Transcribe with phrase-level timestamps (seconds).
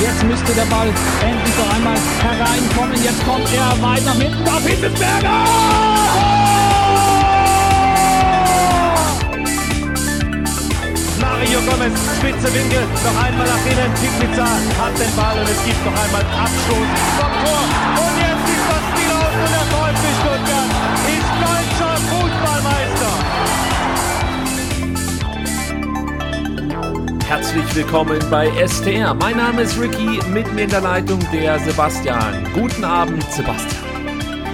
[0.00, 0.88] Jetzt müsste der Ball
[1.20, 3.02] endlich noch einmal hereinkommen.
[3.02, 5.88] Jetzt kommt er weit nach hinten auf Hitzelsberger!
[11.20, 13.92] Mario Gomez, spitze Winkel, noch einmal nach innen.
[14.18, 17.62] Pizza hat den Ball und es gibt noch einmal Abstoß vom Tor.
[18.02, 20.37] Und jetzt ist das Spiel aus und der VfB Stuttgart
[27.28, 29.12] Herzlich willkommen bei STR.
[29.12, 32.42] Mein Name ist Ricky, mit mir in der Leitung der Sebastian.
[32.54, 33.84] Guten Abend, Sebastian.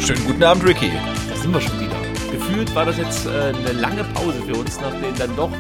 [0.00, 0.90] Schönen guten Abend, Ricky.
[1.30, 1.94] Da sind wir schon wieder.
[2.32, 5.52] Gefühlt war das jetzt äh, eine lange Pause für uns, nachdem dann doch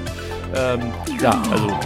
[0.56, 1.78] ähm, ja, also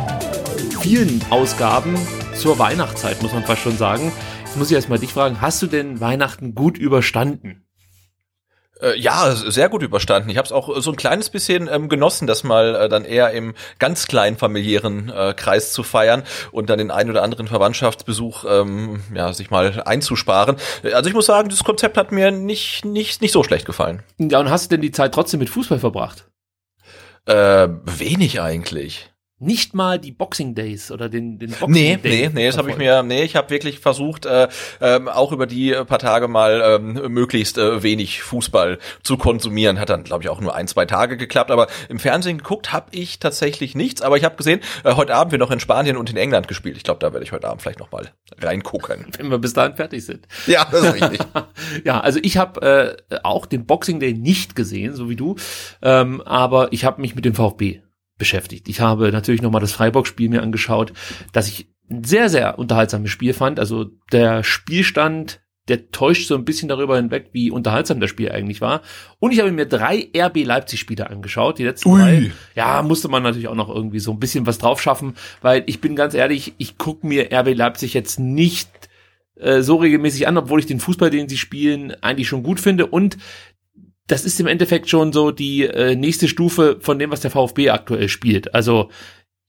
[0.81, 1.95] vielen Ausgaben
[2.35, 4.11] zur Weihnachtszeit, muss man fast schon sagen.
[4.47, 7.68] Jetzt muss ich erstmal dich fragen, hast du denn Weihnachten gut überstanden?
[8.81, 10.31] Äh, ja, sehr gut überstanden.
[10.31, 13.33] Ich habe es auch so ein kleines bisschen ähm, genossen, das mal äh, dann eher
[13.33, 18.45] im ganz kleinen familiären äh, Kreis zu feiern und dann den ein oder anderen Verwandtschaftsbesuch
[18.49, 20.57] ähm, ja sich mal einzusparen.
[20.93, 24.03] Also ich muss sagen, das Konzept hat mir nicht nicht nicht so schlecht gefallen.
[24.19, 26.29] Ja, und hast du denn die Zeit trotzdem mit Fußball verbracht?
[27.27, 29.11] Äh, wenig eigentlich.
[29.41, 32.71] Nicht mal die Boxing Days oder den, den Boxing Nee, Day nee, nee, das habe
[32.71, 34.49] ich mir, nee, ich habe wirklich versucht, äh,
[34.81, 39.79] ähm, auch über die paar Tage mal ähm, möglichst äh, wenig Fußball zu konsumieren.
[39.79, 41.53] Hat dann, glaube ich, auch nur ein, zwei Tage geklappt.
[41.53, 44.03] Aber im Fernsehen geguckt habe ich tatsächlich nichts.
[44.03, 46.77] Aber ich habe gesehen, äh, heute Abend wird noch in Spanien und in England gespielt.
[46.77, 49.07] Ich glaube, da werde ich heute Abend vielleicht noch mal reingucken.
[49.19, 50.27] Wenn wir bis dahin fertig sind.
[50.49, 51.21] Ja, das ist richtig.
[51.85, 55.37] ja, also ich habe äh, auch den Boxing Day nicht gesehen, so wie du.
[55.81, 57.83] Ähm, aber ich habe mich mit dem VfB
[58.19, 58.69] beschäftigt.
[58.69, 60.93] Ich habe natürlich nochmal das Freiburg-Spiel mir angeschaut,
[61.33, 63.59] das ich ein sehr, sehr unterhaltsames Spiel fand.
[63.59, 68.61] Also der Spielstand, der täuscht so ein bisschen darüber hinweg, wie unterhaltsam das Spiel eigentlich
[68.61, 68.83] war.
[69.19, 72.01] Und ich habe mir drei RB Leipzig-Spiele angeschaut, die letzten Ui.
[72.01, 72.33] drei.
[72.55, 75.81] Ja, musste man natürlich auch noch irgendwie so ein bisschen was drauf schaffen, weil ich
[75.81, 78.69] bin ganz ehrlich, ich gucke mir RB Leipzig jetzt nicht
[79.37, 82.87] äh, so regelmäßig an, obwohl ich den Fußball, den sie spielen, eigentlich schon gut finde
[82.87, 83.17] und
[84.09, 87.71] das ist im Endeffekt schon so die äh, nächste Stufe von dem, was der VfB
[87.71, 88.55] aktuell spielt.
[88.55, 88.91] Also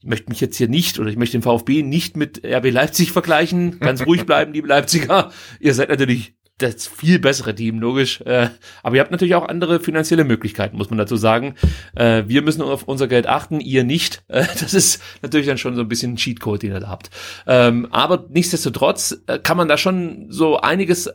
[0.02, 3.12] ich möchte mich jetzt hier nicht oder ich möchte den VfB nicht mit RB Leipzig
[3.12, 3.80] vergleichen.
[3.80, 5.31] Ganz ruhig bleiben, liebe Leipziger.
[5.59, 8.20] Ihr seid natürlich das viel bessere Team, logisch.
[8.22, 8.50] Äh,
[8.84, 11.56] aber ihr habt natürlich auch andere finanzielle Möglichkeiten, muss man dazu sagen.
[11.96, 14.24] Äh, wir müssen auf unser Geld achten, ihr nicht.
[14.30, 17.09] Äh, das ist natürlich dann schon so ein bisschen ein Cheatcode, den ihr da habt.
[17.47, 21.09] Ähm, aber nichtsdestotrotz kann man da schon so einiges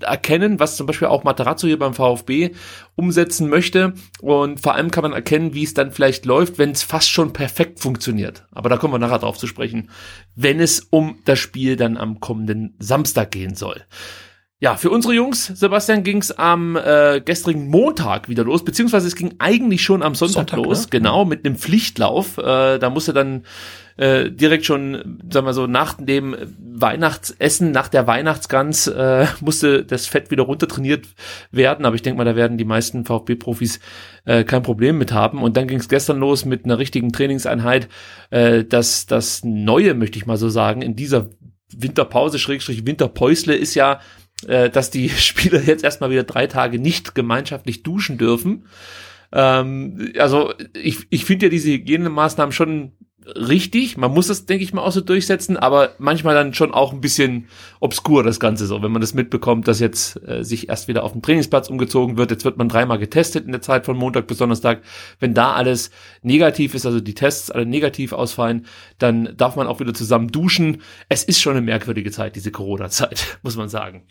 [0.00, 2.50] erkennen, was zum Beispiel auch Materazzo hier beim VfB
[2.94, 3.94] umsetzen möchte.
[4.20, 7.32] Und vor allem kann man erkennen, wie es dann vielleicht läuft, wenn es fast schon
[7.32, 8.46] perfekt funktioniert.
[8.52, 9.90] Aber da kommen wir nachher drauf zu sprechen,
[10.34, 13.84] wenn es um das Spiel dann am kommenden Samstag gehen soll.
[14.60, 19.14] Ja, für unsere Jungs, Sebastian, ging es am äh, gestrigen Montag wieder los, beziehungsweise es
[19.14, 20.86] ging eigentlich schon am Sonntag, Sonntag, los, ne?
[20.90, 22.38] genau, mit einem Pflichtlauf.
[22.38, 23.44] Äh, da musste dann
[23.98, 30.06] äh, direkt schon, sagen wir so, nach dem Weihnachtsessen, nach der Weihnachtsgans, äh, musste das
[30.06, 31.06] Fett wieder runtertrainiert
[31.50, 31.84] werden.
[31.84, 33.80] Aber ich denke mal, da werden die meisten VfB-Profis
[34.24, 35.42] äh, kein Problem mit haben.
[35.42, 37.88] Und dann ging es gestern los mit einer richtigen Trainingseinheit.
[38.30, 41.30] Äh, das, das Neue, möchte ich mal so sagen, in dieser
[41.76, 44.00] Winterpause, Schrägstrich Winterpäusle ist ja,
[44.46, 48.66] äh, dass die Spieler jetzt erstmal wieder drei Tage nicht gemeinschaftlich duschen dürfen.
[49.32, 52.92] Ähm, also ich, ich finde ja diese Hygienemaßnahmen schon
[53.36, 53.96] richtig.
[53.96, 57.00] Man muss das, denke ich mal, auch so durchsetzen, aber manchmal dann schon auch ein
[57.00, 57.48] bisschen
[57.80, 61.12] obskur, das Ganze so, wenn man das mitbekommt, dass jetzt äh, sich erst wieder auf
[61.12, 62.30] den Trainingsplatz umgezogen wird.
[62.30, 64.82] Jetzt wird man dreimal getestet in der Zeit von Montag bis Donnerstag.
[65.20, 65.90] Wenn da alles
[66.22, 68.66] negativ ist, also die Tests alle negativ ausfallen,
[68.98, 70.82] dann darf man auch wieder zusammen duschen.
[71.08, 74.04] Es ist schon eine merkwürdige Zeit, diese Corona-Zeit, muss man sagen.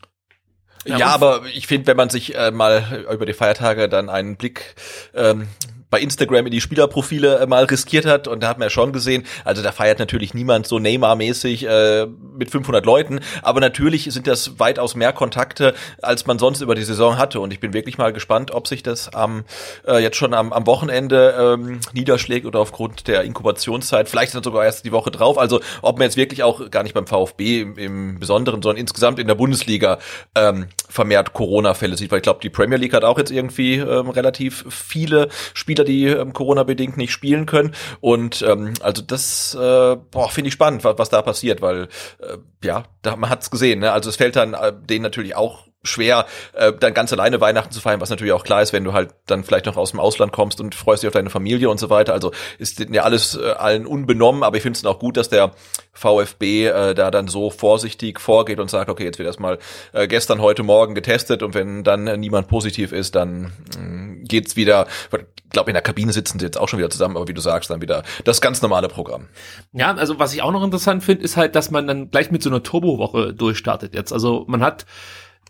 [0.85, 4.75] Ja, aber ich finde, wenn man sich äh, mal über die Feiertage dann einen Blick
[5.13, 5.47] ähm,
[5.89, 8.27] bei Instagram in die Spielerprofile äh, mal riskiert hat.
[8.27, 12.07] Und da hat man ja schon gesehen, also da feiert natürlich niemand so Neymar-mäßig äh,
[12.37, 16.83] mit 500 Leuten, aber natürlich sind das weitaus mehr Kontakte, als man sonst über die
[16.83, 17.39] Saison hatte.
[17.39, 19.45] Und ich bin wirklich mal gespannt, ob sich das am
[19.87, 24.65] äh, jetzt schon am, am Wochenende ähm, niederschlägt oder aufgrund der Inkubationszeit, vielleicht dann sogar
[24.65, 27.77] erst die Woche drauf, also ob man jetzt wirklich auch gar nicht beim VfB im,
[27.77, 29.99] im Besonderen, sondern insgesamt in der Bundesliga
[30.35, 34.09] ähm, vermehrt Corona-Fälle sieht, weil ich glaube, die Premier League hat auch jetzt irgendwie ähm,
[34.09, 37.73] relativ viele Spieler Spieler, die ähm, Corona-bedingt nicht spielen können.
[38.01, 39.97] Und ähm, also das äh,
[40.29, 41.83] finde ich spannend, was, was da passiert, weil
[42.19, 43.79] äh, ja, da, man hat's gesehen.
[43.79, 43.91] Ne?
[43.91, 47.79] Also es fällt dann äh, denen natürlich auch schwer, äh, dann ganz alleine Weihnachten zu
[47.79, 50.31] feiern, was natürlich auch klar ist, wenn du halt dann vielleicht noch aus dem Ausland
[50.31, 52.13] kommst und freust dich auf deine Familie und so weiter.
[52.13, 55.53] Also ist ja alles äh, allen unbenommen, aber ich finde es auch gut, dass der
[55.93, 59.59] VfB äh, da dann so vorsichtig vorgeht und sagt, okay, jetzt wird erstmal
[59.93, 64.55] äh, gestern, heute Morgen getestet und wenn dann äh, niemand positiv ist, dann äh, geht's
[64.55, 64.87] wieder.
[65.11, 67.41] Ich glaube, in der Kabine sitzen sie jetzt auch schon wieder zusammen, aber wie du
[67.41, 69.27] sagst, dann wieder das ganz normale Programm.
[69.71, 72.43] Ja, also was ich auch noch interessant finde, ist halt, dass man dann gleich mit
[72.43, 74.11] so einer Turbowoche durchstartet jetzt.
[74.11, 74.85] Also man hat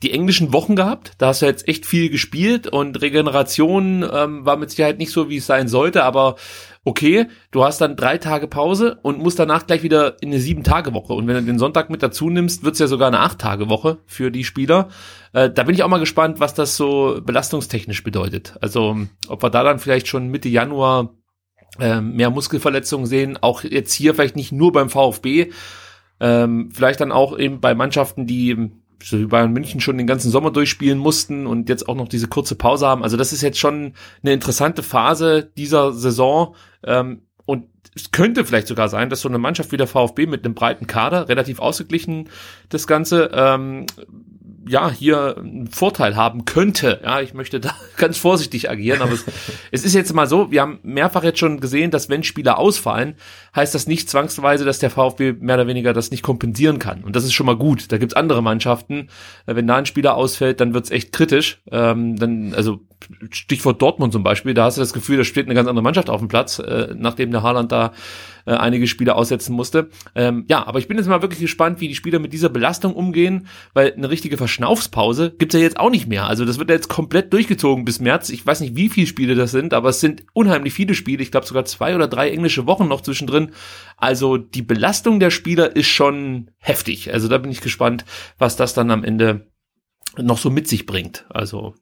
[0.04, 1.14] die englischen Wochen gehabt.
[1.18, 5.30] Da hast du jetzt echt viel gespielt und Regeneration ähm, war mit Sicherheit nicht so,
[5.30, 6.36] wie es sein sollte, aber
[6.88, 11.14] okay, du hast dann drei Tage Pause und musst danach gleich wieder in eine sieben-Tage-Woche.
[11.14, 14.46] Und wenn du den Sonntag mit dazu nimmst, wird's ja sogar eine acht-Tage-Woche für die
[14.46, 14.88] Spieler.
[15.34, 18.56] Äh, da bin ich auch mal gespannt, was das so belastungstechnisch bedeutet.
[18.62, 18.98] Also
[19.28, 21.16] ob wir da dann vielleicht schon Mitte Januar
[21.80, 25.52] äh, mehr Muskelverletzungen sehen, auch jetzt hier vielleicht nicht nur beim VfB,
[26.20, 30.52] ähm, vielleicht dann auch eben bei Mannschaften, die wie Bayern München schon den ganzen Sommer
[30.52, 33.04] durchspielen mussten und jetzt auch noch diese kurze Pause haben.
[33.04, 36.56] Also das ist jetzt schon eine interessante Phase dieser Saison.
[36.84, 37.66] Ähm, und
[37.96, 40.86] es könnte vielleicht sogar sein, dass so eine Mannschaft wie der VfB mit einem breiten
[40.86, 42.30] Kader, relativ ausgeglichen
[42.70, 43.86] das Ganze, ähm,
[44.68, 47.02] ja, hier einen Vorteil haben könnte.
[47.04, 49.26] Ja, ich möchte da ganz vorsichtig agieren, aber es,
[49.72, 53.16] es, ist jetzt mal so, wir haben mehrfach jetzt schon gesehen, dass wenn Spieler ausfallen,
[53.56, 57.04] heißt das nicht zwangsweise, dass der VfB mehr oder weniger das nicht kompensieren kann.
[57.04, 57.92] Und das ist schon mal gut.
[57.92, 59.10] Da gibt's andere Mannschaften,
[59.46, 61.62] äh, wenn da ein Spieler ausfällt, dann wird's echt kritisch.
[61.72, 62.82] Ähm, dann, also
[63.32, 66.10] Stichwort Dortmund zum Beispiel, da hast du das Gefühl, da steht eine ganz andere Mannschaft
[66.10, 67.94] auf dem Platz, äh, nachdem der Haaland da
[68.46, 69.90] äh, einige Spiele aussetzen musste.
[70.16, 72.94] Ähm, ja, aber ich bin jetzt mal wirklich gespannt, wie die Spieler mit dieser Belastung
[72.94, 76.28] umgehen, weil eine richtige Verschnaufspause gibt's ja jetzt auch nicht mehr.
[76.28, 78.30] Also das wird ja jetzt komplett durchgezogen bis März.
[78.30, 81.22] Ich weiß nicht, wie viele Spiele das sind, aber es sind unheimlich viele Spiele.
[81.22, 83.52] Ich glaube sogar zwei oder drei englische Wochen noch zwischendrin.
[83.98, 87.14] Also die Belastung der Spieler ist schon heftig.
[87.14, 88.06] Also da bin ich gespannt,
[88.38, 89.52] was das dann am Ende
[90.18, 91.26] noch so mit sich bringt.
[91.30, 91.76] Also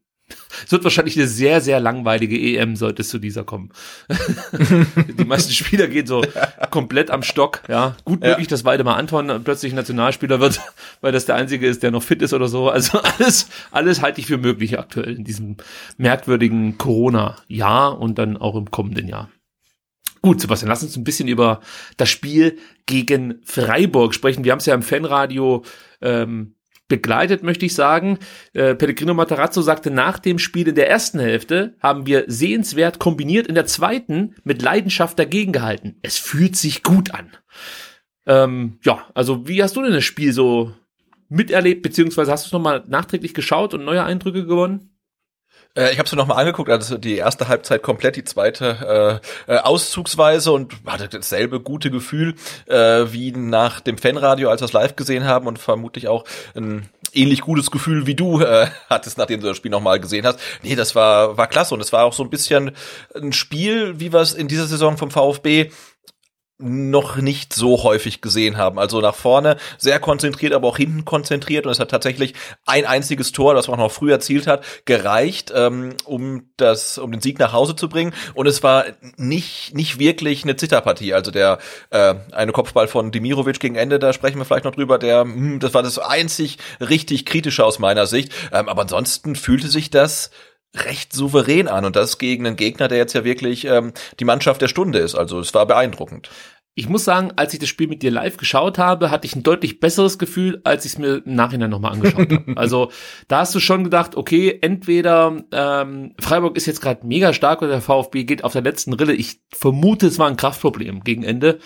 [0.66, 3.70] es wird wahrscheinlich eine sehr, sehr langweilige EM, sollte es zu dieser kommen.
[5.20, 6.24] die meisten Spieler gehen so
[6.72, 7.96] komplett am Stock, ja.
[8.06, 8.30] Gut ja.
[8.30, 10.62] möglich, dass Waldemar Anton plötzlich Nationalspieler wird,
[11.02, 12.70] weil das der einzige ist, der noch fit ist oder so.
[12.70, 15.58] Also alles, alles halte ich für möglich aktuell in diesem
[15.98, 19.30] merkwürdigen Corona-Jahr und dann auch im kommenden Jahr.
[20.26, 21.60] Gut, Sebastian, lass uns ein bisschen über
[21.98, 22.58] das Spiel
[22.88, 24.44] gegen Freiburg sprechen.
[24.44, 25.64] Wir haben es ja im Fanradio
[26.02, 26.55] ähm,
[26.88, 28.20] begleitet, möchte ich sagen.
[28.54, 33.48] Äh, Pellegrino Matarazzo sagte nach dem Spiel in der ersten Hälfte haben wir sehenswert kombiniert,
[33.48, 35.98] in der zweiten mit Leidenschaft dagegen gehalten.
[36.02, 37.32] Es fühlt sich gut an.
[38.28, 40.74] Ähm, ja, also wie hast du denn das Spiel so
[41.30, 44.95] miterlebt, beziehungsweise hast du es nochmal nachträglich geschaut und neue Eindrücke gewonnen?
[45.76, 49.54] Äh, ich habe es mir nochmal angeguckt, also die erste Halbzeit komplett, die zweite äh,
[49.54, 52.36] äh, auszugsweise und hatte dasselbe gute Gefühl
[52.68, 56.24] äh, wie nach dem Fanradio, als wir es live gesehen haben und vermutlich auch
[56.56, 60.40] ein ähnlich gutes Gefühl wie du äh, hattest, nachdem du das Spiel nochmal gesehen hast.
[60.64, 62.72] Nee, das war, war klasse und es war auch so ein bisschen
[63.14, 65.72] ein Spiel, wie wir es in dieser Saison vom VfB
[66.58, 68.80] noch nicht so häufig gesehen haben.
[68.80, 71.66] Also nach vorne sehr konzentriert, aber auch hinten konzentriert.
[71.66, 72.34] Und es hat tatsächlich
[72.66, 77.12] ein einziges Tor, das man auch noch früh erzielt hat, gereicht, ähm, um das, um
[77.12, 78.14] den Sieg nach Hause zu bringen.
[78.34, 78.86] Und es war
[79.18, 81.14] nicht nicht wirklich eine Zitterpartie.
[81.14, 84.98] Also der äh, eine Kopfball von Demirovic gegen Ende, da sprechen wir vielleicht noch drüber.
[84.98, 88.32] Der, mh, hm, das war das einzig richtig kritische aus meiner Sicht.
[88.54, 90.32] Ähm, aber ansonsten fühlte sich das
[90.84, 94.62] recht souverän an und das gegen einen Gegner, der jetzt ja wirklich ähm, die Mannschaft
[94.62, 95.16] der Stunde ist.
[95.16, 96.30] Also es war beeindruckend.
[96.78, 99.44] Ich muss sagen, als ich das Spiel mit dir live geschaut habe, hatte ich ein
[99.44, 102.44] deutlich besseres Gefühl, als ich es mir im Nachhinein nochmal angeschaut habe.
[102.58, 102.92] Also
[103.30, 107.72] da hast du schon gedacht, okay, entweder ähm, Freiburg ist jetzt gerade mega stark oder
[107.72, 109.14] der VfB geht auf der letzten Rille.
[109.14, 111.60] Ich vermute, es war ein Kraftproblem gegen Ende,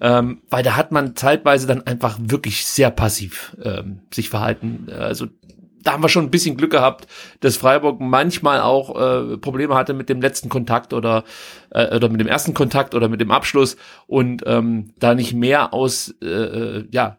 [0.00, 4.88] ähm, weil da hat man zeitweise dann einfach wirklich sehr passiv ähm, sich verhalten.
[4.90, 5.28] Also
[5.86, 7.06] da haben wir schon ein bisschen Glück gehabt,
[7.40, 11.22] dass Freiburg manchmal auch äh, Probleme hatte mit dem letzten Kontakt oder
[11.70, 13.76] äh, oder mit dem ersten Kontakt oder mit dem Abschluss
[14.06, 17.18] und ähm, da nicht mehr aus äh, äh ja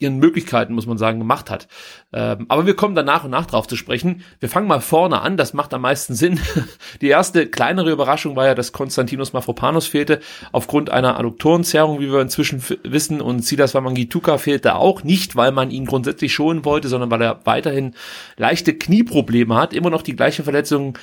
[0.00, 1.66] ihren Möglichkeiten, muss man sagen, gemacht hat.
[2.12, 4.22] Ähm, aber wir kommen dann nach und nach drauf zu sprechen.
[4.38, 6.38] Wir fangen mal vorne an, das macht am meisten Sinn.
[7.00, 10.20] Die erste kleinere Überraschung war ja, dass Konstantinos Mafropanos fehlte,
[10.52, 15.70] aufgrund einer Adduktorenzerrung, wie wir inzwischen wissen, und Silas Wamangituka fehlte auch, nicht weil man
[15.70, 17.94] ihn grundsätzlich schonen wollte, sondern weil er weiterhin
[18.36, 20.96] leichte Knieprobleme hat, immer noch die gleiche Verletzung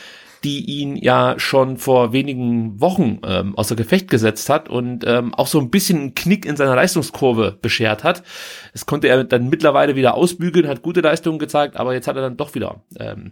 [0.45, 5.47] die ihn ja schon vor wenigen Wochen ähm, außer Gefecht gesetzt hat und ähm, auch
[5.47, 8.21] so ein bisschen einen Knick in seiner Leistungskurve beschert hat.
[8.71, 12.21] Das konnte er dann mittlerweile wieder ausbügeln, hat gute Leistungen gezeigt, aber jetzt hat er
[12.21, 13.31] dann doch wieder ähm,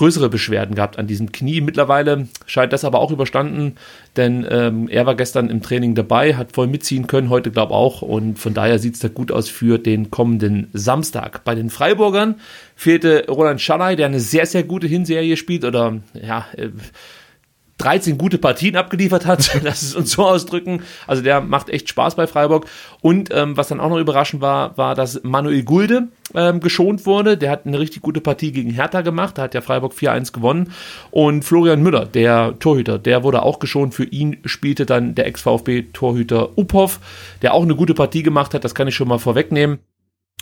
[0.00, 1.60] größere Beschwerden gehabt an diesem Knie.
[1.60, 3.74] Mittlerweile scheint das aber auch überstanden,
[4.16, 8.00] denn ähm, er war gestern im Training dabei, hat voll mitziehen können, heute glaube auch
[8.00, 11.44] und von daher sieht es da gut aus für den kommenden Samstag.
[11.44, 12.36] Bei den Freiburgern
[12.76, 16.46] fehlte Roland Schallei, der eine sehr, sehr gute Hinserie spielt oder ja,
[17.80, 20.82] 13 äh, gute Partien abgeliefert hat, lass es uns so ausdrücken.
[21.06, 22.66] Also der macht echt Spaß bei Freiburg.
[23.00, 27.36] Und ähm, was dann auch noch überraschend war, war, dass Manuel Gulde ähm, geschont wurde.
[27.36, 29.38] Der hat eine richtig gute Partie gegen Hertha gemacht.
[29.38, 30.72] Da hat ja Freiburg 4-1 gewonnen.
[31.10, 33.94] Und Florian Müller, der Torhüter, der wurde auch geschont.
[33.94, 37.00] Für ihn spielte dann der Ex-VfB-Torhüter Uphoff,
[37.42, 38.64] der auch eine gute Partie gemacht hat.
[38.64, 39.78] Das kann ich schon mal vorwegnehmen.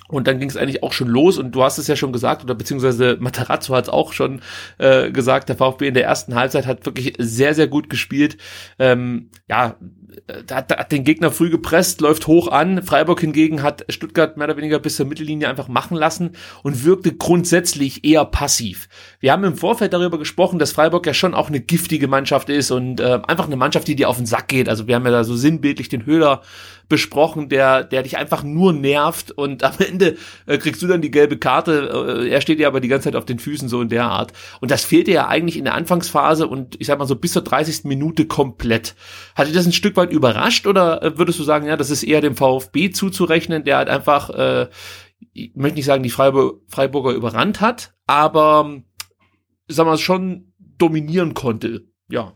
[0.08, 2.42] Und dann ging es eigentlich auch schon los und du hast es ja schon gesagt,
[2.42, 4.40] oder beziehungsweise Matarazzo hat es auch schon
[4.78, 8.38] äh, gesagt, der VfB in der ersten Halbzeit hat wirklich sehr, sehr gut gespielt.
[8.78, 9.76] Ähm, ja,
[10.50, 12.82] hat, hat den Gegner früh gepresst, läuft hoch an.
[12.82, 17.14] Freiburg hingegen hat Stuttgart mehr oder weniger bis zur Mittellinie einfach machen lassen und wirkte
[17.14, 18.88] grundsätzlich eher passiv.
[19.20, 22.70] Wir haben im Vorfeld darüber gesprochen, dass Freiburg ja schon auch eine giftige Mannschaft ist
[22.70, 24.68] und äh, einfach eine Mannschaft, die dir auf den Sack geht.
[24.68, 26.42] Also wir haben ja da so sinnbildlich den Höhler
[26.88, 31.10] besprochen, der, der dich einfach nur nervt und am Ende äh, kriegst du dann die
[31.10, 32.22] gelbe Karte.
[32.24, 34.32] Äh, er steht dir aber die ganze Zeit auf den Füßen so in der Art.
[34.60, 37.42] Und das fehlte ja eigentlich in der Anfangsphase und ich sag mal so bis zur
[37.42, 37.84] 30.
[37.84, 38.94] Minute komplett.
[39.34, 42.02] Hat dich das ein Stück weit überrascht oder äh, würdest du sagen, ja, das ist
[42.02, 44.68] eher dem VfB zuzurechnen, der halt einfach, äh,
[45.32, 48.80] ich möchte nicht sagen, die Freiburg, Freiburger überrannt hat, aber
[49.66, 51.86] sag mal schon dominieren konnte.
[52.08, 52.32] Ja.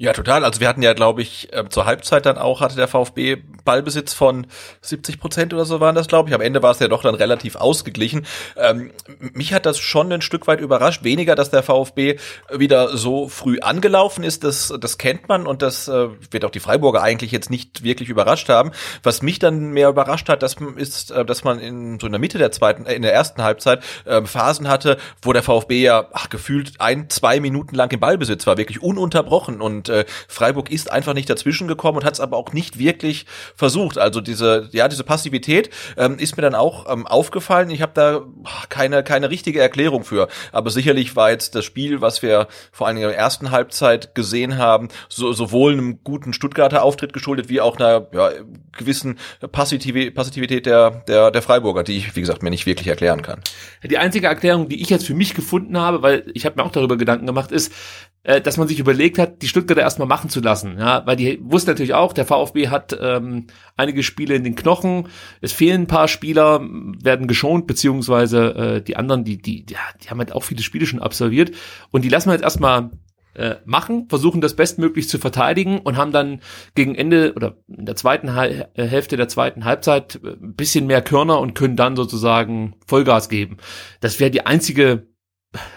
[0.00, 0.44] Ja, total.
[0.44, 4.14] Also wir hatten ja, glaube ich, äh, zur Halbzeit dann auch hatte der VfB Ballbesitz
[4.14, 4.46] von
[4.80, 6.34] 70 Prozent oder so waren das, glaube ich.
[6.36, 8.24] Am Ende war es ja doch dann relativ ausgeglichen.
[8.56, 8.92] Ähm,
[9.34, 11.02] mich hat das schon ein Stück weit überrascht.
[11.02, 12.16] Weniger, dass der VfB
[12.48, 14.44] wieder so früh angelaufen ist.
[14.44, 18.08] Das, das kennt man und das äh, wird auch die Freiburger eigentlich jetzt nicht wirklich
[18.08, 18.70] überrascht haben.
[19.02, 22.20] Was mich dann mehr überrascht hat, das ist, äh, dass man in so in der
[22.20, 26.06] Mitte der zweiten, äh, in der ersten Halbzeit äh, Phasen hatte, wo der VfB ja
[26.12, 30.90] ach, gefühlt ein, zwei Minuten lang im Ballbesitz war, wirklich ununterbrochen und äh, Freiburg ist
[30.90, 33.98] einfach nicht dazwischen gekommen und hat es aber auch nicht wirklich versucht.
[33.98, 37.70] Also diese, ja, diese Passivität ähm, ist mir dann auch ähm, aufgefallen.
[37.70, 38.22] Ich habe da
[38.68, 40.28] keine, keine richtige Erklärung für.
[40.52, 44.14] Aber sicherlich war jetzt das Spiel, was wir vor allen Dingen in der ersten Halbzeit
[44.14, 48.30] gesehen haben, so, sowohl einem guten Stuttgarter Auftritt geschuldet, wie auch einer ja,
[48.76, 49.18] gewissen
[49.52, 53.40] Passivität der, der, der Freiburger, die ich, wie gesagt, mir nicht wirklich erklären kann.
[53.82, 56.72] Die einzige Erklärung, die ich jetzt für mich gefunden habe, weil ich habe mir auch
[56.72, 57.72] darüber Gedanken gemacht, ist,
[58.22, 60.76] äh, dass man sich überlegt hat, die Stuttgarter erstmal machen zu lassen.
[60.78, 63.46] Ja, weil die wussten natürlich auch, der VfB hat ähm,
[63.76, 65.08] einige Spiele in den Knochen.
[65.40, 70.10] Es fehlen ein paar Spieler, werden geschont, beziehungsweise äh, die anderen, die, die, ja, die
[70.10, 71.52] haben halt auch viele Spiele schon absolviert.
[71.90, 72.90] Und die lassen wir jetzt erstmal
[73.34, 76.40] äh, machen, versuchen das bestmöglich zu verteidigen und haben dann
[76.74, 80.86] gegen Ende oder in der zweiten Hal äh, Hälfte der zweiten Halbzeit äh, ein bisschen
[80.86, 83.58] mehr Körner und können dann sozusagen Vollgas geben.
[84.00, 85.06] Das wäre die einzige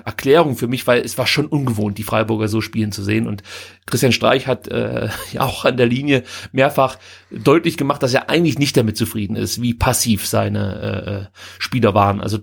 [0.03, 3.25] Erklärung für mich, weil es war schon ungewohnt, die Freiburger so spielen zu sehen.
[3.25, 3.41] Und
[3.85, 6.97] Christian Streich hat äh, ja auch an der Linie mehrfach
[7.31, 12.19] deutlich gemacht, dass er eigentlich nicht damit zufrieden ist, wie passiv seine äh, Spieler waren.
[12.19, 12.39] Also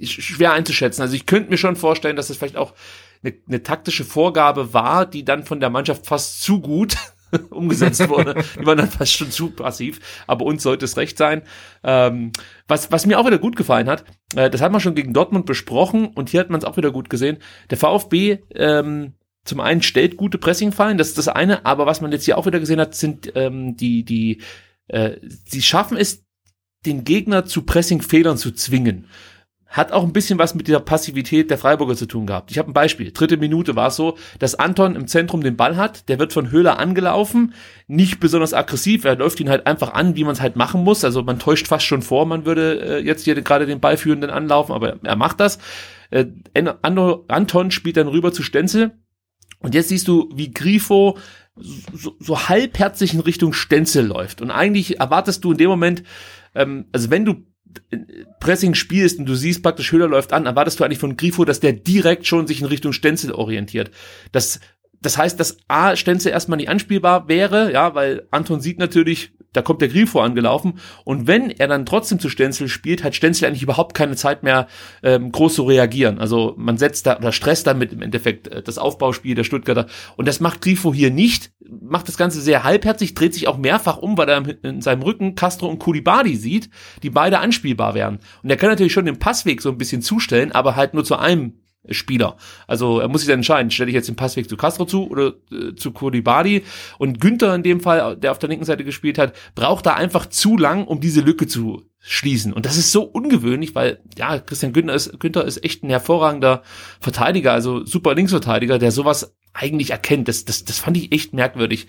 [0.00, 1.02] schwer einzuschätzen.
[1.02, 2.74] Also ich könnte mir schon vorstellen, dass es vielleicht auch
[3.22, 6.96] eine, eine taktische Vorgabe war, die dann von der Mannschaft fast zu gut
[7.50, 8.34] umgesetzt wurde.
[8.60, 11.42] Die waren dann fast schon zu passiv, aber uns sollte es recht sein.
[11.82, 12.32] Ähm,
[12.68, 15.46] was, was mir auch wieder gut gefallen hat, äh, das hat man schon gegen Dortmund
[15.46, 17.38] besprochen und hier hat man es auch wieder gut gesehen.
[17.70, 19.14] Der VfB ähm,
[19.44, 22.46] zum einen stellt gute Pressingfallen, das ist das eine, aber was man jetzt hier auch
[22.46, 24.40] wieder gesehen hat, sind ähm, die, die,
[24.88, 26.24] äh, sie schaffen es,
[26.86, 29.06] den Gegner zu Pressingfehlern zu zwingen
[29.74, 32.52] hat auch ein bisschen was mit dieser Passivität der Freiburger zu tun gehabt.
[32.52, 33.10] Ich habe ein Beispiel.
[33.10, 36.52] Dritte Minute war es so, dass Anton im Zentrum den Ball hat, der wird von
[36.52, 37.54] Höhler angelaufen,
[37.88, 41.04] nicht besonders aggressiv, er läuft ihn halt einfach an, wie man es halt machen muss.
[41.04, 44.72] Also man täuscht fast schon vor, man würde äh, jetzt hier gerade den Ballführenden anlaufen,
[44.72, 45.58] aber er macht das.
[46.10, 48.92] Äh, Anton spielt dann rüber zu Stenzel
[49.58, 51.18] und jetzt siehst du, wie Grifo
[51.56, 54.40] so, so halbherzig in Richtung Stenzel läuft.
[54.40, 56.04] Und eigentlich erwartest du in dem Moment,
[56.54, 57.44] ähm, also wenn du
[58.40, 61.60] Pressing spielst und du siehst praktisch, Höhler läuft an, erwartest du eigentlich von Grifo, dass
[61.60, 63.90] der direkt schon sich in Richtung Stenzel orientiert.
[64.32, 64.60] Das,
[65.00, 69.62] das heißt, dass A, Stenzel erstmal nicht anspielbar wäre, ja, weil Anton sieht natürlich, da
[69.62, 73.62] kommt der Grifo angelaufen und wenn er dann trotzdem zu Stenzel spielt, hat Stenzel eigentlich
[73.62, 74.66] überhaupt keine Zeit mehr
[75.02, 76.18] ähm, groß zu reagieren.
[76.18, 80.28] Also man setzt da oder stresst damit im Endeffekt äh, das Aufbauspiel der Stuttgarter und
[80.28, 84.18] das macht Grifo hier nicht, macht das Ganze sehr halbherzig, dreht sich auch mehrfach um,
[84.18, 86.68] weil er in seinem Rücken Castro und Kulibadi sieht,
[87.02, 88.18] die beide anspielbar wären.
[88.42, 91.16] Und er kann natürlich schon den Passweg so ein bisschen zustellen, aber halt nur zu
[91.16, 92.36] einem Spieler.
[92.66, 95.34] Also er muss sich dann entscheiden, stelle ich jetzt den Passweg zu Castro zu oder
[95.52, 96.64] äh, zu Kodibadi
[96.98, 100.26] und Günther in dem Fall, der auf der linken Seite gespielt hat, braucht da einfach
[100.26, 102.52] zu lang, um diese Lücke zu schließen.
[102.52, 106.62] Und das ist so ungewöhnlich, weil ja, Christian Günther ist, Günther ist echt ein hervorragender
[107.00, 110.28] Verteidiger, also super Linksverteidiger, der sowas eigentlich erkennt.
[110.28, 111.86] Das, das, das fand ich echt merkwürdig.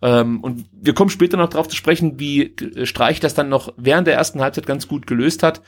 [0.00, 4.06] Ähm, und wir kommen später noch darauf zu sprechen, wie Streich das dann noch während
[4.06, 5.60] der ersten Halbzeit ganz gut gelöst hat.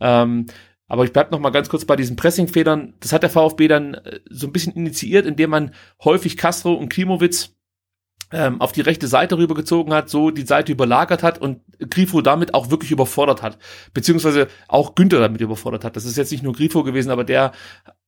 [0.00, 0.46] Ähm,
[0.88, 2.94] aber ich bleib noch mal ganz kurz bei diesen Pressing-Federn.
[3.00, 6.88] Das hat der VfB dann äh, so ein bisschen initiiert, indem man häufig Castro und
[6.88, 7.54] Klimowitz
[8.30, 12.52] ähm, auf die rechte Seite rübergezogen hat, so die Seite überlagert hat und Grifo damit
[12.52, 13.58] auch wirklich überfordert hat,
[13.94, 15.96] beziehungsweise auch Günther damit überfordert hat.
[15.96, 17.52] Das ist jetzt nicht nur Grifo gewesen, aber der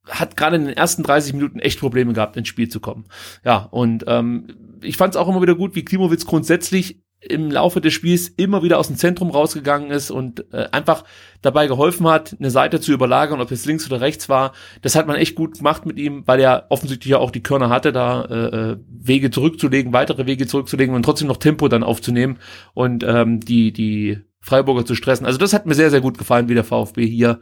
[0.07, 3.07] hat gerade in den ersten 30 Minuten echt Probleme gehabt, ins Spiel zu kommen.
[3.45, 7.81] Ja, und ähm, ich fand es auch immer wieder gut, wie Klimowitz grundsätzlich im Laufe
[7.81, 11.05] des Spiels immer wieder aus dem Zentrum rausgegangen ist und äh, einfach
[11.43, 14.53] dabei geholfen hat, eine Seite zu überlagern, ob es links oder rechts war.
[14.81, 17.69] Das hat man echt gut gemacht mit ihm, weil er offensichtlich ja auch die Körner
[17.69, 18.35] hatte, da äh,
[18.73, 22.39] äh Wege zurückzulegen, weitere Wege zurückzulegen und trotzdem noch Tempo dann aufzunehmen
[22.75, 25.27] und ähm, die die Freiburger zu stressen.
[25.27, 27.41] Also das hat mir sehr, sehr gut gefallen, wie der VfB hier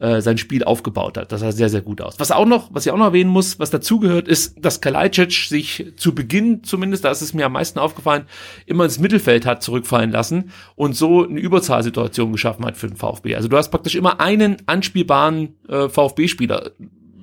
[0.00, 1.30] äh, sein Spiel aufgebaut hat.
[1.30, 2.18] Das sah sehr, sehr gut aus.
[2.18, 5.92] Was auch noch, was ich auch noch erwähnen muss, was dazugehört, ist, dass Kalajdzic sich
[5.96, 8.24] zu Beginn zumindest, da ist es mir am meisten aufgefallen,
[8.66, 13.36] immer ins Mittelfeld hat zurückfallen lassen und so eine Überzahlsituation geschaffen hat für den VfB.
[13.36, 16.72] Also du hast praktisch immer einen anspielbaren äh, VfB-Spieler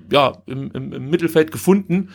[0.10, 2.10] ja, im, im, im Mittelfeld gefunden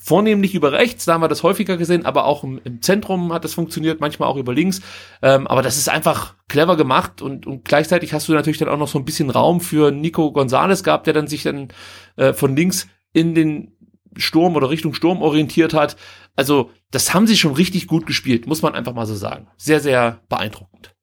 [0.00, 3.44] vornehmlich über rechts, da haben wir das häufiger gesehen, aber auch im, im Zentrum hat
[3.44, 4.80] das funktioniert, manchmal auch über links.
[5.22, 8.78] Ähm, aber das ist einfach clever gemacht und, und gleichzeitig hast du natürlich dann auch
[8.78, 11.68] noch so ein bisschen Raum für Nico Gonzalez gehabt, der dann sich dann
[12.16, 13.76] äh, von links in den
[14.16, 15.96] Sturm oder Richtung Sturm orientiert hat.
[16.36, 19.48] Also das haben sie schon richtig gut gespielt, muss man einfach mal so sagen.
[19.56, 20.94] Sehr, sehr beeindruckend.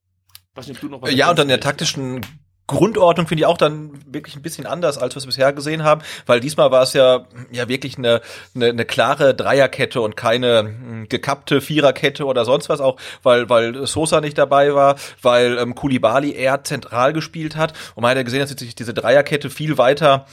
[1.11, 2.21] Nicht, ja, und dann der taktischen
[2.67, 6.01] Grundordnung finde ich auch dann wirklich ein bisschen anders, als wir es bisher gesehen haben,
[6.25, 8.21] weil diesmal war es ja ja wirklich eine,
[8.55, 13.85] eine, eine klare Dreierkette und keine hm, gekappte Viererkette oder sonst was auch, weil weil
[13.85, 17.73] Sosa nicht dabei war, weil ähm, Kulibali eher zentral gespielt hat.
[17.93, 20.25] Und man hat ja gesehen, dass sich diese Dreierkette viel weiter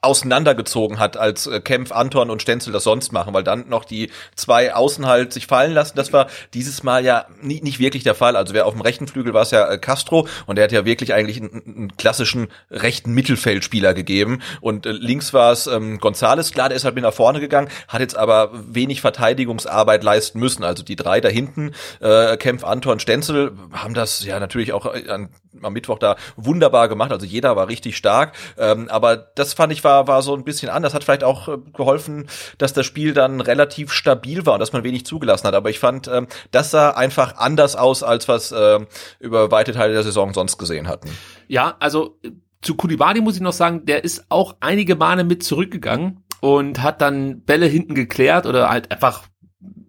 [0.00, 4.10] auseinandergezogen hat, als äh, Kempf, Anton und Stenzel das sonst machen, weil dann noch die
[4.34, 5.96] zwei Außen halt sich fallen lassen.
[5.96, 8.36] Das war dieses Mal ja nie, nicht wirklich der Fall.
[8.36, 10.84] Also wer auf dem rechten Flügel war es ja äh, Castro und der hat ja
[10.84, 16.52] wirklich eigentlich einen, einen klassischen rechten Mittelfeldspieler gegeben und äh, links war es ähm, Gonzales.
[16.52, 20.64] Klar, der ist halt mit nach vorne gegangen, hat jetzt aber wenig Verteidigungsarbeit leisten müssen.
[20.64, 25.28] Also die drei da hinten, äh, Kempf, Anton, Stenzel, haben das ja natürlich auch an,
[25.60, 27.12] am Mittwoch da wunderbar gemacht.
[27.12, 30.70] Also jeder war richtig stark, ähm, aber das fand ich war, war so ein bisschen
[30.70, 30.94] anders.
[30.94, 34.84] Hat vielleicht auch äh, geholfen, dass das Spiel dann relativ stabil war und dass man
[34.84, 35.54] wenig zugelassen hat.
[35.54, 38.80] Aber ich fand, ähm, das sah einfach anders aus, als was äh,
[39.20, 41.10] über weite Teile der Saison sonst gesehen hatten.
[41.48, 42.18] Ja, also
[42.62, 47.00] zu Kulibadi muss ich noch sagen, der ist auch einige Male mit zurückgegangen und hat
[47.00, 49.24] dann Bälle hinten geklärt oder halt einfach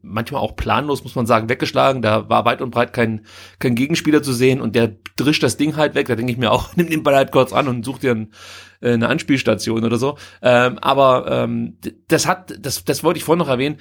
[0.03, 2.01] manchmal auch planlos, muss man sagen, weggeschlagen.
[2.01, 3.25] Da war weit und breit kein,
[3.59, 6.07] kein Gegenspieler zu sehen und der drischt das Ding halt weg.
[6.07, 8.33] Da denke ich mir auch, nimm den Ball halt kurz an und such dir ein,
[8.81, 10.17] äh, eine Anspielstation oder so.
[10.41, 13.77] Ähm, aber ähm, das hat, das, das wollte ich vorhin noch erwähnen,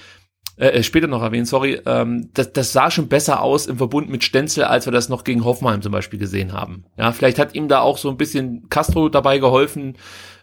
[0.56, 4.10] äh, äh, später noch erwähnen, sorry, ähm, das, das sah schon besser aus im Verbund
[4.10, 6.84] mit Stenzel, als wir das noch gegen Hoffenheim zum Beispiel gesehen haben.
[6.98, 9.96] Ja, vielleicht hat ihm da auch so ein bisschen Castro dabei geholfen,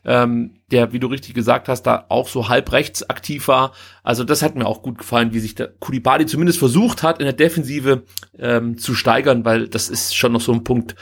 [0.06, 3.74] ähm, der, wie du richtig gesagt hast, da auch so halb rechts aktiv war.
[4.04, 7.26] Also das hat mir auch gut gefallen, wie sich der Kulibali zumindest versucht hat, in
[7.26, 8.04] der Defensive
[8.38, 10.96] ähm, zu steigern, weil das ist schon noch so ein Punkt,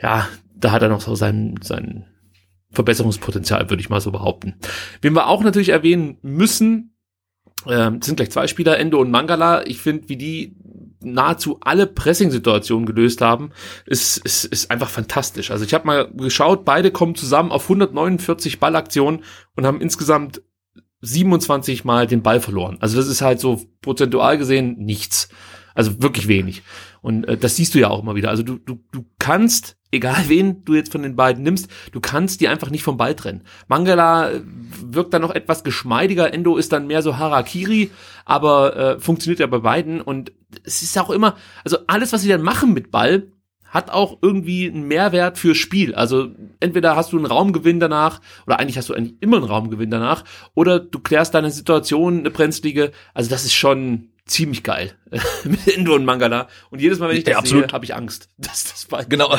[0.00, 2.06] ja, da hat er noch so sein, sein
[2.70, 4.54] Verbesserungspotenzial, würde ich mal so behaupten.
[5.00, 6.96] Wen wir auch natürlich erwähnen müssen,
[7.68, 9.66] ähm, sind gleich zwei Spieler, Endo und Mangala.
[9.66, 10.56] Ich finde, wie die
[11.04, 13.50] nahezu alle Pressing-Situationen gelöst haben,
[13.86, 15.50] ist, ist, ist einfach fantastisch.
[15.50, 19.24] Also ich habe mal geschaut, beide kommen zusammen auf 149 Ballaktionen
[19.56, 20.42] und haben insgesamt
[21.02, 22.78] 27 Mal den Ball verloren.
[22.80, 25.28] Also das ist halt so prozentual gesehen nichts.
[25.74, 26.62] Also wirklich wenig.
[27.00, 28.30] Und äh, das siehst du ja auch immer wieder.
[28.30, 32.40] Also du, du, du kannst, egal wen du jetzt von den beiden nimmst, du kannst
[32.40, 33.42] die einfach nicht vom Ball trennen.
[33.68, 34.42] Mangala äh,
[34.84, 37.90] wirkt dann noch etwas geschmeidiger, Endo ist dann mehr so Harakiri,
[38.24, 40.00] aber äh, funktioniert ja bei beiden.
[40.00, 40.32] Und
[40.64, 43.28] es ist auch immer, also alles, was sie dann machen mit Ball,
[43.72, 45.94] hat auch irgendwie einen Mehrwert fürs Spiel.
[45.94, 46.28] Also
[46.60, 50.24] entweder hast du einen Raumgewinn danach, oder eigentlich hast du eigentlich immer einen Raumgewinn danach,
[50.54, 52.92] oder du klärst deine Situation, eine brenzlige.
[53.14, 54.92] Also das ist schon ziemlich geil,
[55.44, 56.48] mit Endo und Mangala.
[56.70, 58.28] Und jedes Mal, wenn ich das ja, sehe, habe ich Angst.
[58.42, 59.34] Das, das war genau.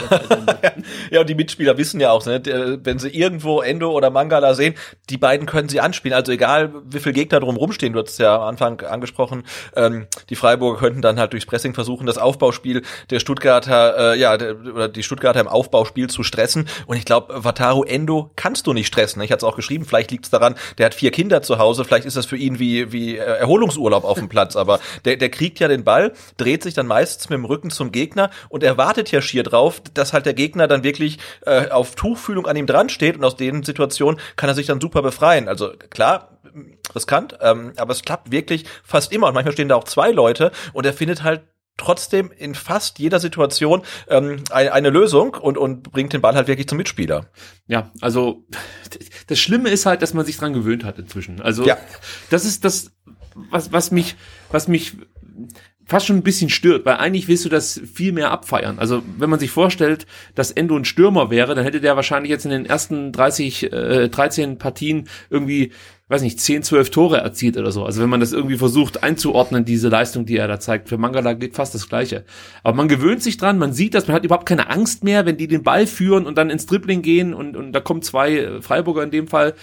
[1.12, 2.42] ja, und die Mitspieler wissen ja auch, ne,
[2.84, 4.76] wenn sie irgendwo Endo oder Mangala sehen,
[5.10, 6.16] die beiden können sie anspielen.
[6.16, 9.44] Also egal, wie viele Gegner drum rumstehen, du hast es ja am Anfang angesprochen,
[9.76, 14.38] ähm, die Freiburger könnten dann halt durchs Pressing versuchen, das Aufbauspiel der Stuttgarter, äh, ja,
[14.38, 16.68] der, oder die Stuttgarter im Aufbauspiel zu stressen.
[16.88, 19.22] Und ich glaube, Wataru Endo kannst du nicht stressen.
[19.22, 21.84] Ich hatte es auch geschrieben, vielleicht liegt es daran, der hat vier Kinder zu Hause,
[21.84, 25.30] vielleicht ist das für ihn wie, wie äh, Erholungsurlaub auf dem Platz, aber der, der
[25.30, 28.78] kriegt ja den Ball, dreht sich dann meistens mit dem Rücken zum Gegner und er
[28.78, 32.68] wartet ja schier drauf, dass halt der Gegner dann wirklich äh, auf Tuchfühlung an ihm
[32.68, 35.48] dran steht und aus den Situationen kann er sich dann super befreien.
[35.48, 36.40] Also klar,
[36.96, 40.52] riskant, ähm, aber es klappt wirklich fast immer und manchmal stehen da auch zwei Leute
[40.74, 41.42] und er findet halt
[41.78, 46.48] trotzdem in fast jeder Situation ähm, eine, eine Lösung und, und bringt den Ball halt
[46.48, 47.26] wirklich zum Mitspieler.
[47.68, 48.46] Ja, also
[49.28, 51.42] das Schlimme ist halt, dass man sich dran gewöhnt hat inzwischen.
[51.42, 51.78] Also ja.
[52.30, 52.92] das ist das,
[53.34, 54.16] was, was mich,
[54.52, 54.98] was mich
[55.86, 58.80] fast schon ein bisschen stört, weil eigentlich willst du das viel mehr abfeiern.
[58.80, 62.46] Also wenn man sich vorstellt, dass Endo ein Stürmer wäre, dann hätte der wahrscheinlich jetzt
[62.46, 65.72] in den ersten 30, äh, 13 Partien irgendwie
[66.14, 67.84] weiß nicht, 10, 12 Tore erzielt oder so.
[67.86, 70.90] Also wenn man das irgendwie versucht einzuordnen, diese Leistung, die er da zeigt.
[70.90, 72.24] Für Mangala geht fast das Gleiche.
[72.62, 75.38] Aber man gewöhnt sich dran, man sieht das, man hat überhaupt keine Angst mehr, wenn
[75.38, 79.04] die den Ball führen und dann ins Dribbling gehen und, und da kommen zwei Freiburger
[79.04, 79.56] in dem Fall.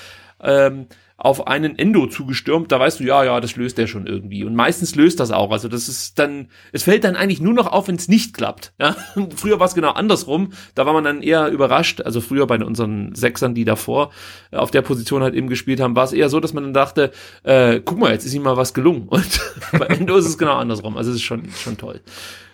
[0.42, 0.86] Ähm,
[1.22, 4.42] auf einen Endo zugestürmt, da weißt du, ja, ja, das löst der schon irgendwie.
[4.42, 5.50] Und meistens löst das auch.
[5.50, 8.72] Also das ist dann, es fällt dann eigentlich nur noch auf, wenn es nicht klappt.
[8.80, 8.96] Ja?
[9.36, 10.54] früher war es genau andersrum.
[10.74, 12.00] Da war man dann eher überrascht.
[12.00, 14.12] Also früher bei unseren Sechsern, die davor
[14.50, 17.10] auf der Position halt eben gespielt haben, war es eher so, dass man dann dachte,
[17.42, 19.06] äh, guck mal, jetzt ist ihm mal was gelungen.
[19.08, 19.40] Und
[19.72, 20.96] bei Endo ist es genau andersrum.
[20.96, 22.00] Also es ist schon, schon toll.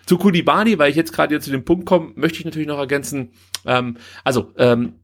[0.07, 3.31] Zu Kulibani, weil ich jetzt gerade zu dem Punkt komme, möchte ich natürlich noch ergänzen,
[3.65, 4.95] ähm, also ähm,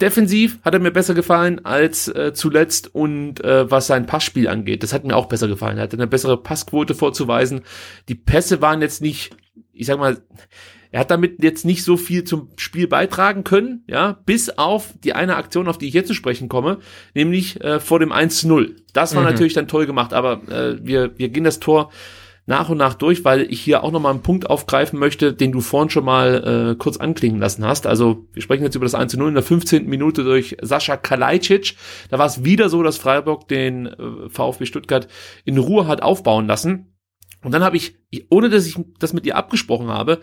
[0.00, 4.82] defensiv hat er mir besser gefallen als äh, zuletzt und äh, was sein Passspiel angeht,
[4.82, 5.78] das hat mir auch besser gefallen.
[5.78, 7.62] Er hatte eine bessere Passquote vorzuweisen.
[8.08, 9.36] Die Pässe waren jetzt nicht,
[9.72, 10.18] ich sag mal,
[10.92, 15.12] er hat damit jetzt nicht so viel zum Spiel beitragen können, ja, bis auf die
[15.12, 16.78] eine Aktion, auf die ich jetzt zu sprechen komme,
[17.14, 18.76] nämlich äh, vor dem 1-0.
[18.92, 19.28] Das war mhm.
[19.28, 21.90] natürlich dann toll gemacht, aber äh, wir, wir gehen das Tor
[22.46, 25.60] nach und nach durch, weil ich hier auch nochmal einen Punkt aufgreifen möchte, den du
[25.60, 27.86] vorhin schon mal äh, kurz anklingen lassen hast.
[27.88, 29.86] Also wir sprechen jetzt über das 1 zu 0 in der 15.
[29.86, 31.76] Minute durch Sascha Kalajdzic.
[32.08, 35.08] Da war es wieder so, dass Freiburg den äh, VfB Stuttgart
[35.44, 36.94] in Ruhe hat aufbauen lassen.
[37.42, 37.96] Und dann habe ich,
[38.30, 40.20] ohne dass ich das mit dir abgesprochen habe,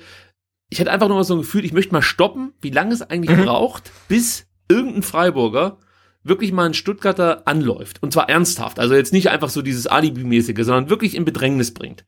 [0.70, 3.38] ich hatte einfach nur so ein Gefühl, ich möchte mal stoppen, wie lange es eigentlich
[3.38, 3.46] mhm.
[3.46, 5.78] braucht, bis irgendein Freiburger
[6.24, 8.02] wirklich mal ein Stuttgarter anläuft.
[8.02, 8.80] Und zwar ernsthaft.
[8.80, 12.06] Also jetzt nicht einfach so dieses Alibi-mäßige, sondern wirklich in Bedrängnis bringt.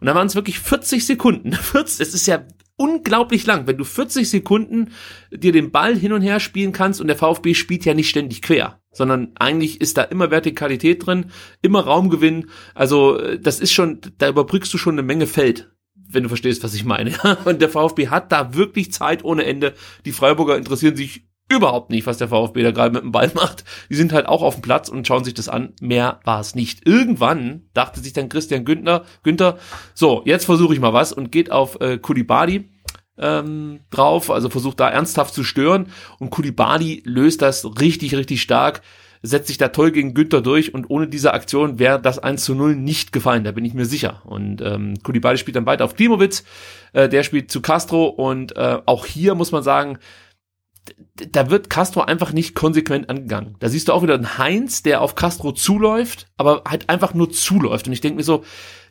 [0.00, 1.52] Und da waren es wirklich 40 Sekunden.
[1.54, 2.44] 40, es ist ja
[2.76, 4.90] unglaublich lang, wenn du 40 Sekunden
[5.30, 8.42] dir den Ball hin und her spielen kannst und der VfB spielt ja nicht ständig
[8.42, 11.26] quer, sondern eigentlich ist da immer Vertikalität drin,
[11.62, 12.50] immer Raumgewinn.
[12.74, 15.70] Also äh, das ist schon, da überbrückst du schon eine Menge Feld
[16.06, 17.12] wenn du verstehst, was ich meine.
[17.44, 19.74] Und der VfB hat da wirklich Zeit ohne Ende.
[20.04, 23.64] Die Freiburger interessieren sich überhaupt nicht, was der VfB da gerade mit dem Ball macht.
[23.90, 25.74] Die sind halt auch auf dem Platz und schauen sich das an.
[25.80, 26.86] Mehr war es nicht.
[26.86, 29.58] Irgendwann dachte sich dann Christian Günther, Günther,
[29.94, 32.70] so, jetzt versuche ich mal was und geht auf äh, Kulibadi
[33.18, 35.86] ähm, drauf, also versucht da ernsthaft zu stören
[36.18, 38.82] und Kulibadi löst das richtig, richtig stark,
[39.22, 42.54] setzt sich da toll gegen Günther durch und ohne diese Aktion wäre das 1 zu
[42.54, 44.22] 0 nicht gefallen, da bin ich mir sicher.
[44.24, 46.44] Und ähm, Kulibadi spielt dann weiter auf Klimowitz,
[46.92, 49.98] äh, der spielt zu Castro und äh, auch hier muss man sagen,
[51.14, 53.56] da wird Castro einfach nicht konsequent angegangen.
[53.60, 57.30] Da siehst du auch wieder einen Heinz, der auf Castro zuläuft, aber halt einfach nur
[57.30, 57.86] zuläuft.
[57.86, 58.44] Und ich denke mir so,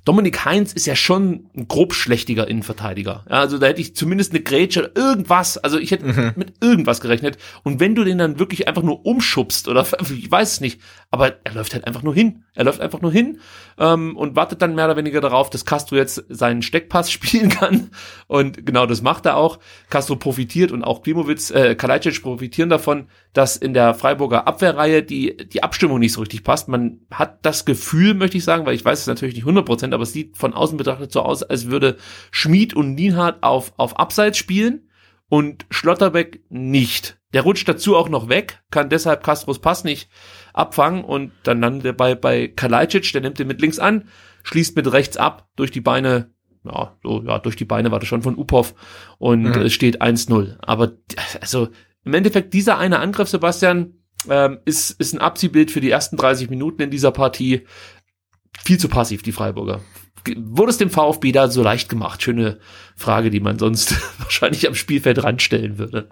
[0.06, 3.24] Dominik Heinz ist ja schon ein grob schlechtiger Innenverteidiger.
[3.30, 5.58] Ja, also da hätte ich zumindest eine Grätsche oder irgendwas.
[5.58, 6.34] Also ich hätte mhm.
[6.36, 7.38] mit irgendwas gerechnet.
[7.64, 11.38] Und wenn du den dann wirklich einfach nur umschubst oder ich weiß es nicht, aber
[11.46, 12.44] er läuft halt einfach nur hin.
[12.54, 13.40] Er läuft einfach nur hin
[13.78, 17.92] ähm, und wartet dann mehr oder weniger darauf, dass Castro jetzt seinen Steckpass spielen kann.
[18.28, 19.60] Und genau das macht er auch.
[19.90, 25.36] Castro profitiert und auch Klimowitz, äh, Kalajdzic profitieren davon, dass in der Freiburger Abwehrreihe die,
[25.36, 26.68] die Abstimmung nicht so richtig passt.
[26.68, 29.94] Man hat das Gefühl, möchte ich sagen, weil ich weiß es natürlich nicht 100 Prozent,
[29.94, 31.98] aber es sieht von außen betrachtet so aus, als würde
[32.32, 34.88] Schmid und Nienhardt auf, auf Abseits spielen
[35.30, 37.18] und Schlotterbeck nicht.
[37.34, 40.10] Der rutscht dazu auch noch weg, kann deshalb Castros Pass nicht
[40.54, 44.08] abfangen und dann landet er bei, bei Kalajdzic, der nimmt den mit links an,
[44.44, 46.30] schließt mit rechts ab, durch die Beine,
[46.64, 48.76] ja, so, ja, durch die Beine war das schon von Upov
[49.18, 49.62] und mhm.
[49.64, 50.58] es steht 1-0.
[50.60, 50.92] Aber,
[51.42, 51.70] also,
[52.06, 53.94] im Endeffekt, dieser eine Angriff, Sebastian,
[54.30, 57.66] ähm, ist, ist ein Abziehbild für die ersten 30 Minuten in dieser Partie
[58.64, 59.82] viel zu passiv, die Freiburger.
[60.38, 62.24] Wurde es dem VfB da so leicht gemacht?
[62.24, 62.60] Schöne
[62.96, 66.10] Frage, die man sonst wahrscheinlich am Spielfeld ranstellen würde.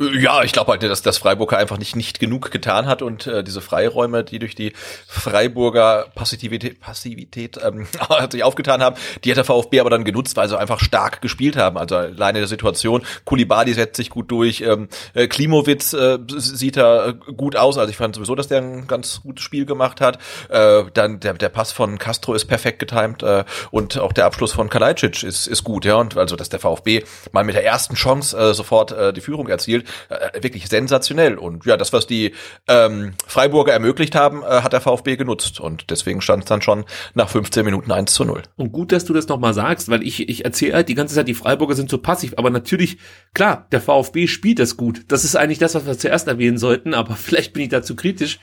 [0.00, 3.44] Ja, ich glaube halt, dass das Freiburger einfach nicht nicht genug getan hat und äh,
[3.44, 4.72] diese Freiräume, die durch die
[5.06, 7.86] Freiburger Passivität, Passivität ähm,
[8.30, 11.56] sich aufgetan haben, die hat der VfB aber dann genutzt, weil sie einfach stark gespielt
[11.56, 11.78] haben.
[11.78, 17.12] Also alleine der Situation, Kulibali setzt sich gut durch, ähm, äh, Klimowitz äh, sieht da
[17.12, 17.78] gut aus.
[17.78, 20.18] Also ich fand sowieso, dass der ein ganz gutes Spiel gemacht hat.
[20.48, 24.54] Äh, dann der, der Pass von Castro ist perfekt getimt äh, und auch der Abschluss
[24.54, 25.94] von Kalajdzic ist ist gut, ja.
[25.94, 29.46] Und also dass der VfB mal mit der ersten Chance äh, sofort äh, die Führung
[29.46, 31.36] erzielt äh, wirklich sensationell.
[31.36, 32.32] Und ja, das, was die
[32.68, 35.60] ähm, Freiburger ermöglicht haben, äh, hat der VfB genutzt.
[35.60, 38.42] Und deswegen stand es dann schon nach 15 Minuten 1 zu 0.
[38.56, 41.28] Und gut, dass du das nochmal sagst, weil ich, ich erzähle halt die ganze Zeit,
[41.28, 42.34] die Freiburger sind so passiv.
[42.36, 42.98] Aber natürlich,
[43.34, 45.04] klar, der VfB spielt das gut.
[45.08, 46.94] Das ist eigentlich das, was wir zuerst erwähnen sollten.
[46.94, 48.38] Aber vielleicht bin ich dazu kritisch,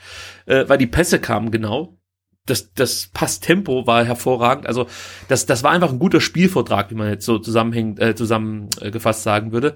[0.46, 1.98] äh, weil die Pässe kamen genau
[2.46, 4.66] das, das Passtempo war hervorragend.
[4.66, 4.86] Also
[5.28, 9.52] das, das war einfach ein guter Spielvortrag, wie man jetzt so zusammenhängt, äh, zusammengefasst sagen
[9.52, 9.74] würde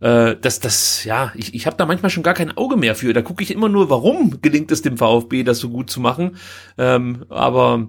[0.00, 3.12] äh, das, das, ja, ich, ich habe da manchmal schon gar kein Auge mehr für.
[3.12, 6.36] Da gucke ich immer nur, warum gelingt es dem VfB, das so gut zu machen.
[6.78, 7.88] Ähm, aber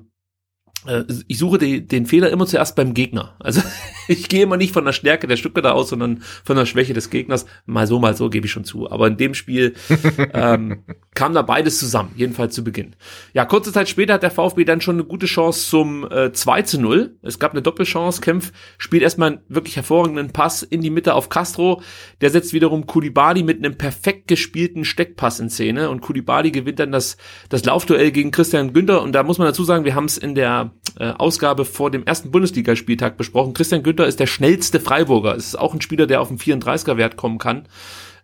[0.86, 3.36] äh, ich suche den Fehler immer zuerst beim Gegner.
[3.40, 3.62] Also
[4.18, 6.94] ich gehe immer nicht von der Stärke der Stücke da aus, sondern von der Schwäche
[6.94, 7.46] des Gegners.
[7.66, 8.90] Mal so, mal so, gebe ich schon zu.
[8.90, 9.76] Aber in dem Spiel
[10.34, 12.96] ähm, kam da beides zusammen, jedenfalls zu Beginn.
[13.34, 16.62] Ja, kurze Zeit später hat der VfB dann schon eine gute Chance zum äh, 2
[16.64, 17.18] zu 0.
[17.22, 18.22] Es gab eine Doppelchance.
[18.22, 21.82] Kempf spielt erstmal einen wirklich hervorragenden Pass in die Mitte auf Castro.
[22.22, 26.92] Der setzt wiederum Kulibali mit einem perfekt gespielten Steckpass in Szene und Kulibali gewinnt dann
[26.92, 27.18] das,
[27.50, 29.02] das Laufduell gegen Christian Günther.
[29.02, 32.06] Und da muss man dazu sagen, wir haben es in der äh, Ausgabe vor dem
[32.06, 33.54] ersten Bundesligaspieltag besprochen.
[33.54, 35.36] Christian Günther ist der schnellste Freiburger.
[35.36, 37.68] Es ist auch ein Spieler, der auf einen 34er-Wert kommen kann.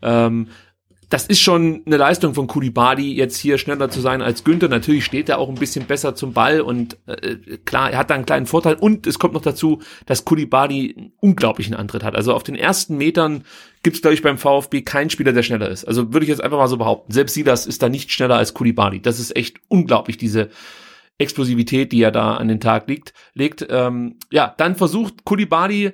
[0.02, 0.48] Ähm,
[1.14, 4.68] das ist schon eine Leistung von Kulibadi, jetzt hier schneller zu sein als Günther.
[4.68, 8.16] Natürlich steht er auch ein bisschen besser zum Ball und äh, klar, er hat da
[8.16, 8.74] einen kleinen Vorteil.
[8.74, 12.16] Und es kommt noch dazu, dass Kulibadi einen unglaublichen Antritt hat.
[12.16, 13.44] Also auf den ersten Metern
[13.84, 15.86] gibt es, glaube ich, beim VfB keinen Spieler, der schneller ist.
[15.86, 17.14] Also würde ich jetzt einfach mal so behaupten.
[17.14, 19.00] Selbst Silas ist da nicht schneller als Kulibadi.
[19.00, 20.50] Das ist echt unglaublich, diese
[21.18, 23.14] Explosivität, die er da an den Tag legt.
[23.34, 23.66] legt.
[23.70, 25.94] Ähm, ja, dann versucht Kulibadi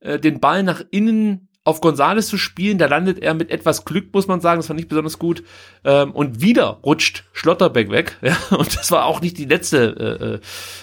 [0.00, 2.78] äh, den Ball nach innen auf Gonzales zu spielen.
[2.78, 4.60] Da landet er mit etwas Glück, muss man sagen.
[4.60, 5.42] Das war nicht besonders gut.
[5.84, 8.16] Ähm, und wieder rutscht Schlotterbeck weg.
[8.26, 10.40] Ja, und das war auch nicht die letzte äh, äh,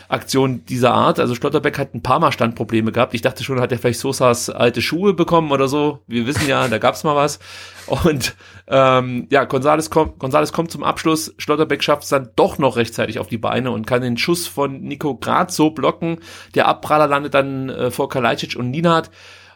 [0.07, 1.19] Aktion dieser Art.
[1.19, 3.13] Also Schlotterbeck hat ein paar Mal Standprobleme gehabt.
[3.13, 5.99] Ich dachte schon, hat er vielleicht Sosas alte Schuhe bekommen oder so.
[6.07, 7.39] Wir wissen ja, da gab's mal was.
[7.87, 8.35] Und
[8.67, 11.33] ähm, ja, Gonzales kommt, Gonzales kommt zum Abschluss.
[11.37, 14.81] Schlotterbeck schafft es dann doch noch rechtzeitig auf die Beine und kann den Schuss von
[14.81, 16.19] Nico Grad so blocken.
[16.55, 19.11] Der Abpraller landet dann äh, vor Kalajdzic und Ninat.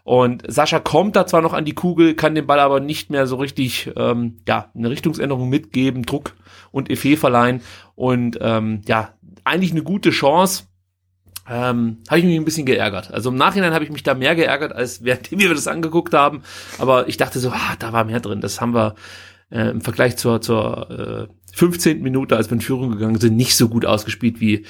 [0.07, 3.27] Und Sascha kommt da zwar noch an die Kugel, kann den Ball aber nicht mehr
[3.27, 6.33] so richtig, ähm, ja, eine Richtungsänderung mitgeben, Druck
[6.71, 7.59] und Effet verleihen.
[7.93, 10.63] Und ähm, ja, eigentlich eine gute Chance.
[11.49, 13.11] Ähm, habe ich mich ein bisschen geärgert.
[13.11, 16.41] Also im Nachhinein habe ich mich da mehr geärgert, als während wir das angeguckt haben.
[16.79, 18.39] Aber ich dachte so, ah, da war mehr drin.
[18.39, 18.95] Das haben wir
[19.51, 22.01] äh, im Vergleich zur, zur äh, 15.
[22.01, 24.65] Minute, als wir in Führung gegangen sind, nicht so gut ausgespielt, wie,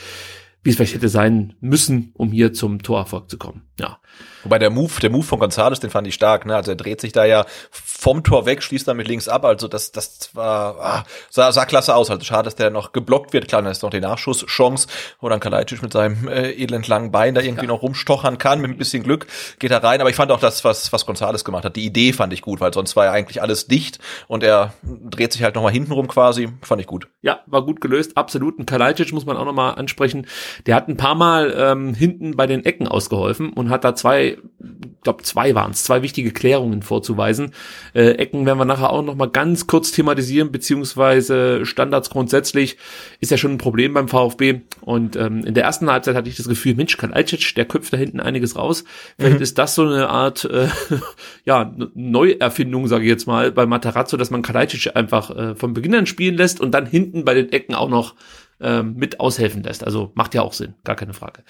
[0.64, 3.68] wie es vielleicht hätte sein müssen, um hier zum Torerfolg zu kommen.
[3.80, 4.00] Ja.
[4.48, 6.56] Wobei der Move, der Move von González, den fand ich stark, ne?
[6.56, 9.44] Also er dreht sich da ja vom Tor weg, schließt dann mit links ab.
[9.44, 12.10] Also das, das war, ah, sah, sah klasse aus.
[12.10, 13.50] Also schade, dass der noch geblockt wird.
[13.50, 14.88] Klar, dann ist noch die Nachschusschance,
[15.20, 17.74] wo dann Kalajdzic mit seinem äh, elend langen Bein da irgendwie ja.
[17.74, 18.62] noch rumstochern kann.
[18.62, 19.28] Mit ein bisschen Glück
[19.60, 20.00] geht er rein.
[20.00, 21.76] Aber ich fand auch das, was, was González gemacht hat.
[21.76, 25.34] Die Idee fand ich gut, weil sonst war ja eigentlich alles dicht und er dreht
[25.34, 26.48] sich halt nochmal hinten rum quasi.
[26.62, 27.10] Fand ich gut.
[27.22, 28.16] Ja, war gut gelöst.
[28.16, 28.60] Absolut.
[28.60, 30.26] Ein Kalajdzic muss man auch nochmal ansprechen.
[30.68, 34.37] Der hat ein paar Mal ähm, hinten bei den Ecken ausgeholfen und hat da zwei
[34.60, 37.52] ich glaube zwei waren es, zwei wichtige Klärungen vorzuweisen.
[37.94, 42.78] Äh, Ecken werden wir nachher auch noch mal ganz kurz thematisieren, beziehungsweise Standards grundsätzlich
[43.20, 44.62] ist ja schon ein Problem beim VfB.
[44.82, 47.98] Und ähm, in der ersten Halbzeit hatte ich das Gefühl, Mensch, Kalajdzic, der köpft da
[47.98, 48.84] hinten einiges raus.
[49.18, 49.44] Vielleicht mhm.
[49.44, 50.68] ist das so eine Art äh,
[51.46, 55.96] ja Neuerfindung, sage ich jetzt mal, bei Matarazzo, dass man Kalajdzic einfach äh, von Beginn
[55.96, 58.16] an spielen lässt und dann hinten bei den Ecken auch noch
[58.60, 59.84] ähm, mit aushelfen lässt.
[59.84, 61.44] Also macht ja auch Sinn, gar keine Frage.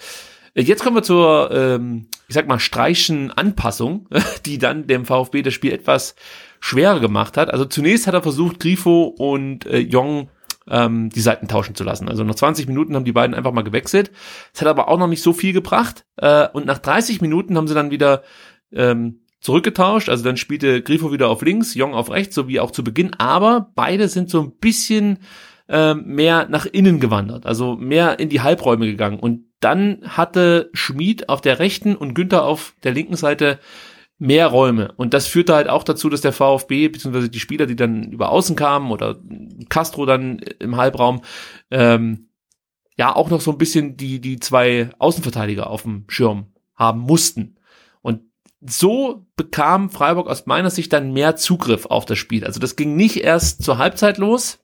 [0.58, 4.08] Jetzt kommen wir zur, ähm, ich sag mal, streichen Anpassung,
[4.46, 6.16] die dann dem VfB das Spiel etwas
[6.58, 7.50] schwerer gemacht hat.
[7.50, 10.30] Also zunächst hat er versucht, Grifo und äh, Jong
[10.68, 12.08] ähm, die Seiten tauschen zu lassen.
[12.08, 14.10] Also nach 20 Minuten haben die beiden einfach mal gewechselt.
[14.52, 16.04] Es hat aber auch noch nicht so viel gebracht.
[16.16, 18.22] Äh, und nach 30 Minuten haben sie dann wieder
[18.72, 20.08] ähm, zurückgetauscht.
[20.08, 23.14] Also dann spielte Grifo wieder auf links, Jong auf rechts, so wie auch zu Beginn.
[23.14, 25.18] Aber beide sind so ein bisschen
[25.68, 29.20] äh, mehr nach innen gewandert, also mehr in die Halbräume gegangen.
[29.20, 33.58] Und dann hatte Schmid auf der rechten und Günther auf der linken Seite
[34.18, 34.92] mehr Räume.
[34.96, 38.30] Und das führte halt auch dazu, dass der VfB, beziehungsweise die Spieler, die dann über
[38.30, 39.16] außen kamen oder
[39.68, 41.22] Castro dann im Halbraum,
[41.70, 42.28] ähm,
[42.96, 47.57] ja auch noch so ein bisschen die, die zwei Außenverteidiger auf dem Schirm haben mussten.
[48.60, 52.44] So bekam Freiburg aus meiner Sicht dann mehr Zugriff auf das Spiel.
[52.44, 54.58] Also das ging nicht erst zur Halbzeit los,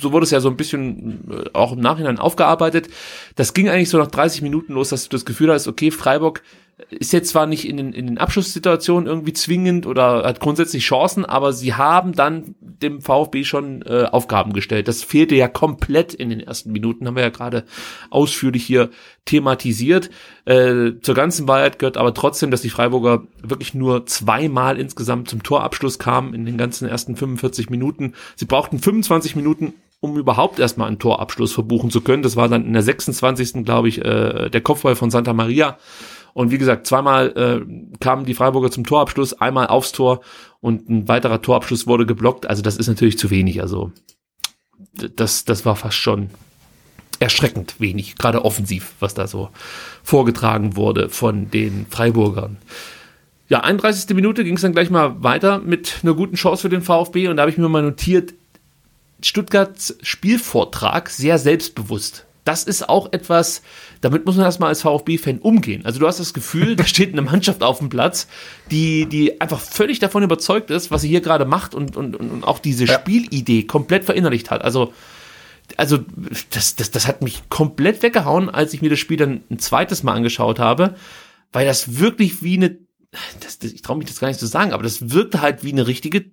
[0.00, 2.88] so wurde es ja so ein bisschen äh, auch im Nachhinein aufgearbeitet.
[3.36, 6.42] Das ging eigentlich so nach 30 Minuten los, dass du das Gefühl hast, okay, Freiburg
[6.90, 11.24] ist jetzt zwar nicht in den, in den Abschlusssituationen irgendwie zwingend oder hat grundsätzlich Chancen,
[11.24, 14.88] aber sie haben dann dem VfB schon äh, Aufgaben gestellt.
[14.88, 17.64] Das fehlte ja komplett in den ersten Minuten, haben wir ja gerade
[18.10, 18.90] ausführlich hier
[19.24, 20.10] thematisiert.
[20.46, 25.42] Äh, zur ganzen Wahrheit gehört aber trotzdem, dass die Freiburger wirklich nur zweimal insgesamt zum
[25.44, 28.14] Torabschluss kamen in den ganzen ersten 45 Minuten.
[28.34, 32.22] Sie brauchten 25 Minuten, um überhaupt erstmal einen Torabschluss verbuchen zu können.
[32.22, 33.64] Das war dann in der 26.
[33.64, 35.78] glaube ich, äh, der Kopfball von Santa Maria.
[36.34, 40.20] Und wie gesagt, zweimal äh, kamen die Freiburger zum Torabschluss, einmal aufs Tor
[40.60, 42.46] und ein weiterer Torabschluss wurde geblockt.
[42.46, 43.62] Also das ist natürlich zu wenig.
[43.62, 43.92] Also
[44.94, 46.30] das, das war fast schon
[47.20, 49.48] erschreckend wenig, gerade offensiv, was da so
[50.02, 52.56] vorgetragen wurde von den Freiburgern.
[53.48, 54.14] Ja, 31.
[54.16, 57.36] Minute ging es dann gleich mal weiter mit einer guten Chance für den VfB und
[57.36, 58.34] da habe ich mir mal notiert,
[59.22, 63.62] Stuttgarts Spielvortrag sehr selbstbewusst das ist auch etwas,
[64.00, 65.84] damit muss man erstmal als VfB-Fan umgehen.
[65.84, 68.28] Also du hast das Gefühl, da steht eine Mannschaft auf dem Platz,
[68.70, 72.44] die, die einfach völlig davon überzeugt ist, was sie hier gerade macht und, und, und
[72.44, 72.94] auch diese ja.
[72.94, 74.62] Spielidee komplett verinnerlicht hat.
[74.62, 74.92] Also,
[75.76, 75.98] also
[76.50, 80.02] das, das, das hat mich komplett weggehauen, als ich mir das Spiel dann ein zweites
[80.02, 80.94] Mal angeschaut habe,
[81.52, 82.78] weil das wirklich wie eine
[83.40, 85.72] das, das, ich traue mich das gar nicht zu sagen, aber das wirkte halt wie
[85.72, 86.24] eine richtige,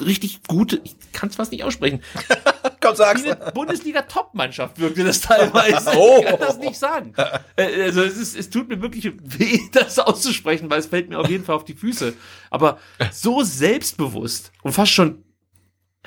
[0.00, 2.00] richtig gute, ich kann es fast nicht aussprechen.
[2.80, 3.24] Komm, sag's.
[3.24, 5.90] Wie eine Bundesliga-Top-Mannschaft wirkte das teilweise.
[5.96, 6.18] oh.
[6.20, 7.12] Ich kann das nicht sagen.
[7.56, 11.18] Äh, also es, ist, es tut mir wirklich weh, das auszusprechen, weil es fällt mir
[11.18, 12.14] auf jeden Fall auf die Füße.
[12.50, 12.78] Aber
[13.12, 15.24] so selbstbewusst und fast schon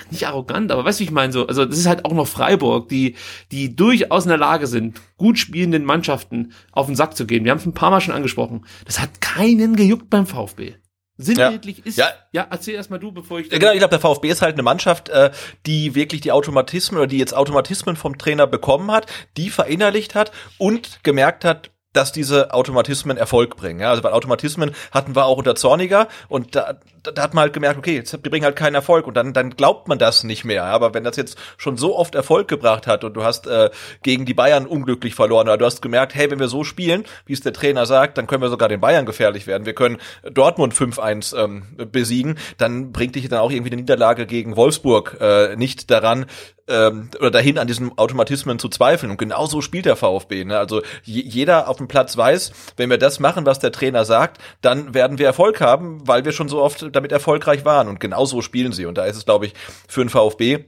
[0.10, 2.90] nicht arrogant, aber weißt du, ich meine so, also das ist halt auch noch Freiburg,
[2.90, 3.16] die
[3.52, 7.44] die durchaus in der Lage sind, gut spielenden Mannschaften auf den Sack zu gehen.
[7.44, 8.66] Wir haben es ein paar Mal schon angesprochen.
[8.86, 10.76] Das hat keinen gejuckt beim VfB.
[11.22, 11.84] Sinnbildlich ja.
[11.86, 11.98] ist.
[11.98, 12.10] Ja.
[12.32, 13.50] ja, erzähl erstmal du, bevor ich.
[13.50, 15.32] Genau, ich glaube, der VfB ist halt eine Mannschaft, äh,
[15.66, 19.08] die wirklich die Automatismen oder die jetzt Automatismen vom Trainer bekommen hat,
[19.38, 23.82] die verinnerlicht hat und gemerkt hat, dass diese Automatismen Erfolg bringen.
[23.82, 27.44] Ja, also weil Automatismen hatten wir auch unter Zorniger und da, da, da hat man
[27.44, 30.24] halt gemerkt, okay, jetzt, die bringen halt keinen Erfolg und dann, dann glaubt man das
[30.24, 30.66] nicht mehr.
[30.66, 33.70] Aber wenn das jetzt schon so oft Erfolg gebracht hat und du hast äh,
[34.04, 37.34] gegen die Bayern unglücklich verloren oder du hast gemerkt, hey, wenn wir so spielen, wie
[37.34, 39.66] es der Trainer sagt, dann können wir sogar den Bayern gefährlich werden.
[39.66, 39.98] Wir können
[40.32, 45.56] Dortmund 5-1 ähm, besiegen, dann bringt dich dann auch irgendwie eine Niederlage gegen Wolfsburg äh,
[45.56, 46.26] nicht daran,
[46.72, 49.12] ähm, oder dahin an diesen Automatismen zu zweifeln.
[49.12, 50.46] Und genau so spielt der VfB.
[50.46, 50.58] Ne?
[50.58, 54.94] Also jeder auf dem Platz weiß, wenn wir das machen, was der Trainer sagt, dann
[54.94, 57.88] werden wir Erfolg haben, weil wir schon so oft damit erfolgreich waren.
[57.88, 58.86] Und genau so spielen sie.
[58.86, 59.54] Und da ist es, glaube ich,
[59.88, 60.66] für den VfB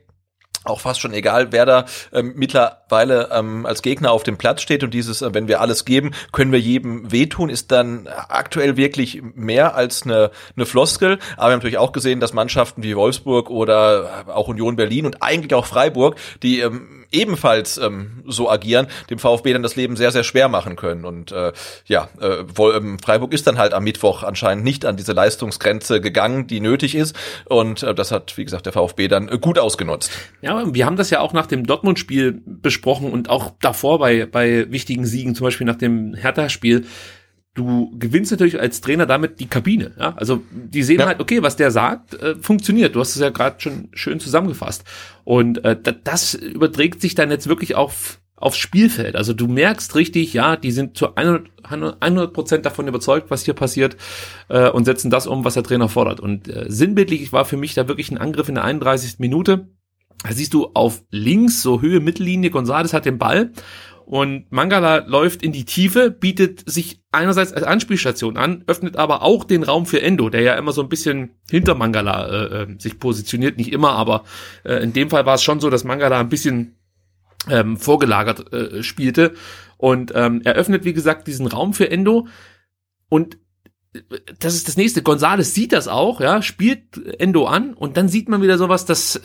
[0.65, 4.83] auch fast schon egal, wer da ähm, mittlerweile ähm, als Gegner auf dem Platz steht
[4.83, 9.21] und dieses, äh, wenn wir alles geben, können wir jedem wehtun, ist dann aktuell wirklich
[9.35, 11.19] mehr als eine, eine Floskel.
[11.35, 15.21] Aber wir haben natürlich auch gesehen, dass Mannschaften wie Wolfsburg oder auch Union Berlin und
[15.21, 20.11] eigentlich auch Freiburg, die ähm, ebenfalls ähm, so agieren, dem VfB dann das Leben sehr,
[20.11, 21.05] sehr schwer machen können.
[21.05, 21.53] Und äh,
[21.85, 22.43] ja, äh,
[22.75, 26.95] ähm, Freiburg ist dann halt am Mittwoch anscheinend nicht an diese Leistungsgrenze gegangen, die nötig
[26.95, 27.15] ist.
[27.45, 30.11] Und äh, das hat, wie gesagt, der VfB dann äh, gut ausgenutzt.
[30.41, 34.71] Ja, wir haben das ja auch nach dem Dortmund-Spiel besprochen und auch davor bei, bei
[34.71, 36.85] wichtigen Siegen, zum Beispiel nach dem Hertha-Spiel
[37.53, 39.91] du gewinnst natürlich als Trainer damit die Kabine.
[39.99, 40.13] Ja?
[40.15, 41.05] Also die sehen ja.
[41.05, 42.95] halt, okay, was der sagt, äh, funktioniert.
[42.95, 44.83] Du hast es ja gerade schon schön zusammengefasst.
[45.23, 49.15] Und äh, das überträgt sich dann jetzt wirklich auf aufs Spielfeld.
[49.15, 53.95] Also du merkst richtig, ja, die sind zu 100 Prozent davon überzeugt, was hier passiert
[54.49, 56.19] äh, und setzen das um, was der Trainer fordert.
[56.19, 59.19] Und äh, sinnbildlich war für mich da wirklich ein Angriff in der 31.
[59.19, 59.69] Minute.
[60.23, 63.51] Da siehst du auf links, so Höhe Mittellinie, Gonzales hat den Ball
[64.05, 69.43] und Mangala läuft in die Tiefe, bietet sich einerseits als Anspielstation an, öffnet aber auch
[69.43, 72.99] den Raum für Endo, der ja immer so ein bisschen hinter Mangala äh, äh, sich
[72.99, 73.57] positioniert.
[73.57, 74.23] Nicht immer, aber
[74.63, 76.75] äh, in dem Fall war es schon so, dass Mangala ein bisschen
[77.49, 79.33] ähm, vorgelagert äh, spielte.
[79.77, 82.27] Und ähm, er öffnet, wie gesagt, diesen Raum für Endo.
[83.09, 83.37] Und
[84.39, 85.03] das ist das nächste.
[85.03, 89.21] Gonzales sieht das auch, ja, spielt Endo an und dann sieht man wieder sowas, das,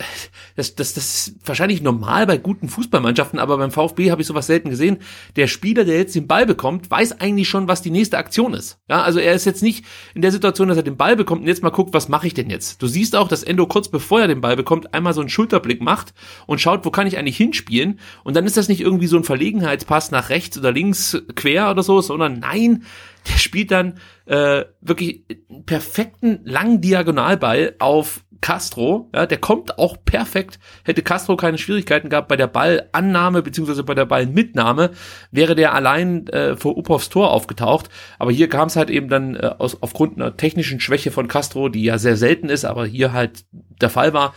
[0.55, 4.45] das, das, das ist wahrscheinlich normal bei guten Fußballmannschaften, aber beim VfB habe ich sowas
[4.47, 4.97] selten gesehen.
[5.35, 8.79] Der Spieler, der jetzt den Ball bekommt, weiß eigentlich schon, was die nächste Aktion ist.
[8.87, 11.47] Ja, also er ist jetzt nicht in der Situation, dass er den Ball bekommt und
[11.47, 12.81] jetzt mal guckt, was mache ich denn jetzt?
[12.81, 15.81] Du siehst auch, dass Endo kurz bevor er den Ball bekommt, einmal so einen Schulterblick
[15.81, 16.13] macht
[16.45, 17.99] und schaut, wo kann ich eigentlich hinspielen?
[18.23, 21.81] Und dann ist das nicht irgendwie so ein Verlegenheitspass nach rechts oder links quer oder
[21.81, 22.83] so, sondern nein,
[23.27, 25.25] der spielt dann äh, wirklich
[25.65, 30.59] perfekten langen Diagonalball auf Castro, ja, der kommt auch perfekt.
[30.83, 34.91] Hätte Castro keine Schwierigkeiten gehabt bei der Ballannahme beziehungsweise bei der Ballmitnahme,
[35.31, 37.89] wäre der allein äh, vor Upovs Tor aufgetaucht.
[38.17, 41.69] Aber hier kam es halt eben dann äh, aus, aufgrund einer technischen Schwäche von Castro,
[41.69, 44.33] die ja sehr selten ist, aber hier halt der Fall war,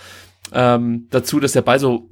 [0.52, 2.10] ähm, dazu, dass der Ball so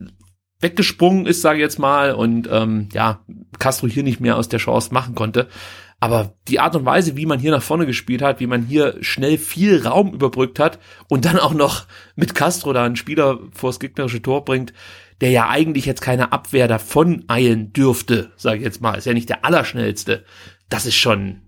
[0.61, 3.21] weggesprungen ist, sage ich jetzt mal, und ähm, ja,
[3.59, 5.49] Castro hier nicht mehr aus der Chance machen konnte.
[6.03, 8.97] Aber die Art und Weise, wie man hier nach vorne gespielt hat, wie man hier
[9.03, 10.79] schnell viel Raum überbrückt hat
[11.09, 11.87] und dann auch noch
[12.17, 14.73] mit Castro da einen Spieler vors gegnerische Tor bringt,
[15.21, 19.13] der ja eigentlich jetzt keine Abwehr davon eilen dürfte, sage ich jetzt mal, ist ja
[19.13, 20.25] nicht der allerschnellste.
[20.71, 21.43] Das ist schon,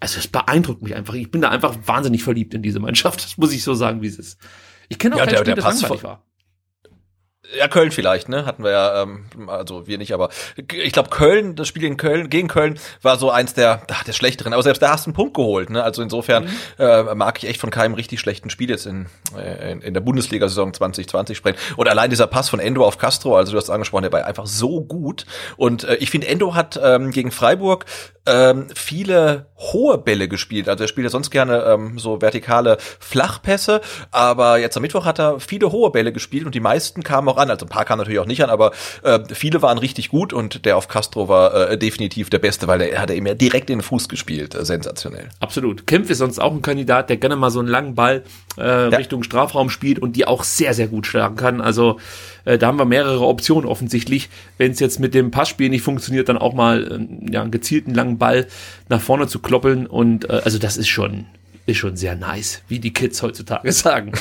[0.00, 1.12] also es beeindruckt mich einfach.
[1.12, 3.22] Ich bin da einfach wahnsinnig verliebt in diese Mannschaft.
[3.22, 4.38] Das muss ich so sagen, wie es ist.
[4.88, 6.24] Ich kenne auch ja, kein der, Spiel, der das langweilig war.
[7.56, 8.44] Ja, Köln vielleicht, ne?
[8.44, 12.28] Hatten wir ja, ähm, also wir nicht, aber ich glaube Köln, das Spiel in Köln,
[12.28, 14.52] gegen Köln war so eins der, ach, der schlechteren.
[14.52, 15.82] Aber selbst da hast du einen Punkt geholt, ne?
[15.82, 16.50] Also insofern mhm.
[16.78, 20.02] äh, mag ich echt von keinem richtig schlechten Spiel jetzt in, äh, in, in der
[20.02, 21.58] Bundesliga-Saison 2020 sprechen.
[21.76, 24.46] Und allein dieser Pass von Endo auf Castro, also du hast angesprochen, der war einfach
[24.46, 25.24] so gut.
[25.56, 27.86] Und äh, ich finde, Endo hat ähm, gegen Freiburg
[28.28, 30.68] ähm, viele hohe Bälle gespielt.
[30.68, 33.80] Also er spielt ja sonst gerne ähm, so vertikale Flachpässe,
[34.10, 37.37] aber jetzt am Mittwoch hat er viele hohe Bälle gespielt und die meisten kamen auch
[37.38, 37.50] an.
[37.50, 38.72] Also ein paar kamen natürlich auch nicht an, aber
[39.02, 42.80] äh, viele waren richtig gut und der auf Castro war äh, definitiv der Beste, weil
[42.82, 44.54] er hat ihm ja direkt in den Fuß gespielt.
[44.54, 45.28] Äh, sensationell.
[45.40, 45.86] Absolut.
[45.86, 48.22] Kempf ist sonst auch ein Kandidat, der gerne mal so einen langen Ball
[48.58, 48.96] äh, ja.
[48.96, 51.60] Richtung Strafraum spielt und die auch sehr, sehr gut schlagen kann.
[51.60, 51.98] Also
[52.44, 54.28] äh, da haben wir mehrere Optionen offensichtlich.
[54.56, 57.94] Wenn es jetzt mit dem Passspiel nicht funktioniert, dann auch mal äh, ja, einen gezielten
[57.94, 58.46] langen Ball
[58.88, 59.86] nach vorne zu kloppeln.
[59.86, 61.26] Und äh, also das ist schon,
[61.68, 64.12] ist schon sehr nice, wie die Kids heutzutage sagen.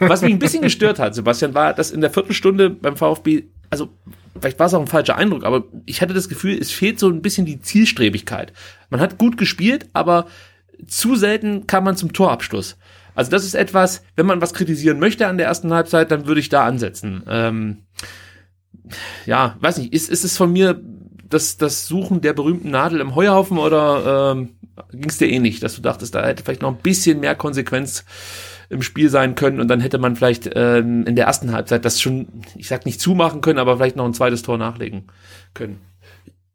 [0.00, 3.44] Was mich ein bisschen gestört hat, Sebastian, war, dass in der vierten Stunde beim VfB,
[3.70, 3.88] also
[4.40, 7.08] vielleicht war es auch ein falscher Eindruck, aber ich hatte das Gefühl, es fehlt so
[7.08, 8.52] ein bisschen die Zielstrebigkeit.
[8.88, 10.26] Man hat gut gespielt, aber
[10.86, 12.76] zu selten kam man zum Torabschluss.
[13.14, 16.40] Also das ist etwas, wenn man was kritisieren möchte an der ersten Halbzeit, dann würde
[16.40, 17.22] ich da ansetzen.
[17.28, 17.78] Ähm,
[19.26, 20.80] ja, weiß nicht, ist, ist es von mir
[21.28, 24.56] das, das Suchen der berühmten Nadel im Heuhaufen oder ähm,
[24.90, 27.34] ging es dir eh nicht, dass du dachtest, da hätte vielleicht noch ein bisschen mehr
[27.34, 28.04] Konsequenz
[28.68, 32.00] im Spiel sein können und dann hätte man vielleicht ähm, in der ersten Halbzeit das
[32.00, 35.08] schon, ich sag nicht zumachen können, aber vielleicht noch ein zweites Tor nachlegen
[35.52, 35.80] können.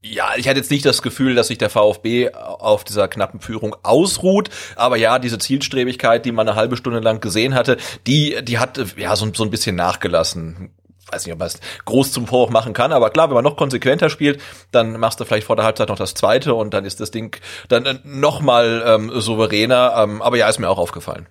[0.02, 3.76] Ja, ich hatte jetzt nicht das Gefühl, dass sich der VfB auf dieser knappen Führung
[3.84, 8.58] ausruht, aber ja, diese Zielstrebigkeit, die man eine halbe Stunde lang gesehen hatte, die, die
[8.58, 10.72] hat ja so, so ein bisschen nachgelassen
[11.12, 13.58] weiß nicht, ob man es groß zum Vorwurf machen kann, aber klar, wenn man noch
[13.58, 14.42] konsequenter spielt,
[14.72, 17.38] dann machst du vielleicht vor der Halbzeit noch das zweite und dann ist das Ding
[17.70, 19.94] dann äh, noch mal ähm, souveräner.
[19.98, 21.28] Ähm, aber ja, ist mir auch aufgefallen.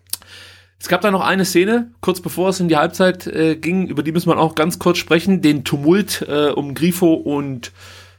[0.78, 4.02] Es gab da noch eine Szene, kurz bevor es in die Halbzeit äh, ging, über
[4.02, 7.72] die müssen wir auch ganz kurz sprechen, den Tumult äh, um Grifo und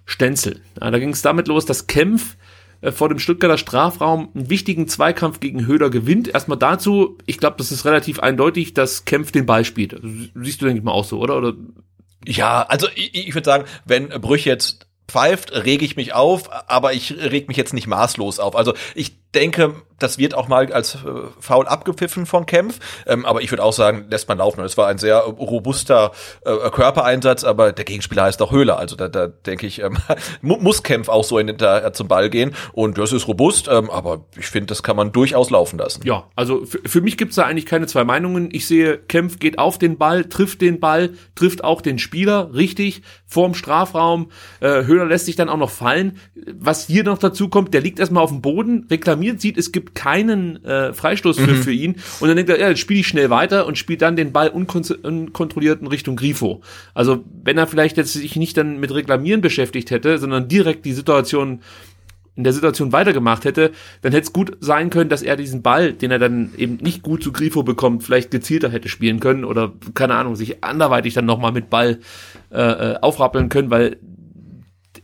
[0.06, 0.62] Stenzel.
[0.82, 2.36] Ja, da ging es damit los, dass Kempf
[2.92, 6.28] vor dem Stuttgarter Strafraum einen wichtigen Zweikampf gegen Höhler gewinnt.
[6.28, 9.94] Erstmal dazu, ich glaube, das ist relativ eindeutig, dass Kempf den Ball spielt.
[9.94, 11.38] Also, siehst du, denke ich mal, auch so, oder?
[11.38, 11.54] oder?
[12.26, 16.94] Ja, also ich, ich würde sagen, wenn Brüch jetzt pfeift, rege ich mich auf, aber
[16.94, 18.56] ich reg mich jetzt nicht maßlos auf.
[18.56, 20.98] Also ich denke, das wird auch mal als äh,
[21.40, 22.80] faul abgepfiffen von Kempf.
[23.08, 24.62] Ähm, aber ich würde auch sagen, lässt man laufen.
[24.62, 26.12] Es war ein sehr robuster
[26.46, 28.78] äh, Körpereinsatz, aber der Gegenspieler heißt auch Höhler.
[28.78, 29.98] Also da, da denke ich, ähm,
[30.42, 32.54] muss Kempf auch so in, da, äh, zum Ball gehen.
[32.74, 36.02] Und das ist robust, ähm, aber ich finde, das kann man durchaus laufen lassen.
[36.06, 38.50] Ja, also für mich gibt's da eigentlich keine zwei Meinungen.
[38.52, 43.02] Ich sehe, Kempf geht auf den Ball, trifft den Ball, trifft auch den Spieler richtig
[43.26, 44.30] vorm Strafraum.
[44.60, 46.20] Äh, Höhler lässt sich dann auch noch fallen.
[46.60, 49.88] Was hier noch dazu kommt, der liegt erstmal auf dem Boden, reklamiert, sieht, es gibt
[49.88, 51.64] gibt keinen äh, Freistoß für, mhm.
[51.64, 51.96] für ihn.
[52.20, 54.50] Und dann denkt er, ja, jetzt spiele ich schnell weiter und spielt dann den Ball
[54.50, 56.62] unkontrolliert in Richtung Grifo.
[56.96, 60.94] Also wenn er vielleicht jetzt sich nicht dann mit Reklamieren beschäftigt hätte, sondern direkt die
[60.94, 61.62] Situation
[62.36, 65.94] in der Situation weitergemacht hätte, dann hätte es gut sein können, dass er diesen Ball,
[65.94, 69.74] den er dann eben nicht gut zu Grifo bekommt, vielleicht gezielter hätte spielen können oder
[69.96, 72.00] keine Ahnung, sich anderweitig dann nochmal mit Ball
[72.52, 73.98] äh, äh aufrappeln können, weil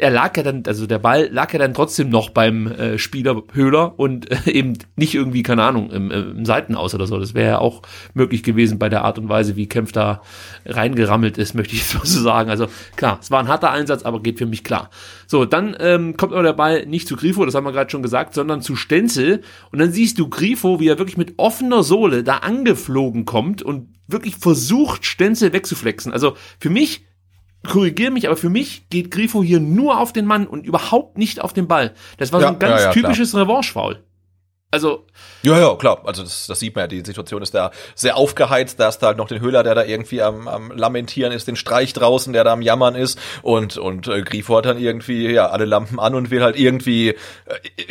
[0.04, 3.41] er lag ja dann, also der Ball lag ja dann trotzdem noch beim äh, Spieler
[3.54, 7.18] Höhler und äh, eben nicht irgendwie, keine Ahnung, im, im Seitenaus oder so.
[7.18, 7.84] Das wäre ja auch
[8.14, 10.22] möglich gewesen bei der Art und Weise, wie Kempf da
[10.66, 12.49] reingerammelt ist, möchte ich so sagen.
[12.49, 14.89] Also klar, es war ein harter Einsatz, aber geht für mich klar.
[15.26, 18.04] So, dann ähm, kommt aber der Ball nicht zu Grifo, das haben wir gerade schon
[18.04, 19.41] gesagt, sondern zu Stenzel.
[19.72, 23.88] Und dann siehst du Grifo, wie er wirklich mit offener Sohle da angeflogen kommt und
[24.08, 26.12] wirklich versucht, Stenzel wegzuflexen.
[26.12, 27.06] Also für mich
[27.68, 31.41] korrigiere mich, aber für mich geht Grifo hier nur auf den Mann und überhaupt nicht
[31.41, 31.93] auf den Ball.
[32.18, 34.03] Das war ja, so ein ganz ja, ja, typisches Revanche-Foul.
[34.74, 35.05] Also.
[35.43, 36.01] Ja, ja, klar.
[36.03, 36.88] Also das, das sieht man ja.
[36.88, 38.80] Die Situation ist da sehr aufgeheizt.
[38.80, 41.55] Da hast du halt noch den Höhler, der da irgendwie am, am Lamentieren ist, den
[41.55, 43.20] Streich draußen, der da am Jammern ist.
[43.43, 47.09] Und, und äh, Grifo hat dann irgendwie, ja, alle Lampen an und will halt irgendwie
[47.09, 47.16] äh,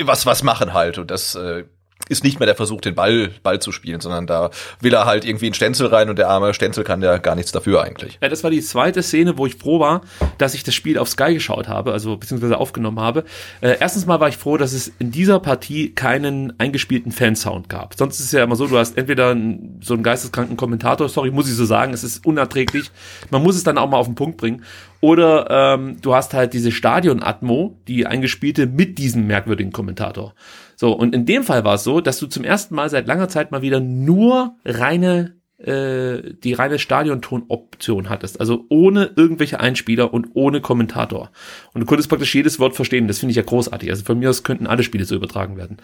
[0.01, 0.99] was, was machen halt.
[0.99, 1.65] Und das, äh,
[2.13, 4.51] ist nicht mehr der Versuch, den Ball, Ball zu spielen, sondern da
[4.81, 7.53] will er halt irgendwie einen Stenzel rein und der arme Stenzel kann ja gar nichts
[7.53, 8.19] dafür eigentlich.
[8.23, 10.03] Ja, das war die zweite Szene, wo ich froh war,
[10.39, 13.25] dass ich das Spiel auf Sky geschaut habe, also beziehungsweise aufgenommen habe.
[13.61, 17.95] Äh, erstens mal war ich froh, dass es in dieser Partie keinen eingespielten Fansound gab.
[17.95, 19.37] Sonst ist es ja immer so, du hast entweder
[19.81, 22.91] so einen geisteskranken Kommentator, sorry, muss ich so sagen, es ist unerträglich.
[23.31, 24.63] Man muss es dann auch mal auf den Punkt bringen.
[25.01, 30.35] Oder ähm, du hast halt diese Stadion-Atmo, die eingespielte mit diesem merkwürdigen Kommentator.
[30.83, 33.29] So, und in dem Fall war es so, dass du zum ersten Mal seit langer
[33.29, 40.31] Zeit mal wieder nur reine äh, die reine Stadionton-Option hattest, also ohne irgendwelche Einspieler und
[40.35, 41.31] ohne Kommentator.
[41.73, 43.07] Und du konntest praktisch jedes Wort verstehen.
[43.07, 43.91] Das finde ich ja großartig.
[43.91, 45.77] Also von mir aus könnten alle Spiele so übertragen werden.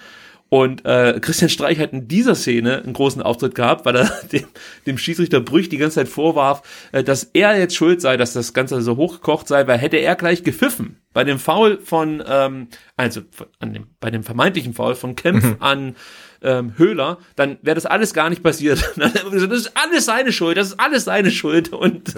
[0.51, 4.45] Und äh, Christian Streich hat in dieser Szene einen großen Auftritt gehabt, weil er dem,
[4.87, 8.55] dem Schiedsrichter Brüch die ganze Zeit vorwarf, äh, dass er jetzt schuld sei, dass das
[8.55, 13.23] Ganze so hochgekocht sei, weil hätte er gleich gepfiffen bei dem Foul von, ähm, also
[13.59, 15.57] an dem, bei dem vermeintlichen Foul von Kempf mhm.
[15.61, 15.97] an
[16.43, 18.93] ähm, Höhler, dann wäre das alles gar nicht passiert.
[18.97, 21.73] das ist alles seine Schuld, das ist alles seine Schuld.
[21.73, 22.15] Und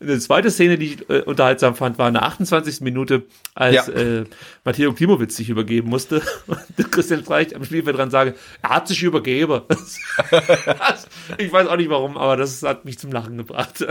[0.00, 2.80] eine zweite Szene, die ich äh, unterhaltsam fand, war in der 28.
[2.80, 3.92] Minute, als ja.
[3.92, 4.24] äh,
[4.64, 9.02] Matteo Klimowitz sich übergeben musste und Christian Streich am Spielfeld dran sage, er hat sich
[9.02, 9.62] übergeben.
[11.38, 13.84] ich weiß auch nicht warum, aber das hat mich zum Lachen gebracht.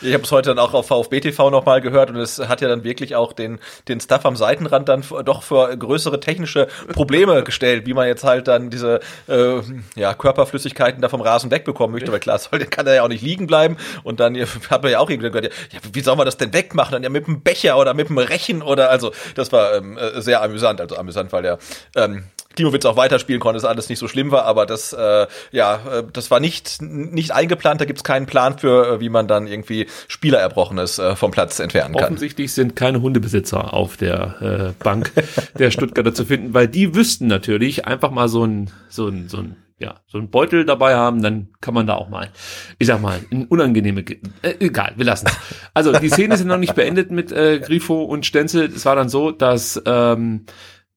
[0.00, 2.68] ich habe es heute dann auch auf VfB TV nochmal gehört und es hat ja
[2.68, 3.58] dann wirklich auch den,
[3.88, 8.48] den Stuff am Seitenrand dann doch für größere technische Probleme gestellt, wie man jetzt halt
[8.48, 9.60] dann diese äh,
[9.96, 13.22] ja, Körperflüssigkeiten da vom Rasen wegbekommen möchte, weil klar, soll, kann er ja auch nicht
[13.22, 13.76] liegen bleiben.
[14.02, 14.36] Und dann
[14.70, 16.92] hat man ja auch irgendwie gehört, ja, wie soll man das denn wegmachen?
[16.92, 20.20] Dann ja mit einem Becher oder mit einem Rechen oder also das war ähm, äh,
[20.20, 21.58] sehr amüsant, also amüsant, weil der
[21.96, 22.24] ähm,
[22.54, 26.04] Klimowitz auch weiterspielen konnte, dass alles nicht so schlimm war, aber das, äh, ja, äh,
[26.12, 29.86] das war nicht, nicht eingeplant, da gibt's keinen Plan für, äh, wie man dann irgendwie
[30.08, 32.04] Spielererbrochenes äh, vom Platz entfernen kann.
[32.04, 35.12] Offensichtlich sind keine Hundebesitzer auf der äh, Bank
[35.58, 39.38] der Stuttgarter zu finden, weil die wüssten natürlich einfach mal so ein, so ein, so
[39.38, 42.30] ein ja, so ein Beutel dabei haben, dann kann man da auch mal,
[42.78, 44.04] ich sag mal, ein unangenehme,
[44.42, 45.28] äh, egal, wir lassen.
[45.74, 48.66] Also die Szene sind noch nicht beendet mit äh, Grifo und Stenzel.
[48.66, 50.46] Es war dann so, dass ähm,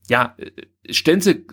[0.08, 0.36] ja,
[0.89, 1.45] Stenzel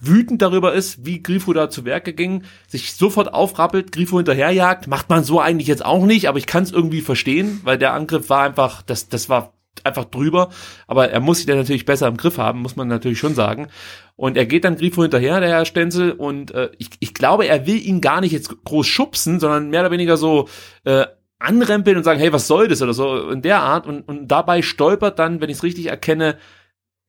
[0.00, 5.08] wütend darüber ist, wie Grifo da zu Werke ging, sich sofort aufrappelt, Grifo hinterherjagt, macht
[5.08, 8.28] man so eigentlich jetzt auch nicht, aber ich kann es irgendwie verstehen, weil der Angriff
[8.28, 10.50] war einfach, das, das war einfach drüber,
[10.86, 13.68] aber er muss sich dann natürlich besser im Griff haben, muss man natürlich schon sagen.
[14.16, 17.66] Und er geht dann Grifo hinterher, der Herr Stenzel, und äh, ich, ich glaube, er
[17.66, 20.48] will ihn gar nicht jetzt groß schubsen, sondern mehr oder weniger so
[20.84, 21.06] äh,
[21.38, 23.86] anrempeln und sagen, hey, was soll das oder so in der Art.
[23.86, 26.38] Und, und dabei stolpert dann, wenn ich es richtig erkenne,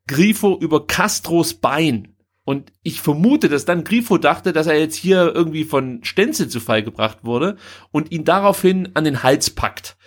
[0.07, 2.15] Grifo über Castros Bein.
[2.43, 6.59] Und ich vermute, dass dann Grifo dachte, dass er jetzt hier irgendwie von Stenzel zu
[6.59, 7.57] Fall gebracht wurde
[7.91, 9.97] und ihn daraufhin an den Hals packt.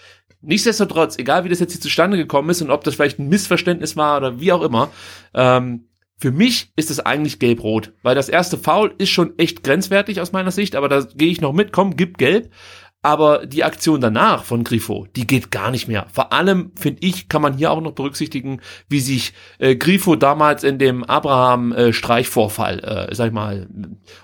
[0.41, 3.97] Nichtsdestotrotz, egal wie das jetzt hier zustande gekommen ist und ob das vielleicht ein Missverständnis
[3.97, 4.91] war oder wie auch immer,
[5.35, 10.21] ähm, für mich ist es eigentlich gelb-rot, weil das erste Foul ist schon echt grenzwertig
[10.21, 12.53] aus meiner Sicht, aber da gehe ich noch mit, komm, gib gelb.
[13.01, 16.07] Aber die Aktion danach von Grifo, die geht gar nicht mehr.
[16.13, 20.65] Vor allem, finde ich, kann man hier auch noch berücksichtigen, wie sich äh, Grifo damals
[20.65, 23.69] in dem Abraham-Streichvorfall, äh, äh, sag ich mal,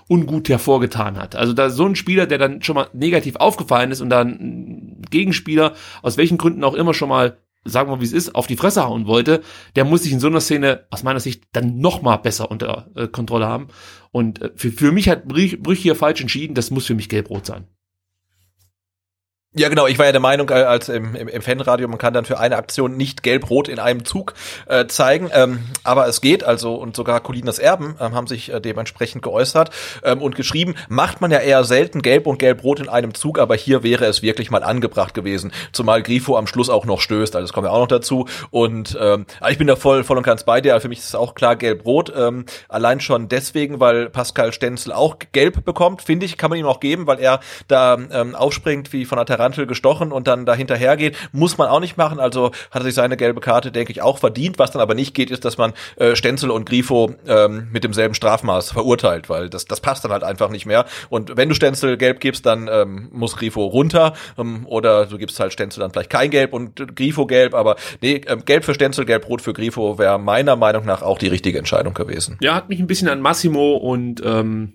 [0.09, 1.37] ungut hervorgetan hat.
[1.37, 5.73] Also da so ein Spieler, der dann schon mal negativ aufgefallen ist und dann Gegenspieler,
[6.01, 8.85] aus welchen Gründen auch immer schon mal sagen wir wie es ist, auf die Fresse
[8.85, 9.41] hauen wollte,
[9.75, 12.91] der muss sich in so einer Szene aus meiner Sicht dann noch mal besser unter
[12.95, 13.69] äh, Kontrolle haben.
[14.11, 17.09] Und äh, für, für mich hat Brüch, Brüch hier falsch entschieden, das muss für mich
[17.09, 17.65] gelb-rot sein.
[19.57, 19.87] Ja, genau.
[19.87, 22.39] Ich war ja der Meinung, äh, als im, im, im Fanradio, man kann dann für
[22.39, 24.33] eine Aktion nicht gelb-rot in einem Zug
[24.65, 25.29] äh, zeigen.
[25.33, 29.69] Ähm, aber es geht, also, und sogar Colinas Erben ähm, haben sich äh, dementsprechend geäußert
[30.03, 33.55] ähm, und geschrieben, macht man ja eher selten gelb und gelb-rot in einem Zug, aber
[33.55, 35.53] hier wäre es wirklich mal angebracht gewesen.
[35.71, 38.27] Zumal Grifo am Schluss auch noch stößt, also das kommt ja auch noch dazu.
[38.51, 40.81] Und ähm, ich bin da voll, voll und ganz bei dir.
[40.81, 42.11] Für mich ist es auch klar gelb-rot.
[42.13, 46.65] Ähm, allein schon deswegen, weil Pascal Stenzel auch gelb bekommt, finde ich, kann man ihm
[46.65, 47.39] auch geben, weil er
[47.69, 51.67] da ähm, aufspringt wie von der Terrasse Tarantel gestochen und dann dahinterher geht, muss man
[51.67, 52.19] auch nicht machen.
[52.19, 54.57] Also hat er sich seine gelbe Karte, denke ich, auch verdient.
[54.57, 58.15] Was dann aber nicht geht, ist, dass man äh, Stenzel und Grifo ähm, mit demselben
[58.15, 60.85] Strafmaß verurteilt, weil das, das passt dann halt einfach nicht mehr.
[61.09, 65.39] Und wenn du Stenzel gelb gibst, dann ähm, muss Grifo runter ähm, oder du gibst
[65.39, 69.05] halt Stenzel dann vielleicht kein Gelb und Grifo gelb, aber nee, ähm, gelb für Stenzel,
[69.05, 72.37] gelb-rot für Grifo wäre meiner Meinung nach auch die richtige Entscheidung gewesen.
[72.41, 74.73] Ja, hat mich ein bisschen an Massimo und ähm,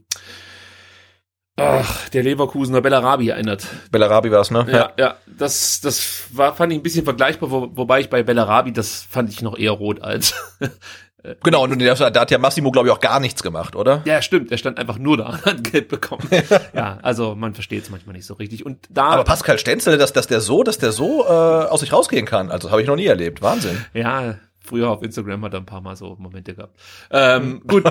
[1.60, 3.66] Ach, der Leverkusener Bellarabi erinnert.
[3.90, 4.66] Bellarabi war es, ne?
[4.70, 8.72] Ja, ja, das, das war, fand ich ein bisschen vergleichbar, wo, wobei ich bei Bellarabi,
[8.72, 10.34] das fand ich noch eher rot als.
[11.42, 14.02] genau, und da hat ja Massimo, glaube ich, auch gar nichts gemacht, oder?
[14.04, 16.26] Ja, stimmt, er stand einfach nur da und hat Geld bekommen.
[16.74, 18.64] ja, also man versteht es manchmal nicht so richtig.
[18.64, 19.08] Und da.
[19.08, 22.50] Aber Pascal Stenzel, dass, dass der so, dass der so äh, aus sich rausgehen kann,
[22.50, 23.42] also habe ich noch nie erlebt.
[23.42, 23.84] Wahnsinn.
[23.92, 26.78] Ja, Früher auf Instagram hat er ein paar Mal so Momente gehabt.
[27.10, 27.82] Ähm, gut.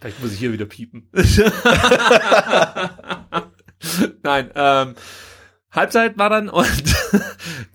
[0.00, 1.08] Vielleicht muss ich hier wieder piepen.
[4.22, 4.94] Nein, ähm,
[5.72, 6.66] Halbzeit war dann und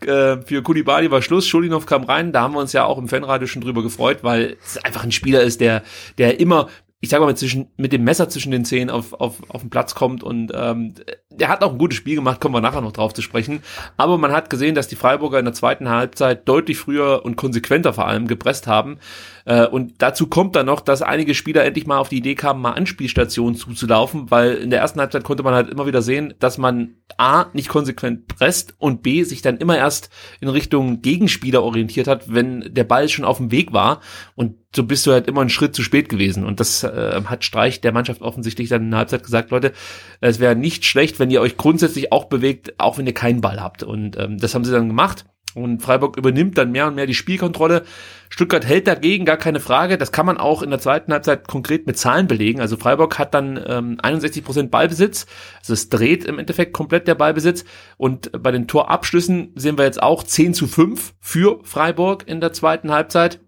[0.08, 1.48] äh, für Kulibali war Schluss.
[1.48, 2.32] Schulinov kam rein.
[2.32, 5.12] Da haben wir uns ja auch im Fanradio schon drüber gefreut, weil es einfach ein
[5.12, 5.84] Spieler ist, der,
[6.18, 6.68] der immer
[7.06, 9.70] ich sag mal, mit, zwischen, mit dem Messer zwischen den Zehen auf, auf, auf den
[9.70, 10.96] Platz kommt und ähm,
[11.40, 13.62] der hat auch ein gutes Spiel gemacht, kommen wir nachher noch drauf zu sprechen.
[13.98, 17.94] Aber man hat gesehen, dass die Freiburger in der zweiten Halbzeit deutlich früher und konsequenter
[17.94, 19.00] vor allem gepresst haben.
[19.46, 22.62] Äh, und dazu kommt dann noch, dass einige Spieler endlich mal auf die Idee kamen,
[22.62, 26.58] mal Anspielstationen zuzulaufen, weil in der ersten Halbzeit konnte man halt immer wieder sehen, dass
[26.58, 30.10] man A, nicht konsequent presst und B, sich dann immer erst
[30.42, 34.02] in Richtung Gegenspieler orientiert hat, wenn der Ball schon auf dem Weg war.
[34.36, 36.44] Und so bist du halt immer einen Schritt zu spät gewesen.
[36.44, 39.72] Und das äh, hat Streich der Mannschaft offensichtlich dann in der Halbzeit gesagt, Leute,
[40.20, 43.62] es wäre nicht schlecht, wenn ihr euch grundsätzlich auch bewegt, auch wenn ihr keinen Ball
[43.62, 43.84] habt.
[43.84, 45.26] Und ähm, das haben sie dann gemacht.
[45.56, 47.84] Und Freiburg übernimmt dann mehr und mehr die Spielkontrolle.
[48.28, 49.98] Stuttgart hält dagegen, gar keine Frage.
[49.98, 52.60] Das kann man auch in der zweiten Halbzeit konkret mit Zahlen belegen.
[52.60, 55.28] Also Freiburg hat dann ähm, 61 Prozent Ballbesitz.
[55.60, 57.64] Also es dreht im Endeffekt komplett der Ballbesitz.
[57.96, 62.52] Und bei den Torabschlüssen sehen wir jetzt auch 10 zu 5 für Freiburg in der
[62.52, 63.40] zweiten Halbzeit.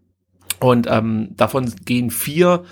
[0.62, 2.64] Und ähm, davon gehen vier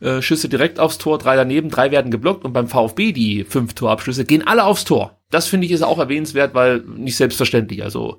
[0.00, 3.74] äh, Schüsse direkt aufs Tor, drei daneben, drei werden geblockt und beim VfB die fünf
[3.74, 5.18] Torabschlüsse gehen alle aufs Tor.
[5.30, 7.82] Das finde ich ist auch erwähnenswert, weil nicht selbstverständlich.
[7.82, 8.18] Also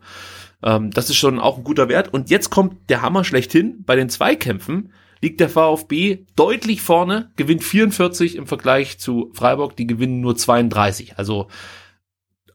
[0.63, 2.13] ähm, das ist schon auch ein guter Wert.
[2.13, 3.83] Und jetzt kommt der Hammer schlechthin.
[3.85, 9.87] Bei den Zweikämpfen liegt der VfB deutlich vorne, gewinnt 44 im Vergleich zu Freiburg, die
[9.87, 11.17] gewinnen nur 32.
[11.17, 11.47] Also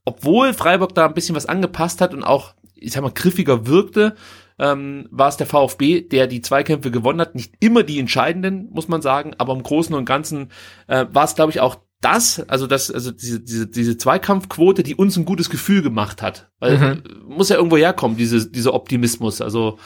[0.05, 4.17] obwohl Freiburg da ein bisschen was angepasst hat und auch, ich sag mal, griffiger wirkte,
[4.63, 7.35] ähm, war es der VfB, der die Zweikämpfe gewonnen hat.
[7.35, 10.51] Nicht immer die entscheidenden, muss man sagen, aber im Großen und Ganzen
[10.87, 14.95] äh, war es, glaube ich, auch das, also das, also diese, diese, diese Zweikampfquote, die
[14.95, 16.51] uns ein gutes Gefühl gemacht hat.
[16.61, 17.03] Weil mhm.
[17.29, 19.41] muss ja irgendwo herkommen, diese, dieser Optimismus.
[19.41, 19.79] Also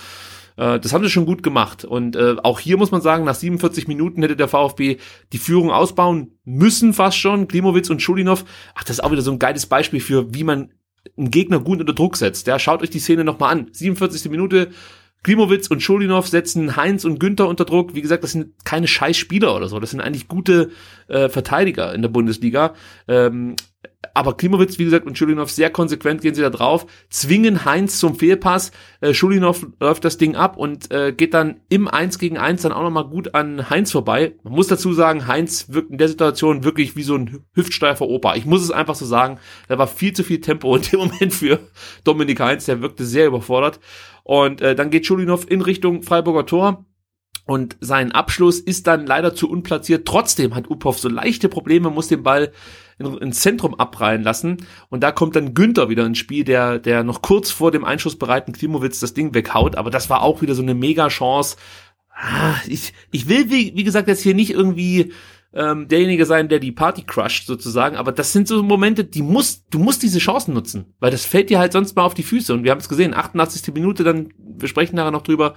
[0.57, 1.87] äh, das haben sie schon gut gemacht.
[1.87, 4.99] Und äh, auch hier muss man sagen, nach 47 Minuten hätte der VfB
[5.33, 7.49] die Führung ausbauen müssen, fast schon.
[7.49, 10.71] Klimowitz und Schulinov, ach, das ist auch wieder so ein geiles Beispiel für, wie man
[11.17, 12.47] einen Gegner gut unter Druck setzt.
[12.47, 13.69] Ja, schaut euch die Szene nochmal an.
[13.73, 14.31] 47.
[14.31, 14.71] Minute,
[15.23, 17.95] Klimowitz und Schulinov setzen Heinz und Günther unter Druck.
[17.95, 19.81] Wie gesagt, das sind keine scheiß Spieler oder so.
[19.81, 20.71] Das sind eigentlich gute
[21.09, 22.75] äh, Verteidiger in der Bundesliga.
[23.09, 23.57] Ähm,
[24.15, 28.17] aber Klimowitz, wie gesagt, und Schulinov sehr konsequent gehen sie da drauf, zwingen Heinz zum
[28.17, 28.73] Fehlpass.
[29.01, 32.73] Äh, Schulinov läuft das Ding ab und äh, geht dann im 1 gegen 1 dann
[32.73, 34.35] auch nochmal gut an Heinz vorbei.
[34.43, 38.37] Man muss dazu sagen, Heinz wirkt in der Situation wirklich wie so ein hüftsteifer Opa.
[38.37, 39.39] Ich muss es einfach so sagen,
[39.69, 41.61] da war viel zu viel Tempo in dem Moment für
[42.05, 43.81] Dominik Heinz, der wirkte sehr überfordert.
[44.23, 46.85] Und äh, dann geht Schulinov in Richtung Freiburger Tor.
[47.47, 50.07] Und sein Abschluss ist dann leider zu unplatziert.
[50.07, 52.53] Trotzdem hat Upov so leichte Probleme, muss den Ball
[52.99, 54.59] ins Zentrum abreihen lassen.
[54.89, 58.55] Und da kommt dann Günther wieder ins Spiel, der, der noch kurz vor dem einschussbereiten
[58.55, 59.77] Klimowitz das Ding weghaut.
[59.77, 61.57] Aber das war auch wieder so eine mega Chance.
[62.11, 65.13] Ah, ich, ich will, wie, wie gesagt, jetzt hier nicht irgendwie
[65.57, 69.65] ähm, derjenige sein, der die Party crusht sozusagen, aber das sind so Momente, die musst,
[69.71, 72.53] du musst diese Chancen nutzen, weil das fällt dir halt sonst mal auf die Füße
[72.53, 73.73] und wir haben es gesehen, 88.
[73.73, 75.55] Minute, dann, wir sprechen nachher noch drüber,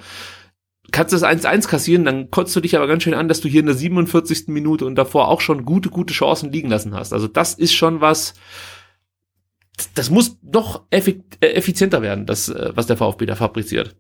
[0.92, 3.60] kannst das 1-1 kassieren, dann kotzt du dich aber ganz schön an, dass du hier
[3.60, 4.48] in der 47.
[4.48, 7.14] Minute und davor auch schon gute, gute Chancen liegen lassen hast.
[7.14, 8.34] Also das ist schon was,
[9.96, 11.02] das muss noch äh,
[11.42, 13.96] effizienter werden, das, äh, was der VfB da fabriziert.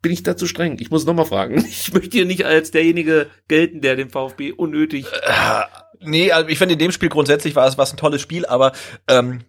[0.00, 0.78] Bin ich da zu streng?
[0.80, 1.64] Ich muss nochmal fragen.
[1.68, 5.06] Ich möchte hier nicht als derjenige gelten, der den VfB unnötig.
[5.06, 5.62] Äh,
[6.00, 8.72] nee, also ich finde in dem Spiel grundsätzlich war es was ein tolles Spiel, aber
[9.08, 9.40] ähm,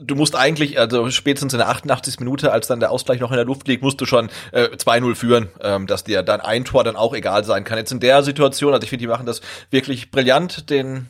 [0.00, 2.20] du musst eigentlich, also spätestens in der 88.
[2.20, 5.14] Minute, als dann der Ausgleich noch in der Luft liegt, musst du schon äh, 2-0
[5.14, 7.78] führen, ähm, dass dir dann ein Tor dann auch egal sein kann.
[7.78, 9.40] Jetzt in der Situation, also ich finde, die machen das
[9.70, 11.08] wirklich brillant, den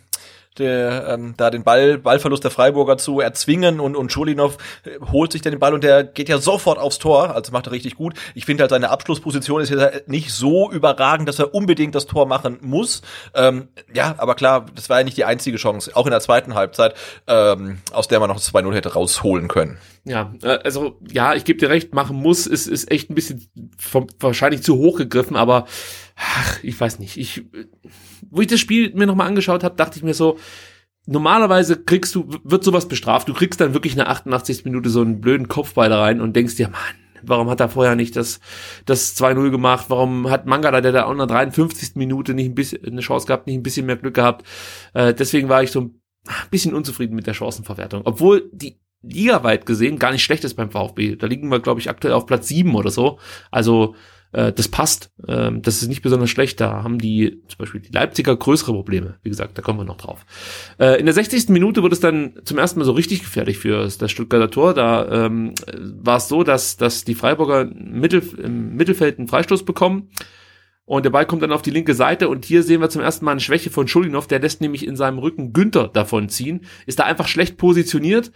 [0.59, 5.33] der, ähm, da den Ball, Ballverlust der Freiburger zu erzwingen und, und Schulinov äh, holt
[5.33, 7.97] sich dann den Ball und der geht ja sofort aufs Tor, also macht er richtig
[7.97, 8.15] gut.
[8.35, 12.27] Ich finde halt seine Abschlussposition ist jetzt nicht so überragend, dass er unbedingt das Tor
[12.27, 13.03] machen muss.
[13.35, 16.55] Ähm, ja, aber klar, das war ja nicht die einzige Chance, auch in der zweiten
[16.55, 16.95] Halbzeit,
[17.27, 19.79] ähm, aus der man noch 2-0 hätte rausholen können.
[20.05, 23.49] Ja, äh, also ja, ich gebe dir recht, machen muss, ist, ist echt ein bisschen
[23.79, 25.67] vom, wahrscheinlich zu hoch gegriffen, aber
[26.23, 27.17] ach, ich weiß nicht.
[27.17, 27.45] Ich,
[28.31, 30.39] wo ich das Spiel mir nochmal angeschaut habe, dachte ich mir so,
[31.07, 33.29] normalerweise kriegst du, wird sowas bestraft.
[33.29, 34.65] Du kriegst dann wirklich in der 88.
[34.65, 36.81] Minute so einen blöden Kopfball da rein und denkst dir, Mann,
[37.23, 38.41] warum hat er vorher nicht das,
[38.87, 39.87] das 2-0 gemacht?
[39.89, 41.97] Warum hat Mangala, der da auch in der 53.
[41.97, 44.47] Minute nicht ein bisschen, eine Chance gehabt, nicht ein bisschen mehr Glück gehabt?
[44.95, 46.01] Äh, deswegen war ich so ein
[46.51, 48.03] bisschen unzufrieden mit der Chancenverwertung.
[48.05, 51.17] Obwohl die ligaweit gesehen gar nicht schlecht ist beim VfB.
[51.17, 53.19] Da liegen wir, glaube ich, aktuell auf Platz 7 oder so.
[53.51, 53.97] Also
[54.33, 55.11] äh, das passt.
[55.27, 56.61] Ähm, das ist nicht besonders schlecht.
[56.61, 59.19] Da haben die zum Beispiel die Leipziger größere Probleme.
[59.23, 60.25] Wie gesagt, da kommen wir noch drauf.
[60.79, 61.49] Äh, in der 60.
[61.51, 64.75] Minute wurde es dann zum ersten Mal so richtig gefährlich für das Stuttgarter Tor.
[64.75, 65.55] Da ähm,
[66.03, 70.09] war es so, dass, dass die Freiburger Mittel, im Mittelfeld einen Freistoß bekommen.
[70.85, 73.25] Und der Ball kommt dann auf die linke Seite und hier sehen wir zum ersten
[73.25, 76.99] Mal eine Schwäche von Schulinov, der lässt nämlich in seinem Rücken Günther davon ziehen, ist
[76.99, 78.33] da einfach schlecht positioniert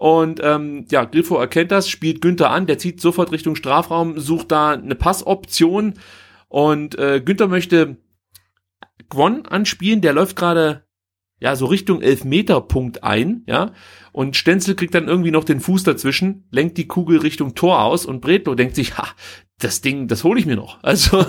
[0.00, 4.50] und ähm, ja, Grifo erkennt das, spielt Günther an, der zieht sofort Richtung Strafraum, sucht
[4.50, 5.92] da eine Passoption
[6.48, 7.98] und äh, Günther möchte
[9.10, 10.86] Gwon anspielen, der läuft gerade
[11.38, 13.72] ja so Richtung Elfmeterpunkt ein, ja,
[14.10, 18.06] und Stenzel kriegt dann irgendwie noch den Fuß dazwischen, lenkt die Kugel Richtung Tor aus
[18.06, 19.06] und Bretlo denkt sich, ha,
[19.58, 20.82] das Ding, das hole ich mir noch.
[20.82, 21.26] Also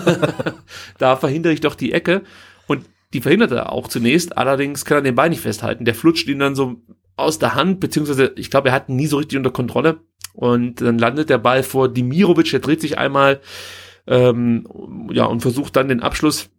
[0.98, 2.22] da verhindere ich doch die Ecke
[2.68, 5.84] und die verhindert er auch zunächst, allerdings kann er den Bein nicht festhalten.
[5.84, 6.80] Der flutscht ihn dann so
[7.16, 10.00] aus der Hand, beziehungsweise ich glaube, er hat ihn nie so richtig unter Kontrolle.
[10.34, 13.40] Und dann landet der Ball vor Dimirovic, der dreht sich einmal
[14.06, 16.50] ähm, ja und versucht dann den Abschluss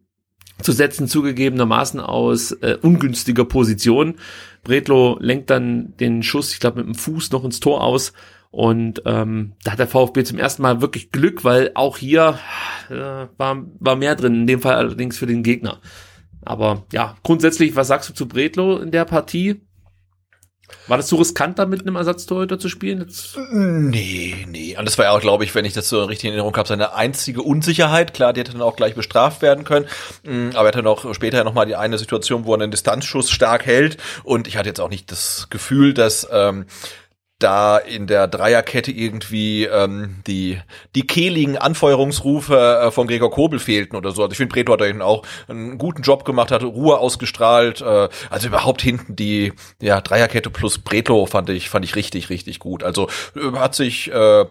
[0.62, 4.16] zu setzen, zugegebenermaßen aus äh, ungünstiger Position.
[4.64, 8.14] Bretlo lenkt dann den Schuss, ich glaube, mit dem Fuß noch ins Tor aus.
[8.51, 12.38] Und ähm, da hat der VfB zum ersten Mal wirklich Glück, weil auch hier
[12.89, 15.80] äh, war, war mehr drin, in dem Fall allerdings für den Gegner.
[16.43, 19.62] Aber ja, grundsätzlich, was sagst du zu Bretlo in der Partie?
[20.88, 22.99] War das so riskant, da mit einem Ersatztorhüter zu spielen?
[22.99, 23.38] Jetzt?
[23.51, 24.76] Nee, nee.
[24.78, 26.67] Und das war ja auch, glaube ich, wenn ich das so richtig in Erinnerung habe,
[26.67, 28.13] seine einzige Unsicherheit.
[28.13, 29.86] Klar, die hätte dann auch gleich bestraft werden können.
[30.24, 33.32] Mm, aber er hatte noch später noch mal die eine Situation, wo er einen Distanzschuss
[33.32, 33.97] stark hält.
[34.24, 36.65] Und ich hatte jetzt auch nicht das Gefühl, dass ähm,
[37.44, 40.60] da in der Dreierkette irgendwie ähm, die
[40.96, 44.24] die kehligen Anfeuerungsrufe äh, von Gregor Kobel fehlten oder so.
[44.24, 47.82] Also ich finde, Preto hat da hinten auch einen guten Job gemacht, hat Ruhe ausgestrahlt.
[47.82, 52.60] Äh, also überhaupt hinten die ja, Dreierkette plus Bretlo fand ich fand ich richtig richtig
[52.60, 52.84] gut.
[52.84, 54.46] Also äh, hat sich äh,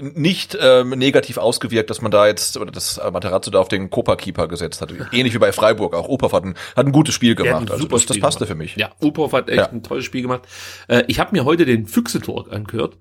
[0.00, 4.48] nicht ähm, negativ ausgewirkt, dass man da jetzt, oder dass Materazzo da auf den Copa-Keeper
[4.48, 4.92] gesetzt hat.
[5.12, 6.08] Ähnlich wie bei Freiburg auch.
[6.08, 7.70] Upov hat ein, hat ein gutes Spiel gemacht.
[7.70, 8.76] Also das, das passte für mich.
[8.76, 9.68] Ja, Upov hat echt ja.
[9.68, 10.42] ein tolles Spiel gemacht.
[10.88, 12.96] Äh, ich habe mir heute den Füchse-Talk angehört.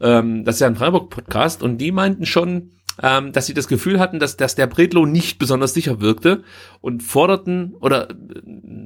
[0.00, 2.72] Ähm, das ist ja ein Freiburg-Podcast und die meinten schon,
[3.02, 6.44] ähm, dass sie das Gefühl hatten, dass, dass der Bredlo nicht besonders sicher wirkte
[6.80, 8.14] und forderten oder äh,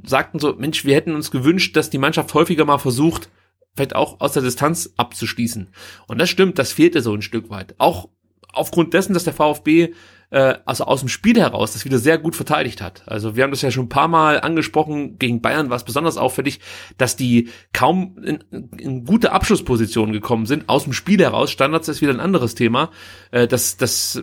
[0.05, 3.29] sagten so, Mensch, wir hätten uns gewünscht, dass die Mannschaft häufiger mal versucht,
[3.75, 5.71] vielleicht auch aus der Distanz abzuschließen.
[6.07, 7.75] Und das stimmt, das fehlte so ein Stück weit.
[7.79, 8.09] Auch
[8.53, 9.95] aufgrund dessen, dass der VfB
[10.31, 13.03] äh, also aus dem Spiel heraus das wieder sehr gut verteidigt hat.
[13.07, 16.17] Also wir haben das ja schon ein paar Mal angesprochen, gegen Bayern war es besonders
[16.17, 16.61] auffällig,
[16.99, 18.45] dass die kaum in,
[18.79, 20.69] in gute Abschlusspositionen gekommen sind.
[20.69, 22.91] Aus dem Spiel heraus, Standards ist wieder ein anderes Thema.
[23.31, 24.23] Äh, das, das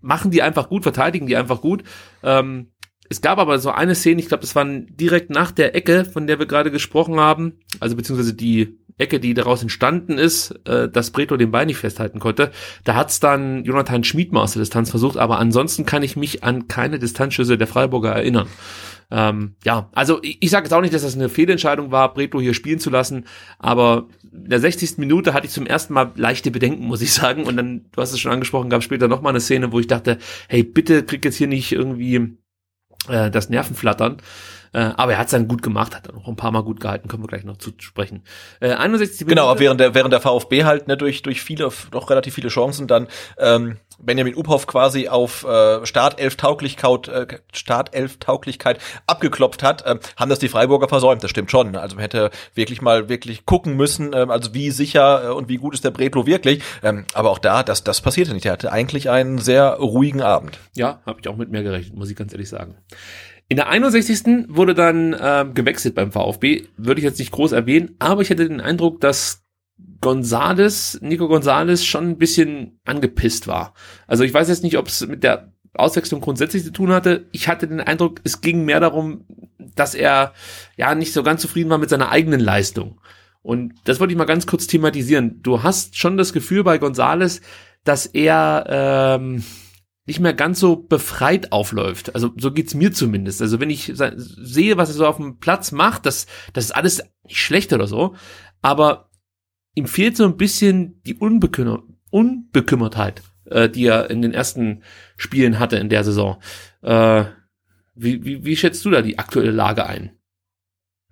[0.00, 1.82] machen die einfach gut, verteidigen die einfach gut.
[2.22, 2.72] Ähm,
[3.10, 6.26] es gab aber so eine Szene, ich glaube, das war direkt nach der Ecke, von
[6.26, 11.10] der wir gerade gesprochen haben, also beziehungsweise die Ecke, die daraus entstanden ist, äh, dass
[11.10, 12.52] Breto den Bein nicht festhalten konnte.
[12.84, 16.44] Da hat's dann Jonathan Schmid mal aus der Distanz versucht, aber ansonsten kann ich mich
[16.44, 18.46] an keine Distanzschüsse der Freiburger erinnern.
[19.10, 22.40] Ähm, ja, also ich, ich sage jetzt auch nicht, dass das eine Fehlentscheidung war, Breto
[22.40, 23.26] hier spielen zu lassen,
[23.58, 24.98] aber in der 60.
[24.98, 27.44] Minute hatte ich zum ersten Mal leichte Bedenken, muss ich sagen.
[27.44, 29.86] Und dann, du hast es schon angesprochen, gab später noch mal eine Szene, wo ich
[29.86, 32.36] dachte, hey, bitte krieg jetzt hier nicht irgendwie
[33.08, 34.18] äh, das Nervenflattern.
[34.74, 36.80] Äh, aber er hat es dann gut gemacht, hat dann noch ein paar Mal gut
[36.80, 38.24] gehalten, kommen wir gleich noch zu sprechen.
[38.58, 42.34] Äh, 61 Genau, während der, während der VfB halt ne, durch, durch viele, doch relativ
[42.34, 43.06] viele Chancen dann
[43.38, 50.48] ähm, Benjamin Uphoff quasi auf äh, Startelf-Tauglichkeit äh, Startelf-Tauglichkeit abgeklopft hat, äh, haben das die
[50.48, 51.76] Freiburger versäumt, das stimmt schon.
[51.76, 55.56] Also man hätte wirklich mal wirklich gucken müssen, äh, also wie sicher äh, und wie
[55.56, 56.62] gut ist der Bretlo wirklich.
[56.82, 58.46] Ähm, aber auch da, das, das passierte nicht.
[58.46, 60.58] Er hatte eigentlich einen sehr ruhigen Abend.
[60.74, 62.76] Ja, habe ich auch mit mehr gerechnet, muss ich ganz ehrlich sagen.
[63.48, 64.48] In der 61.
[64.48, 68.48] wurde dann äh, gewechselt beim VfB, würde ich jetzt nicht groß erwähnen, aber ich hatte
[68.48, 69.43] den Eindruck, dass
[70.04, 73.72] Gonzales, Nico Gonzales schon ein bisschen angepisst war.
[74.06, 77.26] Also ich weiß jetzt nicht, ob es mit der Auswechslung grundsätzlich zu tun hatte.
[77.32, 79.24] Ich hatte den Eindruck, es ging mehr darum,
[79.74, 80.34] dass er
[80.76, 83.00] ja nicht so ganz zufrieden war mit seiner eigenen Leistung.
[83.40, 85.40] Und das wollte ich mal ganz kurz thematisieren.
[85.42, 87.40] Du hast schon das Gefühl bei Gonzales,
[87.82, 89.42] dass er ähm,
[90.04, 92.14] nicht mehr ganz so befreit aufläuft.
[92.14, 93.40] Also so geht's mir zumindest.
[93.40, 97.02] Also wenn ich sehe, was er so auf dem Platz macht, das, das ist alles
[97.24, 98.14] nicht schlecht oder so,
[98.60, 99.08] aber
[99.74, 104.82] ihm fehlt so ein bisschen die Unbekümmer Unbekümmertheit, äh, die er in den ersten
[105.16, 106.40] Spielen hatte in der Saison.
[106.82, 107.24] Äh,
[107.94, 110.12] wie, wie, wie schätzt du da die aktuelle Lage ein?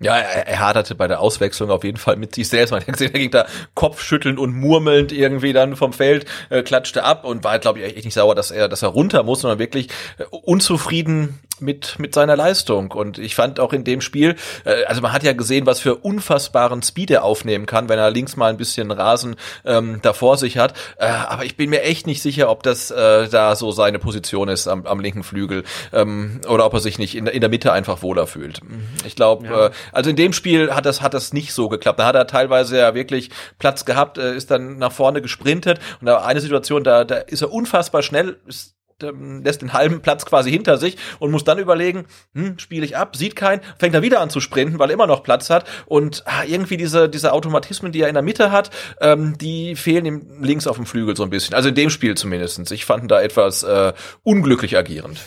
[0.00, 2.72] Ja, er, er haderte bei der Auswechslung auf jeden Fall mit sich selbst.
[2.72, 7.04] Man hat gesehen, er ging da kopfschüttelnd und murmelnd irgendwie dann vom Feld, äh, klatschte
[7.04, 9.60] ab und war, glaube ich, echt nicht sauer, dass er, dass er runter muss, sondern
[9.60, 9.88] wirklich
[10.18, 12.90] äh, unzufrieden mit, mit seiner Leistung.
[12.90, 15.96] Und ich fand auch in dem Spiel, äh, also man hat ja gesehen, was für
[15.96, 20.36] unfassbaren Speed er aufnehmen kann, wenn er links mal ein bisschen Rasen ähm, da vor
[20.36, 20.74] sich hat.
[20.98, 24.48] Äh, aber ich bin mir echt nicht sicher, ob das äh, da so seine Position
[24.48, 27.72] ist am, am linken Flügel ähm, oder ob er sich nicht in, in der Mitte
[27.72, 28.60] einfach wohler fühlt.
[29.06, 29.66] Ich glaube, ja.
[29.66, 31.98] äh, also in dem Spiel hat das, hat das nicht so geklappt.
[31.98, 36.06] Da hat er teilweise ja wirklich Platz gehabt, äh, ist dann nach vorne gesprintet und
[36.06, 40.26] da eine Situation, da, da ist er unfassbar schnell, ist ähm, lässt den halben Platz
[40.26, 44.02] quasi hinter sich und muss dann überlegen, hm, spiele ich ab, sieht keinen, fängt er
[44.02, 47.32] wieder an zu sprinten, weil er immer noch Platz hat und ah, irgendwie diese, diese
[47.32, 51.16] Automatismen, die er in der Mitte hat, ähm, die fehlen ihm links auf dem Flügel
[51.16, 51.54] so ein bisschen.
[51.54, 52.70] Also in dem Spiel zumindestens.
[52.70, 53.92] Ich fand ihn da etwas äh,
[54.22, 55.20] unglücklich agierend.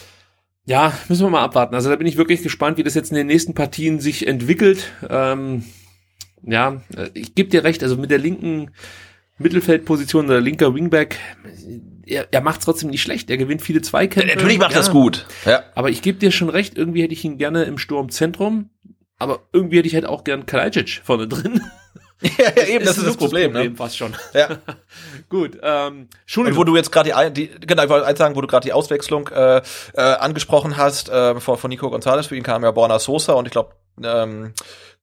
[0.66, 1.76] Ja, müssen wir mal abwarten.
[1.76, 4.92] Also da bin ich wirklich gespannt, wie das jetzt in den nächsten Partien sich entwickelt.
[5.08, 5.64] Ähm,
[6.42, 6.82] ja,
[7.14, 8.72] ich gebe dir recht, also mit der linken
[9.38, 11.20] Mittelfeldposition oder linker Wingback,
[12.06, 13.30] er, er macht trotzdem nicht schlecht.
[13.30, 14.30] Er gewinnt viele Zweikämpfe.
[14.30, 14.78] Ja, natürlich macht ja.
[14.78, 15.26] das gut.
[15.46, 15.64] Ja.
[15.76, 18.70] Aber ich gebe dir schon recht, irgendwie hätte ich ihn gerne im Sturmzentrum,
[19.18, 21.62] aber irgendwie hätte ich halt auch gern Kalajdzic vorne drin.
[22.22, 23.78] ja, ja, eben, das ist, das Problem, Problem ne?
[23.78, 24.16] fast schon.
[24.34, 24.60] Ja.
[25.30, 26.60] Gut, ähm, Entschuldigung.
[26.60, 28.66] Und wo du jetzt gerade die, die, genau, ich wollte eins sagen, wo du gerade
[28.66, 32.72] die Auswechslung äh, äh, angesprochen hast äh, von, von Nico Gonzalez, für ihn kam ja
[32.72, 34.54] Borna Sosa und ich glaube, ähm,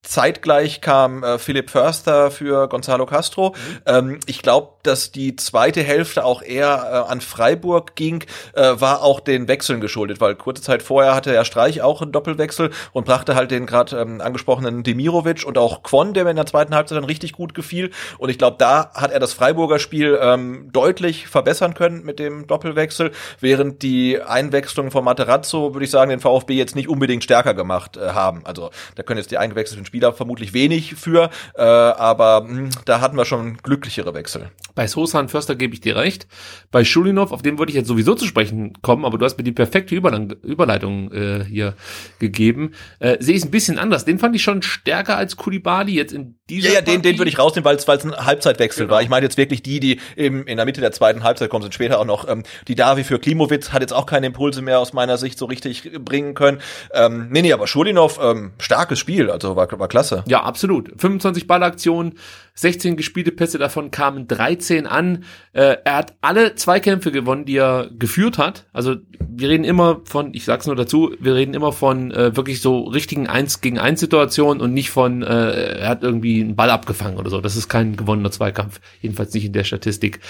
[0.03, 3.51] Zeitgleich kam äh, Philipp Förster für Gonzalo Castro.
[3.51, 3.79] Mhm.
[3.87, 8.25] Ähm, ich glaube, dass die zweite Hälfte auch eher äh, an Freiburg ging,
[8.55, 12.11] äh, war auch den Wechseln geschuldet, weil kurze Zeit vorher hatte er Streich auch einen
[12.11, 16.37] Doppelwechsel und brachte halt den gerade ähm, angesprochenen Demirovic und auch Kwon, der mir in
[16.37, 17.93] der zweiten Halbzeit dann richtig gut gefiel.
[18.19, 22.49] Und ich glaube, da hat er das Freiburger Spiel ähm, deutlich verbessern können mit dem
[22.49, 27.55] Doppelwechsel, während die Einwechslung von Materazzo, würde ich sagen, den VfB jetzt nicht unbedingt stärker
[27.55, 28.45] gemacht äh, haben.
[28.45, 33.03] Also da können jetzt die eingewechselten Spieler vermutlich wenig für, äh, aber mh, hm, da
[33.03, 34.51] hatten wir schon glücklichere Wechsel.
[34.75, 36.27] Bei Sosa und Förster gebe ich dir recht.
[36.71, 39.45] Bei Schulinov, auf den wollte ich jetzt sowieso zu sprechen kommen, aber du hast mir
[39.45, 41.75] die perfekte Überlang Überleitung äh, hier
[42.21, 42.73] gegeben.
[43.01, 44.07] Äh, Sehe ich es ein bisschen anders.
[44.07, 47.29] Den fand ich schon stärker als Kulibali jetzt in dieser Ja, ja, den, den würde
[47.29, 48.95] ich rausnehmen, weil es ein Halbzeitwechsel genau.
[48.95, 49.03] war.
[49.03, 51.75] Ich meine jetzt wirklich die, die im, in der Mitte der zweiten Halbzeit kommen, sind
[51.75, 52.27] später auch noch.
[52.27, 55.45] Ähm, die Davi für Klimowitz hat jetzt auch keine Impulse mehr aus meiner Sicht so
[55.45, 56.63] richtig bringen können.
[56.95, 60.25] Ähm, nee, nee, aber Schulinov, ähm, starkes Spiel, also war, war klasse.
[60.27, 60.91] Ja, absolut.
[60.97, 62.15] 25 Ballaktionen,
[62.55, 65.25] 16 gespielte Pässe, davon kamen 13 an.
[65.53, 68.67] Äh, er hat alle Zweikämpfe gewonnen, die er geführt hat.
[68.73, 68.97] Also
[69.35, 72.83] wir reden immer von, ich sag's nur dazu, wir reden immer von äh, wirklich so
[72.85, 77.17] richtigen 1 gegen 1 Situationen und nicht von, äh, er hat irgendwie einen Ball abgefangen
[77.17, 77.41] oder so.
[77.41, 78.81] Das ist kein gewonnener Zweikampf.
[79.01, 80.21] Jedenfalls nicht in der Statistik,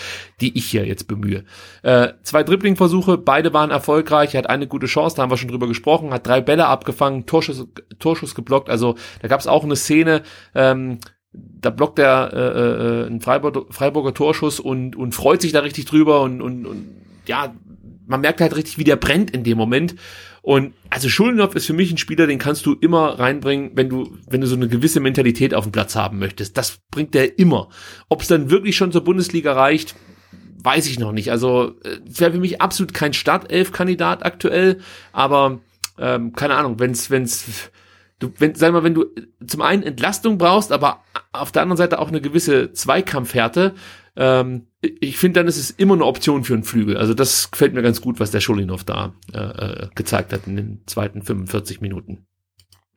[0.41, 1.45] die ich hier jetzt bemühe.
[1.83, 4.35] Äh, zwei Dribbling-Versuche, beide waren erfolgreich.
[4.35, 7.27] Er hat eine gute Chance, da haben wir schon drüber gesprochen, hat drei Bälle abgefangen,
[7.27, 7.67] Torschuss,
[7.99, 8.71] Torschuss geblockt.
[8.71, 10.23] Also da gab es auch eine Szene,
[10.55, 10.99] ähm,
[11.33, 15.87] da blockt er äh, äh, einen Freiburger, Freiburger Torschuss und, und freut sich da richtig
[15.87, 16.89] drüber und, und, und
[17.27, 17.55] ja,
[18.07, 19.95] man merkt halt richtig, wie der brennt in dem Moment.
[20.43, 24.19] Und also Schulenhoff ist für mich ein Spieler, den kannst du immer reinbringen, wenn du,
[24.29, 26.59] wenn du so eine gewisse Mentalität auf dem Platz haben möchtest.
[26.59, 27.69] Das bringt er immer.
[28.09, 29.95] Ob es dann wirklich schon zur Bundesliga reicht,
[30.65, 31.31] weiß ich noch nicht.
[31.31, 31.77] Also
[32.09, 34.81] es wäre für mich absolut kein Startelf-Kandidat aktuell,
[35.13, 35.61] aber
[35.99, 37.71] ähm, keine Ahnung, wenn es, wenn es
[38.23, 39.07] du, wenn, sag mal, wenn du
[39.47, 41.03] zum einen Entlastung brauchst, aber
[41.33, 43.75] auf der anderen Seite auch eine gewisse Zweikampfhärte,
[44.17, 46.97] ähm, ich finde, dann ist es immer eine Option für einen Flügel.
[46.97, 50.57] Also das gefällt mir ganz gut, was der Scholinov da äh, äh gezeigt hat in
[50.57, 52.27] den zweiten 45 Minuten.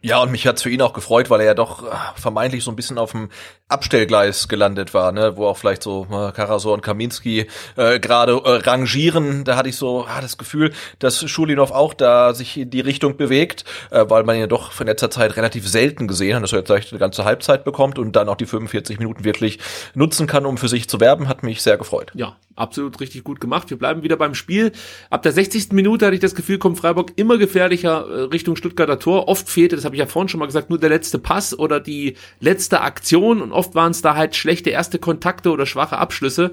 [0.02, 2.72] Ja, und mich hat's für ihn auch gefreut, weil er ja doch äh, vermeintlich so
[2.72, 3.30] ein bisschen auf dem
[3.68, 7.48] Abstellgleis gelandet war, ne, wo auch vielleicht so äh, Karasor und Kaminski
[7.78, 9.44] äh, gerade äh, rangieren.
[9.44, 13.18] Da hatte ich so ah, das Gefühl, dass Schulinov auch da sich in die Richtung
[13.18, 16.54] bewegt, äh, weil man ihn ja doch von letzter Zeit relativ selten gesehen hat, dass
[16.54, 19.58] er jetzt vielleicht eine ganze Halbzeit bekommt und dann auch die 45 Minuten wirklich
[19.96, 22.12] nutzen kann, um für sich zu werben, hat mich sehr gefreut.
[22.14, 23.72] Ja, absolut richtig gut gemacht.
[23.72, 24.74] Wir bleiben wieder beim Spiel.
[25.10, 25.72] Ab der 60.
[25.72, 29.28] Minute hatte ich das Gefühl, kommt Freiburg immer gefährlicher äh, Richtung Stuttgarter Tor.
[29.28, 31.80] Oft fehlte, das habe ich ja vorhin schon mal gesagt, nur der letzte Pass oder
[31.80, 36.52] die letzte Aktion und oft waren es da halt schlechte erste Kontakte oder schwache Abschlüsse.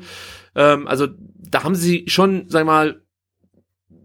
[0.54, 3.02] Ähm, also da haben sie schon, sag mal,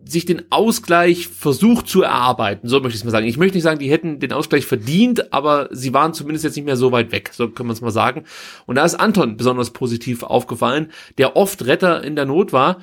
[0.10, 3.26] sich den Ausgleich versucht zu erarbeiten, so möchte ich es mal sagen.
[3.26, 6.66] Ich möchte nicht sagen, die hätten den Ausgleich verdient, aber sie waren zumindest jetzt nicht
[6.66, 8.24] mehr so weit weg, so können wir es mal sagen.
[8.66, 12.78] Und da ist Anton besonders positiv aufgefallen, der oft Retter in der Not war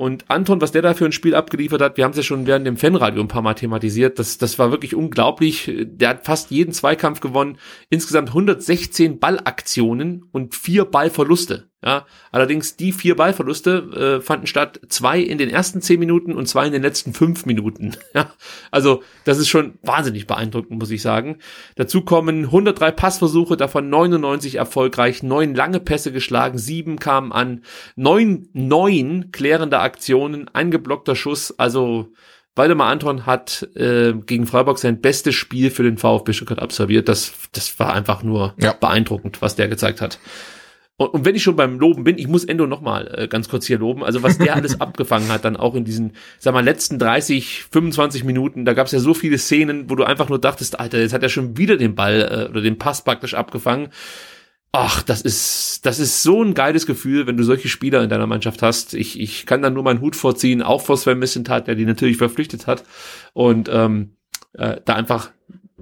[0.00, 2.46] und Anton, was der da für ein Spiel abgeliefert hat, wir haben es ja schon
[2.46, 5.70] während dem Fanradio ein paar Mal thematisiert, das, das war wirklich unglaublich.
[5.76, 7.58] Der hat fast jeden Zweikampf gewonnen,
[7.90, 11.69] insgesamt 116 Ballaktionen und vier Ballverluste.
[11.82, 16.46] Ja, allerdings die vier Ballverluste äh, fanden statt, zwei in den ersten zehn Minuten und
[16.46, 17.96] zwei in den letzten fünf Minuten.
[18.12, 18.32] Ja,
[18.72, 21.38] also das ist schon wahnsinnig beeindruckend, muss ich sagen.
[21.76, 27.62] Dazu kommen 103 Passversuche, davon 99 erfolgreich, neun lange Pässe geschlagen, sieben kamen an,
[27.94, 32.12] neun, neun klärende Aktionen, ein geblockter Schuss, also
[32.56, 37.08] Waldemar Anton hat äh, gegen Freiburg sein bestes Spiel für den VfB Stuttgart absolviert.
[37.08, 38.72] Das, das war einfach nur ja.
[38.72, 40.18] beeindruckend, was der gezeigt hat.
[41.00, 43.64] Und, und wenn ich schon beim Loben bin, ich muss Endo nochmal äh, ganz kurz
[43.64, 44.04] hier loben.
[44.04, 48.24] Also was der alles abgefangen hat, dann auch in diesen, sag mal, letzten 30, 25
[48.24, 51.14] Minuten, da gab es ja so viele Szenen, wo du einfach nur dachtest, Alter, jetzt
[51.14, 53.88] hat er schon wieder den Ball äh, oder den Pass praktisch abgefangen.
[54.72, 58.26] Ach, das ist, das ist so ein geiles Gefühl, wenn du solche Spieler in deiner
[58.26, 58.92] Mannschaft hast.
[58.92, 62.18] Ich, ich kann dann nur meinen Hut vorziehen, auch vor Sven Missentat, der die natürlich
[62.18, 62.84] verpflichtet hat
[63.32, 64.16] und ähm,
[64.52, 65.30] äh, da einfach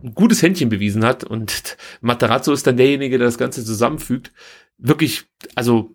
[0.01, 1.25] ein gutes Händchen bewiesen hat.
[1.25, 4.31] Und Materazzo ist dann derjenige, der das Ganze zusammenfügt.
[4.79, 5.95] Wirklich, also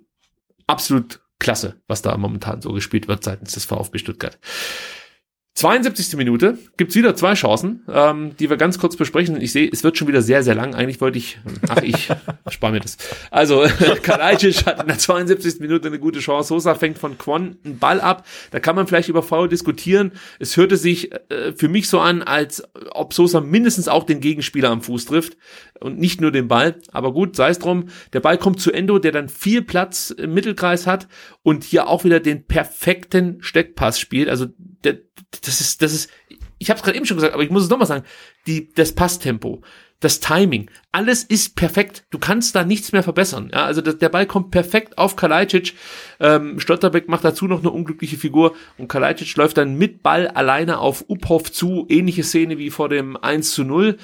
[0.67, 4.39] absolut klasse, was da momentan so gespielt wird seitens des VfB Stuttgart.
[5.55, 6.17] 72.
[6.17, 9.39] Minute gibt's wieder zwei Chancen, ähm, die wir ganz kurz besprechen.
[9.39, 10.73] Ich sehe, es wird schon wieder sehr, sehr lang.
[10.73, 11.37] Eigentlich wollte ich,
[11.69, 12.09] ach, ich
[12.49, 12.97] spare mir das.
[13.29, 13.63] Also,
[14.01, 15.59] Kalajdzic hat in der 72.
[15.59, 16.49] Minute eine gute Chance.
[16.49, 18.25] Sosa fängt von Kwon einen Ball ab.
[18.49, 20.13] Da kann man vielleicht über Foul diskutieren.
[20.39, 24.71] Es hörte sich äh, für mich so an, als ob Sosa mindestens auch den Gegenspieler
[24.71, 25.37] am Fuß trifft
[25.79, 26.75] und nicht nur den Ball.
[26.91, 27.89] Aber gut, sei es drum.
[28.13, 31.07] Der Ball kommt zu Endo, der dann viel Platz im Mittelkreis hat
[31.43, 34.29] und hier auch wieder den perfekten Steckpass spielt.
[34.29, 34.99] Also der,
[35.45, 36.09] das ist, das ist,
[36.57, 38.05] ich habe es gerade eben schon gesagt, aber ich muss es nochmal sagen,
[38.47, 39.61] die, das Passtempo,
[39.99, 42.05] das Timing, alles ist perfekt.
[42.09, 43.51] Du kannst da nichts mehr verbessern.
[43.53, 45.75] Ja, also das, der Ball kommt perfekt auf Kalajdzic.
[46.19, 50.79] Ähm, Stotterbeck macht dazu noch eine unglückliche Figur und Kalajdzic läuft dann mit Ball alleine
[50.79, 51.85] auf Uphoff zu.
[51.89, 53.97] Ähnliche Szene wie vor dem 1 zu 0.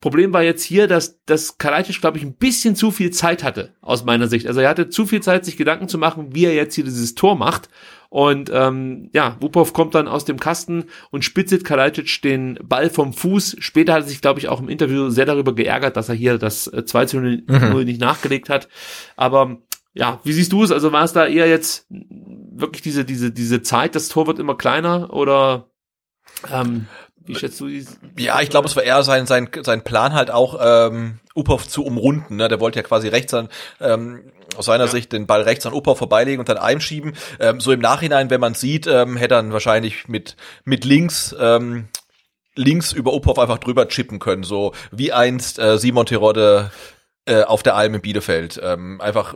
[0.00, 3.74] Problem war jetzt hier, dass, dass Kalajdzic, glaube ich, ein bisschen zu viel Zeit hatte,
[3.80, 4.46] aus meiner Sicht.
[4.46, 7.14] Also er hatte zu viel Zeit, sich Gedanken zu machen, wie er jetzt hier dieses
[7.14, 7.68] Tor macht.
[8.08, 13.12] Und ähm, ja, Wupov kommt dann aus dem Kasten und spitzelt Kalajdzic den Ball vom
[13.12, 13.56] Fuß.
[13.58, 16.38] Später hat er sich, glaube ich, auch im Interview sehr darüber geärgert, dass er hier
[16.38, 17.84] das 2 äh, zu 0 mhm.
[17.84, 18.68] nicht nachgelegt hat.
[19.16, 19.58] Aber
[19.92, 20.72] ja, wie siehst du es?
[20.72, 24.56] Also war es da eher jetzt wirklich diese, diese, diese Zeit, das Tor wird immer
[24.56, 25.70] kleiner oder
[26.52, 26.86] ähm,
[27.26, 27.98] wie schätzt du dies?
[28.18, 31.84] Ja, ich glaube, es war eher sein, sein, sein Plan halt auch, ähm, Upov zu
[31.84, 32.36] umrunden.
[32.36, 32.48] Ne?
[32.48, 33.48] Der wollte ja quasi rechts an,
[33.80, 34.90] ähm, aus seiner ja.
[34.90, 37.12] Sicht den Ball rechts an Upov vorbeilegen und dann einschieben.
[37.38, 41.88] Ähm, so im Nachhinein, wenn man sieht, ähm, hätte er wahrscheinlich mit, mit links, ähm,
[42.54, 46.70] links über Upov einfach drüber chippen können, so wie einst äh, Simon Terodde
[47.26, 48.58] äh, auf der Alm in Bielefeld.
[48.62, 49.34] Ähm, einfach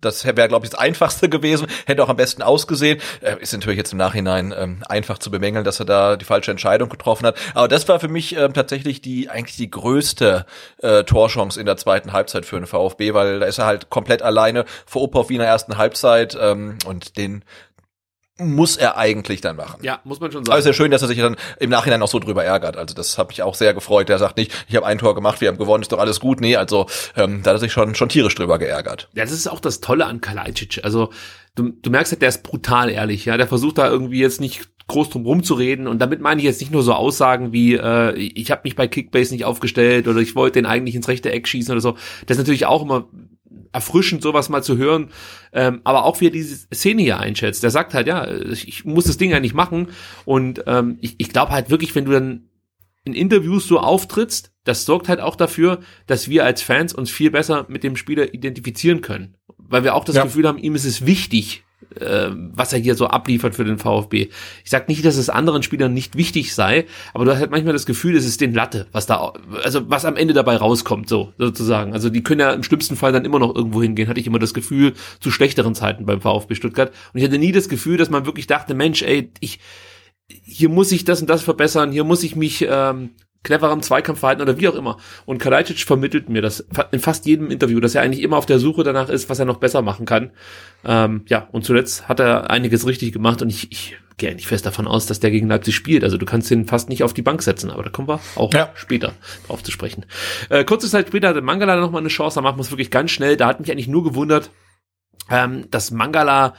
[0.00, 3.00] das wäre, glaube ich, das Einfachste gewesen, hätte auch am besten ausgesehen.
[3.20, 6.50] Äh, ist natürlich jetzt im Nachhinein ähm, einfach zu bemängeln, dass er da die falsche
[6.50, 7.36] Entscheidung getroffen hat.
[7.54, 10.46] Aber das war für mich ähm, tatsächlich die eigentlich die größte
[10.78, 14.22] äh, Torchance in der zweiten Halbzeit für den VfB, weil da ist er halt komplett
[14.22, 17.44] alleine vor Opa wie in der ersten Halbzeit ähm, und den
[18.38, 19.80] muss er eigentlich dann machen.
[19.82, 20.52] Ja, muss man schon sagen.
[20.52, 22.76] Aber es ist ja schön, dass er sich dann im Nachhinein auch so drüber ärgert.
[22.76, 24.08] Also das hat mich auch sehr gefreut.
[24.08, 26.40] Der sagt nicht, ich habe ein Tor gemacht, wir haben gewonnen, ist doch alles gut.
[26.40, 29.08] Nee, also ähm, da hat er sich schon schon tierisch drüber geärgert.
[29.14, 30.80] Ja, das ist auch das Tolle an Kalajdzic.
[30.82, 31.10] Also
[31.54, 33.24] du, du merkst halt, der ist brutal ehrlich.
[33.24, 36.60] Ja, der versucht da irgendwie jetzt nicht groß drum rumzureden und damit meine ich jetzt
[36.60, 40.34] nicht nur so Aussagen wie äh, ich habe mich bei Kickbase nicht aufgestellt oder ich
[40.36, 41.92] wollte den eigentlich ins rechte Eck schießen oder so.
[42.26, 43.08] Das ist natürlich auch immer
[43.74, 45.10] erfrischend, sowas mal zu hören.
[45.52, 47.62] Ähm, aber auch wie er diese Szene hier einschätzt.
[47.62, 49.88] Der sagt halt, ja, ich muss das Ding ja nicht machen.
[50.24, 52.48] Und ähm, ich, ich glaube halt wirklich, wenn du dann
[53.04, 57.30] in Interviews so auftrittst, das sorgt halt auch dafür, dass wir als Fans uns viel
[57.30, 59.36] besser mit dem Spieler identifizieren können.
[59.58, 60.24] Weil wir auch das ja.
[60.24, 61.64] Gefühl haben, ihm ist es wichtig,
[62.00, 64.28] äh, was er hier so abliefert für den VfB.
[64.64, 67.72] Ich sag nicht, dass es anderen Spielern nicht wichtig sei, aber du hast halt manchmal
[67.72, 69.32] das Gefühl, es ist den Latte, was da,
[69.62, 71.92] also was am Ende dabei rauskommt, so sozusagen.
[71.92, 74.38] Also die können ja im schlimmsten Fall dann immer noch irgendwo hingehen, hatte ich immer
[74.38, 76.92] das Gefühl, zu schlechteren Zeiten beim VfB Stuttgart.
[77.12, 79.60] Und ich hatte nie das Gefühl, dass man wirklich dachte, Mensch, ey, ich,
[80.28, 83.10] hier muss ich das und das verbessern, hier muss ich mich ähm,
[83.44, 84.96] cleverem Zweikampfverhalten oder wie auch immer.
[85.26, 88.58] Und Kalajdzic vermittelt mir das in fast jedem Interview, dass er eigentlich immer auf der
[88.58, 90.32] Suche danach ist, was er noch besser machen kann.
[90.84, 94.66] Ähm, ja, und zuletzt hat er einiges richtig gemacht und ich, ich gehe eigentlich fest
[94.66, 96.04] davon aus, dass der gegen Leipzig spielt.
[96.04, 98.52] Also du kannst ihn fast nicht auf die Bank setzen, aber da kommen wir auch
[98.52, 98.70] ja.
[98.74, 99.12] später
[99.46, 100.06] drauf zu sprechen.
[100.48, 102.90] Äh, kurze Zeit später hatte Mangala noch mal eine Chance, da machen wir es wirklich
[102.90, 103.36] ganz schnell.
[103.36, 104.50] Da hat mich eigentlich nur gewundert,
[105.30, 106.54] ähm, dass Mangala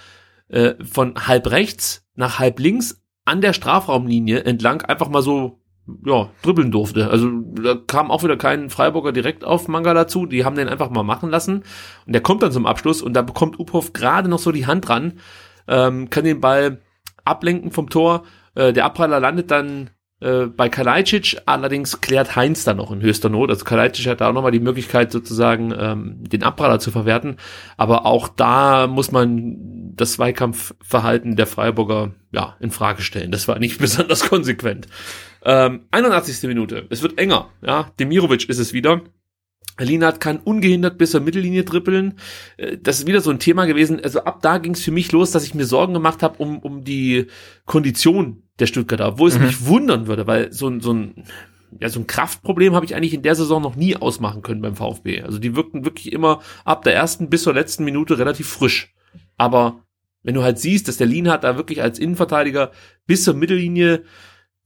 [0.49, 5.59] äh, von halb rechts nach halb links an der Strafraumlinie entlang einfach mal so
[6.05, 7.09] ja, dribbeln durfte.
[7.09, 7.29] Also
[7.61, 10.25] da kam auch wieder kein Freiburger direkt auf Manga dazu.
[10.25, 11.63] Die haben den einfach mal machen lassen.
[12.05, 14.87] Und der kommt dann zum Abschluss und da bekommt Uphoff gerade noch so die Hand
[14.87, 15.13] dran,
[15.67, 16.81] ähm, kann den Ball
[17.23, 18.23] ablenken vom Tor.
[18.55, 23.29] Äh, der Abpraller landet dann äh, bei Kalajdzic, allerdings klärt Heinz dann noch in höchster
[23.29, 23.49] Not.
[23.49, 27.37] Also Kalajdzic hat da auch nochmal die Möglichkeit sozusagen ähm, den Abpraller zu verwerten.
[27.77, 33.31] Aber auch da muss man das Zweikampfverhalten der Freiburger ja in Frage stellen.
[33.31, 34.87] Das war nicht besonders konsequent.
[35.45, 36.47] Ähm, 81.
[36.47, 36.87] Minute.
[36.89, 37.49] Es wird enger.
[37.61, 39.01] Ja, Demirovic ist es wieder.
[39.77, 42.15] Linat kann ungehindert bis zur Mittellinie dribbeln.
[42.57, 43.99] Äh, das ist wieder so ein Thema gewesen.
[44.03, 46.59] Also ab da ging es für mich los, dass ich mir Sorgen gemacht habe um,
[46.59, 47.27] um die
[47.65, 49.45] Kondition der Stuttgarter, wo es mhm.
[49.45, 51.25] mich wundern würde, weil so, ein so ein
[51.79, 54.77] ja, so ein Kraftproblem habe ich eigentlich in der Saison noch nie ausmachen können beim
[54.77, 55.21] VfB.
[55.21, 58.93] Also die wirkten wirklich immer ab der ersten bis zur letzten Minute relativ frisch.
[59.37, 59.81] Aber
[60.23, 62.71] wenn du halt siehst, dass der Lienhardt da wirklich als Innenverteidiger
[63.05, 64.03] bis zur Mittellinie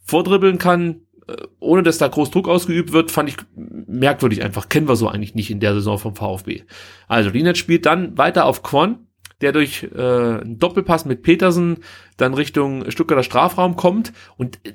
[0.10, 4.70] vordribbeln kann, äh, ohne dass da groß Druck ausgeübt wird, fand ich merkwürdig einfach.
[4.70, 6.64] Kennen wir so eigentlich nicht in der Saison vom VfB.
[7.07, 9.07] Also Lienhardt spielt dann weiter auf Quan,
[9.41, 11.78] der durch äh, einen Doppelpass mit Petersen
[12.18, 14.12] dann Richtung Stuttgarter Strafraum kommt.
[14.38, 14.74] Und äh,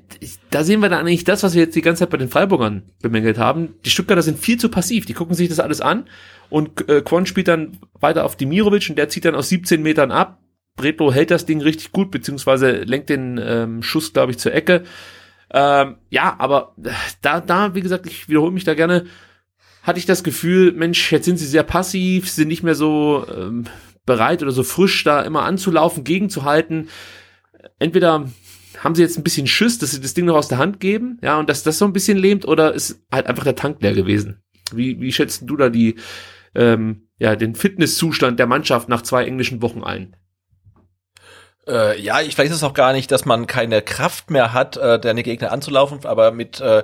[0.50, 2.84] da sehen wir dann eigentlich das, was wir jetzt die ganze Zeit bei den Freiburgern
[3.02, 3.74] bemängelt haben.
[3.84, 5.06] Die Stuttgarter sind viel zu passiv.
[5.06, 6.04] Die gucken sich das alles an.
[6.48, 10.10] Und äh, Quan spielt dann weiter auf Dimirovic und der zieht dann aus 17 Metern
[10.10, 10.40] ab.
[10.76, 14.82] Bretlo hält das Ding richtig gut, beziehungsweise lenkt den ähm, Schuss, glaube ich, zur Ecke.
[15.56, 16.74] Ähm, ja, aber
[17.22, 19.04] da, da, wie gesagt, ich wiederhole mich da gerne,
[19.84, 23.66] hatte ich das Gefühl, Mensch, jetzt sind sie sehr passiv, sind nicht mehr so ähm,
[24.04, 26.88] bereit oder so frisch da immer anzulaufen, gegenzuhalten.
[27.78, 28.28] Entweder
[28.82, 31.18] haben sie jetzt ein bisschen Schiss, dass sie das Ding noch aus der Hand geben,
[31.22, 33.94] ja, und dass das so ein bisschen lähmt, oder ist halt einfach der Tank leer
[33.94, 34.42] gewesen?
[34.72, 35.94] Wie, wie schätzt du da die,
[36.56, 40.16] ähm, ja, den Fitnesszustand der Mannschaft nach zwei englischen Wochen ein?
[41.66, 44.98] Äh, ja, ich weiß es auch gar nicht, dass man keine Kraft mehr hat, äh,
[44.98, 46.82] deine Gegner anzulaufen, aber mit äh,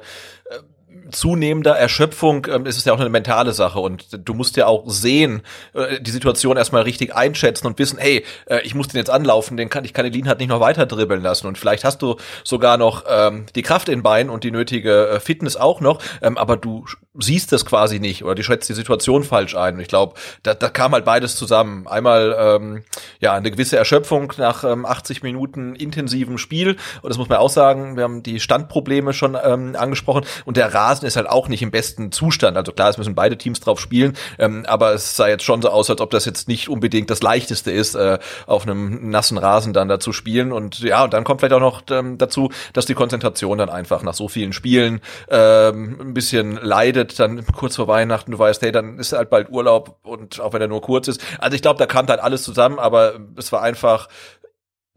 [1.13, 4.85] zunehmender Erschöpfung ähm, ist es ja auch eine mentale Sache und du musst ja auch
[4.87, 5.43] sehen,
[5.75, 9.57] äh, die Situation erstmal richtig einschätzen und wissen, hey, äh, ich muss den jetzt anlaufen,
[9.57, 12.17] den kann ich kann den halt nicht noch weiter dribbeln lassen und vielleicht hast du
[12.45, 16.39] sogar noch ähm, die Kraft in Beinen und die nötige äh, Fitness auch noch, ähm,
[16.39, 16.85] aber du
[17.15, 19.75] siehst es quasi nicht oder du schätzt die Situation falsch ein.
[19.75, 21.89] Und ich glaube, da, da kam halt beides zusammen.
[21.89, 22.85] Einmal ähm,
[23.19, 27.51] ja eine gewisse Erschöpfung nach ähm, 80 Minuten intensivem Spiel und das muss man auch
[27.51, 31.63] sagen, wir haben die Standprobleme schon ähm, angesprochen und der Rasen ist halt auch nicht
[31.63, 32.57] im besten Zustand.
[32.57, 35.71] Also klar, es müssen beide Teams drauf spielen, ähm, aber es sah jetzt schon so
[35.71, 39.73] aus, als ob das jetzt nicht unbedingt das leichteste ist, äh, auf einem nassen Rasen
[39.73, 40.53] dann da zu spielen.
[40.53, 44.03] Und ja, und dann kommt vielleicht auch noch ähm, dazu, dass die Konzentration dann einfach
[44.03, 48.73] nach so vielen Spielen ähm, ein bisschen leidet, dann kurz vor Weihnachten, du weißt, hey,
[48.73, 51.21] dann ist halt bald Urlaub und auch wenn er nur kurz ist.
[51.39, 54.09] Also ich glaube, da kam halt alles zusammen, aber es war einfach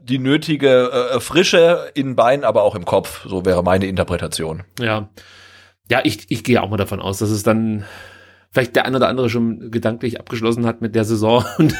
[0.03, 3.25] die nötige äh, Frische in Beinen, aber auch im Kopf.
[3.25, 4.63] So wäre meine Interpretation.
[4.79, 5.09] Ja
[5.89, 7.83] ja, ich, ich gehe auch mal davon aus, dass es dann
[8.51, 11.75] vielleicht der ein oder andere schon gedanklich abgeschlossen hat mit der Saison und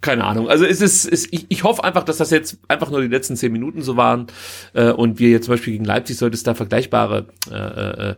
[0.00, 0.48] keine Ahnung.
[0.48, 3.36] Also es ist, es, ich, ich hoffe einfach, dass das jetzt einfach nur die letzten
[3.36, 4.28] zehn Minuten so waren
[4.72, 8.14] äh, und wir jetzt zum Beispiel gegen Leipzig sollte es da vergleichbare äh, äh,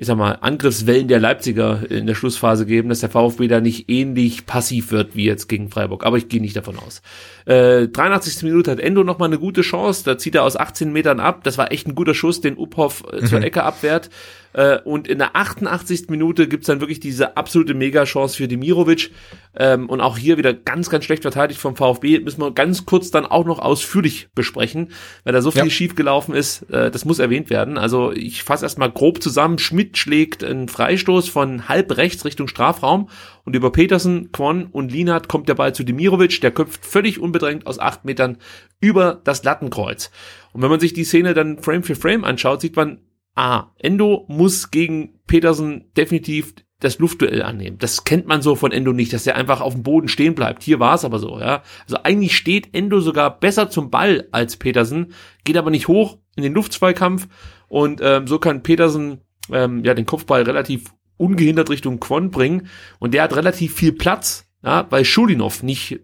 [0.00, 3.90] ich sag mal, Angriffswellen der Leipziger in der Schlussphase geben, dass der VfB da nicht
[3.90, 6.06] ähnlich passiv wird wie jetzt gegen Freiburg.
[6.06, 7.02] Aber ich gehe nicht davon aus.
[7.48, 8.42] Äh, 83.
[8.42, 10.04] Minute hat Endo nochmal eine gute Chance.
[10.04, 11.44] Da zieht er aus 18 Metern ab.
[11.44, 13.26] Das war echt ein guter Schuss, den Uphoff äh, mhm.
[13.26, 14.10] zur Ecke abwehrt.
[14.52, 16.08] Äh, und in der 88.
[16.10, 19.12] Minute gibt's dann wirklich diese absolute Mega-Chance für Demirovic.
[19.56, 22.20] Ähm, und auch hier wieder ganz, ganz schlecht verteidigt vom VfB.
[22.20, 24.92] Müssen wir ganz kurz dann auch noch ausführlich besprechen,
[25.24, 25.70] weil da so viel ja.
[25.70, 26.62] schief gelaufen ist.
[26.70, 27.78] Äh, das muss erwähnt werden.
[27.78, 29.58] Also ich fasse erstmal grob zusammen.
[29.58, 33.08] Schmidt schlägt einen Freistoß von halb rechts Richtung Strafraum
[33.48, 36.42] und über Petersen, Kwon und Linat kommt der Ball zu Demirovic.
[36.42, 38.36] Der köpft völlig unbedrängt aus acht Metern
[38.78, 40.10] über das Lattenkreuz.
[40.52, 43.00] Und wenn man sich die Szene dann Frame für Frame anschaut, sieht man,
[43.36, 47.78] ah, Endo muss gegen Petersen definitiv das Luftduell annehmen.
[47.78, 50.62] Das kennt man so von Endo nicht, dass er einfach auf dem Boden stehen bleibt.
[50.62, 51.62] Hier war es aber so, ja.
[51.84, 56.42] Also eigentlich steht Endo sogar besser zum Ball als Petersen, geht aber nicht hoch in
[56.42, 57.28] den Luftzweikampf
[57.66, 63.12] und ähm, so kann Petersen ähm, ja den Kopfball relativ ungehindert Richtung Quon bringen und
[63.12, 66.00] der hat relativ viel Platz, ja, weil Schulinov nicht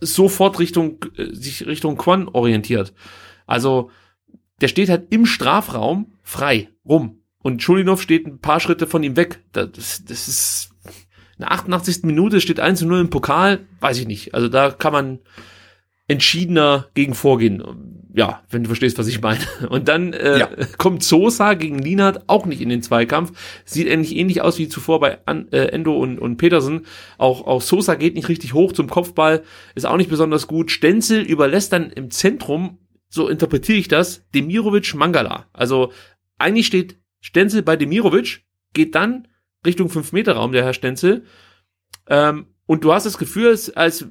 [0.00, 2.92] sofort Richtung äh, sich Richtung Quon orientiert.
[3.46, 3.90] Also
[4.60, 7.20] der steht halt im Strafraum frei rum.
[7.38, 9.42] Und Schulinov steht ein paar Schritte von ihm weg.
[9.52, 10.70] Das, das ist
[11.36, 12.04] in der 88.
[12.04, 14.34] Minute steht 1 zu 0 im Pokal, weiß ich nicht.
[14.34, 15.18] Also da kann man
[16.08, 17.62] entschiedener gegen vorgehen.
[18.14, 19.40] Ja, wenn du verstehst, was ich meine.
[19.70, 20.48] Und dann äh, ja.
[20.78, 23.32] kommt Sosa gegen Linard auch nicht in den Zweikampf.
[23.64, 26.86] Sieht ähnlich ähnlich aus wie zuvor bei An äh, Endo und, und Petersen.
[27.18, 29.42] Auch, auch Sosa geht nicht richtig hoch zum Kopfball,
[29.74, 30.70] ist auch nicht besonders gut.
[30.70, 32.78] Stenzel überlässt dann im Zentrum
[33.14, 35.46] so interpretiere ich das, Demirovic Mangala.
[35.52, 35.92] Also
[36.36, 39.28] eigentlich steht Stenzel bei Demirovic, geht dann
[39.64, 41.24] Richtung 5-Meter-Raum, der Herr Stenzel.
[42.08, 44.06] Ähm, und du hast das Gefühl, als, als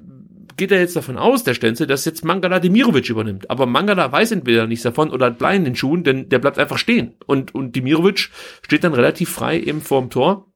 [0.58, 3.50] geht er jetzt davon aus, der Stenzel, dass jetzt Mangala Demirovic übernimmt.
[3.50, 6.60] Aber Mangala weiß entweder nichts davon oder hat Blei in den Schuhen, denn der bleibt
[6.60, 7.14] einfach stehen.
[7.26, 8.30] Und, und Demirovic
[8.62, 10.48] steht dann relativ frei eben vorm Tor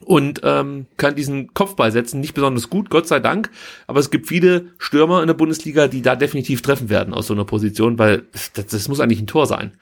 [0.00, 2.20] und ähm, kann diesen Kopfball setzen.
[2.20, 3.50] Nicht besonders gut, Gott sei Dank.
[3.86, 7.34] Aber es gibt viele Stürmer in der Bundesliga, die da definitiv treffen werden aus so
[7.34, 9.72] einer Position, weil das, das muss eigentlich ein Tor sein.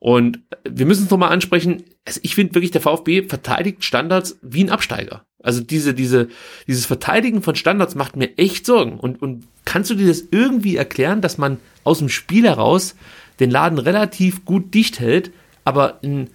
[0.00, 1.82] Und wir müssen es nochmal ansprechen.
[2.04, 5.24] Also ich finde wirklich, der VfB verteidigt Standards wie ein Absteiger.
[5.42, 6.28] Also diese, diese,
[6.66, 8.98] dieses Verteidigen von Standards macht mir echt Sorgen.
[8.98, 12.94] Und, und kannst du dir das irgendwie erklären, dass man aus dem Spiel heraus
[13.40, 15.30] den Laden relativ gut dicht hält,
[15.64, 16.28] aber in,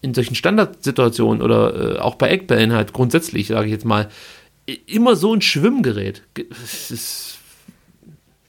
[0.00, 4.08] in solchen Standardsituationen oder äh, auch bei Eckbällen halt grundsätzlich, sage ich jetzt mal,
[4.86, 6.22] immer so ein Schwimmgerät.
[6.64, 7.35] Es ist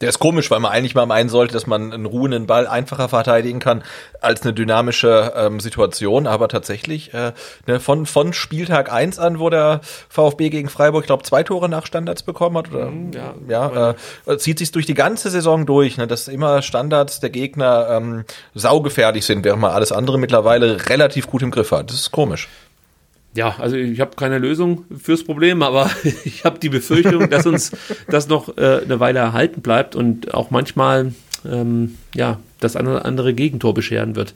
[0.01, 3.09] der ist komisch, weil man eigentlich mal meinen sollte, dass man einen ruhenden Ball einfacher
[3.09, 3.83] verteidigen kann
[4.21, 6.27] als eine dynamische ähm, Situation.
[6.27, 7.33] Aber tatsächlich, äh,
[7.65, 11.69] ne, von, von Spieltag eins an, wo der VfB gegen Freiburg, ich glaube, zwei Tore
[11.69, 13.11] nach Standards bekommen hat, oder, mhm,
[13.47, 13.95] ja, ja
[14.25, 18.25] äh, zieht sich durch die ganze Saison durch, ne, dass immer Standards der Gegner ähm,
[18.53, 21.89] saugefährlich sind, während man alles andere mittlerweile relativ gut im Griff hat.
[21.89, 22.47] Das ist komisch.
[23.37, 25.91] Ja, also ich habe keine Lösung fürs Problem, aber
[26.25, 27.71] ich habe die Befürchtung, dass uns
[28.09, 31.13] das noch äh, eine Weile erhalten bleibt und auch manchmal
[31.47, 34.33] ähm, ja das eine oder andere Gegentor bescheren wird.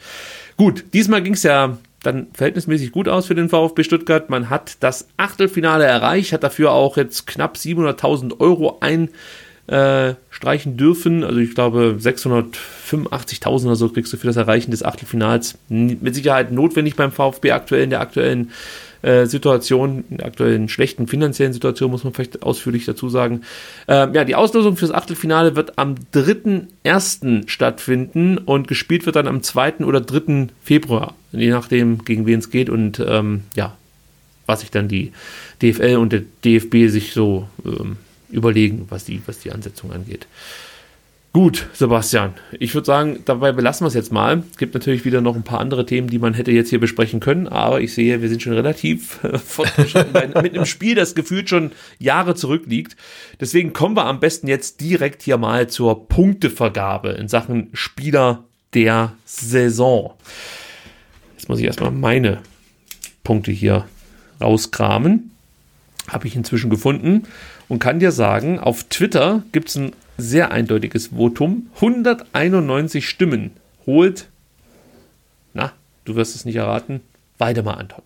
[0.55, 4.29] Gut, diesmal ging es ja dann verhältnismäßig gut aus für den VfB Stuttgart.
[4.29, 11.23] Man hat das Achtelfinale erreicht, hat dafür auch jetzt knapp 700.000 Euro einstreichen äh, dürfen.
[11.23, 15.57] Also ich glaube 685.000 oder so kriegst du für das Erreichen des Achtelfinals.
[15.69, 18.51] Mit Sicherheit notwendig beim VfB aktuell in der aktuellen
[19.01, 23.41] äh, Situation, in der aktuellen schlechten finanziellen Situation, muss man vielleicht ausführlich dazu sagen.
[23.87, 27.47] Ähm, ja, die Auslosung fürs Achtelfinale wird am 3.1.
[27.47, 29.77] stattfinden und gespielt wird dann am 2.
[29.79, 30.47] oder 3.
[30.63, 33.75] Februar, je nachdem, gegen wen es geht und ähm, ja,
[34.45, 35.11] was sich dann die
[35.61, 37.97] DFL und der DFB sich so ähm,
[38.29, 40.27] überlegen, was die, was die Ansetzung angeht.
[41.33, 42.33] Gut, Sebastian.
[42.59, 44.43] Ich würde sagen, dabei belassen wir es jetzt mal.
[44.51, 47.21] Es gibt natürlich wieder noch ein paar andere Themen, die man hätte jetzt hier besprechen
[47.21, 51.71] können, aber ich sehe, wir sind schon relativ äh, mit einem Spiel, das gefühlt schon
[51.99, 52.97] Jahre zurückliegt.
[53.39, 58.43] Deswegen kommen wir am besten jetzt direkt hier mal zur Punktevergabe in Sachen Spieler
[58.73, 60.15] der Saison.
[61.37, 62.39] Jetzt muss ich erstmal meine
[63.23, 63.85] Punkte hier
[64.41, 65.31] rauskramen.
[66.09, 67.23] Habe ich inzwischen gefunden
[67.69, 71.69] und kann dir sagen, auf Twitter gibt es ein sehr eindeutiges Votum.
[71.75, 73.51] 191 Stimmen
[73.85, 74.27] holt,
[75.53, 75.73] na,
[76.05, 77.01] du wirst es nicht erraten,
[77.37, 78.03] Weidemar Anton.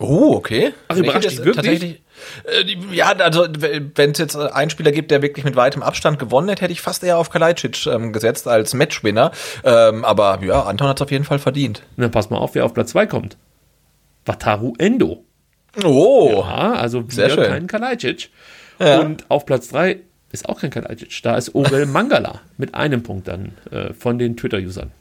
[0.00, 0.74] Oh, okay.
[0.86, 2.00] Ach, überrascht dich wirklich?
[2.44, 6.48] Äh, ja, also wenn es jetzt einen Spieler gibt, der wirklich mit weitem Abstand gewonnen
[6.48, 9.32] hätte, hätte ich fast eher auf Kalajdzic ähm, gesetzt als Matchwinner.
[9.64, 11.82] Ähm, aber ja, Anton hat es auf jeden Fall verdient.
[11.96, 13.36] Na, pass mal auf, wer auf Platz 2 kommt.
[14.24, 15.24] Wataru Endo.
[15.84, 16.44] Oh.
[16.46, 18.30] Ja, also wieder kein Kalajdzic.
[18.78, 19.00] Ja.
[19.00, 19.98] Und auf Platz 3
[20.30, 21.22] ist auch kein Kalajdzic.
[21.22, 24.92] Da ist Orel Mangala mit einem Punkt dann äh, von den Twitter-Usern.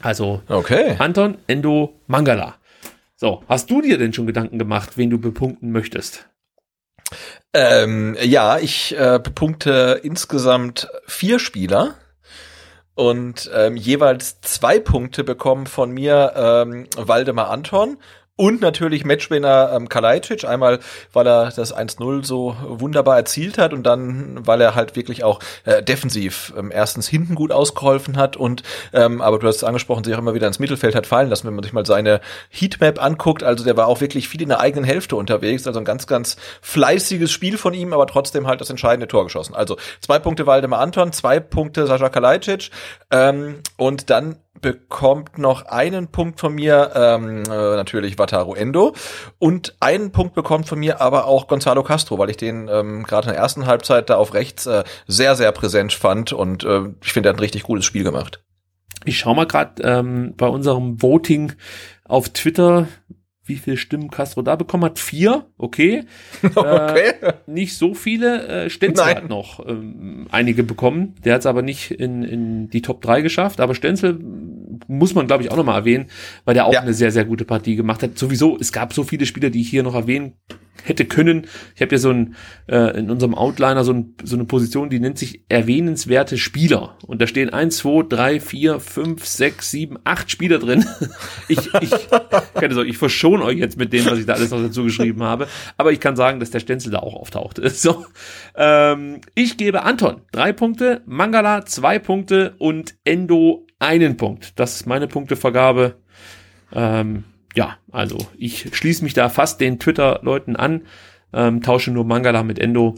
[0.00, 0.96] Also okay.
[0.98, 2.54] Anton Endo Mangala.
[3.16, 6.28] So, hast du dir denn schon Gedanken gemacht, wen du bepunkten möchtest?
[7.52, 11.94] Ähm, ja, ich äh, bepunkte insgesamt vier Spieler
[12.94, 17.96] und ähm, jeweils zwei Punkte bekommen von mir ähm, Waldemar Anton
[18.38, 20.78] und natürlich Matchwinner ähm, Kalajdzic, einmal
[21.12, 25.40] weil er das 1-0 so wunderbar erzielt hat und dann weil er halt wirklich auch
[25.64, 28.62] äh, defensiv ähm, erstens hinten gut ausgeholfen hat und
[28.92, 31.48] ähm, aber du hast es angesprochen, sich auch immer wieder ins Mittelfeld hat fallen lassen,
[31.48, 34.60] wenn man sich mal seine Heatmap anguckt, also der war auch wirklich viel in der
[34.60, 38.70] eigenen Hälfte unterwegs, also ein ganz ganz fleißiges Spiel von ihm, aber trotzdem halt das
[38.70, 39.56] entscheidende Tor geschossen.
[39.56, 42.70] Also zwei Punkte Waldemar Anton, zwei Punkte Sascha Kalajdzic
[43.10, 48.94] ähm, und dann bekommt noch einen Punkt von mir, ähm, äh, natürlich Wataru Endo.
[49.38, 53.28] Und einen Punkt bekommt von mir aber auch Gonzalo Castro, weil ich den ähm, gerade
[53.28, 57.12] in der ersten Halbzeit da auf rechts äh, sehr, sehr präsent fand und äh, ich
[57.12, 58.42] finde, er hat ein richtig gutes Spiel gemacht.
[59.04, 61.52] Ich schau mal gerade ähm, bei unserem Voting
[62.04, 62.88] auf Twitter,
[63.48, 64.98] wie viele Stimmen Castro da bekommen hat.
[64.98, 66.04] Vier, okay.
[66.54, 67.12] okay.
[67.20, 68.46] Äh, nicht so viele.
[68.46, 69.16] Äh, Stenzel Nein.
[69.16, 71.14] hat noch ähm, einige bekommen.
[71.24, 73.60] Der hat es aber nicht in, in die Top 3 geschafft.
[73.60, 74.18] Aber Stenzel
[74.86, 76.06] muss man, glaube ich, auch nochmal erwähnen,
[76.44, 76.80] weil der auch ja.
[76.80, 78.18] eine sehr, sehr gute Partie gemacht hat.
[78.18, 80.34] Sowieso, es gab so viele Spieler, die ich hier noch erwähnen
[80.84, 81.46] hätte können.
[81.74, 82.36] Ich habe ja so ein
[82.66, 86.96] äh, in unserem Outliner so, ein, so eine Position, die nennt sich erwähnenswerte Spieler.
[87.06, 90.84] Und da stehen eins, zwei, drei, vier, fünf, sechs, sieben, acht Spieler drin.
[91.48, 91.90] ich, ich,
[92.54, 95.22] keine Sorge, ich verschone euch jetzt mit dem, was ich da alles noch dazu geschrieben
[95.22, 95.48] habe.
[95.76, 97.60] Aber ich kann sagen, dass der Stenzel da auch auftaucht.
[97.78, 98.06] So,
[98.56, 104.58] ähm, ich gebe Anton drei Punkte, Mangala zwei Punkte und Endo einen Punkt.
[104.58, 105.94] Das ist meine Punktevergabe.
[106.72, 110.82] Ähm, ja, also ich schließe mich da fast den Twitter-Leuten an,
[111.32, 112.94] ähm, tausche nur Mangala mit Endo.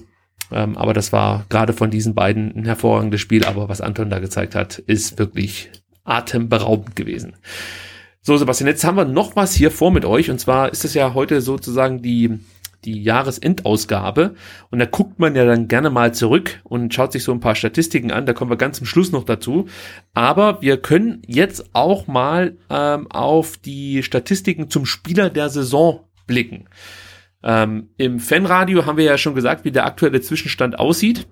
[0.52, 3.44] Ähm, aber das war gerade von diesen beiden ein hervorragendes Spiel.
[3.44, 5.70] Aber was Anton da gezeigt hat, ist wirklich
[6.04, 7.36] atemberaubend gewesen.
[8.22, 10.30] So, Sebastian, jetzt haben wir noch was hier vor mit euch.
[10.30, 12.40] Und zwar ist es ja heute sozusagen die
[12.84, 14.34] die Jahresendausgabe.
[14.70, 17.54] Und da guckt man ja dann gerne mal zurück und schaut sich so ein paar
[17.54, 18.26] Statistiken an.
[18.26, 19.66] Da kommen wir ganz zum Schluss noch dazu.
[20.14, 26.68] Aber wir können jetzt auch mal ähm, auf die Statistiken zum Spieler der Saison blicken.
[27.42, 31.26] Ähm, Im Fanradio haben wir ja schon gesagt, wie der aktuelle Zwischenstand aussieht.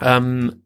[0.00, 0.62] Ähm,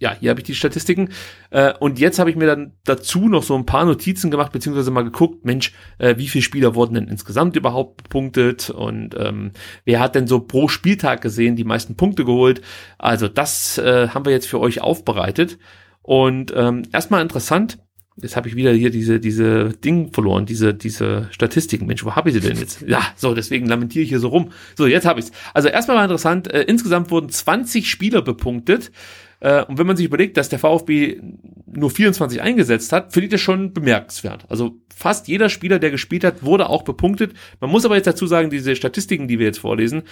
[0.00, 1.10] ja, hier habe ich die Statistiken.
[1.50, 4.90] Äh, und jetzt habe ich mir dann dazu noch so ein paar Notizen gemacht, beziehungsweise
[4.90, 9.52] mal geguckt, Mensch, äh, wie viele Spieler wurden denn insgesamt überhaupt bepunktet und ähm,
[9.84, 12.62] wer hat denn so pro Spieltag gesehen die meisten Punkte geholt.
[12.98, 15.58] Also das äh, haben wir jetzt für euch aufbereitet.
[16.02, 17.78] Und ähm, erstmal interessant,
[18.22, 21.86] jetzt habe ich wieder hier diese, diese Ding verloren, diese, diese Statistiken.
[21.86, 22.82] Mensch, wo habe ich sie denn jetzt?
[22.86, 24.50] Ja, so, deswegen lamentiere ich hier so rum.
[24.76, 25.30] So, jetzt habe ich's.
[25.54, 28.92] Also erstmal mal interessant, äh, insgesamt wurden 20 Spieler bepunktet.
[29.40, 31.20] Äh, und wenn man sich überlegt, dass der VfB
[31.66, 34.46] nur 24 eingesetzt hat, finde ich das schon bemerkenswert.
[34.48, 37.34] Also fast jeder Spieler, der gespielt hat, wurde auch bepunktet.
[37.60, 40.02] Man muss aber jetzt dazu sagen, diese Statistiken, die wir jetzt vorlesen,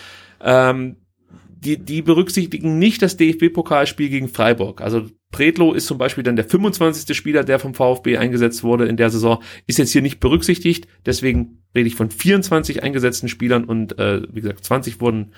[0.42, 0.96] ähm,
[1.60, 4.80] die, die berücksichtigen nicht das DFB-Pokalspiel gegen Freiburg.
[4.80, 7.16] Also Predlo ist zum Beispiel dann der 25.
[7.16, 10.86] Spieler, der vom VfB eingesetzt wurde in der Saison, ist jetzt hier nicht berücksichtigt.
[11.04, 15.32] Deswegen rede ich von 24 eingesetzten Spielern und äh, wie gesagt, 20 wurden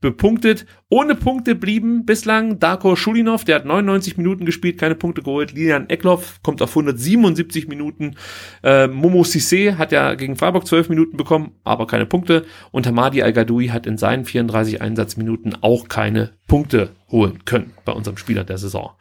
[0.00, 0.66] bepunktet.
[0.88, 5.52] Ohne Punkte blieben bislang Darko Schulinov, der hat 99 Minuten gespielt, keine Punkte geholt.
[5.52, 8.16] Lilian Eckloff kommt auf 177 Minuten.
[8.62, 12.44] Äh, Momo Sissé hat ja gegen Freiburg 12 Minuten bekommen, aber keine Punkte.
[12.70, 18.16] Und Hamadi Al-Gadoui hat in seinen 34 Einsatzminuten auch keine Punkte holen können bei unserem
[18.16, 18.92] Spieler der Saison.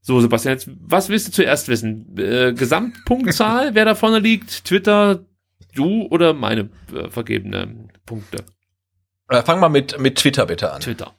[0.00, 2.14] So, Sebastian, jetzt, was willst du zuerst wissen?
[2.18, 4.66] Äh, Gesamtpunktzahl, wer da vorne liegt?
[4.66, 5.24] Twitter,
[5.74, 8.44] du oder meine äh, vergebene Punkte?
[9.28, 10.80] Äh, fang mal mit, mit Twitter bitte an.
[10.80, 11.14] Twitter.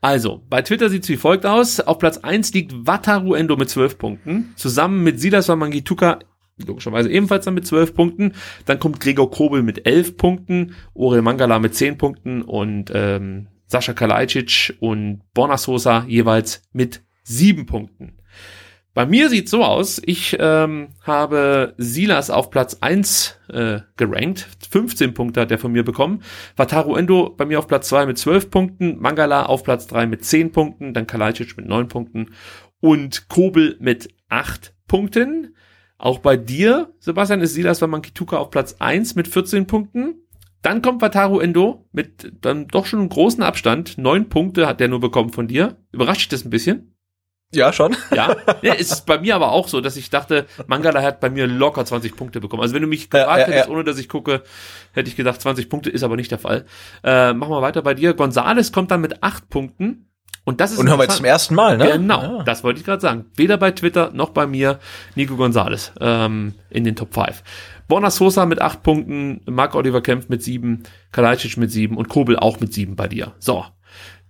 [0.00, 1.80] Also, bei Twitter sieht es wie folgt aus.
[1.80, 4.52] Auf Platz eins liegt Wataru Endo mit 12 Punkten.
[4.56, 6.20] Zusammen mit Silas Wamangituka
[6.66, 8.32] logischerweise ebenfalls dann mit 12 Punkten.
[8.66, 13.92] Dann kommt Gregor Kobel mit 11 Punkten, Orel Mangala mit 10 Punkten und ähm, Sascha
[13.92, 18.17] Kalajdzic und Borna Sosa jeweils mit 7 Punkten.
[18.98, 24.48] Bei mir sieht so aus, ich ähm, habe Silas auf Platz 1 äh, gerankt.
[24.72, 26.24] 15 Punkte hat er von mir bekommen.
[26.56, 28.98] Wataru Endo bei mir auf Platz 2 mit 12 Punkten.
[28.98, 30.94] Mangala auf Platz 3 mit 10 Punkten.
[30.94, 32.30] Dann Kalajdzic mit 9 Punkten.
[32.80, 35.54] Und Kobel mit 8 Punkten.
[35.96, 40.26] Auch bei dir, Sebastian, ist Silas Wamankituka auf Platz 1 mit 14 Punkten.
[40.60, 43.96] Dann kommt Wataru Endo mit dann doch schon einem großen Abstand.
[43.96, 45.76] 9 Punkte hat der nur bekommen von dir.
[45.92, 46.97] Überrascht dich das ein bisschen?
[47.54, 47.96] Ja, schon.
[48.14, 51.46] Ja, ja, ist bei mir aber auch so, dass ich dachte, Mangala hat bei mir
[51.46, 52.62] locker 20 Punkte bekommen.
[52.62, 54.42] Also wenn du mich gefragt ja, ja, hättest, ohne dass ich gucke,
[54.92, 56.66] hätte ich gedacht, 20 Punkte ist aber nicht der Fall.
[57.02, 58.12] Äh, machen wir weiter bei dir.
[58.12, 60.04] Gonzales kommt dann mit 8 Punkten.
[60.44, 61.90] Und das ist Und haben wir jetzt zum ersten Mal, ne?
[61.92, 62.42] Genau, ja.
[62.42, 63.26] das wollte ich gerade sagen.
[63.36, 64.78] Weder bei Twitter noch bei mir
[65.14, 67.42] Nico Gonzales ähm, in den Top 5.
[67.86, 72.38] Borna Sosa mit 8 Punkten, Marc Oliver Kempf mit 7, Kalajdzic mit 7 und Kobel
[72.38, 73.32] auch mit 7 bei dir.
[73.38, 73.64] So,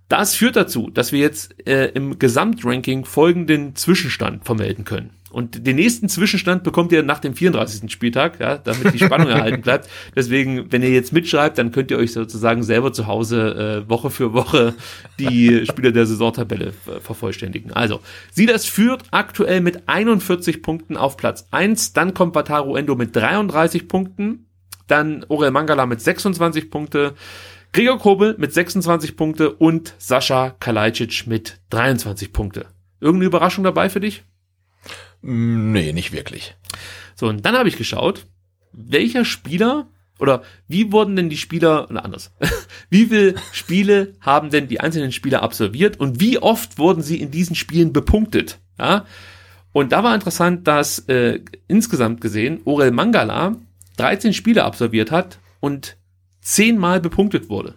[0.09, 5.11] das führt dazu, dass wir jetzt äh, im Gesamtranking folgenden Zwischenstand vermelden können.
[5.31, 7.91] Und den nächsten Zwischenstand bekommt ihr nach dem 34.
[7.91, 9.87] Spieltag, ja, damit die Spannung erhalten bleibt.
[10.15, 14.09] Deswegen, wenn ihr jetzt mitschreibt, dann könnt ihr euch sozusagen selber zu Hause äh, Woche
[14.09, 14.73] für Woche
[15.19, 17.71] die Spieler der Saisontabelle äh, vervollständigen.
[17.71, 17.99] Also,
[18.31, 21.93] Silas führt aktuell mit 41 Punkten auf Platz 1.
[21.93, 24.47] Dann kommt Wataru Endo mit 33 Punkten.
[24.87, 27.13] Dann Orel Mangala mit 26 Punkte.
[27.71, 32.65] Gregor Kobel mit 26 Punkte und Sascha Kalajdzic mit 23 Punkte.
[32.99, 34.23] Irgendeine Überraschung dabei für dich?
[35.21, 36.55] Mm, nee, nicht wirklich.
[37.15, 38.25] So, und dann habe ich geschaut,
[38.71, 39.87] welcher Spieler
[40.19, 42.31] oder wie wurden denn die Spieler, oder anders,
[42.89, 47.31] wie viele Spiele haben denn die einzelnen Spieler absolviert und wie oft wurden sie in
[47.31, 48.59] diesen Spielen bepunktet?
[48.77, 49.05] Ja?
[49.71, 53.55] Und da war interessant, dass äh, insgesamt gesehen Orel Mangala
[53.97, 55.97] 13 Spiele absolviert hat und
[56.49, 57.75] zehnmal bepunktet wurde.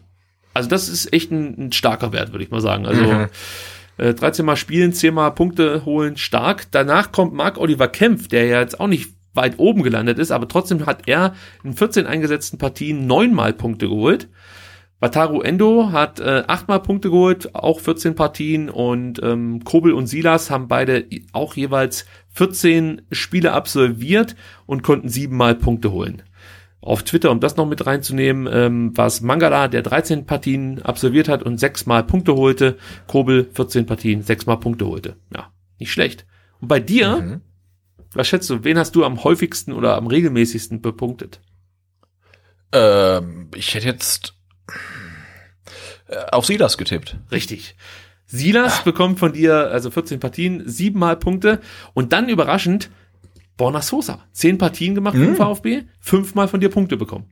[0.54, 2.86] Also das ist echt ein, ein starker Wert, würde ich mal sagen.
[2.86, 3.26] Also mhm.
[3.98, 6.66] äh, 13 Mal spielen, 10 Mal Punkte holen, stark.
[6.70, 10.46] Danach kommt Marc Oliver Kempf, der ja jetzt auch nicht weit oben gelandet ist, aber
[10.46, 11.34] trotzdem hat er
[11.64, 14.28] in 14 eingesetzten Partien neunmal Punkte geholt.
[15.00, 20.50] Wataru Endo hat äh, achtmal Punkte geholt, auch 14 Partien und ähm, Kobel und Silas
[20.50, 22.04] haben beide auch jeweils
[22.34, 24.36] 14 Spiele absolviert
[24.66, 26.22] und konnten siebenmal Punkte holen
[26.82, 31.28] auf Twitter, um das noch mit reinzunehmen, ähm, war es Mangala, der 13 Partien absolviert
[31.28, 32.76] hat und sechsmal Punkte holte.
[33.06, 35.16] Kobel 14 Partien, sechsmal Punkte holte.
[35.32, 36.26] Ja, nicht schlecht.
[36.60, 37.40] Und bei dir, mhm.
[38.12, 41.40] was schätzt du, wen hast du am häufigsten oder am regelmäßigsten bepunktet?
[42.72, 44.34] Ähm, ich hätte jetzt
[46.08, 47.16] äh, auf Silas getippt.
[47.30, 47.76] Richtig.
[48.26, 51.60] Silas bekommt von dir, also 14 Partien, siebenmal Punkte
[51.94, 52.90] und dann überraschend
[53.56, 54.24] Borna Sosa.
[54.32, 55.26] Zehn Partien gemacht mhm.
[55.26, 57.26] den VfB, fünfmal von dir Punkte bekommen.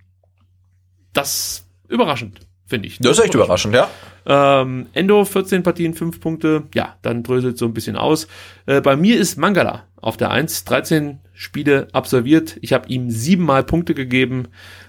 [1.12, 2.98] Das überraschend, finde ich.
[2.98, 3.88] Das ist echt überraschend, ja.
[4.26, 6.64] Ähm, Endo 14 Partien, 5 Punkte.
[6.74, 8.28] Ja, dann dröselt so ein bisschen aus.
[8.66, 12.58] Äh, bei mir ist Mangala auf der 1, 13 Spiele absolviert.
[12.60, 14.48] Ich habe ihm siebenmal Punkte gegeben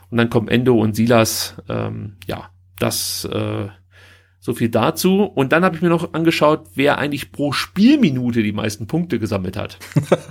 [0.09, 1.55] und dann kommen Endo und Silas.
[1.69, 3.67] Ähm, ja, das äh,
[4.43, 5.23] So viel dazu.
[5.23, 9.55] Und dann habe ich mir noch angeschaut, wer eigentlich pro Spielminute die meisten Punkte gesammelt
[9.55, 9.77] hat.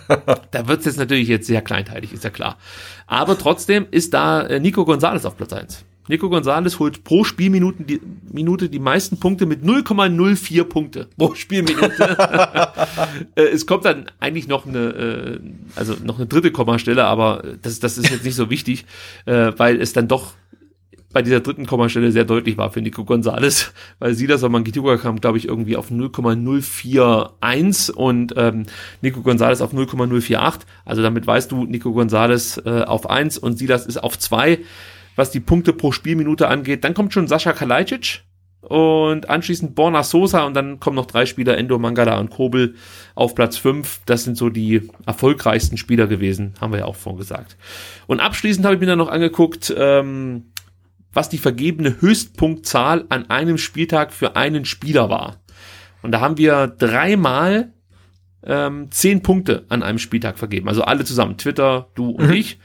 [0.51, 2.59] da wird es jetzt natürlich jetzt sehr kleinteilig, ist ja klar.
[3.07, 5.85] Aber trotzdem ist da äh, Nico Gonzalez auf Platz eins.
[6.09, 8.01] Nico Gonzalez holt pro Spielminute die,
[8.32, 12.16] Minute die meisten Punkte mit 0,04 Punkte pro Spielminute.
[13.37, 15.41] Äh, es kommt dann eigentlich noch eine, äh,
[15.77, 18.87] also noch eine dritte Kommastelle, aber das, das ist jetzt nicht so wichtig,
[19.24, 20.32] weil es dann doch
[21.12, 25.20] bei dieser dritten Kommastelle sehr deutlich war für Nico Gonzalez, weil Silas und Mangituka kam,
[25.20, 28.66] glaube ich, irgendwie auf 0,041 und ähm,
[29.03, 30.62] Nico Gonzalez auf 0,048.
[30.85, 34.61] Also damit weißt du, Nico Gonzalez äh, auf 1 und Silas ist auf 2
[35.16, 36.82] was die Punkte pro Spielminute angeht.
[36.82, 38.23] Dann kommt schon Sascha Kalajdzic
[38.62, 42.74] und anschließend Borna Sosa und dann kommen noch drei Spieler, Endo, Mangala und Kobel
[43.15, 44.03] auf Platz 5.
[44.07, 47.57] Das sind so die erfolgreichsten Spieler gewesen, haben wir ja auch vorhin gesagt.
[48.07, 50.49] Und abschließend habe ich mir dann noch angeguckt, ähm,
[51.12, 55.37] was die vergebene Höchstpunktzahl an einem Spieltag für einen Spieler war.
[56.03, 57.73] Und da haben wir dreimal
[58.45, 60.69] ähm, zehn Punkte an einem Spieltag vergeben.
[60.69, 62.32] Also alle zusammen, Twitter, du und mhm.
[62.32, 62.59] ich.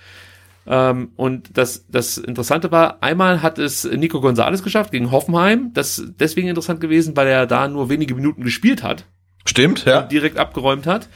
[0.67, 5.71] Ähm, und das, das Interessante war, einmal hat es Nico Gonzalez geschafft gegen Hoffenheim.
[5.73, 9.05] Das ist deswegen interessant gewesen, weil er da nur wenige Minuten gespielt hat.
[9.45, 10.01] Stimmt, ja.
[10.01, 11.09] Und direkt abgeräumt hat.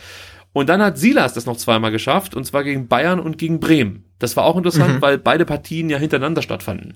[0.52, 4.06] Und dann hat Silas das noch zweimal geschafft, und zwar gegen Bayern und gegen Bremen.
[4.18, 5.02] Das war auch interessant, mhm.
[5.02, 6.96] weil beide Partien ja hintereinander stattfanden.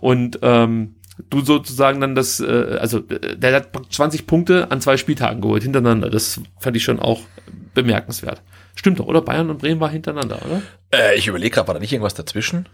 [0.00, 0.96] Und ähm,
[1.28, 6.08] du sozusagen dann das, äh, also der hat 20 Punkte an zwei Spieltagen geholt hintereinander.
[6.08, 7.20] Das fand ich schon auch
[7.74, 8.42] bemerkenswert.
[8.74, 9.20] Stimmt doch, oder?
[9.20, 10.62] Bayern und Bremen war hintereinander, oder?
[10.90, 12.66] Äh, ich überlege gerade, war da nicht irgendwas dazwischen?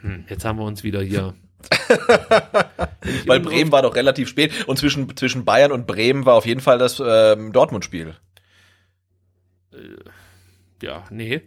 [0.00, 1.34] Hm, jetzt haben wir uns wieder hier.
[3.26, 6.60] Weil Bremen war doch relativ spät und zwischen, zwischen Bayern und Bremen war auf jeden
[6.60, 8.16] Fall das ähm, Dortmund-Spiel.
[9.72, 9.76] Äh,
[10.84, 11.42] ja, nee.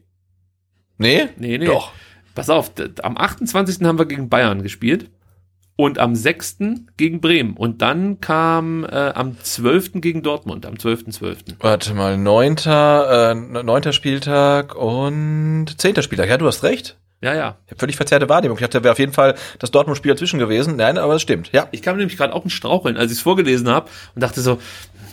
[0.98, 1.28] Nee?
[1.36, 1.66] Nee, nee.
[1.66, 1.92] Doch.
[2.36, 2.72] Pass auf,
[3.02, 3.86] am 28.
[3.88, 5.10] haben wir gegen Bayern gespielt
[5.78, 6.58] und am 6.
[6.98, 7.56] gegen Bremen.
[7.56, 9.94] Und dann kam äh, am 12.
[9.96, 11.20] gegen Dortmund, am 12.12.
[11.20, 11.38] .12.
[11.60, 16.30] Warte mal, neunter, äh, neunter Spieltag und zehnter Spieltag.
[16.30, 16.98] Ja, du hast recht.
[17.22, 17.58] Ja, ja.
[17.66, 18.58] Ich habe völlig verzerrte Wahrnehmung.
[18.58, 20.76] Ich dachte, da wäre auf jeden Fall das Dortmund-Spiel dazwischen gewesen.
[20.76, 21.68] Nein, aber es stimmt, ja.
[21.72, 24.60] Ich kam nämlich gerade auch ein Straucheln, als ich es vorgelesen habe und dachte so,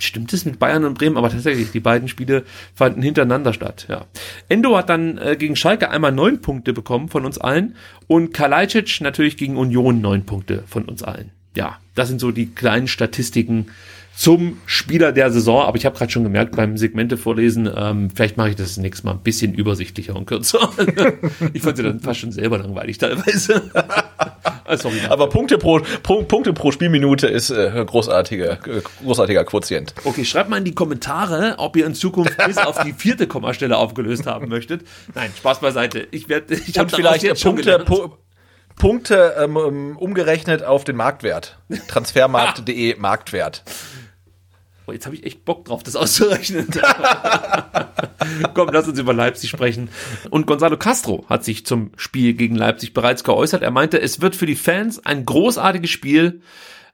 [0.04, 1.16] stimmt es mit Bayern und Bremen?
[1.16, 4.06] Aber tatsächlich, die beiden Spiele fanden hintereinander statt, ja.
[4.48, 7.76] Endo hat dann äh, gegen Schalke einmal neun Punkte bekommen von uns allen
[8.06, 11.30] und Kalajdzic natürlich gegen Union neun Punkte von uns allen.
[11.54, 13.66] Ja, das sind so die kleinen Statistiken
[14.14, 15.62] zum Spieler der Saison.
[15.62, 19.04] Aber ich habe gerade schon gemerkt beim Segmente vorlesen, ähm, vielleicht mache ich das nächstes
[19.04, 20.70] Mal ein bisschen übersichtlicher und kürzer.
[21.52, 23.70] ich fand sie dann fast schon selber langweilig teilweise.
[24.64, 28.58] Ah, sorry, Aber Punkte pro, pro, Punkte pro Spielminute ist äh, großartiger,
[29.02, 29.92] großartiger Quotient.
[30.04, 33.76] Okay, schreibt mal in die Kommentare, ob ihr in Zukunft bis auf die vierte Kommastelle
[33.76, 34.82] aufgelöst haben möchtet.
[35.14, 36.06] Nein, Spaß beiseite.
[36.12, 38.12] Ich werde, ich habe vielleicht jetzt Punkte, Pu
[38.76, 41.58] Punkte ähm, umgerechnet auf den Marktwert.
[41.88, 43.64] Transfermarkt.de Marktwert.
[44.86, 46.68] Oh, jetzt habe ich echt Bock drauf, das auszurechnen.
[48.54, 49.90] Komm, lass uns über Leipzig sprechen.
[50.30, 53.62] Und Gonzalo Castro hat sich zum Spiel gegen Leipzig bereits geäußert.
[53.62, 56.42] Er meinte, es wird für die Fans ein großartiges Spiel,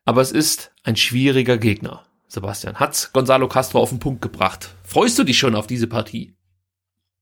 [0.05, 2.05] aber es ist ein schwieriger Gegner.
[2.27, 4.71] Sebastian, hat's Gonzalo Castro auf den Punkt gebracht.
[4.85, 6.35] Freust du dich schon auf diese Partie?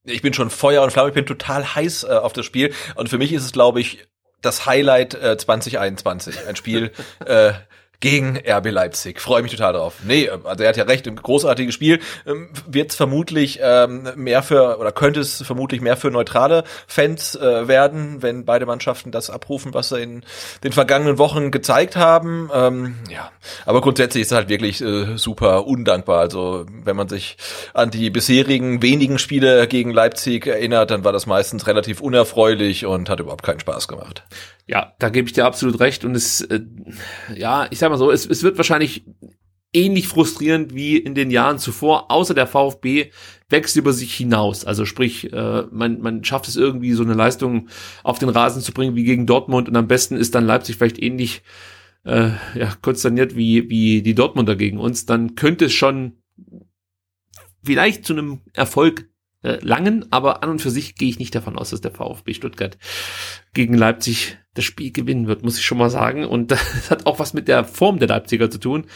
[0.02, 2.72] Ich bin schon Feuer und Flamme, ich bin total heiß äh, auf das Spiel.
[2.96, 4.06] Und für mich ist es, glaube ich,
[4.42, 6.46] das Highlight äh, 2021.
[6.46, 6.92] Ein Spiel,
[7.24, 7.52] äh,
[8.00, 9.20] gegen RB Leipzig.
[9.20, 9.94] Freue mich total drauf.
[10.04, 12.00] Nee, also er hat ja recht, ein großartiges Spiel.
[12.26, 17.34] Ähm, Wird es vermutlich ähm, mehr für, oder könnte es vermutlich mehr für neutrale Fans
[17.34, 20.22] äh, werden, wenn beide Mannschaften das abrufen, was sie in
[20.64, 22.50] den vergangenen Wochen gezeigt haben.
[22.52, 23.30] Ähm, ja,
[23.64, 26.20] aber grundsätzlich ist es halt wirklich äh, super undankbar.
[26.20, 27.36] Also wenn man sich
[27.74, 33.08] an die bisherigen wenigen Spiele gegen Leipzig erinnert, dann war das meistens relativ unerfreulich und
[33.08, 34.24] hat überhaupt keinen Spaß gemacht.
[34.66, 36.04] Ja, da gebe ich dir absolut recht.
[36.04, 36.60] Und es, äh,
[37.34, 39.04] ja, ich sag mal so, es, es wird wahrscheinlich
[39.72, 43.10] ähnlich frustrierend wie in den Jahren zuvor, außer der VfB
[43.48, 44.64] wächst über sich hinaus.
[44.64, 47.68] Also sprich, äh, man, man schafft es irgendwie, so eine Leistung
[48.02, 51.00] auf den Rasen zu bringen wie gegen Dortmund und am besten ist dann Leipzig vielleicht
[51.00, 51.42] ähnlich
[52.04, 55.06] äh, ja, konsterniert wie, wie die Dortmunder gegen uns.
[55.06, 56.22] Dann könnte es schon
[57.62, 59.08] vielleicht zu einem Erfolg
[59.46, 62.34] äh, langen, aber an und für sich gehe ich nicht davon aus, dass der VfB
[62.34, 62.76] Stuttgart
[63.54, 66.24] gegen Leipzig das Spiel gewinnen wird, muss ich schon mal sagen.
[66.24, 68.86] Und das hat auch was mit der Form der Leipziger zu tun.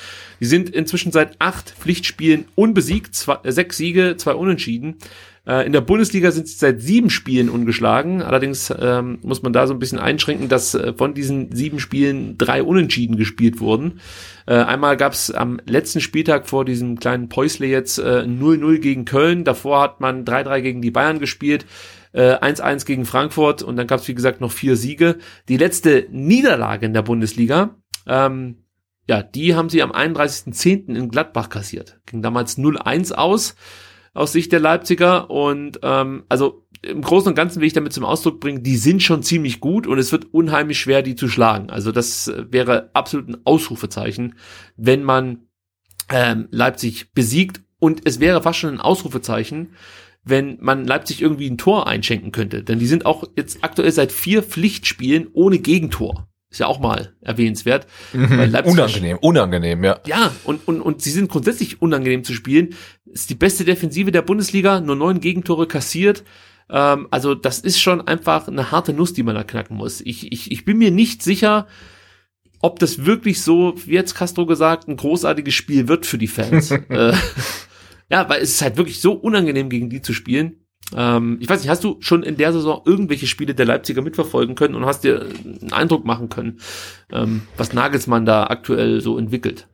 [0.40, 4.96] Die sind inzwischen seit acht Pflichtspielen unbesiegt, zwei, äh, sechs Siege, zwei Unentschieden.
[5.50, 8.22] Äh, in der Bundesliga sind sie seit sieben Spielen ungeschlagen.
[8.22, 12.38] Allerdings ähm, muss man da so ein bisschen einschränken, dass äh, von diesen sieben Spielen
[12.38, 14.00] drei Unentschieden gespielt wurden.
[14.46, 19.04] Äh, einmal gab es am letzten Spieltag vor diesem kleinen Päusle jetzt äh, 0-0 gegen
[19.04, 19.42] Köln.
[19.42, 21.66] Davor hat man 3-3 gegen die Bayern gespielt.
[22.12, 25.18] 1-1 gegen Frankfurt und dann gab es wie gesagt noch vier Siege.
[25.48, 28.64] Die letzte Niederlage in der Bundesliga ähm,
[29.08, 30.94] ja, die haben sie am 31.10.
[30.94, 32.00] in Gladbach kassiert.
[32.06, 33.56] Ging damals 0-1 aus,
[34.14, 35.30] aus Sicht der Leipziger.
[35.30, 39.02] Und ähm, also im Großen und Ganzen will ich damit zum Ausdruck bringen, die sind
[39.02, 41.70] schon ziemlich gut und es wird unheimlich schwer, die zu schlagen.
[41.70, 44.34] Also das äh, wäre absolut ein Ausrufezeichen,
[44.76, 45.46] wenn man
[46.08, 47.60] ähm, Leipzig besiegt.
[47.78, 49.70] Und es wäre fast schon ein Ausrufezeichen,
[50.22, 52.62] wenn man Leipzig irgendwie ein Tor einschenken könnte.
[52.62, 56.28] Denn die sind auch jetzt aktuell seit vier Pflichtspielen ohne Gegentor.
[56.50, 57.86] Ist ja auch mal erwähnenswert.
[58.12, 58.54] Mhm.
[58.64, 60.00] unangenehm, unangenehm, ja.
[60.04, 62.74] Ja, und, und, und sie sind grundsätzlich unangenehm zu spielen.
[63.12, 66.24] Ist die beste Defensive der Bundesliga, nur neun Gegentore kassiert.
[66.68, 70.00] Ähm, also das ist schon einfach eine harte Nuss, die man da knacken muss.
[70.00, 71.66] Ich, ich, ich bin mir nicht sicher,
[72.60, 76.70] ob das wirklich so, wie jetzt Castro gesagt, ein großartiges Spiel wird für die Fans.
[76.88, 77.14] äh,
[78.10, 80.60] ja, weil es ist halt wirklich so unangenehm, gegen die zu spielen.
[80.94, 84.54] Ähm, ich weiß nicht, hast du schon in der Saison irgendwelche Spiele der Leipziger mitverfolgen
[84.54, 86.60] können und hast dir einen Eindruck machen können,
[87.12, 89.68] ähm, was Nagelsmann da aktuell so entwickelt?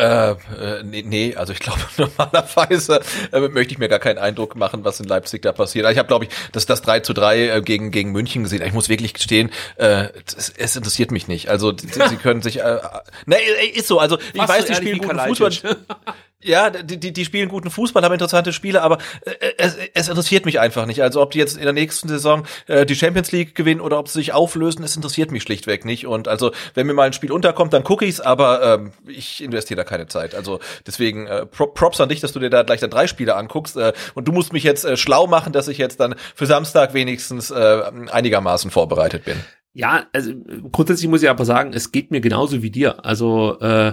[0.00, 3.00] Äh, äh, nee, nee, also ich glaube normalerweise
[3.32, 5.84] äh, möchte ich mir gar keinen Eindruck machen, was in Leipzig da passiert.
[5.84, 8.62] Also ich habe, glaube ich, das, das 3 zu 3 äh, gegen, gegen München gesehen.
[8.62, 11.50] Ich muss wirklich gestehen, äh, es, es interessiert mich nicht.
[11.50, 12.78] Also sie, können sich, äh,
[13.26, 13.36] ne,
[13.74, 15.50] ist so, also ich weiß, die spielen guten Fußball.
[16.42, 18.96] Ja, die, die, die spielen guten Fußball, haben interessante Spiele, aber
[19.26, 21.02] äh, es, es interessiert mich einfach nicht.
[21.02, 24.08] Also ob die jetzt in der nächsten Saison äh, die Champions League gewinnen oder ob
[24.08, 26.06] sie sich auflösen, es interessiert mich schlichtweg nicht.
[26.06, 29.76] Und also wenn mir mal ein Spiel unterkommt, dann gucke ich's, aber ähm, ich investiere
[29.76, 30.34] da keine Zeit.
[30.34, 33.76] Also deswegen äh, Props an dich, dass du dir da gleich dann drei Spiele anguckst.
[33.76, 36.94] Äh, und du musst mich jetzt äh, schlau machen, dass ich jetzt dann für Samstag
[36.94, 39.36] wenigstens äh, einigermaßen vorbereitet bin.
[39.72, 40.32] Ja, also
[40.72, 43.04] grundsätzlich muss ich aber sagen, es geht mir genauso wie dir.
[43.04, 43.92] Also äh,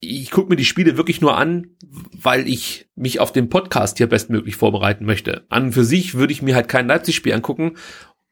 [0.00, 1.68] ich gucke mir die Spiele wirklich nur an,
[2.12, 5.44] weil ich mich auf den Podcast hier bestmöglich vorbereiten möchte.
[5.48, 7.74] An und für sich würde ich mir halt kein Leipzig-Spiel angucken.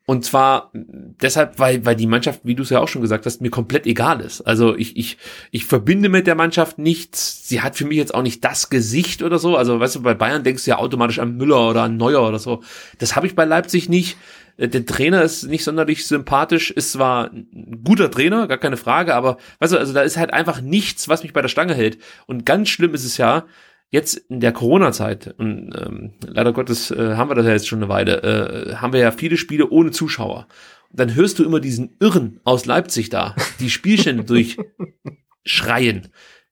[0.09, 3.41] Und zwar deshalb, weil, weil die Mannschaft, wie du es ja auch schon gesagt hast,
[3.41, 4.41] mir komplett egal ist.
[4.43, 5.19] Also ich, ich,
[5.51, 7.49] ich verbinde mit der Mannschaft nichts.
[7.49, 9.57] Sie hat für mich jetzt auch nicht das Gesicht oder so.
[9.57, 12.39] Also weißt du, bei Bayern denkst du ja automatisch an Müller oder an Neuer oder
[12.39, 12.63] so.
[12.99, 14.17] Das habe ich bei Leipzig nicht.
[14.57, 19.15] Äh, der Trainer ist nicht sonderlich sympathisch, ist zwar ein guter Trainer, gar keine Frage,
[19.15, 21.99] aber weißt du, also da ist halt einfach nichts, was mich bei der Stange hält.
[22.27, 23.47] Und ganz schlimm ist es ja,
[23.91, 27.79] jetzt in der Corona-Zeit, und ähm, leider Gottes äh, haben wir das ja jetzt schon
[27.79, 30.49] eine Weile, äh, haben wir ja viele Spiele ohne Zuschauer.
[30.91, 34.25] Und dann hörst du immer diesen Irren aus Leipzig da, die Spielstände
[35.45, 36.09] durchschreien.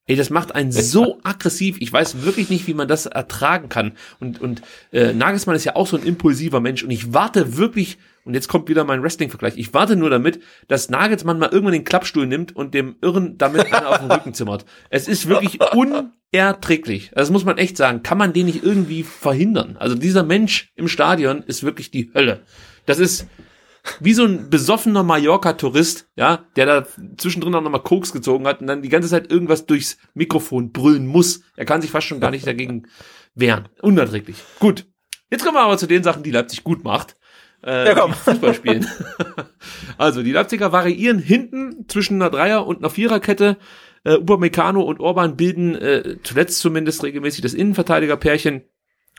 [0.07, 1.77] Ey, das macht einen so aggressiv.
[1.79, 3.93] Ich weiß wirklich nicht, wie man das ertragen kann.
[4.19, 4.61] Und, und
[4.91, 6.83] äh, Nagelsmann ist ja auch so ein impulsiver Mensch.
[6.83, 10.91] Und ich warte wirklich, und jetzt kommt wieder mein Wrestling-Vergleich, ich warte nur damit, dass
[10.91, 14.65] Nagelsmann mal irgendwann den Klappstuhl nimmt und dem Irren damit einer auf den Rücken zimmert.
[14.91, 17.09] Es ist wirklich unerträglich.
[17.15, 18.03] Das muss man echt sagen.
[18.03, 19.75] Kann man den nicht irgendwie verhindern?
[19.79, 22.41] Also dieser Mensch im Stadion ist wirklich die Hölle.
[22.85, 23.25] Das ist,
[23.99, 26.87] wie so ein besoffener Mallorca-Tourist, ja, der da
[27.17, 31.07] zwischendrin auch nochmal Koks gezogen hat und dann die ganze Zeit irgendwas durchs Mikrofon brüllen
[31.07, 31.41] muss.
[31.55, 32.87] Er kann sich fast schon gar nicht dagegen
[33.35, 33.69] wehren.
[33.81, 34.37] Unerträglich.
[34.59, 34.85] Gut.
[35.29, 37.17] Jetzt kommen wir aber zu den Sachen, die Leipzig gut macht.
[37.63, 38.13] Äh, ja, komm.
[38.13, 38.87] Fußball spielen.
[39.97, 43.57] also, die Leipziger variieren hinten zwischen einer Dreier- und einer Viererkette.
[44.03, 48.63] Äh, Upamecano und Orban bilden äh, zuletzt zumindest regelmäßig das Innenverteidigerpärchen.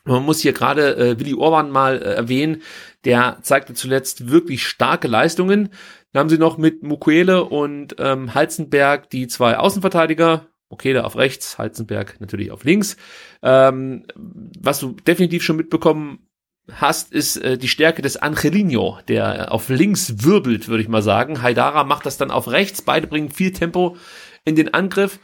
[0.07, 2.63] Man muss hier gerade äh, Willi Orban mal äh, erwähnen,
[3.05, 5.71] der zeigte zuletzt wirklich starke Leistungen.
[6.13, 11.59] Dann haben sie noch mit Mukwele und ähm, Halzenberg die zwei Außenverteidiger, Mukwele auf rechts,
[11.59, 12.97] Halzenberg natürlich auf links.
[13.43, 16.27] Ähm, was du definitiv schon mitbekommen
[16.73, 21.43] hast, ist äh, die Stärke des Angelino, der auf links wirbelt, würde ich mal sagen.
[21.43, 22.83] Haidara macht das dann auf rechts.
[22.83, 23.97] Beide bringen viel Tempo
[24.45, 25.19] in den Angriff.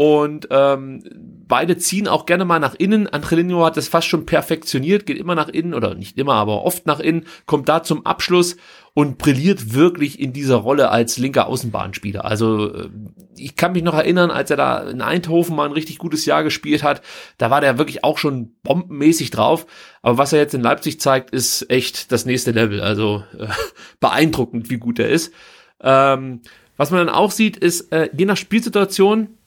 [0.00, 1.02] Und ähm,
[1.48, 3.08] beide ziehen auch gerne mal nach innen.
[3.08, 6.86] Angelino hat das fast schon perfektioniert, geht immer nach innen oder nicht immer, aber oft
[6.86, 8.56] nach innen, kommt da zum Abschluss
[8.94, 12.24] und brilliert wirklich in dieser Rolle als linker Außenbahnspieler.
[12.24, 12.90] Also äh,
[13.36, 16.44] ich kann mich noch erinnern, als er da in Eindhoven mal ein richtig gutes Jahr
[16.44, 17.02] gespielt hat,
[17.36, 19.66] da war der wirklich auch schon bombenmäßig drauf.
[20.02, 22.80] Aber was er jetzt in Leipzig zeigt, ist echt das nächste Level.
[22.80, 23.48] Also äh,
[23.98, 25.32] beeindruckend, wie gut er ist.
[25.80, 26.42] Ähm,
[26.76, 29.37] was man dann auch sieht, ist, äh, je nach Spielsituation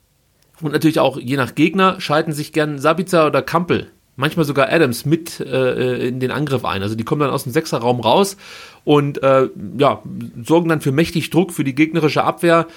[0.61, 5.05] und natürlich auch je nach Gegner schalten sich gern Sabitzer oder Kampel, manchmal sogar Adams
[5.05, 6.83] mit äh, in den Angriff ein.
[6.83, 8.38] Also die kommen dann aus dem Sechserraum raus
[8.83, 10.01] und äh, ja,
[10.43, 12.67] sorgen dann für mächtig Druck für die gegnerische Abwehr.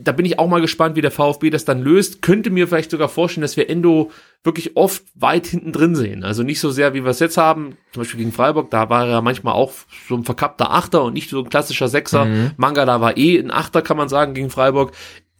[0.00, 2.22] Da bin ich auch mal gespannt, wie der VfB das dann löst.
[2.22, 4.12] Könnte mir vielleicht sogar vorstellen, dass wir Endo
[4.44, 6.22] wirklich oft weit hinten drin sehen.
[6.22, 7.76] Also nicht so sehr, wie wir es jetzt haben.
[7.92, 9.72] Zum Beispiel gegen Freiburg, da war er ja manchmal auch
[10.08, 12.26] so ein verkappter Achter und nicht so ein klassischer Sechser.
[12.26, 12.52] Mhm.
[12.56, 14.92] Mangala war eh ein Achter, kann man sagen, gegen Freiburg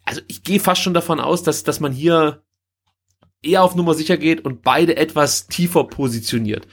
[0.08, 2.42] also ich gehe fast schon davon aus, dass, dass man hier
[3.42, 6.66] eher auf Nummer sicher geht und beide etwas tiefer positioniert.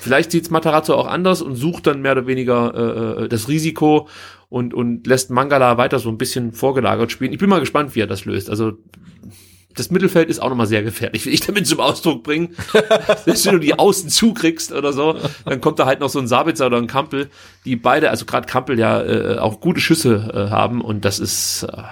[0.00, 4.08] vielleicht sieht's Matarazzo auch anders und sucht dann mehr oder weniger äh, das Risiko
[4.48, 7.32] und, und lässt Mangala weiter so ein bisschen vorgelagert spielen.
[7.32, 8.48] Ich bin mal gespannt, wie er das löst.
[8.48, 8.72] Also
[9.74, 12.54] das Mittelfeld ist auch nochmal sehr gefährlich, will ich damit zum Ausdruck bringen.
[13.24, 16.66] Wenn du die Außen zukriegst oder so, dann kommt da halt noch so ein Sabitzer
[16.66, 17.28] oder ein Kampel,
[17.64, 21.64] die beide, also gerade Kampel ja äh, auch gute Schüsse äh, haben und das ist
[21.64, 21.82] äh,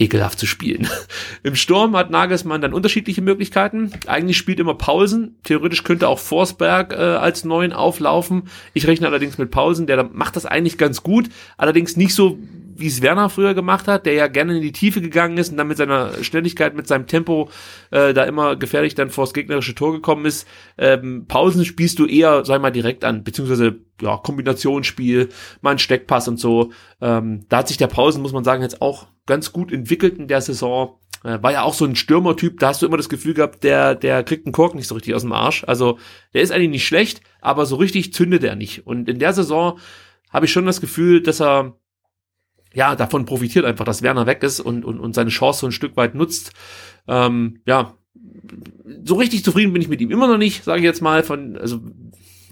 [0.00, 0.88] ekelhaft zu spielen.
[1.42, 3.92] Im Sturm hat Nagelsmann dann unterschiedliche Möglichkeiten.
[4.06, 5.36] Eigentlich spielt immer Paulsen.
[5.44, 8.44] Theoretisch könnte auch Forsberg äh, als Neuen auflaufen.
[8.72, 11.28] Ich rechne allerdings mit Paulsen, der macht das eigentlich ganz gut.
[11.58, 12.38] Allerdings nicht so,
[12.76, 15.58] wie es Werner früher gemacht hat, der ja gerne in die Tiefe gegangen ist und
[15.58, 17.50] dann mit seiner Schnelligkeit, mit seinem Tempo
[17.90, 20.48] äh, da immer gefährlich dann vors gegnerische Tor gekommen ist.
[20.78, 25.28] Ähm, Pausen spielst du eher, sag mal, direkt an, beziehungsweise ja, Kombinationsspiel,
[25.60, 26.72] mal ein Steckpass und so.
[27.02, 30.26] Ähm, da hat sich der Pausen, muss man sagen, jetzt auch ganz gut entwickelt in
[30.28, 30.98] der Saison.
[31.22, 33.94] Äh, war ja auch so ein Stürmertyp, da hast du immer das Gefühl gehabt, der,
[33.94, 35.64] der kriegt einen Kork nicht so richtig aus dem Arsch.
[35.64, 35.98] Also
[36.34, 38.86] der ist eigentlich nicht schlecht, aber so richtig zündet er nicht.
[38.86, 39.78] Und in der Saison
[40.30, 41.76] habe ich schon das Gefühl, dass er
[42.72, 45.72] ja, davon profitiert einfach, dass Werner weg ist und, und, und seine Chance so ein
[45.72, 46.52] Stück weit nutzt.
[47.08, 47.96] Ähm, ja,
[49.04, 51.22] so richtig zufrieden bin ich mit ihm immer noch nicht, sage ich jetzt mal.
[51.22, 51.80] Von, also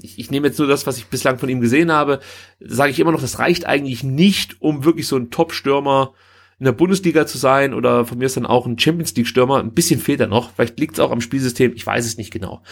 [0.00, 2.20] ich, ich nehme jetzt nur das, was ich bislang von ihm gesehen habe,
[2.60, 6.14] sage ich immer noch, das reicht eigentlich nicht, um wirklich so ein Top-Stürmer
[6.58, 9.60] in der Bundesliga zu sein oder von mir ist dann auch ein Champions League Stürmer.
[9.60, 10.50] Ein bisschen fehlt er noch.
[10.52, 11.72] Vielleicht liegt es auch am Spielsystem.
[11.74, 12.62] Ich weiß es nicht genau.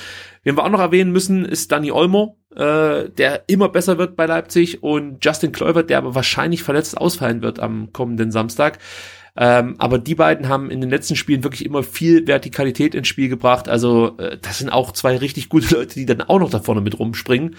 [0.42, 4.26] Wen wir auch noch erwähnen müssen, ist Danny Olmo, äh, der immer besser wird bei
[4.26, 8.78] Leipzig und Justin Kluivert, der aber wahrscheinlich verletzt ausfallen wird am kommenden Samstag.
[9.38, 13.28] Ähm, aber die beiden haben in den letzten Spielen wirklich immer viel Vertikalität ins Spiel
[13.28, 13.68] gebracht.
[13.68, 16.80] Also äh, das sind auch zwei richtig gute Leute, die dann auch noch da vorne
[16.80, 17.54] mit rumspringen.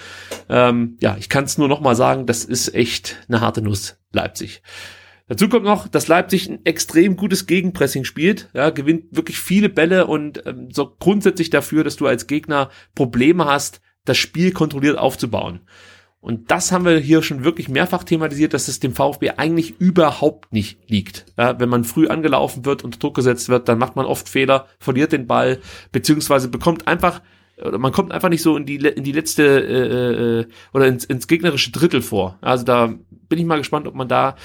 [0.49, 3.97] Ähm, ja, ich kann es nur noch mal sagen, das ist echt eine harte Nuss,
[4.11, 4.61] Leipzig.
[5.27, 10.07] Dazu kommt noch, dass Leipzig ein extrem gutes Gegenpressing spielt, ja, gewinnt wirklich viele Bälle
[10.07, 15.61] und ähm, so grundsätzlich dafür, dass du als Gegner Probleme hast, das Spiel kontrolliert aufzubauen.
[16.19, 20.51] Und das haben wir hier schon wirklich mehrfach thematisiert, dass es dem VfB eigentlich überhaupt
[20.51, 21.25] nicht liegt.
[21.37, 24.67] Ja, wenn man früh angelaufen wird und Druck gesetzt wird, dann macht man oft Fehler,
[24.79, 25.59] verliert den Ball,
[25.91, 27.21] beziehungsweise bekommt einfach
[27.63, 31.05] oder man kommt einfach nicht so in die in die letzte äh, äh, oder ins,
[31.05, 32.37] ins gegnerische Drittel vor.
[32.41, 32.93] Also da
[33.29, 34.35] bin ich mal gespannt, ob man da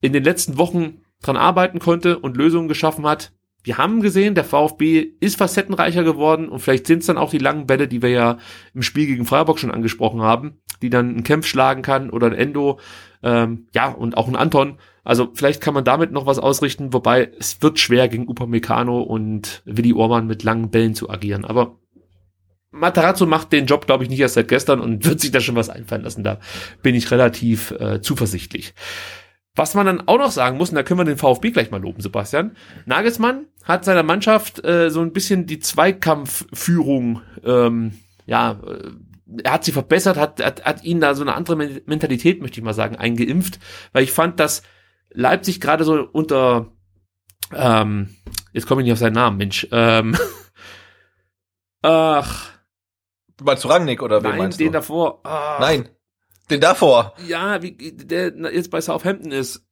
[0.00, 3.32] in den letzten Wochen dran arbeiten konnte und Lösungen geschaffen hat.
[3.62, 7.38] Wir haben gesehen, der VfB ist facettenreicher geworden und vielleicht sind es dann auch die
[7.38, 8.38] langen Bälle, die wir ja
[8.72, 12.32] im Spiel gegen Freiburg schon angesprochen haben, die dann ein Kämpf schlagen kann oder ein
[12.32, 12.80] Endo,
[13.22, 14.78] ähm, ja, und auch ein Anton.
[15.04, 19.62] Also vielleicht kann man damit noch was ausrichten, wobei es wird schwer gegen Upamecano und
[19.66, 21.44] Willi Ormann mit langen Bällen zu agieren.
[21.44, 21.76] Aber
[22.70, 25.56] Matarazzo macht den Job, glaube ich, nicht erst seit gestern und wird sich da schon
[25.56, 26.24] was einfallen lassen.
[26.24, 26.38] Da
[26.82, 28.74] bin ich relativ äh, zuversichtlich.
[29.56, 31.80] Was man dann auch noch sagen muss, und da können wir den VfB gleich mal
[31.80, 32.56] loben, Sebastian.
[32.86, 38.90] Nagelsmann hat seiner Mannschaft äh, so ein bisschen die Zweikampfführung, ähm, ja, äh,
[39.42, 42.64] er hat sie verbessert, hat, hat, hat ihnen da so eine andere Mentalität, möchte ich
[42.64, 43.58] mal sagen, eingeimpft,
[43.92, 44.62] weil ich fand, dass
[45.10, 46.72] Leipzig gerade so unter,
[47.52, 48.14] ähm,
[48.52, 50.16] jetzt komme ich nicht auf seinen Namen, Mensch, ähm,
[51.82, 52.50] ach.
[53.36, 54.72] Du meinst Rangnick oder wen Nein, meinst den du?
[54.72, 55.20] davor.
[55.24, 55.60] Ach.
[55.60, 55.88] Nein,
[56.50, 57.14] den davor.
[57.26, 59.64] Ja, wie der jetzt bei Southampton ist.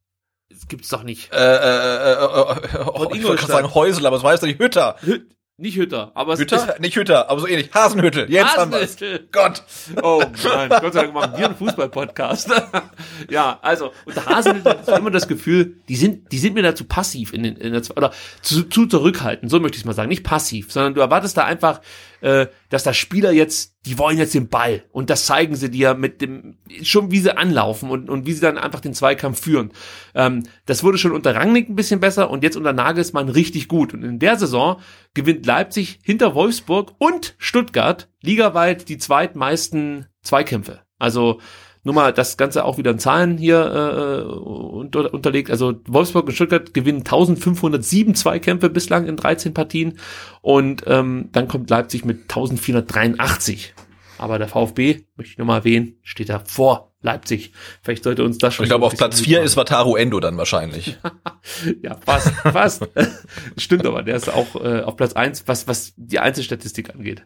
[0.49, 1.31] Das gibt's doch nicht.
[1.31, 4.47] Äh, äh, äh, äh, äh, oh, ich wollte gerade sagen Häusel, aber es weiß doch
[4.47, 4.95] nicht Hütter.
[5.01, 5.19] Hü
[5.59, 6.75] nicht Hütter, aber es Hütter?
[6.79, 7.69] Nicht Hütter, aber so ähnlich.
[7.73, 8.31] Hasenhüttel.
[8.31, 8.93] Jetzt haben wir's.
[8.93, 9.27] Hasenhüttl.
[9.29, 9.63] Gott.
[10.01, 12.49] Oh nein, Gott sei Dank machen wir einen Fußball-Podcast.
[13.29, 17.33] ja, also unter Hasenhüttl ist immer das Gefühl, die sind, die sind mir dazu passiv
[17.33, 20.23] in, den, in der oder zu, zu zurückhaltend, so möchte ich es mal sagen, nicht
[20.23, 21.81] passiv, sondern du erwartest da einfach,
[22.21, 25.93] äh, dass da Spieler jetzt, die wollen jetzt den Ball und das zeigen sie dir
[25.93, 29.71] mit dem, schon wie sie anlaufen und, und wie sie dann einfach den Zweikampf führen.
[30.15, 33.93] Ähm, das wurde schon unter Rangnick ein bisschen besser und jetzt unter Nagelsmann richtig gut.
[33.93, 34.79] Und in der Saison
[35.13, 40.81] gewinnt Leipzig hinter Wolfsburg und Stuttgart ligaweit die zweitmeisten Zweikämpfe.
[40.97, 41.39] Also
[41.83, 45.49] nur mal das Ganze auch wieder in Zahlen hier äh, unter, unterlegt.
[45.49, 49.99] Also Wolfsburg und Stuttgart gewinnen 1507 Zweikämpfe bislang in 13 Partien
[50.41, 53.73] und ähm, dann kommt Leipzig mit 1483.
[54.17, 57.53] Aber der VfB, möchte ich nochmal erwähnen, steht da vor Leipzig.
[57.81, 58.65] Vielleicht sollte uns das schon.
[58.65, 60.97] Ich glaube, auf Platz vier ist Wataru Endo dann wahrscheinlich.
[61.81, 62.89] ja, fast, fast.
[63.57, 67.23] Stimmt aber, der ist auch äh, auf Platz eins, was, was die Einzelstatistik angeht.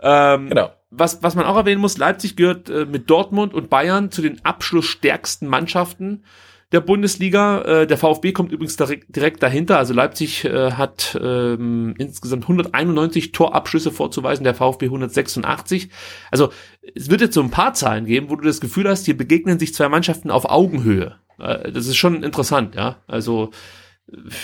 [0.00, 0.70] Ähm, genau.
[0.96, 4.44] Was, was man auch erwähnen muss, Leipzig gehört äh, mit Dortmund und Bayern zu den
[4.44, 6.22] abschlussstärksten Mannschaften
[6.72, 7.62] der Bundesliga.
[7.62, 9.78] Äh, der VfB kommt übrigens direkt, direkt dahinter.
[9.78, 15.88] Also Leipzig äh, hat ähm, insgesamt 191 Torabschüsse vorzuweisen, der VfB 186.
[16.30, 16.50] Also
[16.94, 19.58] es wird jetzt so ein paar Zahlen geben, wo du das Gefühl hast, hier begegnen
[19.58, 21.16] sich zwei Mannschaften auf Augenhöhe.
[21.38, 22.98] Äh, das ist schon interessant, ja.
[23.06, 23.50] Also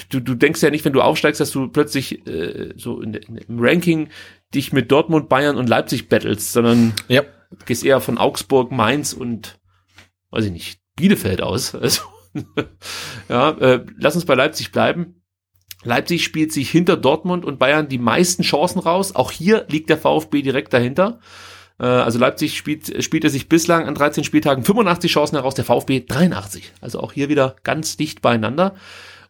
[0.08, 3.36] du, du denkst ja nicht, wenn du aufsteigst, dass du plötzlich äh, so in, in,
[3.36, 4.08] im Ranking
[4.54, 7.22] dich mit Dortmund, Bayern und Leipzig battlest, sondern Ja.
[7.66, 9.58] gehst eher von Augsburg, Mainz und
[10.30, 11.74] weiß ich nicht, Bielefeld aus.
[11.80, 12.02] Also,
[13.28, 15.22] ja, äh, lass uns bei Leipzig bleiben.
[15.82, 19.16] Leipzig spielt sich hinter Dortmund und Bayern die meisten Chancen raus.
[19.16, 21.18] Auch hier liegt der VfB direkt dahinter.
[21.80, 25.64] Äh, also Leipzig spielt, spielt er sich bislang an 13 Spieltagen 85 Chancen heraus, der
[25.64, 26.72] VfB 83.
[26.80, 28.76] Also auch hier wieder ganz dicht beieinander.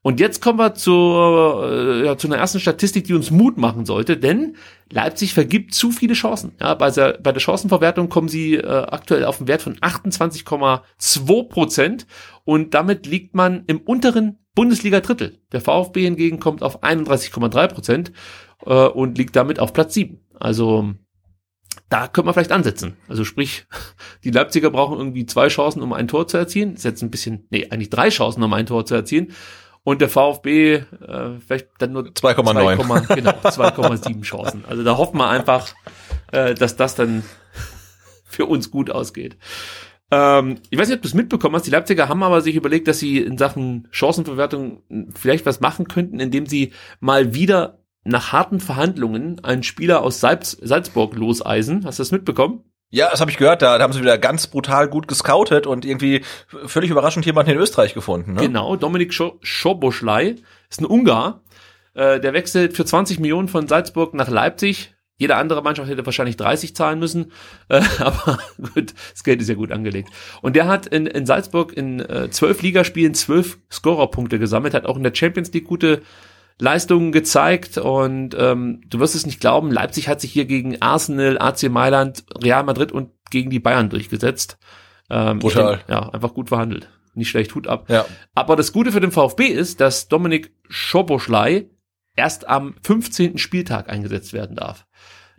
[0.02, 3.84] Und jetzt kommen wir zur, äh, ja, zu einer ersten Statistik, die uns Mut machen
[3.84, 4.56] sollte, denn
[4.90, 6.52] Leipzig vergibt zu viele Chancen.
[6.58, 11.48] Ja, bei, der, bei der Chancenverwertung kommen sie äh, aktuell auf einen Wert von 28,2
[11.48, 12.06] Prozent
[12.44, 15.38] und damit liegt man im unteren Bundesliga-Drittel.
[15.52, 18.12] Der VfB hingegen kommt auf 31,3 Prozent
[18.64, 20.18] äh, und liegt damit auf Platz 7.
[20.34, 20.94] Also
[21.90, 22.96] da könnte man vielleicht ansetzen.
[23.06, 23.66] Also sprich,
[24.24, 26.74] die Leipziger brauchen irgendwie zwei Chancen, um ein Tor zu erzielen.
[26.74, 29.32] Ist jetzt ein bisschen, nee, eigentlich drei Chancen, um ein Tor zu erzielen.
[29.82, 30.84] Und der VfB äh,
[31.46, 33.14] vielleicht dann nur 2,9.
[33.14, 34.64] genau, 2,7 Chancen.
[34.68, 35.68] Also da hoffen wir einfach,
[36.32, 37.24] äh, dass das dann
[38.24, 39.36] für uns gut ausgeht.
[40.10, 41.66] Ähm, ich weiß nicht, ob du es mitbekommen hast.
[41.66, 44.82] Die Leipziger haben aber sich überlegt, dass sie in Sachen Chancenverwertung
[45.14, 50.56] vielleicht was machen könnten, indem sie mal wieder nach harten Verhandlungen einen Spieler aus Salz
[50.60, 51.84] Salzburg loseisen.
[51.84, 52.64] Hast du das mitbekommen?
[52.90, 53.62] Ja, das habe ich gehört.
[53.62, 57.58] Da, da haben sie wieder ganz brutal gut gescoutet und irgendwie völlig überraschend jemanden in
[57.58, 58.34] Österreich gefunden.
[58.34, 58.40] Ne?
[58.42, 60.36] Genau, Dominik Scho Schoboschlei
[60.68, 61.42] ist ein Ungar.
[61.94, 64.94] Äh, der wechselt für 20 Millionen von Salzburg nach Leipzig.
[65.18, 67.30] Jede andere Mannschaft hätte wahrscheinlich 30 zahlen müssen,
[67.68, 68.38] äh, aber
[68.74, 70.08] gut, das Geld ist ja gut angelegt.
[70.40, 74.96] Und der hat in, in Salzburg in äh, zwölf Ligaspielen zwölf Scorerpunkte gesammelt, hat auch
[74.96, 76.00] in der Champions League gute
[76.60, 81.38] Leistungen gezeigt und ähm, du wirst es nicht glauben, Leipzig hat sich hier gegen Arsenal,
[81.38, 84.58] AC Mailand, Real Madrid und gegen die Bayern durchgesetzt.
[85.08, 85.76] Ähm, Brutal.
[85.76, 86.88] denk, ja, einfach gut verhandelt.
[87.14, 87.86] Nicht schlecht, Hut ab.
[87.88, 88.06] Ja.
[88.34, 91.68] Aber das Gute für den VfB ist, dass Dominik Schoboschlei
[92.14, 93.38] erst am 15.
[93.38, 94.86] Spieltag eingesetzt werden darf.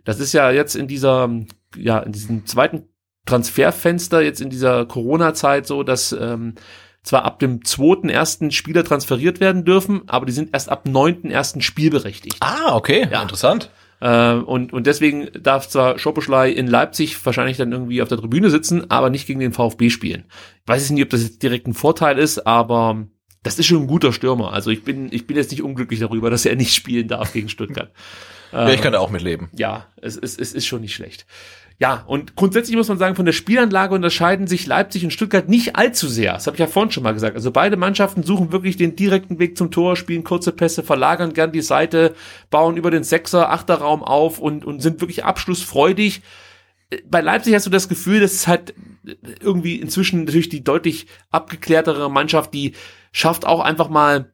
[0.04, 1.30] Das ist ja jetzt in dieser,
[1.76, 2.88] ja, in diesem zweiten
[3.24, 6.56] Transferfenster, jetzt in dieser Corona-Zeit so, dass ähm,
[7.02, 11.30] zwar ab dem zweiten ersten Spieler transferiert werden dürfen, aber die sind erst ab neunten
[11.30, 12.36] ersten spielberechtigt.
[12.40, 13.22] Ah, okay, Ja.
[13.22, 13.70] interessant.
[14.00, 18.50] Äh, und, und deswegen darf zwar Schoposchlei in Leipzig wahrscheinlich dann irgendwie auf der Tribüne
[18.50, 20.24] sitzen, aber nicht gegen den VfB spielen.
[20.64, 23.06] Ich weiß jetzt nicht, ob das jetzt direkt ein Vorteil ist, aber
[23.44, 24.52] das ist schon ein guter Stürmer.
[24.52, 27.48] Also ich bin, ich bin jetzt nicht unglücklich darüber, dass er nicht spielen darf gegen
[27.48, 27.92] Stuttgart.
[28.52, 29.48] Ja, ich kann da auch mitleben.
[29.56, 31.24] Ja, es, es, es ist schon nicht schlecht.
[31.78, 35.76] Ja, und grundsätzlich muss man sagen, von der Spielanlage unterscheiden sich Leipzig und Stuttgart nicht
[35.76, 36.34] allzu sehr.
[36.34, 37.34] Das habe ich ja vorhin schon mal gesagt.
[37.34, 41.52] Also beide Mannschaften suchen wirklich den direkten Weg zum Tor, spielen kurze Pässe, verlagern gern
[41.52, 42.14] die Seite,
[42.50, 46.22] bauen über den Sechser, Achterraum auf und, und sind wirklich abschlussfreudig.
[47.08, 48.74] Bei Leipzig hast du das Gefühl, das ist halt
[49.40, 52.74] irgendwie inzwischen natürlich die deutlich abgeklärtere Mannschaft, die
[53.12, 54.32] schafft auch einfach mal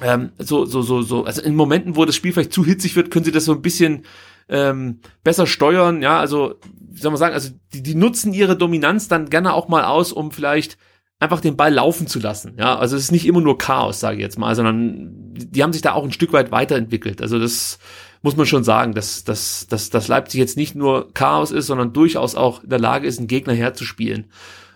[0.00, 3.10] ähm, so, so, so, so, also in Momenten, wo das Spiel vielleicht zu hitzig wird,
[3.10, 4.04] können sie das so ein bisschen
[4.48, 9.08] ähm, besser steuern, ja, also, wie soll man sagen, also die, die nutzen ihre Dominanz
[9.08, 10.78] dann gerne auch mal aus, um vielleicht
[11.18, 14.16] einfach den Ball laufen zu lassen, ja, also es ist nicht immer nur Chaos, sage
[14.16, 17.78] ich jetzt mal, sondern die, haben sich da auch ein Stück weit weiterentwickelt, also das
[18.22, 21.92] muss man schon sagen, dass, dass, dass, dass Leipzig jetzt nicht nur Chaos ist, sondern
[21.92, 24.30] durchaus auch in der Lage ist, einen Gegner herzuspielen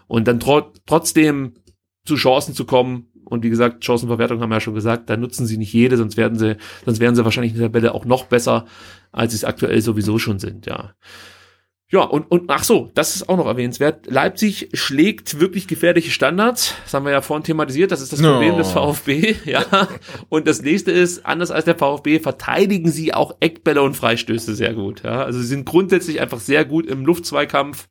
[0.07, 1.55] und dann tro trotzdem
[2.05, 5.47] zu Chancen zu kommen, und wie gesagt, Chancenverwertung haben wir ja schon gesagt, da nutzen
[5.47, 8.25] sie nicht jede, sonst werden sie, sonst wären sie wahrscheinlich in der Tabelle auch noch
[8.25, 8.67] besser,
[9.13, 10.95] als sie es aktuell sowieso schon sind, ja.
[11.91, 14.11] Ja, und, und ach so, das ist auch noch erwähnenswert.
[14.11, 16.75] Leipzig schlägt wirklich gefährliche Standards.
[16.85, 17.91] Das haben wir ja vorhin thematisiert.
[17.93, 18.33] Das ist das No.
[18.33, 19.37] Problem des VfB.
[19.47, 19.89] Ja.
[20.29, 24.75] Und das nächste ist, anders als der VfB, verteidigen sie auch Eckbälle und Freistöße sehr
[24.75, 25.03] gut.
[25.03, 25.25] Ja.
[25.25, 27.89] Also sie sind grundsätzlich einfach sehr gut im Luftzweikampf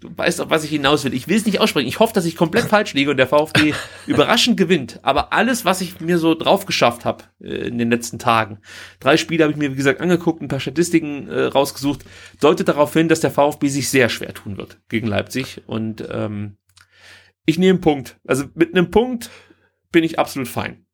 [0.00, 1.14] du weißt auf was ich hinaus will.
[1.14, 1.88] Ich will es nicht aussprechen.
[1.88, 3.74] Ich hoffe, dass ich komplett falsch liege und der VfB
[4.06, 5.00] überraschend gewinnt.
[5.02, 8.58] Aber alles, was ich mir so drauf geschafft habe äh, in den letzten Tagen,
[8.98, 12.04] drei Spiele habe ich mir, wie gesagt, angeguckt, ein paar Statistiken äh, rausgesucht,
[12.40, 15.62] deutet darauf hin, dass der VfB sich sehr schwer tun wird gegen Leipzig.
[15.66, 16.56] Und ähm,
[17.46, 18.18] ich nehme einen Punkt.
[18.26, 19.30] Also mit einem Punkt
[19.92, 20.86] bin ich absolut fein.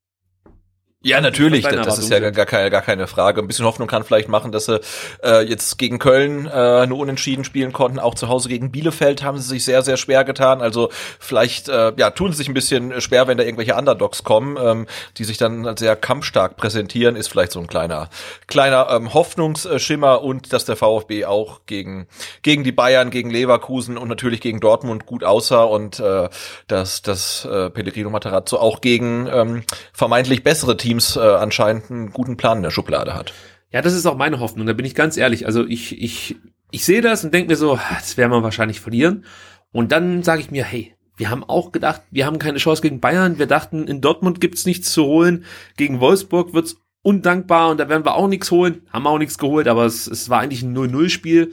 [1.06, 3.40] Ja, natürlich, deine das ist ja gar keine, gar keine Frage.
[3.40, 4.80] Ein bisschen Hoffnung kann vielleicht machen, dass sie
[5.22, 8.00] äh, jetzt gegen Köln äh, nur unentschieden spielen konnten.
[8.00, 10.60] Auch zu Hause gegen Bielefeld haben sie sich sehr, sehr schwer getan.
[10.60, 14.56] Also vielleicht äh, ja, tun sie sich ein bisschen schwer, wenn da irgendwelche Underdogs kommen,
[14.60, 18.08] ähm, die sich dann sehr kampfstark präsentieren, ist vielleicht so ein kleiner,
[18.48, 22.08] kleiner ähm, Hoffnungsschimmer und dass der VfB auch gegen,
[22.42, 26.28] gegen die Bayern, gegen Leverkusen und natürlich gegen Dortmund gut aussah und äh,
[26.66, 29.62] dass, dass äh, Pellegrino Matarazzo auch gegen ähm,
[29.92, 33.32] vermeintlich bessere Teams äh, anscheinend einen guten Plan in der Schublade hat.
[33.70, 34.66] Ja, das ist auch meine Hoffnung.
[34.66, 35.46] Da bin ich ganz ehrlich.
[35.46, 36.36] Also ich, ich,
[36.70, 39.24] ich sehe das und denke mir so, das werden wir wahrscheinlich verlieren.
[39.72, 43.00] Und dann sage ich mir, hey, wir haben auch gedacht, wir haben keine Chance gegen
[43.00, 43.38] Bayern.
[43.38, 45.44] Wir dachten, in Dortmund gibt's nichts zu holen.
[45.76, 48.82] Gegen Wolfsburg wird's undankbar und da werden wir auch nichts holen.
[48.92, 51.52] Haben wir auch nichts geholt, aber es, es war eigentlich ein 0-0-Spiel.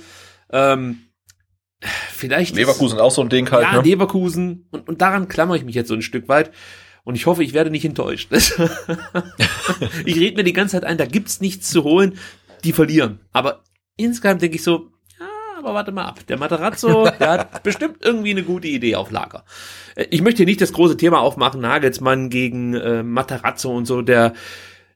[0.52, 1.04] Ähm,
[2.12, 3.64] vielleicht Leverkusen ist, auch so ein Ding halt.
[3.64, 3.82] Ja, ne?
[3.82, 4.68] Leverkusen.
[4.72, 6.52] Und, und daran klammere ich mich jetzt so ein Stück weit.
[7.04, 8.32] Und ich hoffe, ich werde nicht enttäuscht.
[10.06, 12.18] ich rede mir die ganze Zeit ein, da gibt's nichts zu holen.
[12.64, 13.20] Die verlieren.
[13.34, 13.64] Aber
[13.98, 14.90] insgesamt denke ich so,
[15.20, 15.28] ja,
[15.60, 16.26] aber warte mal ab.
[16.28, 19.44] Der Materazzo, der hat bestimmt irgendwie eine gute Idee auf Lager.
[19.96, 24.02] Äh, ich möchte hier nicht das große Thema aufmachen, Nagelsmann gegen äh, Materazzo und so,
[24.02, 24.34] der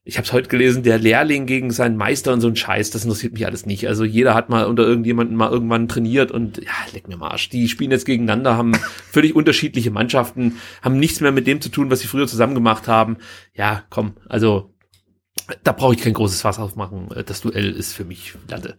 [0.08, 3.04] ich habe es heute gelesen, der Lehrling gegen seinen Meister und so ein Scheiß, das
[3.04, 3.90] interessiert mich alles nicht.
[3.90, 7.50] Also jeder hat mal unter irgendjemanden mal irgendwann trainiert und ja, leck mir mal Arsch.
[7.50, 8.72] Die spielen jetzt gegeneinander, haben
[9.12, 12.88] völlig unterschiedliche Mannschaften, haben nichts mehr mit dem zu tun, was sie früher zusammen gemacht
[12.88, 13.18] haben.
[13.54, 14.74] Ja, komm, also
[15.64, 17.10] da brauche ich kein großes Fass aufmachen.
[17.26, 18.78] Das Duell ist für mich Latte.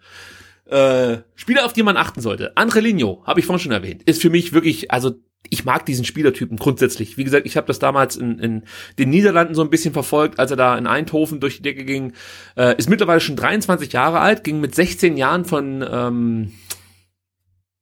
[0.65, 2.57] Äh, Spieler, auf die man achten sollte.
[2.57, 5.13] Andre Ligno, habe ich vorhin schon erwähnt, ist für mich wirklich, also
[5.51, 7.17] ich mag diesen Spielertypen grundsätzlich.
[7.17, 8.63] Wie gesagt, ich habe das damals in, in
[8.99, 12.13] den Niederlanden so ein bisschen verfolgt, als er da in Eindhoven durch die Decke ging.
[12.57, 16.53] Äh, ist mittlerweile schon 23 Jahre alt, ging mit 16 Jahren von ähm,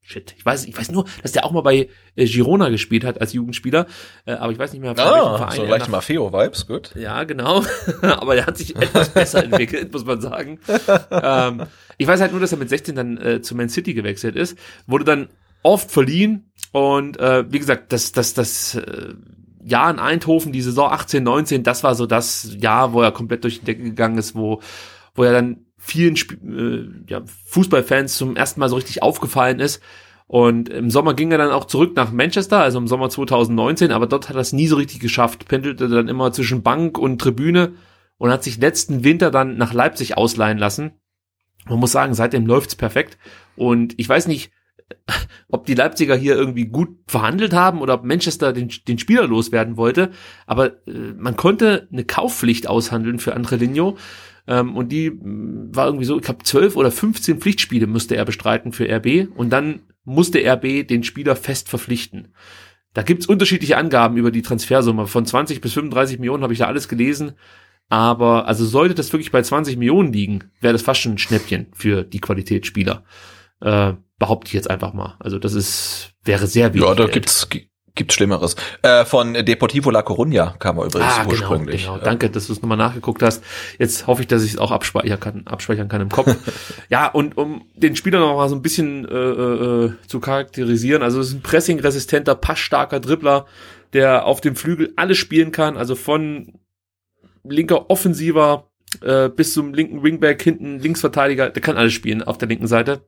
[0.09, 3.21] Shit, ich weiß, ich weiß nur, dass der auch mal bei äh, Girona gespielt hat
[3.21, 3.87] als Jugendspieler,
[4.25, 5.57] äh, aber ich weiß nicht mehr, von ah, Verein.
[5.57, 6.95] So leichte Maffeo-Vibes, gut.
[6.95, 7.65] Ja, genau.
[8.03, 10.61] aber er hat sich etwas besser entwickelt, muss man sagen.
[11.11, 11.65] ähm,
[11.99, 14.57] ich weiß halt nur, dass er mit 16 dann äh, zu Man City gewechselt ist,
[14.87, 15.29] wurde dann
[15.65, 19.15] oft verliehen und äh, wie gesagt, das, das, das äh,
[19.65, 23.45] Jahr in Eindhoven, die Saison 18, 19, das war so das Jahr, wo er komplett
[23.45, 24.61] durch die Decke gegangen ist, wo,
[25.15, 29.83] wo er dann vielen Sp äh, ja, Fußballfans zum ersten Mal so richtig aufgefallen ist.
[30.27, 34.07] Und im Sommer ging er dann auch zurück nach Manchester, also im Sommer 2019, aber
[34.07, 37.73] dort hat er es nie so richtig geschafft, pendelte dann immer zwischen Bank und Tribüne
[38.19, 40.91] und hat sich letzten Winter dann nach Leipzig ausleihen lassen.
[41.67, 43.17] Man muss sagen, seitdem läuft's perfekt.
[43.57, 44.53] Und ich weiß nicht,
[45.49, 49.77] ob die Leipziger hier irgendwie gut verhandelt haben oder ob Manchester den, den Spieler loswerden
[49.77, 50.11] wollte.
[50.47, 53.97] Aber äh, man konnte eine Kaufpflicht aushandeln für Andrelinho.
[54.47, 58.25] Ähm, und die mm, war irgendwie so, ich glaube, zwölf oder 15 Pflichtspiele musste er
[58.25, 59.29] bestreiten für RB.
[59.37, 62.29] Und dann musste RB den Spieler fest verpflichten.
[62.95, 65.07] Da gibt's unterschiedliche Angaben über die Transfersumme.
[65.07, 67.33] Von 20 bis 35 Millionen habe ich da alles gelesen.
[67.89, 71.67] Aber also sollte das wirklich bei 20 Millionen liegen, wäre das fast schon ein Schnäppchen
[71.73, 73.05] für die Qualitätsspieler.
[73.61, 75.17] Äh, behaupte ich jetzt einfach mal.
[75.19, 76.89] Also das ist, wäre sehr wichtig.
[76.89, 77.49] Ja, da gibt's,
[77.95, 78.57] gibt's Schlimmeres.
[78.83, 81.83] Äh, von Deportivo La Coruña kam er übrigens ah, genau, ursprünglich.
[81.83, 82.05] Genau, genau.
[82.05, 83.43] Danke, dass du es nochmal nachgeguckt hast.
[83.79, 86.35] Jetzt hoffe ich, dass ich es auch abspeichern kann, abspeichern kann im Kopf.
[86.89, 91.21] ja, und um den Spieler noch mal so ein bisschen äh, äh, zu charakterisieren, also
[91.21, 93.47] es ist ein pressingresistenter, passstarker Dribbler,
[93.93, 96.59] der auf dem Flügel alles spielen kann, also von
[97.45, 98.71] linker Offensiver
[99.03, 103.07] äh, bis zum linken Wingback, hinten Linksverteidiger, der kann alles spielen auf der linken Seite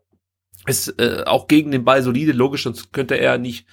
[0.68, 3.66] ist äh, auch gegen den Ball solide, logisch, sonst könnte er nicht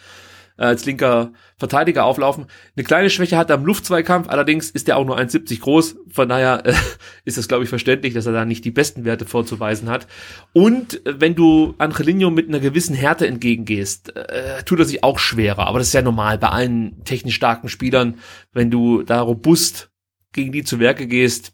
[0.57, 2.47] äh, als linker Verteidiger auflaufen.
[2.75, 6.29] Eine kleine Schwäche hat er im Luftzweikampf, allerdings ist er auch nur 1,70 groß, von
[6.29, 6.73] daher äh,
[7.25, 10.07] ist das, glaube ich, verständlich, dass er da nicht die besten Werte vorzuweisen hat.
[10.53, 15.19] Und äh, wenn du Angelino mit einer gewissen Härte entgegengehst, äh, tut er sich auch
[15.19, 18.19] schwerer, aber das ist ja normal bei allen technisch starken Spielern,
[18.53, 19.89] wenn du da robust
[20.31, 21.53] gegen die zu Werke gehst,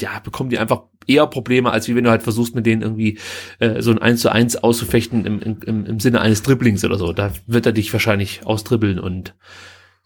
[0.00, 3.18] ja, bekommen die einfach eher Probleme, als wie wenn du halt versuchst, mit denen irgendwie
[3.58, 7.12] äh, so ein 1 zu 1 auszufechten im, im, im Sinne eines Dribblings oder so.
[7.12, 9.34] Da wird er dich wahrscheinlich austribbeln und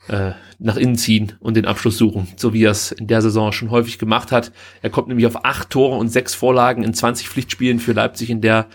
[0.09, 3.53] äh, nach innen ziehen und den Abschluss suchen, so wie er es in der Saison
[3.53, 4.53] schon häufig gemacht hat.
[4.83, 8.41] Er kommt nämlich auf acht Tore und sechs Vorlagen in 20 Pflichtspielen für Leipzig in
[8.41, 8.69] der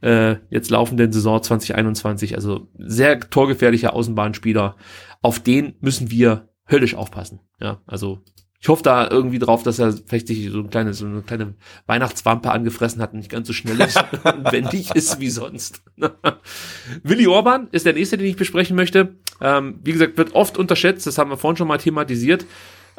[0.00, 2.34] äh, jetzt laufenden Saison 2021.
[2.34, 4.76] Also sehr torgefährlicher Außenbahnspieler.
[5.22, 7.40] Auf den müssen wir höllisch aufpassen.
[7.60, 8.20] Ja, also
[8.62, 11.54] ich hoffe da irgendwie drauf, dass er vielleicht sich so, ein kleine, so eine kleine
[11.86, 13.96] Weihnachtswampe angefressen hat und nicht ganz so schnell ist
[14.50, 15.82] wendig ist wie sonst.
[17.02, 19.16] Willi Orban ist der nächste, den ich besprechen möchte.
[19.40, 22.44] Ähm, wie gesagt, wird oft unterschätzt, das haben wir vorhin schon mal thematisiert.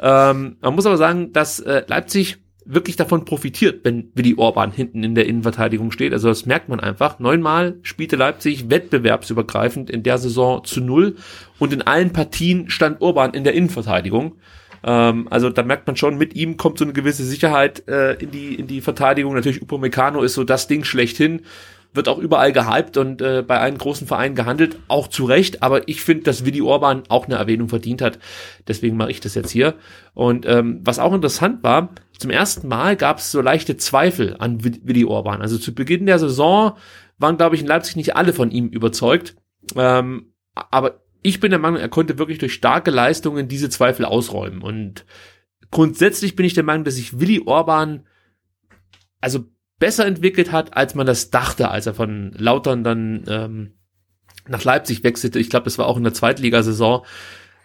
[0.00, 5.04] Ähm, man muss aber sagen, dass äh, Leipzig wirklich davon profitiert, wenn Willi Orban hinten
[5.04, 6.12] in der Innenverteidigung steht.
[6.12, 7.20] Also das merkt man einfach.
[7.20, 11.16] Neunmal spielte Leipzig wettbewerbsübergreifend in der Saison zu null
[11.60, 14.36] und in allen Partien stand Orban in der Innenverteidigung.
[14.84, 18.30] Ähm, also da merkt man schon, mit ihm kommt so eine gewisse Sicherheit äh, in
[18.30, 19.34] die in die Verteidigung.
[19.34, 21.42] Natürlich Upamecano ist so das Ding schlechthin,
[21.94, 25.62] wird auch überall gehypt und äh, bei allen großen Vereinen gehandelt, auch zu Recht.
[25.62, 28.18] Aber ich finde, dass Willi Orban auch eine Erwähnung verdient hat.
[28.66, 29.74] Deswegen mache ich das jetzt hier.
[30.14, 34.64] Und ähm, was auch interessant war, zum ersten Mal gab es so leichte Zweifel an
[34.64, 35.42] Willi Orban.
[35.42, 36.76] Also zu Beginn der Saison
[37.18, 39.36] waren, glaube ich, in Leipzig nicht alle von ihm überzeugt.
[39.76, 44.62] Ähm, aber ich bin der Meinung, er konnte wirklich durch starke Leistungen diese Zweifel ausräumen.
[44.62, 45.04] Und
[45.70, 48.06] grundsätzlich bin ich der Meinung, dass sich Willi Orban
[49.20, 49.46] also
[49.78, 53.72] besser entwickelt hat, als man das dachte, als er von Lautern dann ähm,
[54.48, 55.38] nach Leipzig wechselte.
[55.38, 57.04] Ich glaube, das war auch in der Zweitligasaison.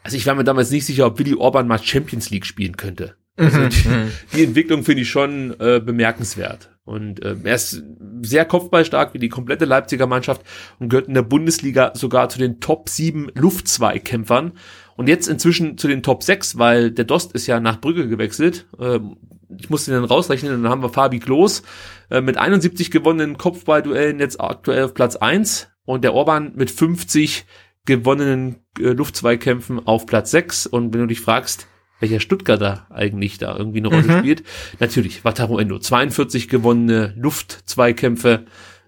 [0.03, 3.17] Also ich war mir damals nicht sicher, ob Willi Orban mal Champions League spielen könnte.
[3.37, 3.69] Also mhm.
[3.69, 6.76] die, die Entwicklung finde ich schon äh, bemerkenswert.
[6.87, 7.83] Und äh, er ist
[8.21, 10.41] sehr kopfballstark wie die komplette Leipziger Mannschaft
[10.79, 14.53] und gehört in der Bundesliga sogar zu den Top 7 Luftzweikämpfern.
[14.95, 18.67] Und jetzt inzwischen zu den Top 6, weil der Dost ist ja nach Brügge gewechselt.
[18.79, 19.17] Ähm,
[19.59, 21.61] ich musste den dann rausrechnen, dann haben wir Fabi Klos
[22.09, 27.45] äh, mit 71 gewonnenen Kopfballduellen jetzt aktuell auf Platz 1 und der Orban mit 50
[27.85, 30.67] gewonnenen äh, Luftzweikämpfen auf Platz 6.
[30.67, 31.67] Und wenn du dich fragst,
[31.99, 34.19] welcher Stuttgarter eigentlich da irgendwie eine Rolle mhm.
[34.19, 34.43] spielt,
[34.79, 38.45] natürlich Wataru Endo, 42 gewonnene Luftzweikämpfe.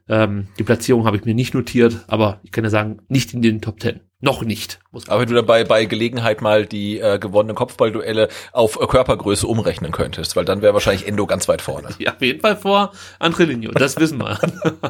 [0.07, 3.41] Ähm, die Platzierung habe ich mir nicht notiert, aber ich kann ja sagen, nicht in
[3.41, 3.99] den Top 10.
[4.21, 4.79] Noch nicht.
[5.07, 9.93] Aber wenn du dabei bei Gelegenheit mal die äh, gewonnenen Kopfballduelle auf äh, Körpergröße umrechnen
[9.93, 11.89] könntest, weil dann wäre wahrscheinlich Endo ganz weit vorne.
[11.99, 14.37] Ja, auf jeden Fall vor Andrelinho, das wissen wir.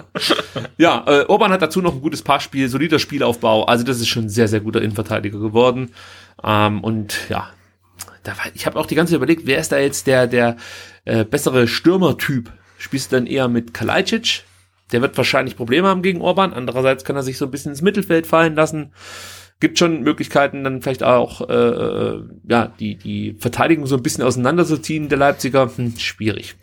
[0.78, 4.26] ja, äh, Orban hat dazu noch ein gutes Passspiel, solider Spielaufbau, also das ist schon
[4.26, 5.92] ein sehr, sehr guter Innenverteidiger geworden.
[6.44, 7.50] Ähm, und ja,
[8.24, 10.58] da war, ich habe auch die ganze Zeit überlegt, wer ist da jetzt der, der
[11.06, 12.52] äh, bessere Stürmertyp?
[12.78, 14.44] Spielst du dann eher mit Kalajdzic,
[14.92, 16.54] der wird wahrscheinlich Probleme haben gegen Orban.
[16.54, 18.94] Andererseits kann er sich so ein bisschen ins Mittelfeld fallen lassen.
[19.60, 24.24] Gibt schon Möglichkeiten, dann vielleicht auch äh, äh, ja die die Verteidigung so ein bisschen
[24.24, 25.70] auseinanderzuziehen der Leipziger.
[25.76, 26.56] Hm, schwierig.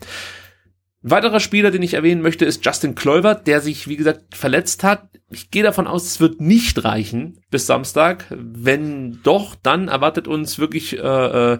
[1.07, 4.83] Ein weiterer Spieler, den ich erwähnen möchte, ist Justin Kluivert, der sich, wie gesagt, verletzt
[4.83, 5.07] hat.
[5.29, 8.25] Ich gehe davon aus, es wird nicht reichen bis Samstag.
[8.29, 11.59] Wenn doch, dann erwartet uns wirklich äh, äh,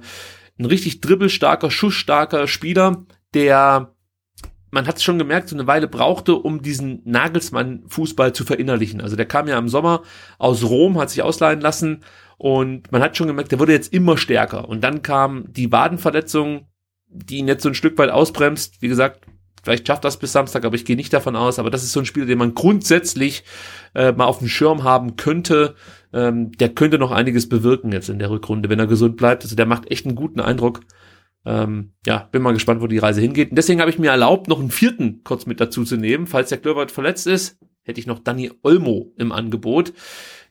[0.60, 3.96] ein richtig dribbelstarker, schussstarker Spieler, der
[4.70, 9.00] man hat es schon gemerkt, so eine Weile brauchte, um diesen Nagelsmann-Fußball zu verinnerlichen.
[9.00, 10.04] Also der kam ja im Sommer
[10.40, 12.04] aus Rom, hat sich ausleihen lassen
[12.38, 14.68] und man hat schon gemerkt, der wurde jetzt immer stärker.
[14.68, 16.68] Und dann kam die Wadenverletzung,
[17.08, 18.82] die ihn jetzt so ein Stück weit ausbremst.
[18.82, 19.22] Wie gesagt,
[19.68, 21.60] vielleicht schafft das bis Samstag, aber ich gehe nicht davon aus.
[21.60, 23.44] Aber das ist so ein Spieler, den man grundsätzlich
[23.94, 25.76] äh, mal auf dem Schirm haben könnte.
[26.14, 29.44] Ähm, der könnte noch einiges bewirken jetzt in der Rückrunde, wenn er gesund bleibt.
[29.44, 30.80] Also der macht echt einen guten Eindruck.
[31.46, 33.50] Ähm, ja, bin mal gespannt, wo die Reise hingeht.
[33.50, 36.28] Und deswegen habe ich mir erlaubt, noch einen vierten kurz mit dazu zu nehmen.
[36.28, 39.92] Falls der Klöbert verletzt ist, hätte ich noch Danny Olmo im Angebot.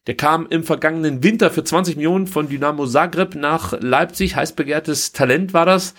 [0.07, 4.37] Der kam im vergangenen Winter für 20 Millionen von Dynamo Zagreb nach Leipzig.
[4.37, 5.95] Heiß begehrtes Talent war das.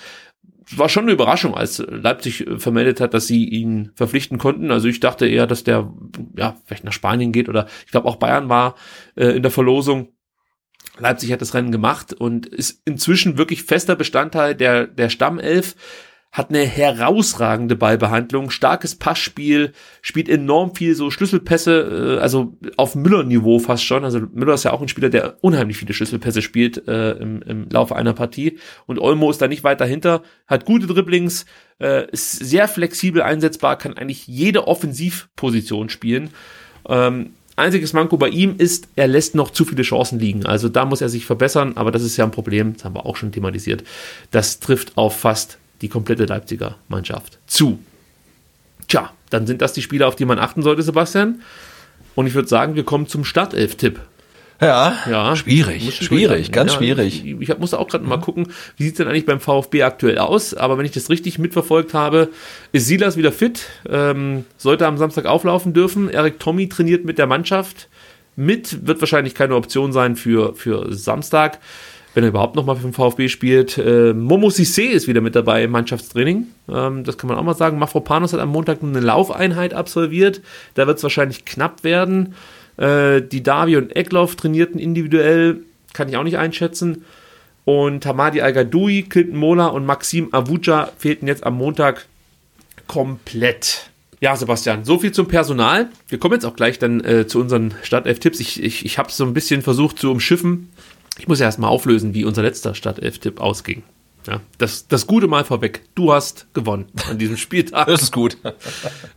[0.76, 4.72] War schon eine Überraschung, als Leipzig vermeldet hat, dass sie ihn verpflichten konnten.
[4.72, 5.94] Also ich dachte eher, dass der
[6.36, 8.76] ja vielleicht nach Spanien geht oder ich glaube auch Bayern war
[9.16, 10.10] äh, in der Verlosung.
[11.00, 15.76] Leipzig hat das Rennen gemacht und ist inzwischen wirklich fester Bestandteil der, der Stammelf,
[16.32, 23.60] hat eine herausragende Ballbehandlung, starkes Passspiel, spielt enorm viel so Schlüsselpässe, äh, also auf Müller-Niveau
[23.60, 24.04] fast schon.
[24.04, 27.70] Also Müller ist ja auch ein Spieler, der unheimlich viele Schlüsselpässe spielt äh, im, im
[27.70, 28.60] Laufe einer Partie.
[28.86, 31.46] Und Olmo ist da nicht weit dahinter, hat gute Dribblings,
[31.80, 36.30] äh, ist sehr flexibel einsetzbar, kann eigentlich jede Offensivposition spielen.
[36.88, 40.46] Ähm, Einziges Manko bei ihm ist, er lässt noch zu viele Chancen liegen.
[40.46, 43.08] Also da muss er sich verbessern, aber das ist ja ein Problem, das haben wir
[43.08, 43.84] auch schon thematisiert.
[44.30, 47.80] Das trifft auf fast die komplette Leipziger Mannschaft zu.
[48.88, 51.42] Tja, dann sind das die Spiele, auf die man achten sollte, Sebastian.
[52.16, 54.00] Und ich würde sagen, wir kommen zum Startelf-Tipp.
[54.60, 57.24] Ja, ja schwierig, schwierig, ganz ja, schwierig.
[57.24, 60.56] Ich, ich muss auch gerade mal gucken, wie sieht's denn eigentlich beim VfB aktuell aus?
[60.56, 62.30] Aber wenn ich das richtig mitverfolgt habe,
[62.72, 66.10] ist Silas wieder fit, ähm, sollte am Samstag auflaufen dürfen.
[66.10, 67.88] Erik Tommy trainiert mit der Mannschaft
[68.38, 71.60] mit, wird wahrscheinlich keine Option sein für, für Samstag,
[72.18, 73.78] wenn er überhaupt nochmal für den VfB spielt.
[73.78, 76.48] Äh, Momo Sissé ist wieder mit dabei im Mannschaftstraining.
[76.68, 77.78] Ähm, das kann man auch mal sagen.
[77.78, 80.42] Mafropanos hat am Montag eine Laufeinheit absolviert.
[80.74, 82.34] Da wird es wahrscheinlich knapp werden.
[82.78, 85.60] Äh, die Davi und Eckloff trainierten individuell,
[85.94, 87.06] kann ich auch nicht einschätzen.
[87.66, 92.08] Und Hamadi Al-Gadoui, Clinton Mola und Maxim Avuja fehlten jetzt am Montag
[92.88, 93.92] komplett.
[94.22, 95.90] Ja, Sebastian, so viel zum Personal.
[96.08, 98.40] Wir kommen jetzt auch gleich dann äh, zu unseren Startelf-Tipps.
[98.40, 100.72] Ich, ich, ich habe es so ein bisschen versucht zu umschiffen.
[101.18, 103.84] Ich muss ja erstmal auflösen, wie unser letzter Startelf-Tipp ausging.
[104.28, 105.84] Ja, das, das Gute mal vorweg.
[105.96, 107.88] Du hast gewonnen an diesem Spieltag.
[107.88, 108.38] das ist gut.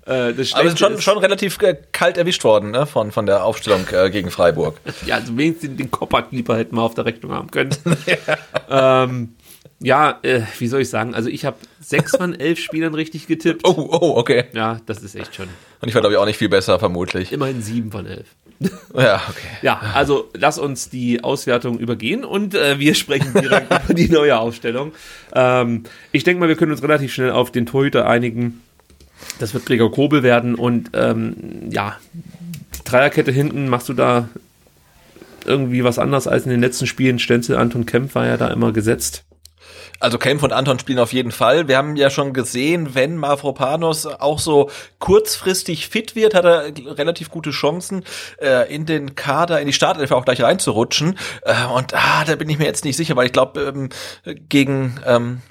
[0.06, 3.84] äh, das Aber schon, schon relativ äh, kalt erwischt worden ne, von, von der Aufstellung
[3.90, 4.80] äh, gegen Freiburg.
[5.06, 7.70] ja, also wenigstens den Koppack-Lieber hätten wir auf der Rechnung haben können.
[8.06, 9.34] ja, ähm,
[9.80, 11.14] ja äh, wie soll ich sagen?
[11.14, 13.66] Also ich habe sechs von elf Spielern richtig getippt.
[13.66, 14.44] Oh, oh, okay.
[14.52, 15.48] Ja, das ist echt schon.
[15.80, 17.32] Und ich war, glaube ich, auch nicht viel besser, vermutlich.
[17.32, 18.28] Immerhin sieben von elf.
[18.94, 19.48] Ja, okay.
[19.62, 24.38] Ja, also lass uns die Auswertung übergehen und äh, wir sprechen direkt über die neue
[24.38, 24.92] Aufstellung.
[25.34, 28.60] Ähm, ich denke mal, wir können uns relativ schnell auf den Torhüter einigen.
[29.38, 31.96] Das wird Gregor Kobel werden und ähm, ja,
[32.76, 34.28] die Dreierkette hinten, machst du da
[35.46, 37.18] irgendwie was anders als in den letzten Spielen?
[37.18, 39.24] Stenzel, Anton Kempf war ja da immer gesetzt.
[40.00, 41.68] Also Kempf und Anton spielen auf jeden Fall.
[41.68, 47.30] Wir haben ja schon gesehen, wenn Mavropanos auch so kurzfristig fit wird, hat er relativ
[47.30, 48.04] gute Chancen,
[48.40, 51.18] äh, in den Kader, in die Startelf auch gleich reinzurutschen.
[51.42, 53.90] Äh, und ah, da bin ich mir jetzt nicht sicher, weil ich glaube, ähm,
[54.48, 55.42] gegen ähm,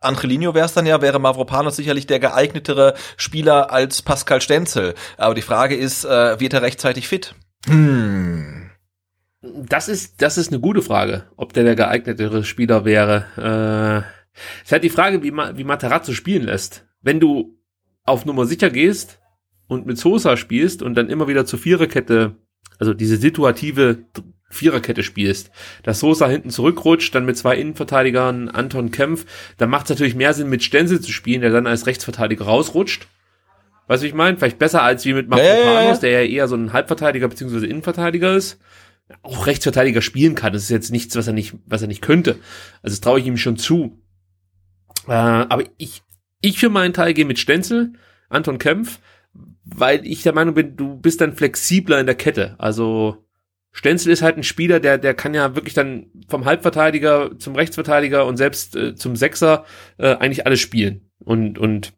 [0.00, 4.94] Angelino wäre es dann ja, wäre Mavropanos sicherlich der geeignetere Spieler als Pascal Stenzel.
[5.16, 7.34] Aber die Frage ist, äh, wird er rechtzeitig fit?
[7.66, 8.33] Hm.
[9.68, 13.24] Das ist, das ist eine gute Frage, ob der der geeignetere Spieler wäre.
[13.36, 14.14] Äh,
[14.62, 16.86] es ist halt die Frage, wie, wie Materazzo spielen lässt.
[17.02, 17.58] Wenn du
[18.04, 19.20] auf Nummer sicher gehst
[19.68, 22.36] und mit Sosa spielst und dann immer wieder zur Viererkette,
[22.78, 24.04] also diese situative
[24.50, 25.50] Viererkette spielst,
[25.82, 29.26] dass Sosa hinten zurückrutscht, dann mit zwei Innenverteidigern, Anton Kempf,
[29.56, 33.08] dann macht es natürlich mehr Sinn, mit Stenzel zu spielen, der dann als Rechtsverteidiger rausrutscht.
[33.86, 34.38] Weißt du, ich meine?
[34.38, 35.96] Vielleicht besser als wie mit Mafropanos, ja, ja, ja.
[35.96, 37.66] der ja eher so ein Halbverteidiger bzw.
[37.66, 38.58] Innenverteidiger ist.
[39.22, 40.52] Auch Rechtsverteidiger spielen kann.
[40.52, 42.38] Das ist jetzt nichts, was er nicht, was er nicht könnte.
[42.82, 44.02] Also das traue ich ihm schon zu.
[45.06, 46.02] Äh, aber ich,
[46.40, 47.92] ich für meinen Teil gehe mit Stenzel,
[48.28, 49.00] Anton Kempf,
[49.64, 52.54] weil ich der Meinung bin, du bist dann flexibler in der Kette.
[52.58, 53.24] Also
[53.72, 58.24] Stenzel ist halt ein Spieler, der, der kann ja wirklich dann vom Halbverteidiger zum Rechtsverteidiger
[58.24, 59.64] und selbst äh, zum Sechser
[59.98, 61.10] äh, eigentlich alles spielen.
[61.18, 61.92] Und, und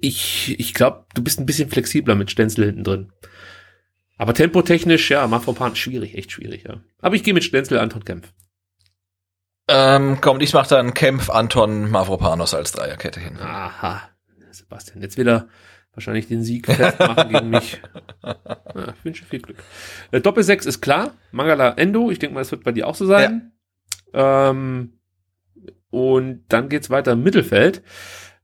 [0.00, 3.12] ich, ich glaube, du bist ein bisschen flexibler mit Stenzel hinten drin.
[4.18, 6.80] Aber tempotechnisch, ja, Mafropan schwierig, echt schwierig, ja.
[7.00, 8.32] Aber ich gehe mit Stenzel, Anton Kempf.
[9.68, 13.38] Ähm, komm, ich mach dann Kempf, Anton, Mavropanos als Dreierkette hin.
[13.38, 14.02] Aha,
[14.50, 15.48] Sebastian, jetzt wieder
[15.94, 17.80] wahrscheinlich den Sieg festmachen gegen mich.
[18.24, 19.58] Ja, ich wünsche viel Glück.
[20.12, 21.12] Äh, Doppel 6 ist klar.
[21.32, 22.10] Mangala Endo.
[22.10, 23.52] Ich denke mal, das wird bei dir auch so sein.
[24.14, 24.50] Ja.
[24.50, 24.94] Ähm,
[25.90, 27.82] und dann geht's weiter im Mittelfeld.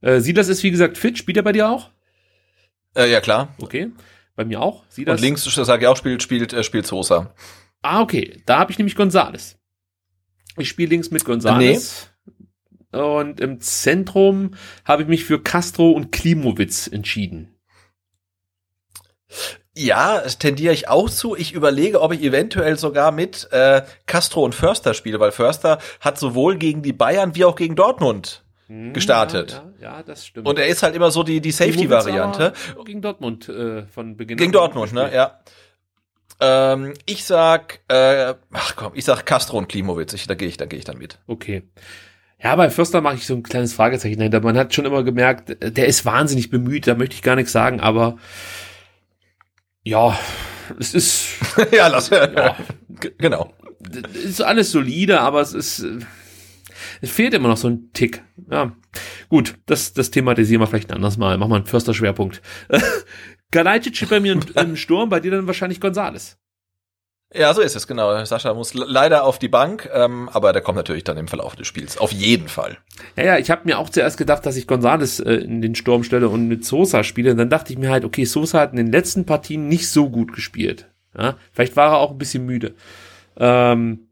[0.03, 1.16] Äh, Silas ist wie gesagt fit.
[1.16, 1.90] Spielt er bei dir auch?
[2.95, 3.55] Äh, ja, klar.
[3.62, 3.90] Okay.
[4.39, 4.85] Bei mir auch.
[4.89, 5.16] Silas.
[5.16, 7.35] Und links, sage ich auch, spielt, spielt, äh, spielt Sosa.
[7.82, 8.40] Ah, okay.
[8.47, 9.59] Da habe ich nämlich Gonzales.
[10.56, 12.09] Ich spiele links mit Gonzales.
[12.93, 13.01] Nee.
[13.01, 14.52] Und im Zentrum
[14.85, 17.59] habe ich mich für Castro und Klimowitz entschieden.
[19.74, 21.35] Ja, tendiere ich auch zu.
[21.35, 26.16] Ich überlege, ob ich eventuell sogar mit äh, Castro und Förster spiele, weil Förster hat
[26.16, 29.53] sowohl gegen die Bayern wie auch gegen Dortmund gestartet.
[29.53, 30.47] Ja, ja, ja, das stimmt.
[30.47, 32.53] Und er ist halt immer so die, die Safety-Variante.
[32.85, 35.11] Gegen Dortmund äh, von Beginn Gegen Dortmund, ne?
[35.15, 35.40] Ja.
[36.40, 40.12] Ähm, ich sag, äh, ach komm, ich sag Castro und Klimowitz.
[40.12, 41.19] Ich, da gehe ich, da gehe ich dann mit.
[41.27, 41.65] Okay.
[42.40, 44.40] Ja, bei Förster mache ich so ein kleines Fragezeichen dahinter.
[44.40, 47.81] Man hat schon immer gemerkt, der ist wahnsinnig bemüht, da möchte ich gar nichts sagen,
[47.81, 48.16] aber
[49.82, 50.16] ja,
[50.78, 51.28] es ist.
[51.73, 52.11] ja, lass.
[52.11, 52.57] Ja,
[53.19, 53.53] genau.
[54.15, 55.85] Es ist alles solide, aber es ist.
[57.01, 58.23] Es fehlt immer noch so ein Tick.
[58.51, 58.73] Ja.
[59.29, 61.39] Gut, das, das thematisieren wir vielleicht ein anderes Mal.
[61.39, 62.43] Machen wir einen Förster-Schwerpunkt.
[63.51, 66.39] Kalajdzic bei mir im Sturm, bei dir dann wahrscheinlich Gonzales.
[67.35, 68.25] Ja, so ist es, genau.
[68.25, 71.66] Sascha muss leider auf die Bank, ähm, aber der kommt natürlich dann im Verlauf des
[71.66, 71.99] Spiels.
[71.99, 72.79] Auf jeden Fall.
[73.16, 76.05] Ja, ja, ich habe mir auch zuerst gedacht, dass ich Gonzales äh, in den Sturm
[76.05, 77.33] stelle und mit Sosa spiele.
[77.33, 80.09] Und dann dachte ich mir halt, okay, Sosa hat in den letzten Partien nicht so
[80.09, 80.89] gut gespielt.
[81.16, 81.37] Ja?
[81.53, 82.75] Vielleicht war er auch ein bisschen müde.
[83.37, 84.08] Ähm,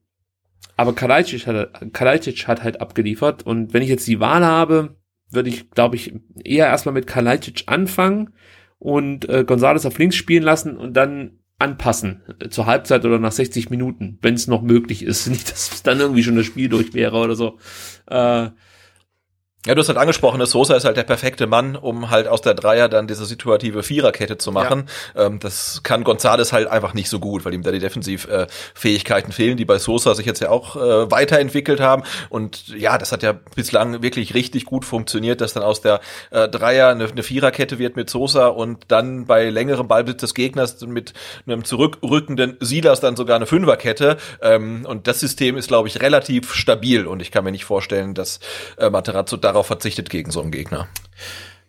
[0.77, 3.45] aber Kalajdzic hat, Kalajdzic hat halt abgeliefert.
[3.45, 4.97] Und wenn ich jetzt die Wahl habe,
[5.31, 8.35] würde ich, glaube ich, eher erstmal mit Kalajdzic anfangen
[8.79, 13.33] und äh, Gonzales auf links spielen lassen und dann anpassen äh, zur Halbzeit oder nach
[13.33, 15.27] 60 Minuten, wenn es noch möglich ist.
[15.29, 17.59] Nicht, dass dann irgendwie schon das Spiel durch wäre oder so.
[18.07, 18.51] Äh,
[19.67, 22.41] ja, du hast halt angesprochen, dass Sosa ist halt der perfekte Mann, um halt aus
[22.41, 24.89] der Dreier dann diese situative Viererkette zu machen.
[25.15, 25.27] Ja.
[25.27, 29.35] Ähm, das kann Gonzales halt einfach nicht so gut, weil ihm da die Defensivfähigkeiten äh,
[29.35, 32.05] fehlen, die bei Sosa sich jetzt ja auch äh, weiterentwickelt haben.
[32.29, 36.49] Und ja, das hat ja bislang wirklich richtig gut funktioniert, dass dann aus der äh,
[36.49, 41.13] Dreier eine, eine Viererkette wird mit Sosa und dann bei längerem Ballbesitz des Gegners mit
[41.45, 44.17] einem zurückrückenden Silas dann sogar eine Fünferkette.
[44.41, 48.15] Ähm, und das System ist, glaube ich, relativ stabil und ich kann mir nicht vorstellen,
[48.15, 48.39] dass
[48.77, 50.87] äh, Materazzo darauf darauf verzichtet gegen so einen Gegner.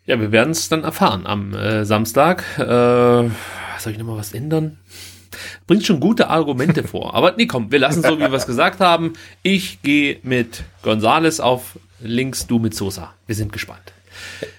[0.05, 2.43] Ja, wir werden es dann erfahren am äh, Samstag.
[2.57, 4.77] Äh, soll ich nochmal was ändern?
[5.68, 7.14] Bringt schon gute Argumente vor.
[7.15, 9.14] Aber nee, komm, wir lassen so, wie wir es gesagt haben.
[9.41, 13.14] Ich gehe mit Gonzales auf links, du mit Sosa.
[13.26, 13.93] Wir sind gespannt.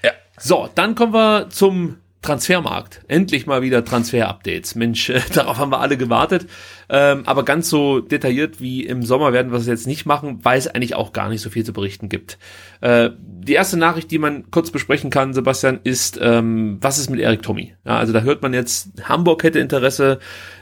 [0.02, 0.12] Ja.
[0.38, 3.02] So, dann kommen wir zum Transfermarkt.
[3.06, 4.74] Endlich mal wieder Transfer-Updates.
[4.74, 6.46] Mensch, äh, darauf haben wir alle gewartet.
[6.90, 10.58] Ähm, aber ganz so detailliert wie im Sommer werden wir es jetzt nicht machen, weil
[10.58, 12.38] es eigentlich auch gar nicht so viel zu berichten gibt.
[12.80, 17.20] Äh, die erste Nachricht, die man kurz besprechen kann, Sebastian, ist, ähm, was ist mit
[17.20, 17.74] Erik Tommy?
[17.84, 20.18] Ja, also da hört man jetzt, Hamburg hätte Interesse.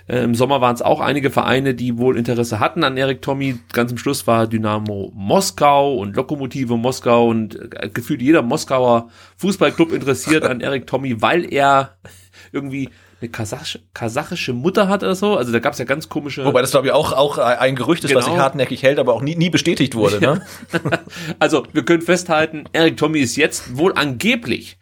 [0.09, 3.59] Äh, Im Sommer waren es auch einige Vereine, die wohl Interesse hatten an Erik Tommy.
[3.73, 9.09] Ganz am Schluss war Dynamo Moskau und Lokomotive Moskau und äh, gefühlt jeder Moskauer
[9.39, 11.97] Fußballclub interessiert an Erik Tommy, weil er
[12.53, 15.37] irgendwie eine kasachische, kasachische Mutter hat oder so.
[15.37, 16.45] Also da gab es ja ganz komische.
[16.45, 18.21] Wobei das glaube ich auch auch ein Gerücht ist, genau.
[18.21, 20.21] was sich hartnäckig hält, aber auch nie, nie bestätigt wurde.
[20.21, 20.43] Ne?
[21.39, 24.79] also wir können festhalten, Erik Tommy ist jetzt wohl angeblich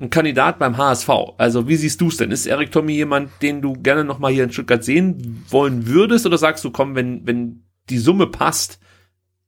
[0.00, 1.08] ein Kandidat beim HSV.
[1.38, 2.30] Also wie siehst du es denn?
[2.30, 6.26] Ist Erik Tommy jemand, den du gerne noch mal hier in Stuttgart sehen wollen würdest,
[6.26, 8.78] oder sagst du, komm, wenn wenn die Summe passt,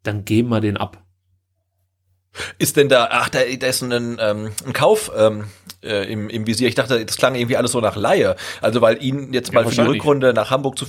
[0.02, 1.04] dann geben wir den ab?
[2.58, 5.44] Ist denn da, ach, da, da ist ein, ähm, ein Kauf ähm,
[5.82, 6.68] äh, im, im Visier.
[6.68, 8.36] Ich dachte, das klang irgendwie alles so nach Laie.
[8.60, 10.86] Also weil ihn jetzt mal ja, für die Rückrunde nach Hamburg zu,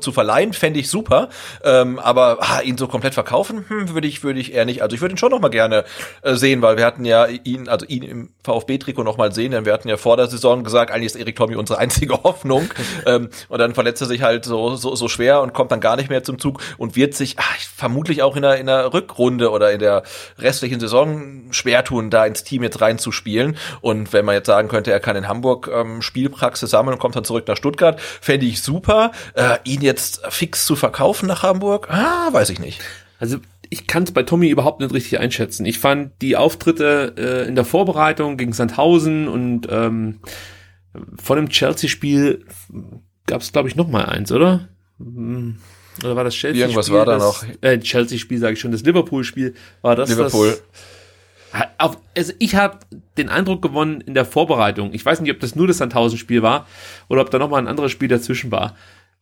[0.00, 1.28] zu verleihen, fände ich super.
[1.62, 4.82] Ähm, aber ah, ihn so komplett verkaufen, hm, würde ich, würde ich eher nicht.
[4.82, 5.84] Also ich würde ihn schon noch mal gerne
[6.22, 9.64] äh, sehen, weil wir hatten ja ihn, also ihn im VfB-Trikot noch mal sehen, denn
[9.64, 12.70] wir hatten ja vor der Saison gesagt, eigentlich ist Erik Tommy unsere einzige Hoffnung.
[13.06, 15.96] ähm, und dann verletzt er sich halt so, so, so schwer und kommt dann gar
[15.96, 19.50] nicht mehr zum Zug und wird sich ach, vermutlich auch in der, in der Rückrunde
[19.50, 20.02] oder in der
[20.38, 23.56] restlichen Saison schwer tun, da ins Team jetzt reinzuspielen.
[23.80, 27.16] Und wenn man jetzt sagen könnte, er kann in Hamburg ähm, Spielpraxis sammeln und kommt
[27.16, 29.12] dann zurück nach Stuttgart, fände ich super.
[29.34, 32.80] Äh, ihn jetzt fix zu verkaufen nach Hamburg, ah, weiß ich nicht.
[33.18, 33.38] Also
[33.70, 35.66] ich kann es bei Tommy überhaupt nicht richtig einschätzen.
[35.66, 40.20] Ich fand die Auftritte äh, in der Vorbereitung gegen Sandhausen und ähm,
[41.20, 42.44] vor dem Chelsea-Spiel
[43.26, 44.68] gab es, glaube ich, noch mal eins, oder?
[44.98, 45.56] Hm.
[46.02, 46.62] Oder war das Chelsea-Spiel?
[46.62, 47.44] Irgendwas war da noch.
[47.60, 48.72] Äh, Chelsea-Spiel, sage ich schon.
[48.72, 50.08] Das Liverpool-Spiel war das.
[50.08, 50.48] Liverpool.
[50.48, 50.62] Das,
[51.78, 52.78] auf, also ich habe
[53.16, 54.92] den Eindruck gewonnen in der Vorbereitung.
[54.92, 56.66] Ich weiß nicht, ob das nur das Sandhausen-Spiel war
[57.08, 58.76] oder ob da noch mal ein anderes Spiel dazwischen war,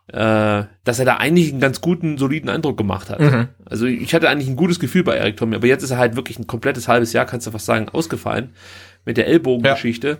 [0.08, 3.20] äh, dass er da eigentlich einen ganz guten, soliden Eindruck gemacht hat.
[3.20, 3.48] Mhm.
[3.64, 6.16] Also ich hatte eigentlich ein gutes Gefühl bei Erik Tommy, aber jetzt ist er halt
[6.16, 8.54] wirklich ein komplettes halbes Jahr, kannst du fast sagen, ausgefallen
[9.04, 10.08] mit der Ellbogengeschichte.
[10.08, 10.16] Ja.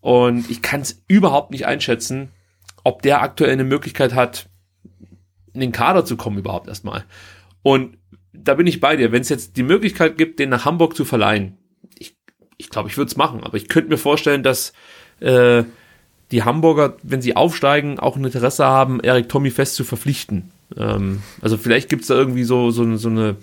[0.00, 2.30] Und ich kann es überhaupt nicht einschätzen,
[2.84, 4.48] ob der aktuell eine Möglichkeit hat,
[5.52, 7.04] in den Kader zu kommen überhaupt erstmal.
[7.62, 7.98] Und
[8.32, 9.12] da bin ich bei dir.
[9.12, 11.58] Wenn es jetzt die Möglichkeit gibt, den nach Hamburg zu verleihen,
[11.98, 12.16] ich
[12.56, 14.72] ich, glaube, ich würde es machen, aber ich könnte mir vorstellen, dass
[15.20, 15.64] äh,
[16.30, 20.50] die Hamburger, wenn sie aufsteigen, auch ein Interesse haben, Erik Tommy fest zu verpflichten.
[20.76, 23.36] Ähm, also vielleicht gibt es da irgendwie so, so, so eine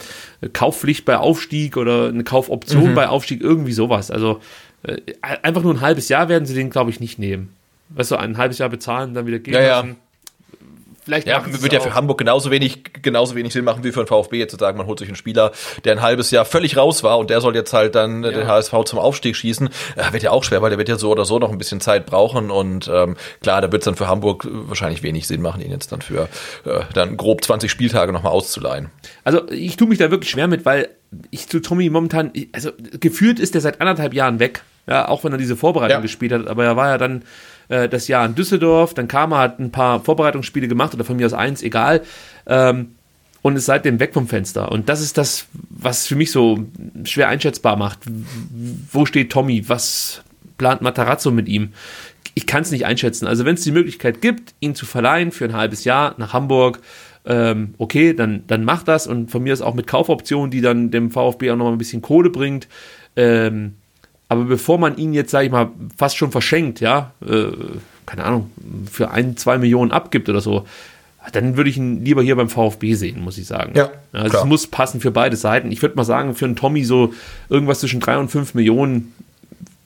[0.54, 2.96] Kaufpflicht bei Aufstieg oder eine Kaufoption mhm.
[2.96, 4.12] bei Aufstieg, irgendwie sowas.
[4.12, 4.42] Also
[4.84, 7.54] äh, einfach nur ein halbes Jahr werden sie den, glaube ich, nicht nehmen.
[7.90, 9.90] Weißt du, ein halbes Jahr bezahlen, dann wieder gehen ja, lassen.
[9.90, 9.96] Ja.
[11.08, 14.08] Vielleicht ja, wird ja für Hamburg genauso wenig, genauso wenig Sinn machen wie für den
[14.08, 15.54] VfB jetzt zu sagen, man holt sich einen Spieler,
[15.86, 18.32] der ein halbes Jahr völlig raus war und der soll jetzt halt dann ja.
[18.32, 19.70] den HSV zum Aufstieg schießen.
[19.96, 21.80] Ja, wird ja auch schwer, weil der wird ja so oder so noch ein bisschen
[21.80, 25.62] Zeit brauchen und ähm, klar, da wird es dann für Hamburg wahrscheinlich wenig Sinn machen,
[25.62, 26.24] ihn jetzt dann für
[26.66, 28.90] äh, dann grob 20 Spieltage nochmal auszuleihen.
[29.24, 30.90] Also ich tue mich da wirklich schwer mit, weil
[31.32, 35.32] ich zu Tommy momentan, also gefühlt ist er seit anderthalb Jahren weg, ja, auch wenn
[35.32, 36.02] er diese Vorbereitung ja.
[36.02, 37.24] gespielt hat, aber er war ja dann
[37.70, 41.18] äh, das Jahr in Düsseldorf, dann kam er, hat ein paar Vorbereitungsspiele gemacht oder von
[41.18, 42.02] mir aus eins, egal.
[42.46, 42.96] Ähm,
[43.42, 44.72] und ist seitdem weg vom Fenster.
[44.72, 46.66] Und das ist das, was für mich so
[47.06, 48.00] schwer einschätzbar macht.
[48.92, 49.70] Wo steht Tommy?
[49.70, 50.22] Was
[50.58, 51.72] plant Matarazzo mit ihm?
[52.34, 53.26] Ich kann es nicht einschätzen.
[53.26, 56.82] Also wenn es die Möglichkeit gibt, ihn zu verleihen für ein halbes Jahr nach Hamburg,
[57.26, 59.08] ähm, okay, dann, dann macht das.
[59.08, 61.78] Und von mir ist auch mit Kaufoptionen, die dann dem VfB auch noch mal ein
[61.78, 62.68] bisschen Kohle bringt.
[63.16, 63.76] Ähm,
[64.30, 67.48] aber bevor man ihn jetzt, sage ich mal, fast schon verschenkt, ja, äh,
[68.06, 68.52] keine Ahnung,
[68.92, 70.66] für ein, zwei Millionen abgibt oder so,
[71.32, 73.74] dann würde ich ihn lieber hier beim VfB sehen, muss ich sagen.
[73.76, 75.72] Ja, also es muss passen für beide Seiten.
[75.72, 77.14] Ich würde mal sagen, für einen Tommy so
[77.50, 79.14] irgendwas zwischen drei und fünf Millionen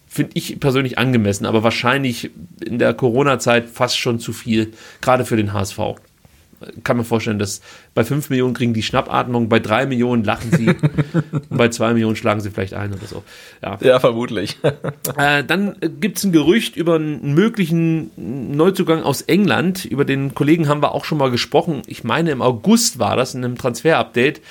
[0.07, 2.31] finde ich persönlich angemessen, aber wahrscheinlich
[2.63, 5.79] in der Corona-Zeit fast schon zu viel, gerade für den HSV
[6.83, 7.61] kann mir vorstellen, dass
[7.93, 12.15] bei 5 Millionen kriegen die Schnappatmung, bei 3 Millionen lachen sie und bei 2 Millionen
[12.15, 13.23] schlagen sie vielleicht ein oder so.
[13.61, 14.57] Ja, ja vermutlich.
[15.17, 18.11] äh, dann gibt es ein Gerücht über einen möglichen
[18.55, 19.85] Neuzugang aus England.
[19.85, 21.81] Über den Kollegen haben wir auch schon mal gesprochen.
[21.87, 24.41] Ich meine, im August war das in einem Transfer-Update.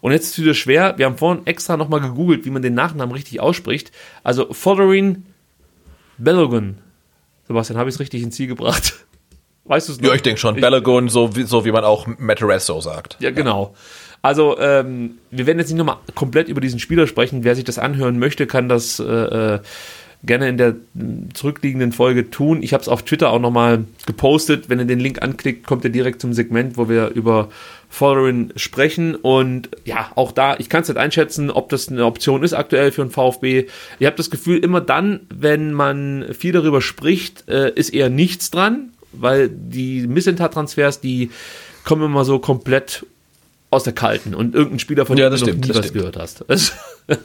[0.00, 0.94] Und jetzt ist es wieder schwer.
[0.98, 3.92] Wir haben vorhin extra nochmal gegoogelt, wie man den Nachnamen richtig ausspricht.
[4.24, 5.26] Also Fotherin
[6.18, 6.78] Bellogan.
[7.46, 8.94] Sebastian, habe ich es richtig ins Ziel gebracht?
[9.64, 10.00] Weißt du es?
[10.00, 10.60] Ja, ich denke schon.
[10.60, 13.16] Balagun, so wie, so wie man auch Mataresso sagt.
[13.20, 13.74] Ja, genau.
[14.20, 17.44] Also, ähm, wir werden jetzt nicht nochmal komplett über diesen Spieler sprechen.
[17.44, 19.60] Wer sich das anhören möchte, kann das äh, äh
[20.24, 20.76] gerne in der
[21.34, 22.62] zurückliegenden Folge tun.
[22.62, 24.68] Ich habe es auf Twitter auch nochmal gepostet.
[24.68, 27.48] Wenn ihr den Link anklickt, kommt ihr direkt zum Segment, wo wir über
[27.88, 29.16] Following sprechen.
[29.16, 32.92] Und ja, auch da, ich kann es nicht einschätzen, ob das eine Option ist aktuell
[32.92, 33.66] für einen VfB.
[33.98, 38.52] Ihr habt das Gefühl, immer dann, wenn man viel darüber spricht, äh, ist eher nichts
[38.52, 41.30] dran weil die Missentat-Transfers, die
[41.84, 43.06] kommen immer so komplett
[43.70, 45.94] aus der Kalten und irgendein Spieler, von dem ja, du noch stimmt, nie was stimmt.
[45.94, 46.48] gehört hast.
[46.48, 46.72] Also,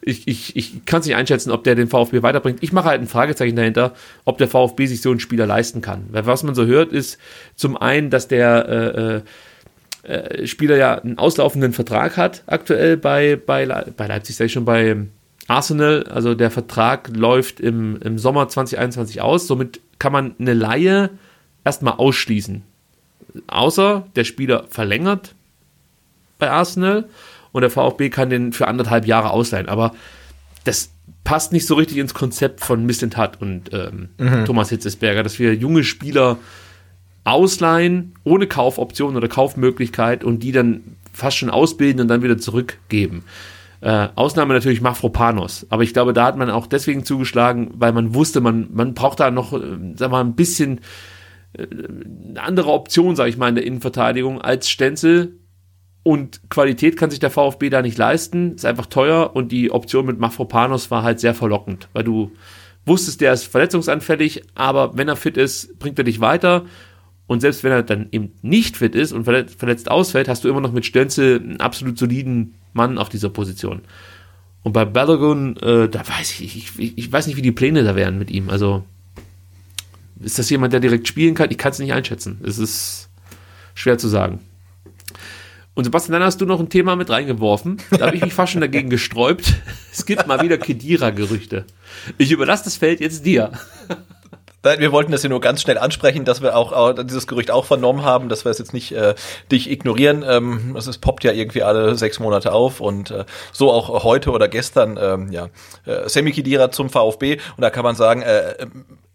[0.00, 2.62] ich ich, ich kann es nicht einschätzen, ob der den VfB weiterbringt.
[2.62, 3.94] Ich mache halt ein Fragezeichen dahinter,
[4.24, 6.06] ob der VfB sich so einen Spieler leisten kann.
[6.10, 7.18] Weil was man so hört, ist
[7.56, 9.22] zum einen, dass der
[10.06, 14.52] äh, äh, Spieler ja einen auslaufenden Vertrag hat, aktuell bei, bei, bei Leipzig, sage ich
[14.52, 14.96] schon, bei
[15.46, 16.04] Arsenal.
[16.04, 19.46] Also der Vertrag läuft im, im Sommer 2021 aus.
[19.46, 21.10] Somit kann man eine Laie
[21.64, 22.64] erstmal ausschließen.
[23.46, 25.36] Außer der Spieler verlängert
[26.40, 27.08] bei Arsenal
[27.52, 29.68] und der VfB kann den für anderthalb Jahre ausleihen.
[29.68, 29.92] Aber
[30.64, 30.90] das
[31.22, 34.44] passt nicht so richtig ins Konzept von Missentat und ähm, mhm.
[34.44, 36.36] Thomas Hitzesberger, dass wir junge Spieler
[37.22, 43.22] ausleihen ohne Kaufoption oder Kaufmöglichkeit und die dann fast schon ausbilden und dann wieder zurückgeben.
[43.82, 45.66] Äh, Ausnahme natürlich Mafropanos.
[45.68, 49.18] Aber ich glaube, da hat man auch deswegen zugeschlagen, weil man wusste, man, man braucht
[49.18, 50.80] da noch, äh, sag mal, ein bisschen
[51.58, 51.66] äh,
[52.28, 55.36] eine andere Option, sage ich mal, in der Innenverteidigung als Stenzel.
[56.04, 60.06] Und Qualität kann sich der VfB da nicht leisten, ist einfach teuer und die Option
[60.06, 62.30] mit Mafropanos war halt sehr verlockend, weil du
[62.86, 66.66] wusstest, der ist verletzungsanfällig, aber wenn er fit ist, bringt er dich weiter.
[67.32, 70.60] Und selbst wenn er dann eben nicht fit ist und verletzt ausfällt, hast du immer
[70.60, 73.80] noch mit Stenzel einen absolut soliden Mann auf dieser Position.
[74.62, 77.96] Und bei Balogun, äh, da weiß ich, ich, ich weiß nicht, wie die Pläne da
[77.96, 78.50] wären mit ihm.
[78.50, 78.84] Also
[80.20, 81.50] ist das jemand, der direkt spielen kann?
[81.50, 82.38] Ich kann es nicht einschätzen.
[82.44, 83.08] Es ist
[83.74, 84.40] schwer zu sagen.
[85.72, 87.78] Und Sebastian, dann hast du noch ein Thema mit reingeworfen.
[87.92, 89.54] Da habe ich mich fast schon dagegen gesträubt.
[89.90, 91.64] Es gibt mal wieder Kedira-Gerüchte.
[92.18, 93.52] Ich überlasse das Feld jetzt dir.
[94.62, 97.64] Wir wollten das hier nur ganz schnell ansprechen, dass wir auch, auch dieses Gerücht auch
[97.64, 99.14] vernommen haben, dass wir es jetzt nicht äh,
[99.50, 100.24] dich ignorieren.
[100.26, 104.48] Ähm, es poppt ja irgendwie alle sechs Monate auf und äh, so auch heute oder
[104.48, 105.48] gestern, ähm, ja,
[105.84, 108.66] äh, Semi Khedira zum VfB und da kann man sagen, äh,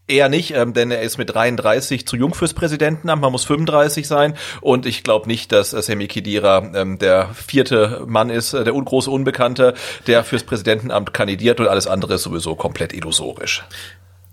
[0.10, 3.22] Eher nicht, ähm, denn er ist mit 33 zu jung fürs Präsidentenamt.
[3.22, 4.36] Man muss 35 sein.
[4.62, 8.72] Und ich glaube nicht, dass äh, Semi Khedira ähm, der vierte Mann ist, äh, der
[8.72, 9.74] große Unbekannte,
[10.08, 13.66] der fürs Präsidentenamt kandidiert und alles andere ist sowieso komplett illusorisch.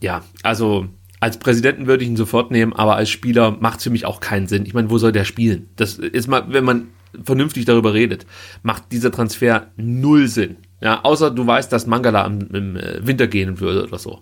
[0.00, 0.86] Ja, also
[1.24, 4.20] als Präsidenten würde ich ihn sofort nehmen, aber als Spieler macht es für mich auch
[4.20, 4.66] keinen Sinn.
[4.66, 5.70] Ich meine, wo soll der spielen?
[5.76, 6.88] Das ist mal, wenn man
[7.24, 8.26] vernünftig darüber redet,
[8.62, 10.56] macht dieser Transfer null Sinn.
[10.82, 14.20] Ja, außer du weißt, dass Mangala im, im äh, Winter gehen würde oder so.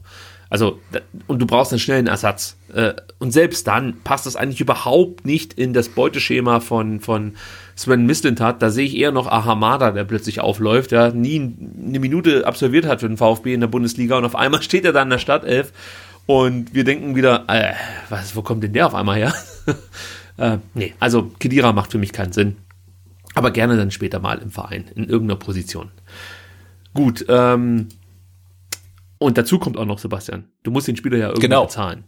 [0.49, 0.79] Also,
[1.27, 2.57] und du brauchst einen schnellen Ersatz.
[2.73, 7.33] Äh, und selbst dann passt das eigentlich überhaupt nicht in das Beuteschema von, von
[7.75, 8.63] Sven Mislintat.
[8.63, 13.01] Da sehe ich eher noch Ahamada, der plötzlich aufläuft, der nie eine Minute absolviert hat
[13.01, 15.73] für den VfB in der Bundesliga und auf einmal steht er da in der Startelf
[16.27, 17.75] und wir denken wieder, äh,
[18.09, 19.35] was, wo kommt denn der auf einmal her?
[20.37, 22.57] äh, nee, also Kedira macht für mich keinen Sinn.
[23.35, 25.91] Aber gerne dann später mal im Verein, in irgendeiner Position.
[26.95, 27.89] Gut, ähm,
[29.19, 30.45] und dazu kommt auch noch Sebastian.
[30.63, 31.65] Du musst den Spieler ja irgendwie genau.
[31.65, 32.05] bezahlen.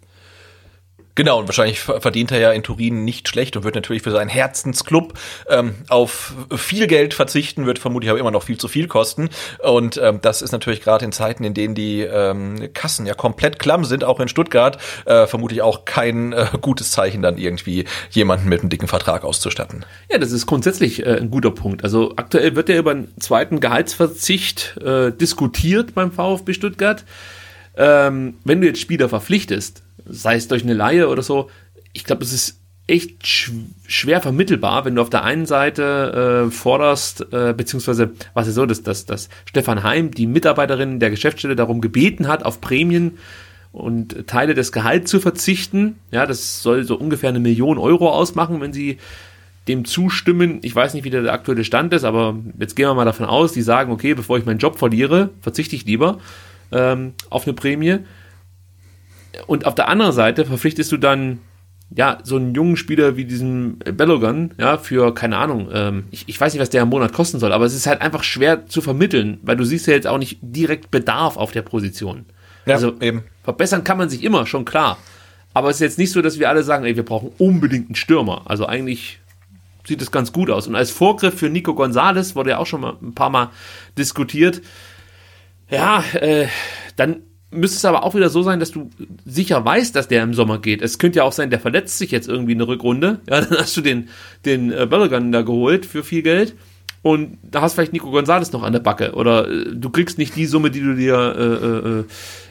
[1.16, 4.28] Genau, und wahrscheinlich verdient er ja in Turin nicht schlecht und wird natürlich für seinen
[4.28, 5.14] Herzensclub
[5.48, 9.30] ähm, auf viel Geld verzichten, wird vermutlich aber immer noch viel zu viel kosten.
[9.60, 13.60] Und ähm, das ist natürlich gerade in Zeiten, in denen die ähm, Kassen ja komplett
[13.60, 18.48] klamm sind, auch in Stuttgart, äh, vermutlich auch kein äh, gutes Zeichen, dann irgendwie jemanden
[18.48, 19.84] mit einem dicken Vertrag auszustatten.
[20.10, 21.84] Ja, das ist grundsätzlich äh, ein guter Punkt.
[21.84, 27.04] Also aktuell wird ja über einen zweiten Gehaltsverzicht äh, diskutiert beim VfB Stuttgart.
[27.76, 31.50] Ähm, wenn du jetzt Spieler verpflichtest, sei es durch eine Laie oder so,
[31.92, 33.50] ich glaube, es ist echt sch
[33.86, 38.66] schwer vermittelbar, wenn du auf der einen Seite äh, forderst, äh, beziehungsweise was ist so,
[38.66, 43.18] dass, dass, dass Stefan Heim die Mitarbeiterin der Geschäftsstelle darum gebeten hat, auf Prämien
[43.72, 45.98] und Teile des Gehalts zu verzichten.
[46.10, 48.98] Ja, das soll so ungefähr eine Million Euro ausmachen, wenn sie
[49.66, 50.58] dem zustimmen.
[50.62, 53.52] Ich weiß nicht, wie der aktuelle Stand ist, aber jetzt gehen wir mal davon aus,
[53.52, 56.18] die sagen, okay, bevor ich meinen Job verliere, verzichte ich lieber
[56.70, 57.98] ähm, auf eine Prämie.
[59.46, 61.40] Und auf der anderen Seite verpflichtest du dann
[61.96, 66.40] ja, so einen jungen Spieler wie diesen Bellogan, ja, für, keine Ahnung, ähm, ich, ich
[66.40, 68.80] weiß nicht, was der im Monat kosten soll, aber es ist halt einfach schwer zu
[68.80, 72.26] vermitteln, weil du siehst ja jetzt auch nicht direkt Bedarf auf der Position.
[72.66, 73.24] Ja, also, eben.
[73.44, 74.98] verbessern kann man sich immer, schon klar.
[75.52, 77.94] Aber es ist jetzt nicht so, dass wir alle sagen, ey, wir brauchen unbedingt einen
[77.94, 78.42] Stürmer.
[78.46, 79.20] Also eigentlich
[79.86, 80.66] sieht es ganz gut aus.
[80.66, 83.50] Und als Vorgriff für Nico Gonzalez wurde ja auch schon mal ein paar Mal
[83.96, 84.62] diskutiert.
[85.70, 86.48] Ja, äh,
[86.96, 87.18] dann
[87.54, 88.90] müsste es aber auch wieder so sein, dass du
[89.24, 90.82] sicher weißt, dass der im Sommer geht.
[90.82, 93.20] Es könnte ja auch sein, der verletzt sich jetzt irgendwie in der Rückrunde.
[93.28, 94.08] Ja, dann hast du den,
[94.44, 96.54] den äh, Bellogan da geholt für viel Geld.
[97.02, 99.12] Und da hast vielleicht Nico Gonzalez noch an der Backe.
[99.12, 102.04] Oder äh, du kriegst nicht die Summe, die du dir äh, äh, äh,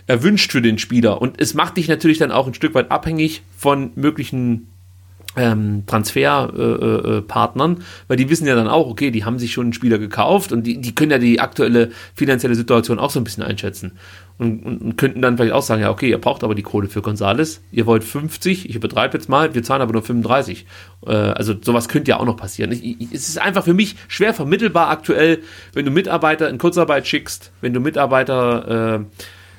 [0.07, 1.21] erwünscht für den Spieler.
[1.21, 4.67] Und es macht dich natürlich dann auch ein Stück weit abhängig von möglichen
[5.35, 9.65] ähm, Transferpartnern, äh, äh, weil die wissen ja dann auch, okay, die haben sich schon
[9.65, 13.23] einen Spieler gekauft und die, die können ja die aktuelle finanzielle Situation auch so ein
[13.23, 13.93] bisschen einschätzen
[14.37, 16.87] und, und, und könnten dann vielleicht auch sagen, ja, okay, ihr braucht aber die Kohle
[16.87, 20.65] für Gonzales, ihr wollt 50, ich übertreibe jetzt mal, wir zahlen aber nur 35.
[21.05, 22.71] Äh, also sowas könnte ja auch noch passieren.
[22.71, 25.39] Ich, ich, es ist einfach für mich schwer vermittelbar aktuell,
[25.73, 29.05] wenn du Mitarbeiter in Kurzarbeit schickst, wenn du Mitarbeiter äh,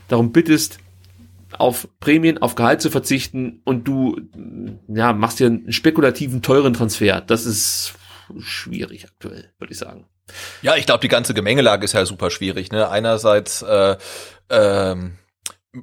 [0.09, 0.79] darum bittest,
[1.59, 4.21] auf Prämien, auf Gehalt zu verzichten und du
[4.89, 7.21] ja, machst dir einen spekulativen, teuren Transfer.
[7.21, 7.95] Das ist
[8.39, 10.07] schwierig aktuell, würde ich sagen.
[10.63, 12.73] Ja, ich glaube, die ganze Gemengelage ist ja super schwierig.
[12.73, 12.89] Ne?
[12.89, 13.97] Einerseits äh,
[14.49, 15.19] ähm,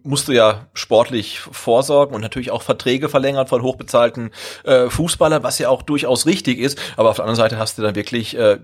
[0.04, 4.32] musst du ja sportlich vorsorgen und natürlich auch Verträge verlängern von hochbezahlten
[4.64, 6.80] äh, Fußballern, was ja auch durchaus richtig ist.
[6.98, 8.60] Aber auf der anderen Seite hast du dann wirklich äh,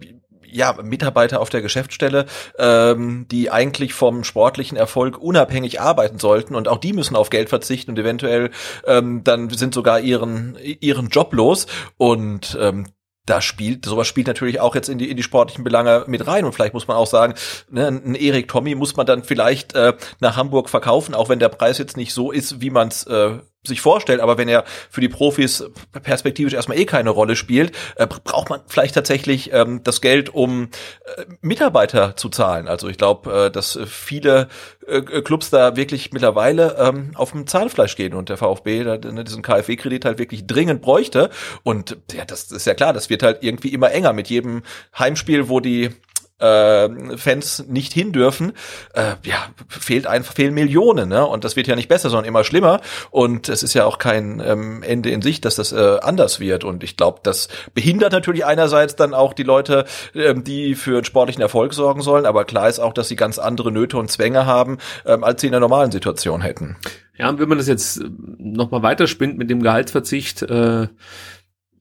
[0.49, 2.25] ja, Mitarbeiter auf der Geschäftsstelle,
[2.57, 7.49] ähm, die eigentlich vom sportlichen Erfolg unabhängig arbeiten sollten und auch die müssen auf Geld
[7.49, 8.51] verzichten und eventuell
[8.85, 11.67] ähm, dann sind sogar ihren ihren Job los
[11.97, 12.85] und ähm,
[13.27, 16.45] da spielt, sowas spielt natürlich auch jetzt in die, in die sportlichen Belange mit rein.
[16.45, 17.35] Und vielleicht muss man auch sagen,
[17.69, 21.49] ne, ein Erik Tommy muss man dann vielleicht äh, nach Hamburg verkaufen, auch wenn der
[21.49, 25.01] Preis jetzt nicht so ist, wie man es äh, sich vorstellt, aber wenn er für
[25.01, 25.63] die Profis
[26.03, 30.69] perspektivisch erstmal eh keine Rolle spielt, äh, braucht man vielleicht tatsächlich ähm, das Geld, um
[31.17, 32.67] äh, Mitarbeiter zu zahlen.
[32.67, 34.47] Also ich glaube, äh, dass viele
[34.87, 39.23] äh, Clubs da wirklich mittlerweile ähm, auf dem Zahnfleisch gehen und der VfB da, ne,
[39.23, 41.29] diesen KfW-Kredit halt wirklich dringend bräuchte.
[41.63, 44.63] Und ja, das ist ja klar, das wird halt irgendwie immer enger mit jedem
[44.97, 45.91] Heimspiel, wo die
[46.39, 48.53] äh, Fans nicht hin dürfen,
[48.93, 49.37] äh, ja,
[49.67, 51.25] fehlt einfach, fehlen Millionen, ne?
[51.25, 52.81] Und das wird ja nicht besser, sondern immer schlimmer.
[53.09, 56.63] Und es ist ja auch kein ähm, Ende in Sicht, dass das äh, anders wird.
[56.63, 61.41] Und ich glaube, das behindert natürlich einerseits dann auch die Leute, ähm, die für sportlichen
[61.41, 64.77] Erfolg sorgen sollen, aber klar ist auch, dass sie ganz andere Nöte und Zwänge haben,
[65.05, 66.77] ähm, als sie in der normalen Situation hätten.
[67.17, 68.01] Ja, und wenn man das jetzt
[68.37, 70.87] nochmal weiterspinnt mit dem Gehaltsverzicht, äh,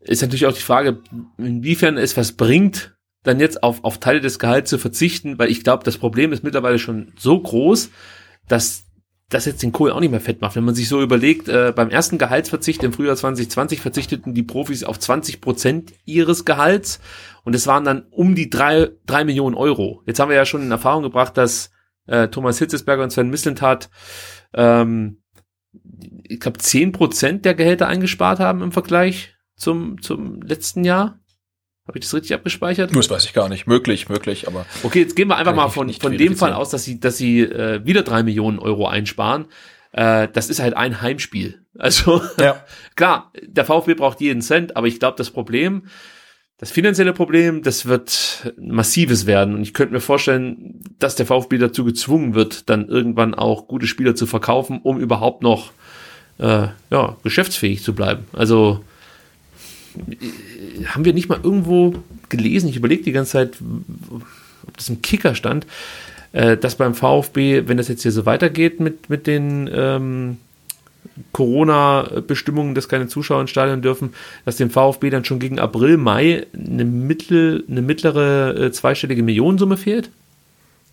[0.01, 1.01] ist natürlich auch die Frage,
[1.37, 2.96] inwiefern es was bringt,
[3.27, 6.45] dann jetzt auf, auf Teile des Gehalts zu verzichten, weil ich glaube, das Problem ist
[6.45, 7.91] mittlerweile schon so groß,
[8.49, 8.85] dass
[9.29, 10.55] das jetzt den Kohl auch nicht mehr fett macht.
[10.55, 14.85] Wenn man sich so überlegt, äh, beim ersten Gehaltsverzicht im Frühjahr 2020 verzichteten die Profis
[14.85, 17.01] auf 20 Prozent ihres Gehalts
[17.43, 20.03] und es waren dann um die drei, drei Millionen Euro.
[20.07, 21.71] Jetzt haben wir ja schon in Erfahrung gebracht, dass
[22.07, 23.91] äh, Thomas Hitzesberger und Sven Mislintat
[24.55, 25.19] ähm,
[26.25, 31.19] ich glaube, zehn Prozent der Gehälter eingespart haben im Vergleich zum, zum letzten Jahr.
[31.87, 32.95] Habe ich das richtig abgespeichert?
[32.95, 33.67] Das weiß ich gar nicht.
[33.67, 34.67] Möglich, möglich, aber.
[34.83, 37.43] Okay, jetzt gehen wir einfach mal von, von dem Fall aus, dass sie, dass sie
[37.43, 39.47] äh, wieder drei Millionen Euro einsparen.
[39.93, 41.63] Äh, das ist halt ein Heimspiel.
[41.79, 42.65] Also ja.
[42.95, 45.83] klar, der VfB braucht jeden Cent, aber ich glaube, das Problem,
[46.57, 49.55] das finanzielle Problem, das wird massives werden.
[49.55, 53.87] Und ich könnte mir vorstellen, dass der VfB dazu gezwungen wird, dann irgendwann auch gute
[53.87, 55.73] Spieler zu verkaufen, um überhaupt noch
[56.39, 58.25] äh, ja, geschäftsfähig zu bleiben.
[58.33, 58.83] Also
[60.87, 61.95] haben wir nicht mal irgendwo
[62.29, 63.57] gelesen, ich überlege die ganze Zeit,
[64.67, 65.67] ob das im Kicker stand,
[66.33, 70.37] äh, dass beim VfB, wenn das jetzt hier so weitergeht mit, mit den ähm,
[71.33, 74.15] Corona-Bestimmungen, dass keine Zuschauer ins Stadion dürfen,
[74.45, 79.77] dass dem VfB dann schon gegen April, Mai eine, mittel, eine mittlere äh, zweistellige Millionensumme
[79.77, 80.11] fehlt?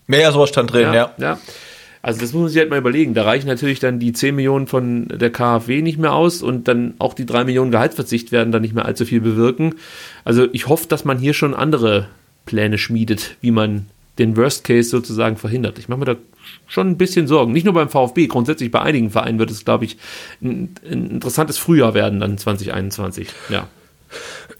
[0.07, 0.93] Mehr sowas stand drin, ja.
[0.93, 1.13] ja.
[1.17, 1.39] ja.
[2.03, 3.13] Also das muss man sich halt mal überlegen.
[3.13, 6.95] Da reichen natürlich dann die 10 Millionen von der KfW nicht mehr aus und dann
[6.99, 9.75] auch die 3 Millionen Gehaltsverzicht werden da nicht mehr allzu viel bewirken.
[10.25, 12.09] Also ich hoffe, dass man hier schon andere
[12.45, 13.88] Pläne schmiedet, wie man
[14.19, 15.80] den Worst Case sozusagen verhindert.
[15.80, 16.15] Ich mache mir da
[16.67, 17.53] schon ein bisschen Sorgen.
[17.53, 19.97] Nicht nur beim VfB, grundsätzlich bei einigen Vereinen wird es, glaube ich,
[20.41, 23.30] ein, ein, interessantes Frühjahr werden dann 2021.
[23.47, 23.67] Ja,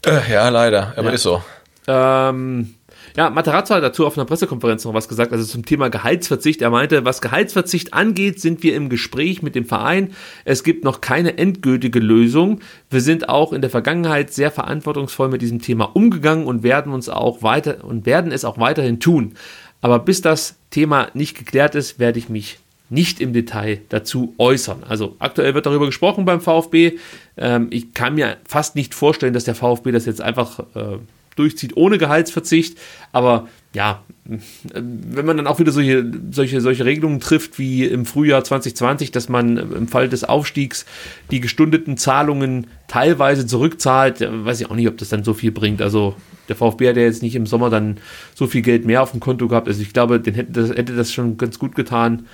[0.06, 1.14] äh, ja leider, aber ja.
[1.14, 1.42] ist so.
[1.86, 2.74] Ähm,
[3.16, 6.60] ja, Matarazzo hat dazu auf einer Pressekonferenz noch was gesagt, also zum Thema Gehaltsverzicht.
[6.62, 10.12] Er meinte, was Gehaltsverzicht angeht, sind wir im Gespräch mit dem Verein.
[10.44, 12.60] Es gibt noch keine endgültige Lösung.
[12.90, 17.08] Wir sind auch in der Vergangenheit sehr verantwortungsvoll mit diesem Thema umgegangen und werden uns
[17.08, 19.34] auch weiter und werden es auch weiterhin tun.
[19.80, 22.58] Aber bis das Thema nicht geklärt ist, werde ich mich
[22.90, 24.82] nicht im Detail dazu äußern.
[24.88, 26.98] Also aktuell wird darüber gesprochen beim VfB.
[27.36, 30.98] Ähm, ich kann mir fast nicht vorstellen, dass der VfB das jetzt einfach äh,
[31.36, 32.78] durchzieht ohne Gehaltsverzicht.
[33.12, 38.44] Aber ja, wenn man dann auch wieder solche, solche, solche Regelungen trifft wie im Frühjahr
[38.44, 40.86] 2020, dass man im Fall des Aufstiegs
[41.30, 45.82] die gestundeten Zahlungen teilweise zurückzahlt, weiß ich auch nicht, ob das dann so viel bringt.
[45.82, 46.14] Also
[46.48, 47.98] der VfB hat ja jetzt nicht im Sommer dann
[48.34, 49.66] so viel Geld mehr auf dem Konto gehabt.
[49.66, 52.26] Also ich glaube, den hätte das, hätte das schon ganz gut getan,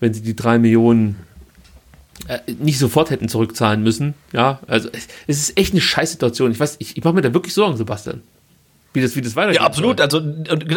[0.00, 1.16] wenn sie die drei Millionen
[2.28, 4.14] äh, nicht sofort hätten zurückzahlen müssen.
[4.32, 6.50] Ja, also es, es ist echt eine Scheißsituation.
[6.50, 8.22] Ich weiß, ich, ich mache mir da wirklich Sorgen, Sebastian
[8.92, 9.60] wie das, wie das weitergeht.
[9.60, 10.00] Ja, absolut.
[10.00, 10.20] Also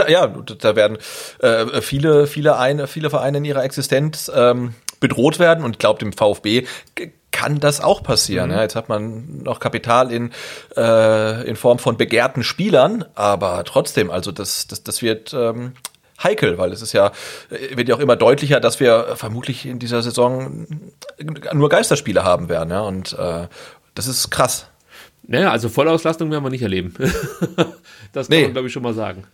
[0.07, 0.97] ja, da werden
[1.39, 5.99] äh, viele, viele, eine, viele Vereine in ihrer Existenz ähm, bedroht werden und ich glaube,
[5.99, 6.65] dem VfB
[7.31, 8.49] kann das auch passieren.
[8.49, 8.55] Mhm.
[8.55, 10.31] Ja, jetzt hat man noch Kapital in,
[10.75, 15.73] äh, in Form von begehrten Spielern, aber trotzdem, also das, das, das wird ähm,
[16.21, 17.11] heikel, weil es ist ja,
[17.49, 20.67] äh, wird ja auch immer deutlicher, dass wir vermutlich in dieser Saison
[21.53, 22.69] nur Geisterspiele haben werden.
[22.69, 23.47] Ja, und äh,
[23.95, 24.67] das ist krass.
[25.23, 26.93] Naja, also Vollauslastung werden wir nicht erleben.
[28.14, 28.43] das kann nee.
[28.43, 29.26] man, glaube ich, schon mal sagen.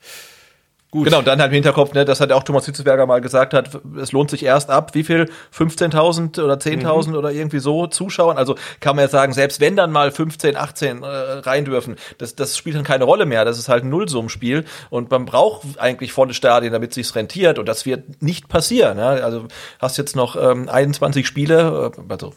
[0.90, 1.04] Gut.
[1.04, 4.14] Genau, dann halt im Hinterkopf, ne, das hat auch Thomas Hitzesberger mal gesagt hat, es
[4.14, 5.30] lohnt sich erst ab, wie viel?
[5.54, 7.16] 15.000 oder 10.000 mhm.
[7.16, 8.38] oder irgendwie so Zuschauern.
[8.38, 12.36] Also kann man jetzt sagen, selbst wenn dann mal 15, 18 äh, rein dürfen, das,
[12.36, 13.44] das spielt dann keine Rolle mehr.
[13.44, 17.68] Das ist halt ein Nullsummenspiel und man braucht eigentlich volle Stadien, damit sich's rentiert und
[17.68, 18.96] das wird nicht passieren.
[18.96, 19.06] Ne?
[19.06, 19.46] Also
[19.80, 22.34] hast jetzt noch ähm, 21 Spiele, äh, also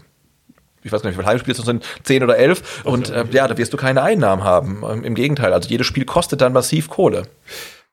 [0.82, 2.84] ich weiß gar nicht, wie viele Heimspiele es sind, zehn oder elf.
[2.84, 4.82] Und äh, ja, da wirst du keine Einnahmen haben.
[4.88, 7.24] Ähm, Im Gegenteil, also jedes Spiel kostet dann massiv Kohle.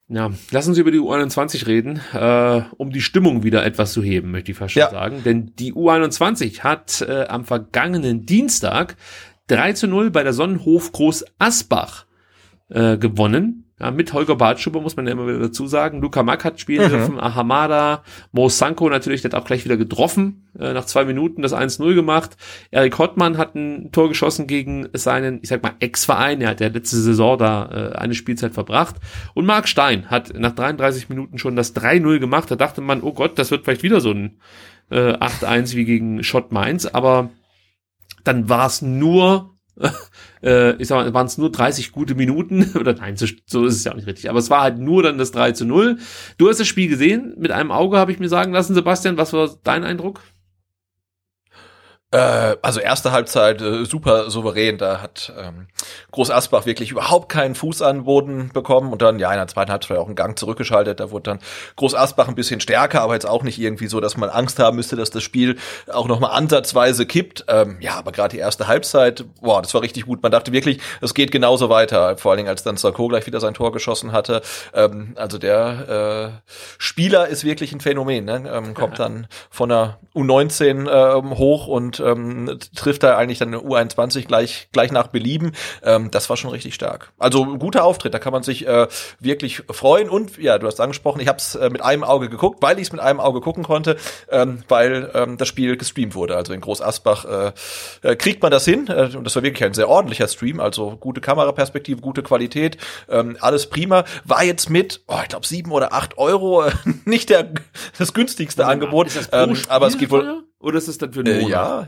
[0.09, 4.31] Ja, lass uns über die U21 reden, äh, um die Stimmung wieder etwas zu heben,
[4.31, 4.89] möchte ich fast schon ja.
[4.89, 5.23] sagen.
[5.25, 8.95] Denn die U21 hat äh, am vergangenen Dienstag
[9.47, 12.05] 3 zu 0 bei der Sonnenhof Groß Asbach
[12.69, 13.65] äh, gewonnen.
[13.79, 16.01] Ja, mit Holger Bartschuber muss man ja immer wieder dazu sagen.
[16.01, 16.89] Luca Mack hat spielen mhm.
[16.89, 21.43] dürfen, Ahamada, Mo Sanko natürlich, der hat auch gleich wieder getroffen, äh, nach zwei Minuten
[21.43, 22.37] das 1-0 gemacht.
[22.71, 26.69] Erik Hottmann hat ein Tor geschossen gegen seinen, ich sag mal, Ex-Verein, er hat ja
[26.69, 28.95] letzte Saison da äh, eine Spielzeit verbracht.
[29.35, 32.49] Und Marc Stein hat nach 33 Minuten schon das 3-0 gemacht.
[32.49, 34.39] Da dachte man, oh Gott, das wird vielleicht wieder so ein
[34.89, 37.29] äh, 8-1 wie gegen Schott Mainz, aber
[38.23, 39.56] dann war es nur
[40.43, 43.75] äh, ich sag mal, waren es nur 30 gute Minuten, oder nein, so, so ist
[43.75, 45.97] es ja auch nicht richtig, aber es war halt nur dann das 3 zu 0.
[46.37, 49.33] Du hast das Spiel gesehen, mit einem Auge habe ich mir sagen lassen, Sebastian, was
[49.33, 50.21] war dein Eindruck?
[52.11, 55.67] Äh, also erste Halbzeit äh, super souverän, da hat ähm,
[56.11, 59.71] Groß Asbach wirklich überhaupt keinen Fuß an Boden bekommen und dann ja in der zweiten
[59.71, 61.39] Halbzeit auch einen Gang zurückgeschaltet, da wurde dann
[61.75, 64.77] Groß Asbach ein bisschen stärker, aber jetzt auch nicht irgendwie so, dass man Angst haben
[64.77, 65.57] müsste, dass das Spiel
[65.91, 67.43] auch noch mal ansatzweise kippt.
[67.49, 70.23] Ähm, ja, aber gerade die erste Halbzeit, boah, das war richtig gut.
[70.23, 73.41] Man dachte wirklich, es geht genauso weiter, vor allen Dingen als dann Sarko gleich wieder
[73.41, 74.41] sein Tor geschossen hatte.
[74.73, 78.49] Ähm, also der äh, Spieler ist wirklich ein Phänomen, ne?
[78.49, 83.59] ähm, kommt dann von der U19 ähm, hoch und ähm, trifft da eigentlich dann eine
[83.59, 85.53] U21 gleich, gleich nach Belieben.
[85.83, 87.11] Ähm, das war schon richtig stark.
[87.17, 88.87] Also guter Auftritt, da kann man sich äh,
[89.19, 90.09] wirklich freuen.
[90.09, 92.87] Und ja, du hast angesprochen, ich habe es äh, mit einem Auge geguckt, weil ich
[92.87, 93.97] es mit einem Auge gucken konnte,
[94.29, 96.35] ähm, weil ähm, das Spiel gestreamt wurde.
[96.35, 97.51] Also in Groß Asbach äh,
[98.01, 98.87] äh, kriegt man das hin.
[98.87, 100.59] Äh, und das war wirklich ein sehr ordentlicher Stream.
[100.59, 102.77] Also gute Kameraperspektive, gute Qualität,
[103.09, 104.05] ähm, alles prima.
[104.25, 106.71] War jetzt mit, oh, ich glaube, sieben oder acht Euro, äh,
[107.05, 107.49] nicht der
[107.97, 109.07] das günstigste Angebot.
[109.31, 110.43] Ähm, aber es geht wohl.
[110.59, 111.47] Oder ist es dann für einen Monat?
[111.47, 111.87] Äh, ja,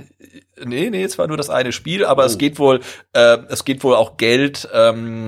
[0.64, 2.26] nee, nee, es war nur das eine Spiel, aber oh.
[2.28, 2.82] es geht wohl,
[3.14, 5.26] äh, es geht wohl auch Geld ähm,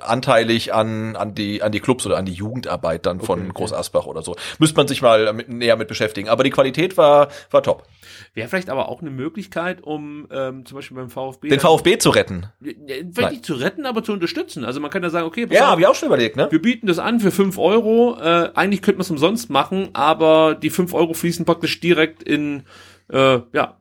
[0.00, 3.72] anteilig an an die an die Clubs oder an die Jugendarbeit dann von okay, Groß
[3.74, 4.36] Asbach oder so.
[4.58, 6.28] Müsste man sich mal mit, näher mit beschäftigen.
[6.30, 7.84] Aber die Qualität war war top.
[8.32, 12.10] Wäre vielleicht aber auch eine Möglichkeit, um ähm, zum Beispiel beim VfB den VfB zu
[12.10, 12.46] retten.
[12.62, 14.64] Vielleicht nicht zu retten, aber zu unterstützen.
[14.64, 16.48] Also man kann ja sagen, okay, ja, habe ich auch schon überlegt, ne?
[16.50, 18.18] Wir bieten das an für fünf Euro.
[18.18, 22.45] Äh, eigentlich könnte man es umsonst machen, aber die fünf Euro fließen praktisch direkt in
[23.10, 23.78] äh, ja,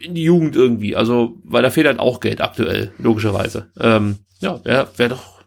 [0.00, 0.96] in die Jugend irgendwie.
[0.96, 3.70] Also, weil da fehlt halt auch Geld aktuell, logischerweise.
[3.78, 5.42] Ähm, ja, wäre wär doch,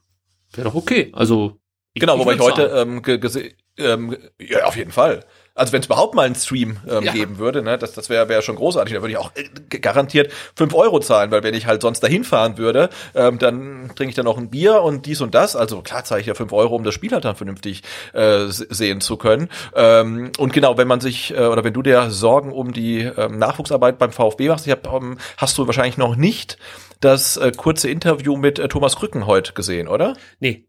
[0.53, 1.11] wäre doch okay.
[1.13, 1.59] Also,
[1.93, 5.25] ich, genau, wobei ich heute ähm, gesehen, ähm, ja, auf jeden Fall.
[5.61, 7.11] Also wenn es überhaupt mal einen Stream ähm, ja.
[7.11, 8.95] geben würde, ne, das, das wäre wär schon großartig.
[8.95, 12.23] Da würde ich auch äh, garantiert fünf Euro zahlen, weil wenn ich halt sonst dahin
[12.23, 15.55] fahren würde, ähm, dann trinke ich dann noch ein Bier und dies und das.
[15.55, 17.83] Also klar zahle ich ja fünf Euro, um das Spiel halt dann vernünftig
[18.13, 19.49] äh, sehen zu können.
[19.75, 23.37] Ähm, und genau, wenn man sich äh, oder wenn du dir Sorgen um die ähm,
[23.37, 26.57] Nachwuchsarbeit beim VfB machst, ich hab, ähm, hast du wahrscheinlich noch nicht
[27.01, 30.15] das äh, kurze Interview mit äh, Thomas Krücken heute gesehen, oder?
[30.39, 30.65] Nee,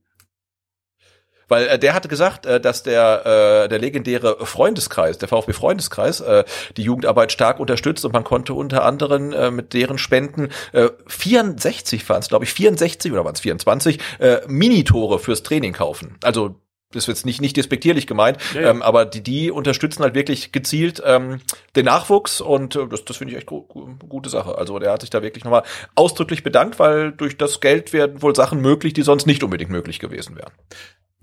[1.52, 6.20] weil äh, der hatte gesagt, äh, dass der, äh, der legendäre Freundeskreis, der VfB Freundeskreis,
[6.20, 6.44] äh,
[6.78, 12.08] die Jugendarbeit stark unterstützt und man konnte unter anderem äh, mit deren Spenden äh, 64
[12.08, 16.16] waren es, glaube ich, 64 oder waren es 24 äh, Minitore fürs Training kaufen.
[16.22, 16.56] Also
[16.92, 18.70] das wird jetzt nicht, nicht despektierlich gemeint, ja, ja.
[18.70, 21.40] Ähm, aber die, die unterstützen halt wirklich gezielt ähm,
[21.76, 23.62] den Nachwuchs und äh, das, das finde ich echt gu
[24.08, 24.56] gute Sache.
[24.56, 25.64] Also der hat sich da wirklich nochmal
[25.94, 29.98] ausdrücklich bedankt, weil durch das Geld werden wohl Sachen möglich, die sonst nicht unbedingt möglich
[29.98, 30.52] gewesen wären.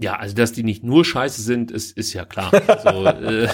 [0.01, 2.53] Ja, also dass die nicht nur scheiße sind, ist, ist ja klar.
[2.67, 3.49] Also, äh,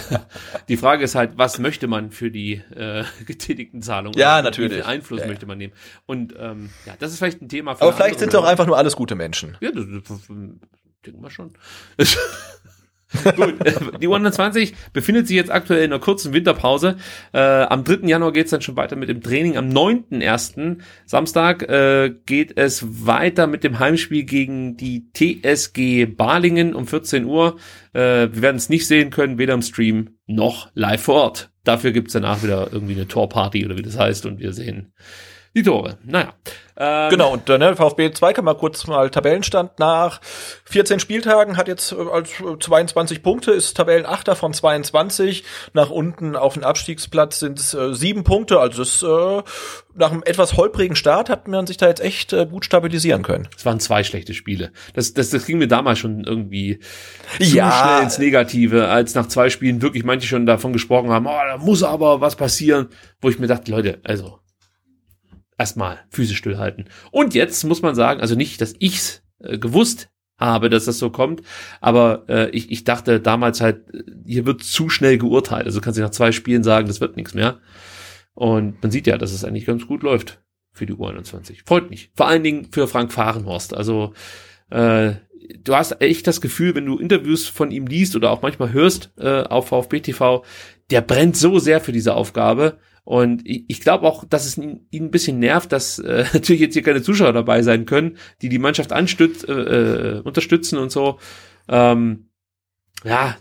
[0.68, 4.18] die Frage ist halt, was möchte man für die äh, getätigten Zahlungen?
[4.18, 4.72] Ja, natürlich.
[4.72, 5.28] Wie viel Einfluss ja.
[5.28, 5.74] möchte man nehmen?
[6.06, 7.82] Und ähm, ja, das ist vielleicht ein Thema für.
[7.82, 9.58] Aber vielleicht sind es auch einfach nur alles gute Menschen.
[9.60, 11.54] Ja, das, das, das denken wir schon.
[13.36, 13.56] Gut,
[14.02, 16.98] die 120 befindet sich jetzt aktuell in einer kurzen Winterpause.
[17.34, 18.08] Äh, am 3.
[18.08, 19.58] Januar geht es dann schon weiter mit dem Training.
[19.58, 20.78] Am 9.1.
[21.06, 27.58] Samstag äh, geht es weiter mit dem Heimspiel gegen die TSG Balingen um 14 Uhr.
[27.94, 28.00] Äh,
[28.34, 31.52] wir werden es nicht sehen können, weder im Stream noch live vor Ort.
[31.64, 34.94] Dafür gibt's danach wieder irgendwie eine Torparty oder wie das heißt und wir sehen
[35.56, 35.98] die Tore.
[36.04, 36.34] Naja.
[36.78, 40.20] Ähm, genau, und äh, ne, VfB 2 kann mal kurz mal Tabellenstand nach
[40.66, 45.44] 14 Spieltagen, hat jetzt äh, als 22 Punkte, ist Tabellenachter von 22.
[45.74, 49.44] Nach unten auf den Abstiegsplatz sind es äh, sieben Punkte, also das, äh,
[49.98, 53.48] nach einem etwas holprigen Start hat man sich da jetzt echt äh, gut stabilisieren können.
[53.56, 54.72] Es waren zwei schlechte Spiele.
[54.94, 56.80] Das, das, das ging mir damals schon irgendwie
[57.40, 57.72] zu ja.
[57.72, 61.58] schnell ins Negative, als nach zwei Spielen wirklich manche schon davon gesprochen haben, oh, da
[61.58, 62.90] muss aber was passieren,
[63.22, 64.40] wo ich mir dachte, Leute, also
[65.58, 66.86] erstmal physisch stillhalten.
[67.12, 71.10] Und jetzt muss man sagen, also nicht, dass ich's äh, gewusst habe, dass das so
[71.10, 71.42] kommt,
[71.80, 73.86] aber äh, ich, ich dachte damals halt,
[74.26, 75.66] hier wird zu schnell geurteilt.
[75.66, 77.60] Also kannst du nach zwei Spielen sagen, das wird nichts mehr.
[78.34, 81.66] Und man sieht ja, dass es eigentlich ganz gut läuft für die U21.
[81.66, 82.12] Freut mich.
[82.16, 83.74] Vor allen Dingen für Frank Fahrenhorst.
[83.74, 84.14] Also
[84.70, 85.14] äh,
[85.64, 89.14] du hast echt das Gefühl, wenn du Interviews von ihm liest oder auch manchmal hörst
[89.18, 90.44] äh, auf VfB TV,
[90.92, 94.88] der brennt so sehr für diese Aufgabe Und ich, ich glaube auch, dass es ihn,
[94.90, 98.50] ihn ein bisschen nervt, dass äh, natürlich jetzt hier keine Zuschauer dabei sein können, die
[98.50, 101.20] die Mannschaft anstützt, äh, äh, unterstützen und so.
[101.70, 102.30] Ähm,
[103.04, 103.38] ja,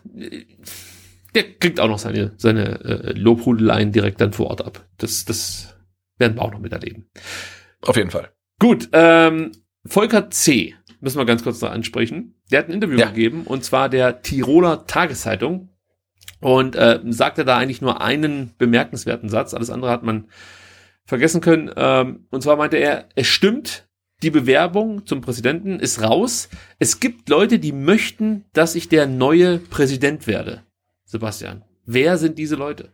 [1.34, 4.86] der kriegt auch noch seine, seine äh, Lobhudeleien direkt dann vor Ort ab.
[4.98, 5.74] Das, das
[6.18, 7.10] werden wir auch noch miterleben.
[7.80, 8.30] Auf jeden Fall.
[8.60, 9.52] Gut, ähm,
[9.86, 10.74] Volker C.
[11.00, 12.34] müssen wir ganz kurz noch ansprechen.
[12.52, 13.08] Der hat ein Interview ja.
[13.08, 15.70] gegeben und zwar der Tiroler Tageszeitung
[16.44, 19.54] und äh, sagte da eigentlich nur einen bemerkenswerten Satz.
[19.54, 20.28] Alles andere hat man
[21.06, 21.70] vergessen können.
[21.74, 23.88] Ähm, und zwar meinte er, es stimmt,
[24.22, 26.50] die Bewerbung zum Präsidenten ist raus.
[26.78, 30.62] Es gibt Leute, die möchten, dass ich der neue Präsident werde.
[31.06, 32.92] Sebastian, wer sind diese Leute?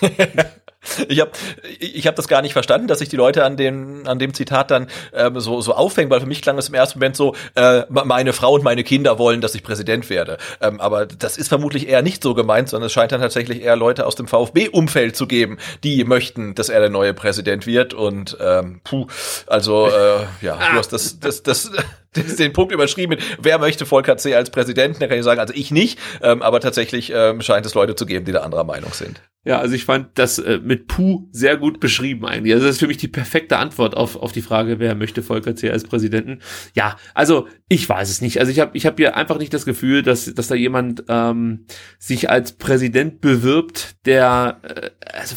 [1.08, 1.30] Ich habe
[1.78, 4.70] ich hab das gar nicht verstanden, dass sich die Leute an dem, an dem Zitat
[4.70, 7.82] dann ähm, so, so aufhängen, weil für mich klang es im ersten Moment so, äh,
[7.88, 10.38] meine Frau und meine Kinder wollen, dass ich Präsident werde.
[10.60, 13.76] Ähm, aber das ist vermutlich eher nicht so gemeint, sondern es scheint dann tatsächlich eher
[13.76, 17.94] Leute aus dem VfB-Umfeld zu geben, die möchten, dass er der neue Präsident wird.
[17.94, 19.06] Und ähm, puh,
[19.46, 21.70] also äh, ja, du hast das, das, das,
[22.38, 24.34] den Punkt überschrieben wer möchte Volker C.
[24.34, 25.00] als Präsidenten?
[25.00, 28.06] Da kann ich sagen, also ich nicht, ähm, aber tatsächlich ähm, scheint es Leute zu
[28.06, 29.22] geben, die da anderer Meinung sind.
[29.44, 32.52] Ja, also ich fand das äh, mit Puh sehr gut beschrieben eigentlich.
[32.52, 35.54] Also das ist für mich die perfekte Antwort auf, auf die Frage, wer möchte Volker
[35.54, 35.70] C.
[35.70, 36.40] als Präsidenten.
[36.74, 38.40] Ja, also ich weiß es nicht.
[38.40, 41.66] Also ich habe ich hab hier einfach nicht das Gefühl, dass, dass da jemand ähm,
[41.98, 45.36] sich als Präsident bewirbt, der äh, also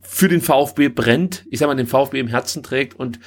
[0.00, 3.20] für den VfB brennt, ich sag mal, den VfB im Herzen trägt und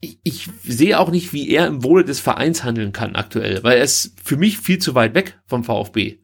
[0.00, 3.78] ich, ich sehe auch nicht, wie er im Wohle des Vereins handeln kann aktuell, weil
[3.78, 6.18] er ist für mich viel zu weit weg vom VfB.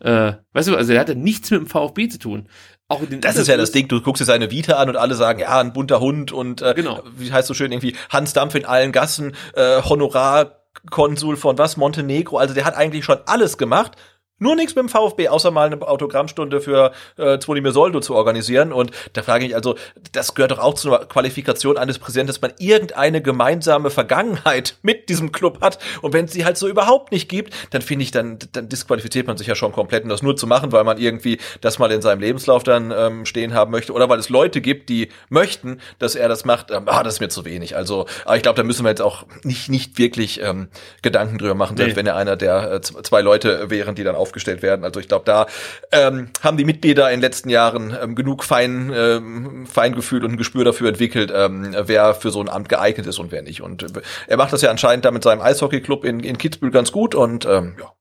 [0.00, 2.48] Äh, weißt du, also er hatte nichts mit dem VfB zu tun.
[2.88, 5.38] Auch das ist ja das Ding, du guckst dir seine Vita an und alle sagen,
[5.38, 7.04] ja, ein bunter Hund und äh, genau.
[7.16, 12.38] wie heißt so schön irgendwie Hans Dampf in allen Gassen, äh, Honorarkonsul von was, Montenegro,
[12.38, 13.96] also der hat eigentlich schon alles gemacht
[14.40, 18.72] nur nichts mit dem VfB, außer mal eine Autogrammstunde für äh, Zvonimir Soldo zu organisieren.
[18.72, 19.76] Und da frage ich also,
[20.12, 25.30] das gehört doch auch zur Qualifikation eines Präsidenten, dass man irgendeine gemeinsame Vergangenheit mit diesem
[25.30, 25.78] Club hat.
[26.02, 29.26] Und wenn es sie halt so überhaupt nicht gibt, dann finde ich, dann, dann disqualifiziert
[29.26, 30.04] man sich ja schon komplett.
[30.04, 33.26] Und das nur zu machen, weil man irgendwie das mal in seinem Lebenslauf dann ähm,
[33.26, 33.92] stehen haben möchte.
[33.92, 36.70] Oder weil es Leute gibt, die möchten, dass er das macht.
[36.70, 37.76] Ähm, ah, das ist mir zu wenig.
[37.76, 40.68] Also, aber ich glaube, da müssen wir jetzt auch nicht, nicht wirklich ähm,
[41.02, 41.82] Gedanken drüber machen, nee.
[41.82, 44.84] selbst wenn er einer der äh, zwei Leute wären, die dann auf aufgestellt werden.
[44.84, 45.46] Also ich glaube, da
[45.90, 50.36] ähm, haben die Mitglieder in den letzten Jahren ähm, genug Fein, ähm, Feingefühl und ein
[50.36, 53.60] Gespür dafür entwickelt, ähm, wer für so ein Amt geeignet ist und wer nicht.
[53.60, 53.86] Und äh,
[54.28, 57.44] er macht das ja anscheinend da mit seinem Eishockeyclub in, in Kitzbühel ganz gut und
[57.44, 57.92] ähm, ja.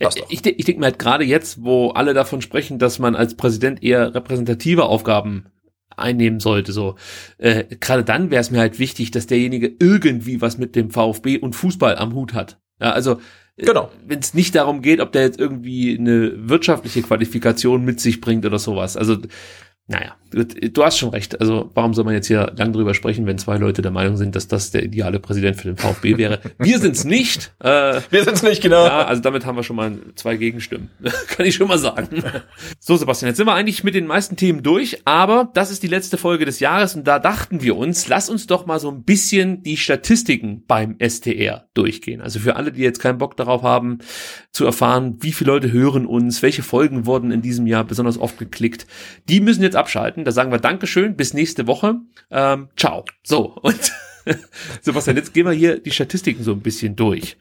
[0.00, 3.36] Ja, ich, ich denke mir halt gerade jetzt, wo alle davon sprechen, dass man als
[3.36, 5.46] Präsident eher repräsentative Aufgaben
[5.96, 6.72] einnehmen sollte.
[6.72, 6.96] So
[7.38, 11.38] äh, gerade dann wäre es mir halt wichtig, dass derjenige irgendwie was mit dem VfB
[11.38, 12.60] und Fußball am Hut hat.
[12.80, 13.18] Ja, also
[13.58, 13.90] Genau.
[14.06, 18.46] Wenn es nicht darum geht, ob der jetzt irgendwie eine wirtschaftliche Qualifikation mit sich bringt
[18.46, 18.96] oder sowas.
[18.96, 19.16] Also
[19.90, 21.40] naja, du hast schon recht.
[21.40, 24.36] Also warum soll man jetzt hier lang drüber sprechen, wenn zwei Leute der Meinung sind,
[24.36, 26.40] dass das der ideale Präsident für den VfB wäre?
[26.58, 27.54] Wir sind's nicht.
[27.60, 28.84] Äh, wir sind's nicht, genau.
[28.84, 30.90] Ja, also damit haben wir schon mal zwei Gegenstimmen.
[31.28, 32.22] Kann ich schon mal sagen.
[32.80, 35.88] So, Sebastian, jetzt sind wir eigentlich mit den meisten Themen durch, aber das ist die
[35.88, 39.02] letzte Folge des Jahres und da dachten wir uns, lass uns doch mal so ein
[39.02, 42.20] bisschen die Statistiken beim STR durchgehen.
[42.20, 43.98] Also für alle, die jetzt keinen Bock darauf haben,
[44.52, 48.38] zu erfahren, wie viele Leute hören uns, welche Folgen wurden in diesem Jahr besonders oft
[48.38, 48.86] geklickt,
[49.28, 50.24] die müssen jetzt abschalten.
[50.24, 51.96] Da sagen wir Dankeschön, bis nächste Woche.
[52.30, 53.04] Ähm, ciao.
[53.22, 53.92] So, und
[54.82, 57.36] Sebastian, jetzt gehen wir hier die Statistiken so ein bisschen durch.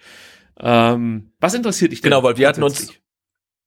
[0.59, 2.11] Ähm, was interessiert dich denn?
[2.11, 2.93] Genau, weil wir hatten uns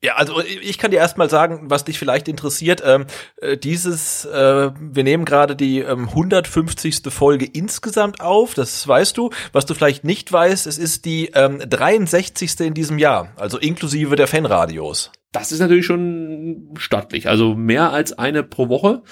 [0.02, 2.82] ja, also ich kann dir erstmal sagen, was dich vielleicht interessiert.
[2.84, 3.04] Ähm,
[3.36, 7.02] äh, dieses, äh, wir nehmen gerade die ähm, 150.
[7.10, 9.28] Folge insgesamt auf, das weißt du.
[9.52, 12.60] Was du vielleicht nicht weißt, es ist die ähm, 63.
[12.60, 15.12] in diesem Jahr, also inklusive der Fanradios.
[15.32, 19.02] Das ist natürlich schon stattlich, also mehr als eine pro Woche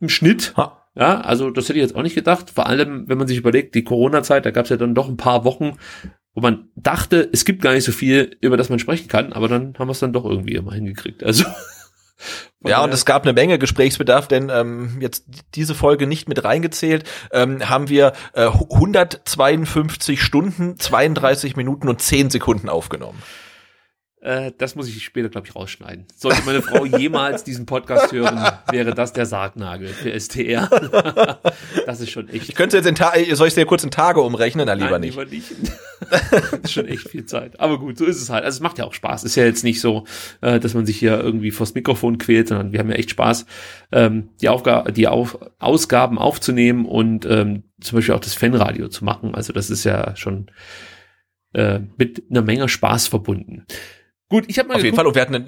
[0.00, 0.54] im Schnitt.
[0.56, 0.80] Ha.
[0.96, 2.50] Ja, also das hätte ich jetzt auch nicht gedacht.
[2.50, 5.16] Vor allem, wenn man sich überlegt, die Corona-Zeit, da gab es ja dann doch ein
[5.16, 5.76] paar Wochen,
[6.34, 9.48] wo man dachte, es gibt gar nicht so viel, über das man sprechen kann, aber
[9.48, 11.24] dann haben wir es dann doch irgendwie immer hingekriegt.
[11.24, 11.44] Also
[12.64, 17.04] ja, und es gab eine Menge Gesprächsbedarf, denn ähm, jetzt diese Folge nicht mit reingezählt,
[17.32, 23.22] ähm, haben wir äh, 152 Stunden, 32 Minuten und 10 Sekunden aufgenommen.
[24.24, 26.06] Äh, das muss ich später, glaube ich, rausschneiden.
[26.16, 30.70] Sollte meine Frau jemals diesen Podcast hören, wäre das der Sargnagel für STR.
[31.86, 32.48] das ist schon echt.
[32.48, 34.64] Ich könnte jetzt in Ta soll ich dir kurz in Tage umrechnen?
[34.66, 35.18] Na, lieber Nein, nicht.
[35.18, 35.52] Lieber nicht.
[36.10, 37.60] das ist schon echt viel Zeit.
[37.60, 38.44] Aber gut, so ist es halt.
[38.44, 39.24] Also es macht ja auch Spaß.
[39.24, 40.04] Ist ja jetzt nicht so,
[40.40, 43.44] äh, dass man sich hier irgendwie vors Mikrofon quält, sondern wir haben ja echt Spaß,
[43.92, 49.04] ähm, die, Aufgabe, die Auf Ausgaben aufzunehmen und ähm, zum Beispiel auch das Fanradio zu
[49.04, 49.34] machen.
[49.34, 50.46] Also das ist ja schon
[51.52, 53.66] äh, mit einer Menge Spaß verbunden.
[54.34, 55.06] Gut, ich habe mal Auf geguckt, jeden Fall.
[55.06, 55.46] Und wir hatten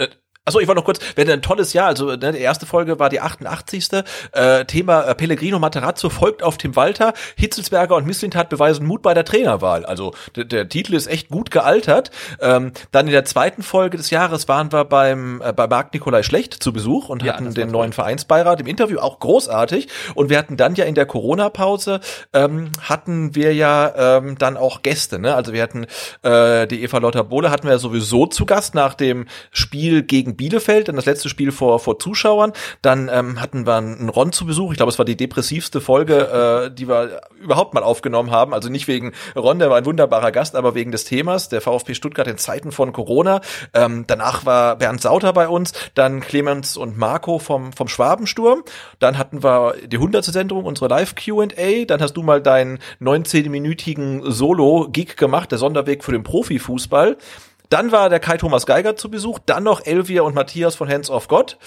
[0.48, 3.00] Achso, ich war noch kurz, wir hatten ein tolles Jahr, also ne, die erste Folge
[3.00, 3.88] war die 88.
[4.30, 9.12] Äh, Thema äh, Pellegrino Materazzo folgt auf Tim Walter, Hitzelsberger und Misslintat beweisen Mut bei
[9.12, 9.84] der Trainerwahl.
[9.84, 12.12] Also der, Titel ist echt gut gealtert.
[12.40, 16.22] Ähm, dann in der zweiten Folge des Jahres waren wir beim äh, bei Marc Nikolai
[16.22, 19.88] Schlecht zu Besuch und Ja, hatten den neuen Vereinsbeirat im Interview, auch großartig.
[20.14, 21.98] Und wir hatten dann ja in der Corona-Pause,
[22.32, 25.18] ähm, hatten wir ja ähm, dann auch Gäste.
[25.18, 25.34] Ne?
[25.34, 25.86] Also wir hatten
[26.22, 30.35] äh, die Eva Lotta Bohle hatten wir ja sowieso zu Gast nach dem Spiel gegen
[30.36, 32.52] Bielefeld, dann das letzte Spiel vor, vor Zuschauern.
[32.82, 34.72] Dann ähm, hatten wir einen Ron zu Besuch.
[34.72, 38.54] Ich glaube, es war die depressivste Folge, äh, die wir überhaupt mal aufgenommen haben.
[38.54, 41.94] Also nicht wegen Ron, der war ein wunderbarer Gast, aber wegen des Themas, der VfB
[41.94, 43.40] Stuttgart in Zeiten von Corona.
[43.74, 48.62] Ähm, danach war Bernd Sauter bei uns, dann Clemens und Marco vom, vom Schwabensturm.
[48.98, 50.24] Dann hatten wir die 100.
[50.24, 51.84] Sendung, unsere Live-Q&A.
[51.86, 57.16] Dann hast du mal deinen 19-minütigen Solo-Gig gemacht, der Sonderweg für den Profifußball.
[57.68, 61.08] Dann war der Kai Thomas Geiger zu Besuch, dann noch Elvia und Matthias von Hands
[61.10, 61.58] of God.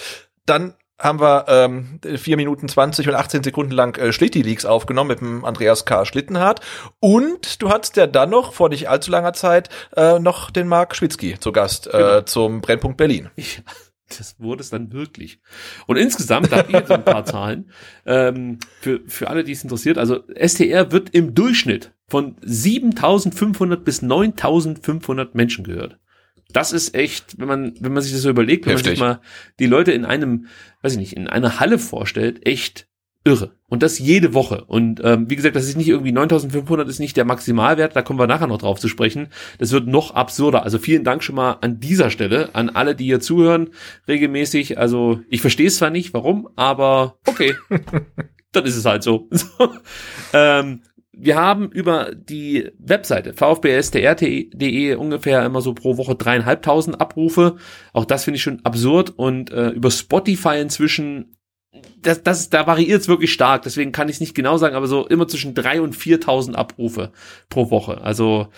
[0.46, 5.20] Dann haben wir ähm, 4 Minuten 20 und 18 Sekunden lang äh, Schlitti-Leaks aufgenommen mit
[5.20, 6.04] dem Andreas K.
[6.04, 6.60] Schlittenhardt.
[7.00, 10.94] Und du hattest ja dann noch, vor nicht allzu langer Zeit, äh, noch den Marc
[10.94, 12.20] Schwitzky zu Gast äh, Genau.
[12.22, 13.30] zum Brennpunkt Berlin.
[13.36, 13.62] Ich,
[14.18, 15.38] das wurde es dann wirklich.
[15.86, 17.70] Und insgesamt, da habe ich jetzt so ein paar Zahlen,
[18.04, 24.02] ähm, für, für alle, die es interessiert, also STR wird im Durchschnitt von 7500 bis
[24.02, 25.98] 9500 Menschen gehört.
[26.52, 28.98] Das ist echt, wenn man, wenn man sich das so überlegt, wenn Heftig.
[28.98, 29.20] man sich mal
[29.60, 30.46] die Leute in einem,
[30.82, 32.88] weiß ich nicht, in einer Halle vorstellt, echt
[33.24, 33.52] irre.
[33.68, 34.64] Und das jede Woche.
[34.64, 38.18] Und ähm, wie gesagt, das ist nicht irgendwie 9500 ist nicht der Maximalwert, da kommen
[38.18, 39.28] wir nachher noch drauf zu sprechen.
[39.58, 40.64] Das wird noch absurder.
[40.64, 43.70] Also vielen Dank schon mal an dieser Stelle, an alle, die hier zuhören,
[44.08, 44.78] regelmäßig.
[44.78, 47.54] Also ich verstehe es zwar nicht, warum, aber okay.
[48.52, 49.28] Dann ist es halt so.
[50.32, 50.82] Ähm,
[51.12, 57.56] wir haben über die Webseite vfbstr.de ungefähr immer so pro Woche dreieinhalbtausend Abrufe.
[57.92, 59.10] Auch das finde ich schon absurd.
[59.16, 61.36] Und äh, über Spotify inzwischen,
[62.00, 63.62] das, das, da variiert es wirklich stark.
[63.62, 67.12] Deswegen kann ich es nicht genau sagen, aber so immer zwischen drei und 4.000 Abrufe
[67.48, 68.00] pro Woche.
[68.02, 68.48] Also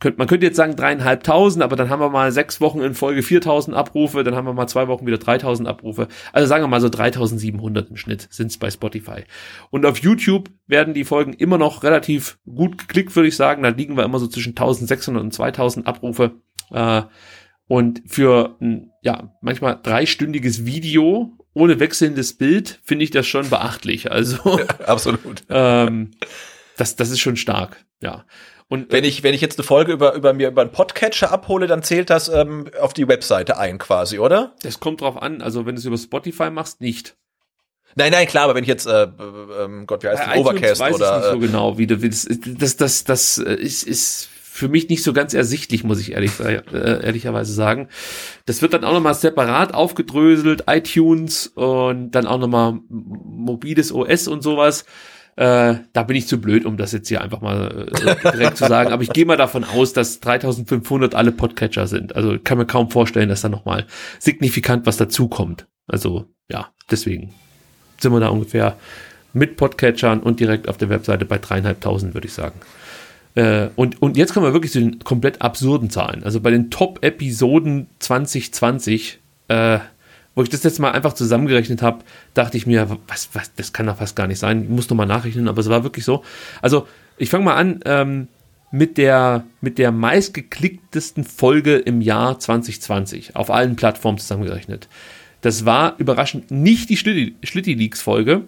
[0.00, 3.20] könnt, man könnte jetzt sagen dreieinhalbtausend, aber dann haben wir mal sechs Wochen in Folge
[3.20, 6.08] 4.000 Abrufe, dann haben wir mal zwei Wochen wieder 3.000 Abrufe.
[6.32, 9.24] Also sagen wir mal so 3.700 im Schnitt sind es bei Spotify.
[9.70, 13.62] Und auf YouTube werden die Folgen immer noch relativ gut geklickt, würde ich sagen.
[13.62, 16.32] Da liegen wir immer so zwischen 1.600 und 2.000 Abrufe.
[16.70, 17.02] Äh,
[17.66, 24.10] und für ein, ja, manchmal dreistündiges Video ohne wechselndes Bild finde ich das schon beachtlich.
[24.10, 25.44] Also Absolut.
[25.48, 26.12] ähm,
[26.76, 28.24] das, das ist schon stark, ja.
[28.70, 31.66] Und Wenn ich, wenn ich jetzt eine Folge über, über mir über einen Podcatcher abhole,
[31.66, 34.54] dann zählt das ähm, auf die Webseite ein quasi, oder?
[34.62, 37.16] das kommt drauf an, also wenn du es über Spotify machst, nicht.
[37.94, 39.08] Nein, nein, klar, aber wenn ich jetzt, äh,
[39.60, 41.86] ähm, Gott, wie heißt Bei das, Overcast weiß ich oder nicht so äh, genau, wie
[41.86, 42.28] du willst.
[42.60, 46.38] Das, das, das äh, ist, ist für mich nicht so ganz ersichtlich, muss ich ehrlich,
[46.40, 47.88] äh, ehrlicherweise sagen.
[48.44, 54.42] Das wird dann auch nochmal separat aufgedröselt, iTunes und dann auch nochmal mobiles OS und
[54.42, 54.84] sowas.
[55.38, 58.66] Äh, da bin ich zu blöd, um das jetzt hier einfach mal äh, direkt zu
[58.66, 58.90] sagen.
[58.92, 62.16] Aber ich gehe mal davon aus, dass 3500 alle Podcatcher sind.
[62.16, 63.86] Also kann mir kaum vorstellen, dass da nochmal
[64.18, 65.68] signifikant was dazukommt.
[65.86, 67.34] Also ja, deswegen
[68.00, 68.76] sind wir da ungefähr
[69.32, 72.58] mit Podcatchern und direkt auf der Webseite bei dreieinhalbtausend, würde ich sagen.
[73.36, 76.24] Äh, und, und jetzt kommen wir wirklich zu den komplett absurden Zahlen.
[76.24, 79.78] Also bei den Top-Episoden 2020, äh,
[80.38, 83.86] wo ich das jetzt mal einfach zusammengerechnet habe, dachte ich mir, was, was, das kann
[83.86, 84.62] doch fast gar nicht sein.
[84.62, 86.22] Ich muss noch mal nachrechnen, aber es war wirklich so.
[86.62, 86.86] Also
[87.16, 88.28] ich fange mal an ähm,
[88.70, 94.86] mit der mit der meistgeklicktesten Folge im Jahr 2020 auf allen Plattformen zusammengerechnet.
[95.40, 98.42] Das war überraschend nicht die Schlitti-Leaks-Folge,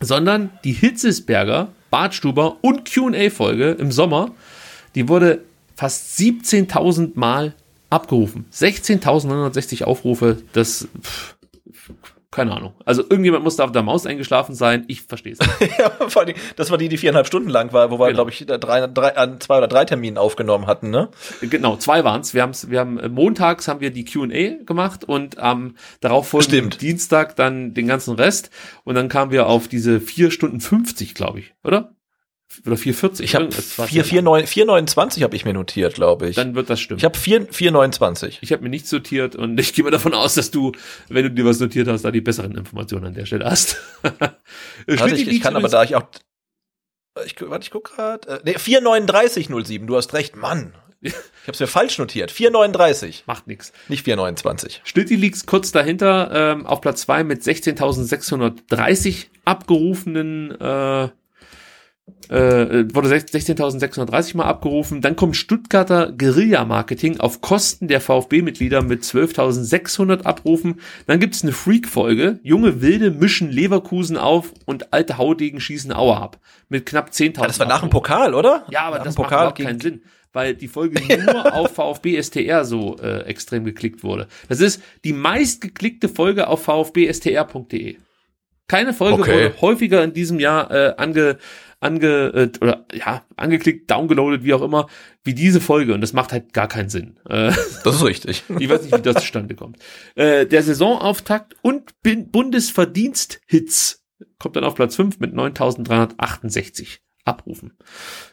[0.00, 4.30] sondern die Hitzesberger, Bartstuber und Q&A-Folge im Sommer.
[4.94, 5.42] Die wurde
[5.76, 7.52] fast 17.000 Mal
[7.92, 8.46] abgerufen.
[8.52, 11.36] 16.960 Aufrufe, das, pff,
[12.30, 12.72] keine Ahnung.
[12.86, 15.38] Also irgendjemand muss da auf der Maus eingeschlafen sein, ich verstehe es.
[15.78, 18.24] ja, vor allem, das war die, die viereinhalb Stunden lang war, wo wir, Genau.
[18.24, 21.10] glaube ich, drei, drei, an zwei oder drei Terminen aufgenommen hatten, ne?
[21.42, 22.32] genau, zwei waren's.
[22.32, 26.72] Wir haben's, wir haben äh, montags haben wir die Q&A gemacht und am darauf folgenden
[26.72, 26.80] Stimmt.
[26.80, 28.48] Dienstag dann den ganzen Rest
[28.84, 31.92] und dann kamen wir auf diese vier Stunden 50, glaube ich, oder?
[32.66, 33.24] Oder 440.
[33.24, 34.24] Ich habe Irgendwas war vier, sehr vier, lang.
[34.24, 36.36] neun, vier, 29 habe ich mir notiert, glaube ich.
[36.36, 36.98] Dann wird das stimmen.
[36.98, 38.38] ich habe vier, vier, 29.
[38.42, 40.72] Ich habe mir nichts notiert und ich gehe mal davon aus, dass du,
[41.08, 43.76] wenn du dir was notiert hast, da die besseren Informationen an der Stelle hast.
[44.02, 46.04] Warte, ich, ich kann aber da ich auch,
[47.26, 50.74] ich, warte, ich guck grad, äh, nee, 43907, du hast recht, Mann.
[51.42, 52.30] Ich habe es mir falsch notiert.
[52.30, 53.72] 439, Macht nichts.
[53.88, 54.82] nicht 429.
[54.84, 61.08] Stilti liegt kurz dahinter ähm, auf Platz zwei mit 16.630 abgerufenen äh,
[62.32, 65.00] äh, wurde 16.630 Mal abgerufen.
[65.00, 70.80] Dann kommt Stuttgarter Guerilla-Marketing auf Kosten der VfB-Mitglieder mit 12.600 Abrufen.
[71.06, 72.40] Dann gibt's eine Freak-Folge.
[72.42, 76.38] Junge Wilde mischen Leverkusen auf und alte Haudegen schießen Aue ab.
[76.68, 78.64] Mit knapp 10.000 Das war nach dem Pokal, oder?
[78.70, 80.02] Ja, aber nach das dem macht überhaupt keinen Sinn
[80.34, 84.28] weil die Folge nur auf VfB STR so äh, extrem geklickt wurde.
[84.48, 87.96] Das ist die meistgeklickte Folge auf vfbstr.de.
[88.68, 89.32] Keine Folge okay.
[89.32, 91.36] wurde häufiger in diesem Jahr äh, ange,
[91.82, 94.88] ange äh, oder ja angeklickt, downgeloadet, wie auch immer,
[95.24, 97.18] wie diese Folge und das macht halt gar keinen Sinn.
[97.28, 97.52] Äh,
[97.84, 98.44] das ist richtig.
[98.58, 99.78] ich weiß nicht, wie das zustande kommt.
[100.14, 104.04] Äh, der Saisonauftakt und Bundesverdiensthits
[104.38, 107.72] kommt dann auf Platz 5 mit 9368 abrufen.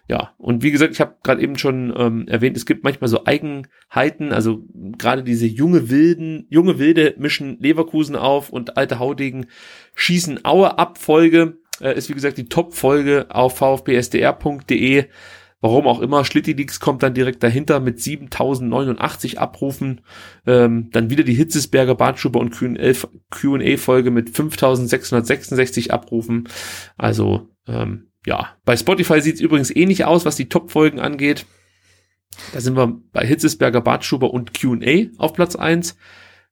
[0.08, 3.26] Ja, und wie gesagt, ich habe gerade eben schon ähm, erwähnt, es gibt manchmal so
[3.26, 4.64] Eigenheiten, also
[4.98, 9.46] gerade diese junge Wilden, junge Wilde mischen Leverkusen auf und alte Haudegen
[9.94, 10.98] schießen Aue ab.
[11.82, 15.06] Äh, ist wie gesagt die Top-Folge auf vfbsdr.de.
[15.62, 20.02] Warum auch immer, Schlitti Leaks kommt dann direkt dahinter mit 7089 Abrufen.
[20.48, 26.48] Ähm, dann wieder die Hitzesberger Bartschuber und Q&A-Folge mit 5666 Abrufen.
[26.98, 31.46] Also ähm, ja, bei Spotify sieht es übrigens ähnlich aus, was die Top-Folgen angeht.
[32.54, 35.98] Da sind wir bei Hitzesberger, Bartschuber und Q&A auf Platz eins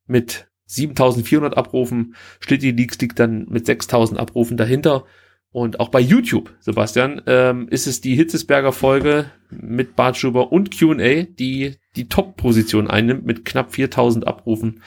[0.05, 2.15] mit 7400 Abrufen.
[2.39, 5.05] Schlitti Leaks liegt dann mit 6000 Abrufen dahinter.
[5.49, 11.23] Und auch bei YouTube, Sebastian, ähm, ist es die Hitzesberger Folge mit Bartschuber und Q&A,
[11.23, 14.83] die die Top-Position einnimmt mit knapp 4000 Abrufen.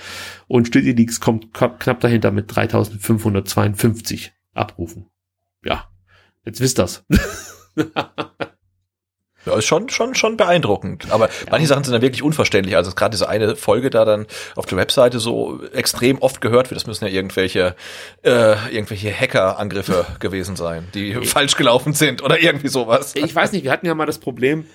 [0.47, 5.07] Und Schlitti Leaks kommt knapp dahinter mit 3552 Abrufen.
[5.65, 5.91] Ja,
[6.44, 7.05] Jetzt wisst das.
[9.47, 11.10] Ja, ist schon, schon, schon beeindruckend.
[11.10, 11.33] Aber ja.
[11.51, 12.77] manche Sachen sind dann wirklich unverständlich.
[12.77, 16.78] Also gerade diese eine Folge da dann auf der Webseite so extrem oft gehört wird,
[16.78, 17.75] das müssen ja irgendwelche,
[18.23, 23.15] äh, irgendwelche Hacker-Angriffe gewesen sein, die ich, falsch gelaufen sind oder irgendwie sowas.
[23.15, 24.67] Ich weiß nicht, wir hatten ja mal das Problem,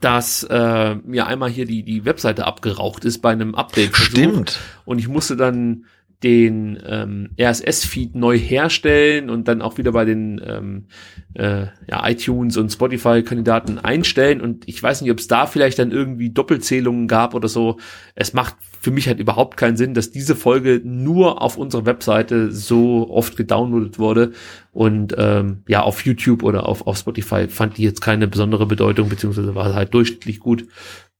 [0.00, 3.96] dass äh, mir einmal hier die, die Webseite abgeraucht ist bei einem Update.
[3.96, 4.58] Stimmt.
[4.84, 5.84] Und ich musste dann
[6.22, 10.86] den ähm, RSS-Feed neu herstellen und dann auch wieder bei den ähm,
[11.34, 14.40] äh, ja, iTunes und Spotify-Kandidaten einstellen.
[14.40, 17.76] Und ich weiß nicht, ob es da vielleicht dann irgendwie Doppelzählungen gab oder so.
[18.14, 22.50] Es macht für mich halt überhaupt keinen Sinn, dass diese Folge nur auf unserer Webseite
[22.50, 24.32] so oft gedownloadet wurde.
[24.72, 29.08] Und ähm, ja, auf YouTube oder auf, auf Spotify fand die jetzt keine besondere Bedeutung,
[29.08, 30.66] beziehungsweise war halt durchschnittlich gut.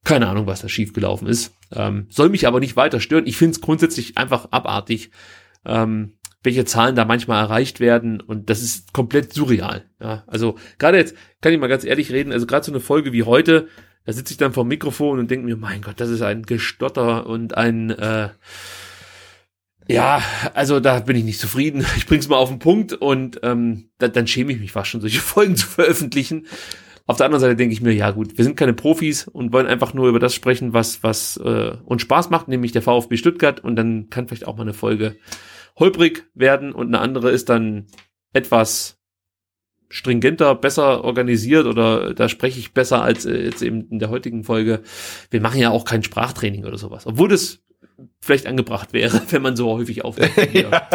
[0.06, 1.52] Keine Ahnung, was da schiefgelaufen ist.
[1.74, 3.26] Ähm, soll mich aber nicht weiter stören.
[3.26, 5.10] Ich finde es grundsätzlich einfach abartig,
[5.64, 6.12] ähm,
[6.44, 9.84] welche Zahlen da manchmal erreicht werden und das ist komplett surreal.
[10.00, 12.30] Ja, also gerade jetzt kann ich mal ganz ehrlich reden.
[12.30, 13.66] Also gerade so eine Folge wie heute,
[14.04, 16.44] da sitze ich dann vor dem Mikrofon und denke mir, mein Gott, das ist ein
[16.44, 18.28] Gestotter und ein äh,
[19.88, 20.22] ja,
[20.54, 21.84] also da bin ich nicht zufrieden.
[21.96, 25.00] Ich bring's mal auf den Punkt und ähm, da, dann schäme ich mich fast schon,
[25.00, 26.46] solche Folgen zu veröffentlichen.
[27.08, 29.66] Auf der anderen Seite denke ich mir, ja gut, wir sind keine Profis und wollen
[29.66, 33.60] einfach nur über das sprechen, was, was äh, uns Spaß macht, nämlich der VfB Stuttgart.
[33.60, 35.16] Und dann kann vielleicht auch mal eine Folge
[35.78, 37.86] holprig werden und eine andere ist dann
[38.32, 38.98] etwas
[39.88, 44.42] stringenter, besser organisiert oder da spreche ich besser als äh, jetzt eben in der heutigen
[44.42, 44.82] Folge.
[45.30, 47.62] Wir machen ja auch kein Sprachtraining oder sowas, obwohl das
[48.20, 50.32] vielleicht angebracht wäre, wenn man so häufig aufnimmt.
[50.52, 50.88] ja.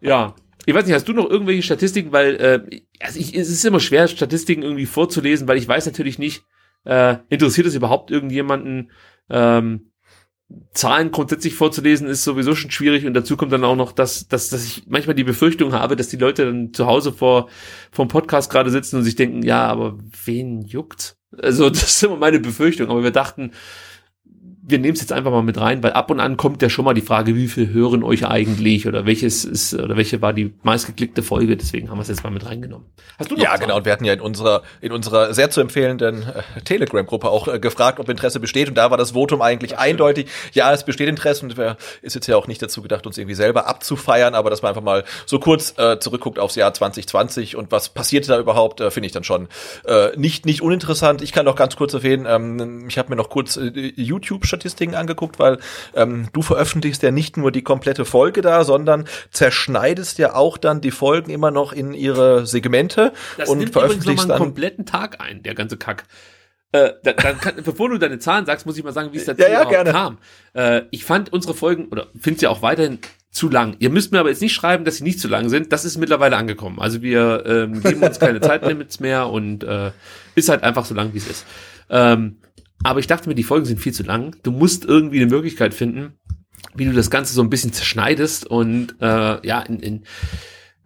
[0.00, 0.34] ja,
[0.66, 3.80] ich weiß nicht, hast du noch irgendwelche Statistiken, weil äh, also ich, es ist immer
[3.80, 6.44] schwer, Statistiken irgendwie vorzulesen, weil ich weiß natürlich nicht,
[6.84, 8.90] äh, interessiert es überhaupt irgendjemanden,
[9.30, 9.90] ähm,
[10.72, 14.50] Zahlen grundsätzlich vorzulesen ist sowieso schon schwierig und dazu kommt dann auch noch, dass, dass,
[14.50, 17.48] dass ich manchmal die Befürchtung habe, dass die Leute dann zu Hause vor
[17.90, 21.16] vom Podcast gerade sitzen und sich denken, ja, aber wen juckt?
[21.36, 23.52] Also das ist immer meine Befürchtung, aber wir dachten,
[24.66, 26.86] wir nehmen es jetzt einfach mal mit rein, weil ab und an kommt ja schon
[26.86, 30.54] mal die Frage, wie viel hören euch eigentlich oder welches ist oder welche war die
[30.62, 32.86] meistgeklickte Folge, deswegen haben wir es jetzt mal mit reingenommen.
[33.18, 35.60] Hast du noch Ja, genau, und wir hatten ja in unserer in unserer sehr zu
[35.60, 38.68] empfehlenden äh, Telegram Gruppe auch äh, gefragt, ob Interesse besteht.
[38.68, 42.14] Und da war das Votum eigentlich das eindeutig, ja, es besteht Interesse und wir ist
[42.14, 45.04] jetzt ja auch nicht dazu gedacht, uns irgendwie selber abzufeiern, aber dass man einfach mal
[45.26, 49.12] so kurz äh, zurückguckt aufs Jahr 2020 und was passierte da überhaupt, äh, finde ich
[49.12, 49.48] dann schon
[49.84, 51.20] äh, nicht nicht uninteressant.
[51.20, 54.94] Ich kann noch ganz kurz erwähnen, ähm, ich habe mir noch kurz äh, YouTube Statistiken
[54.94, 55.58] angeguckt, weil
[55.94, 60.80] ähm, du veröffentlichst ja nicht nur die komplette Folge da, sondern zerschneidest ja auch dann
[60.80, 65.20] die Folgen immer noch in ihre Segmente das und nimmt veröffentlichst dann einen kompletten Tag
[65.20, 66.04] ein, der ganze Kack.
[66.72, 69.26] Äh, dann, dann kann, bevor du deine Zahlen sagst, muss ich mal sagen, wie es
[69.26, 69.92] dazu ja, ja, gerne.
[69.92, 70.18] kam.
[70.54, 72.98] Äh, ich fand unsere Folgen oder finde sie auch weiterhin
[73.30, 73.76] zu lang.
[73.78, 75.72] Ihr müsst mir aber jetzt nicht schreiben, dass sie nicht zu lang sind.
[75.72, 76.80] Das ist mittlerweile angekommen.
[76.80, 79.90] Also wir ähm, geben uns keine Zeitlimits mehr und äh,
[80.34, 81.46] ist halt einfach so lang, wie es ist.
[81.90, 82.38] Ähm,
[82.82, 84.36] aber ich dachte mir, die Folgen sind viel zu lang.
[84.42, 86.18] Du musst irgendwie eine Möglichkeit finden,
[86.74, 90.04] wie du das Ganze so ein bisschen zerschneidest und äh, ja, in, in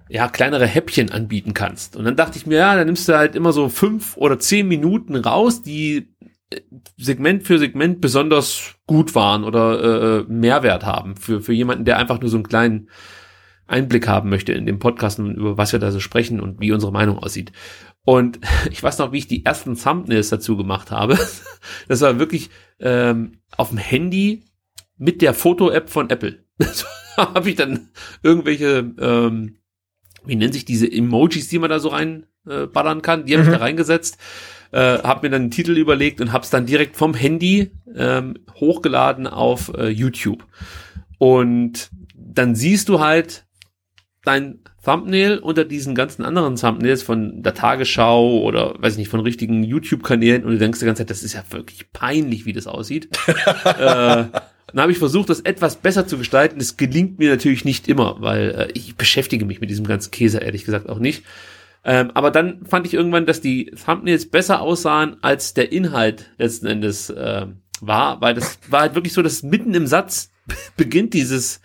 [0.08, 1.96] ja, kleinere Häppchen anbieten kannst.
[1.96, 4.66] Und dann dachte ich mir, ja, dann nimmst du halt immer so fünf oder zehn
[4.66, 6.08] Minuten raus, die
[6.50, 6.60] äh,
[6.96, 12.20] Segment für Segment besonders gut waren oder äh, Mehrwert haben für, für jemanden, der einfach
[12.20, 12.88] nur so einen kleinen
[13.66, 16.72] Einblick haben möchte in dem Podcast und über was wir da so sprechen und wie
[16.72, 17.52] unsere Meinung aussieht.
[18.08, 21.18] Und ich weiß noch, wie ich die ersten Thumbnails dazu gemacht habe.
[21.88, 24.44] Das war wirklich ähm, auf dem Handy
[24.96, 26.44] mit der Foto-App von Apple.
[27.16, 27.88] Da habe ich dann
[28.22, 29.56] irgendwelche ähm,
[30.24, 33.50] wie nennen sich diese Emojis, die man da so reinballern äh, kann, die habe mhm.
[33.50, 34.18] ich da reingesetzt,
[34.70, 38.34] äh, habe mir dann einen Titel überlegt und habe es dann direkt vom Handy ähm,
[38.54, 40.46] hochgeladen auf äh, YouTube.
[41.18, 43.46] Und dann siehst du halt
[44.22, 49.20] dein Thumbnail unter diesen ganzen anderen Thumbnails von der Tagesschau oder weiß ich nicht, von
[49.20, 52.66] richtigen YouTube-Kanälen und du denkst die ganze Zeit, das ist ja wirklich peinlich, wie das
[52.66, 53.08] aussieht.
[53.26, 54.24] äh,
[54.72, 56.58] dann habe ich versucht, das etwas besser zu gestalten.
[56.58, 60.38] Das gelingt mir natürlich nicht immer, weil äh, ich beschäftige mich mit diesem ganzen Käse
[60.38, 61.24] ehrlich gesagt auch nicht.
[61.84, 66.66] Ähm, aber dann fand ich irgendwann, dass die Thumbnails besser aussahen, als der Inhalt letzten
[66.66, 67.46] Endes äh,
[67.82, 70.30] war, weil das war halt wirklich so, dass mitten im Satz
[70.78, 71.60] beginnt dieses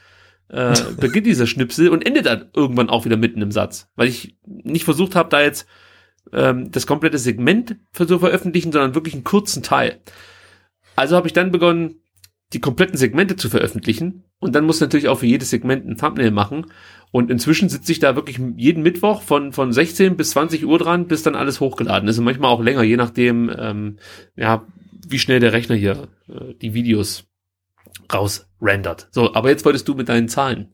[0.53, 4.37] äh, beginnt dieser Schnipsel und endet dann irgendwann auch wieder mitten im Satz, weil ich
[4.45, 5.67] nicht versucht habe, da jetzt
[6.31, 9.99] ähm, das komplette Segment zu veröffentlichen, sondern wirklich einen kurzen Teil.
[10.95, 11.95] Also habe ich dann begonnen,
[12.53, 14.25] die kompletten Segmente zu veröffentlichen.
[14.37, 16.67] Und dann muss natürlich auch für jedes Segment ein Thumbnail machen.
[17.11, 21.07] Und inzwischen sitze ich da wirklich jeden Mittwoch von, von 16 bis 20 Uhr dran,
[21.07, 22.19] bis dann alles hochgeladen ist.
[22.19, 23.97] Und manchmal auch länger, je nachdem, ähm,
[24.35, 24.67] ja,
[25.07, 27.25] wie schnell der Rechner hier äh, die Videos
[28.11, 29.07] rausrendert.
[29.11, 30.73] So, aber jetzt wolltest du mit deinen Zahlen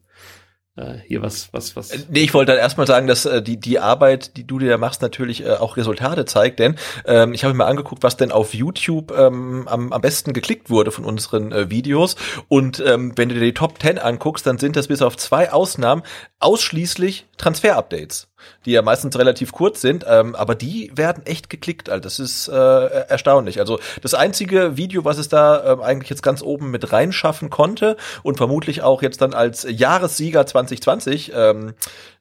[0.80, 1.92] äh, hier was, was, was.
[1.92, 4.70] Äh, nee, ich wollte dann erstmal sagen, dass äh, die, die Arbeit, die du dir
[4.70, 6.76] da machst, natürlich äh, auch Resultate zeigt, denn
[7.06, 10.92] ähm, ich habe mir angeguckt, was denn auf YouTube ähm, am, am besten geklickt wurde
[10.92, 12.16] von unseren äh, Videos.
[12.48, 15.52] Und ähm, wenn du dir die Top 10 anguckst, dann sind das bis auf zwei
[15.52, 16.04] Ausnahmen
[16.40, 18.29] ausschließlich Transfer-Updates
[18.66, 21.90] die ja meistens relativ kurz sind, ähm, aber die werden echt geklickt.
[21.90, 23.60] Also das ist äh, erstaunlich.
[23.60, 27.98] Also das einzige Video, was es da ähm, eigentlich jetzt ganz oben mit reinschaffen konnte
[28.24, 31.74] und vermutlich auch jetzt dann als Jahressieger 2020 ähm,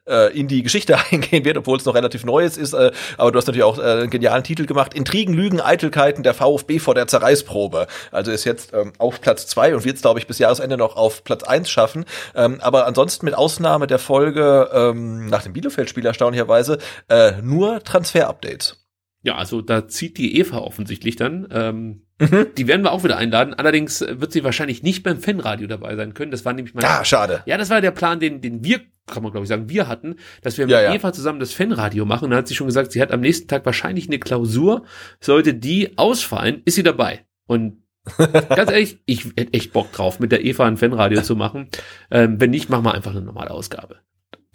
[0.09, 2.73] äh, in die Geschichte eingehen wird, obwohl es noch relativ Neues ist.
[2.73, 4.95] Äh, aber du hast natürlich auch äh, einen genialen Titel gemacht.
[4.95, 7.87] Intrigen, Lügen, Eitelkeiten der VfB vor der Zerreißprobe.
[8.11, 10.97] Also ist jetzt ähm, auf Platz zwei und wird es, glaube ich, bis Jahresende noch
[10.97, 12.05] auf Platz eins schaffen.
[12.35, 16.79] Ähm, aber ansonsten mit Ausnahme der Folge ähm, nach dem Bielefeld-Spiel erstaunlicherweise
[17.09, 18.85] äh, nur Transfer-Updates.
[19.23, 21.49] Ja, also da zieht die Eva offensichtlich dann.
[21.51, 22.47] Ähm, mhm.
[22.57, 23.55] Die werden wir auch wieder einladen.
[23.55, 26.31] Allerdings wird sie wahrscheinlich nicht beim Fanradio dabei sein können.
[26.31, 26.85] Das war nämlich mein.
[26.85, 27.43] Ah, schade.
[27.45, 30.17] Ja, das war der Plan, den, den wir, kann man glaube ich sagen, wir hatten,
[30.43, 30.95] dass wir mit ja, ja.
[30.95, 32.31] Eva zusammen das Fanradio machen.
[32.31, 34.85] Da hat sie schon gesagt, sie hat am nächsten Tag wahrscheinlich eine Klausur.
[35.21, 37.25] Sollte die ausfallen, ist sie dabei.
[37.47, 37.83] Und
[38.17, 41.69] ganz ehrlich, ich hätte echt Bock drauf, mit der Eva ein Fanradio zu machen.
[42.11, 44.01] Ähm, wenn nicht, machen wir einfach eine normale Ausgabe.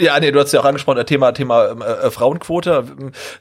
[0.01, 2.83] Ja, nee, du hast ja auch angesprochen, äh, Thema Thema ähm, äh, Frauenquote.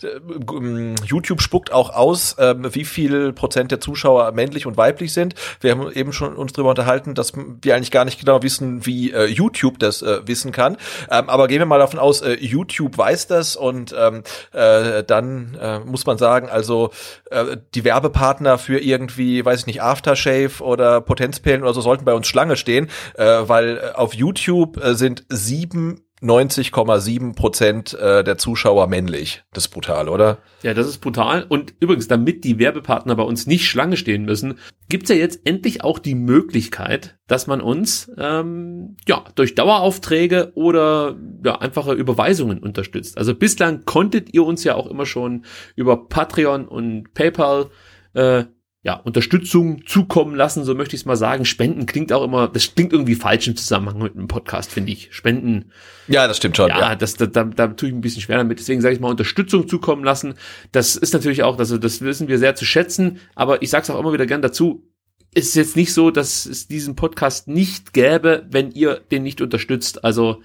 [0.03, 0.07] Äh,
[0.55, 5.35] ähm, YouTube spuckt auch aus, äh, wie viel Prozent der Zuschauer männlich und weiblich sind.
[5.63, 9.13] Wir haben eben schon uns darüber unterhalten, dass wir eigentlich gar nicht genau wissen, wie
[9.13, 10.77] äh, YouTube das äh, wissen kann.
[11.11, 14.23] Ähm, aber gehen wir mal davon aus, äh, YouTube weiß das und ähm,
[14.53, 16.91] äh, dann äh, muss man sagen, also
[17.31, 22.13] äh, die Werbepartner für irgendwie, weiß ich nicht, Aftershave oder Potenzpillen oder so sollten bei
[22.13, 28.39] uns Schlange stehen, äh, weil äh, auf YouTube äh, sind sieben 90,7 Prozent äh, der
[28.39, 29.43] Zuschauer männlich.
[29.53, 30.39] Das ist brutal, oder?
[30.63, 31.45] Ja, das ist brutal.
[31.49, 35.83] Und übrigens, damit die Werbepartner bei uns nicht Schlange stehen müssen, gibt's ja jetzt endlich
[35.83, 43.19] auch die Möglichkeit, dass man uns ähm, ja durch Daueraufträge oder ja einfache Überweisungen unterstützt.
[43.19, 45.45] Also bislang konntet ihr uns ja auch immer schon
[45.75, 47.71] über Patreon und PayPal
[48.15, 48.45] äh,
[48.85, 51.45] ja, Unterstützung zukommen lassen, so möchte ich es mal sagen.
[51.45, 55.15] Spenden klingt auch immer, das klingt irgendwie falsch im Zusammenhang mit einem Podcast, finde ich.
[55.15, 55.71] Spenden.
[56.09, 56.69] Ja, das stimmt schon.
[56.69, 56.97] Ja, ja.
[56.97, 58.59] Das, da, da, da tue ich ein bisschen schwer damit.
[58.59, 60.35] Deswegen sage ich mal Unterstützung zukommen lassen.
[60.73, 63.91] Das ist natürlich auch, also das wissen wir sehr zu schätzen, aber ich sage es
[63.91, 64.89] auch immer wieder gern dazu.
[65.33, 69.41] Es ist jetzt nicht so, dass es diesen Podcast nicht gäbe, wenn ihr den nicht
[69.41, 70.05] unterstützt.
[70.05, 70.43] Also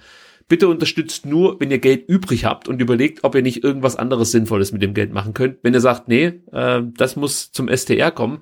[0.48, 4.32] Bitte unterstützt nur, wenn ihr Geld übrig habt und überlegt, ob ihr nicht irgendwas anderes
[4.32, 5.58] Sinnvolles mit dem Geld machen könnt.
[5.62, 8.40] Wenn ihr sagt, nee, äh, das muss zum STR kommen,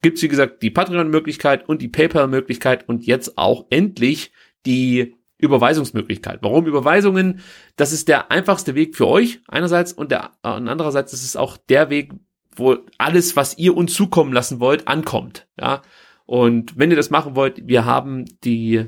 [0.00, 4.32] gibt's wie gesagt die Patreon-Möglichkeit und die PayPal-Möglichkeit und jetzt auch endlich
[4.66, 6.40] die Überweisungsmöglichkeit.
[6.42, 7.40] Warum Überweisungen?
[7.76, 11.56] Das ist der einfachste Weg für euch einerseits und der äh, andererseits ist es auch
[11.56, 12.12] der Weg,
[12.54, 15.48] wo alles, was ihr uns zukommen lassen wollt, ankommt.
[15.60, 15.82] Ja.
[16.26, 18.86] Und wenn ihr das machen wollt, wir haben die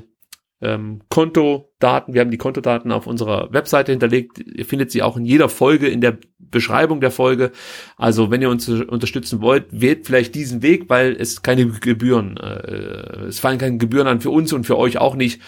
[0.61, 2.13] ähm, Kontodaten.
[2.13, 4.39] Wir haben die Kontodaten auf unserer Webseite hinterlegt.
[4.39, 7.51] Ihr findet sie auch in jeder Folge, in der Beschreibung der Folge.
[7.97, 13.27] Also wenn ihr uns unterstützen wollt, wählt vielleicht diesen Weg, weil es keine Gebühren, äh,
[13.27, 15.41] es fallen keine Gebühren an für uns und für euch auch nicht.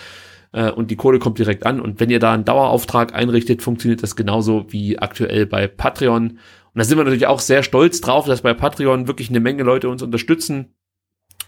[0.53, 1.80] äh, und die Kohle kommt direkt an.
[1.82, 6.30] Und wenn ihr da einen Dauerauftrag einrichtet, funktioniert das genauso wie aktuell bei Patreon.
[6.32, 6.40] Und
[6.74, 9.90] da sind wir natürlich auch sehr stolz drauf, dass bei Patreon wirklich eine Menge Leute
[9.90, 10.74] uns unterstützen.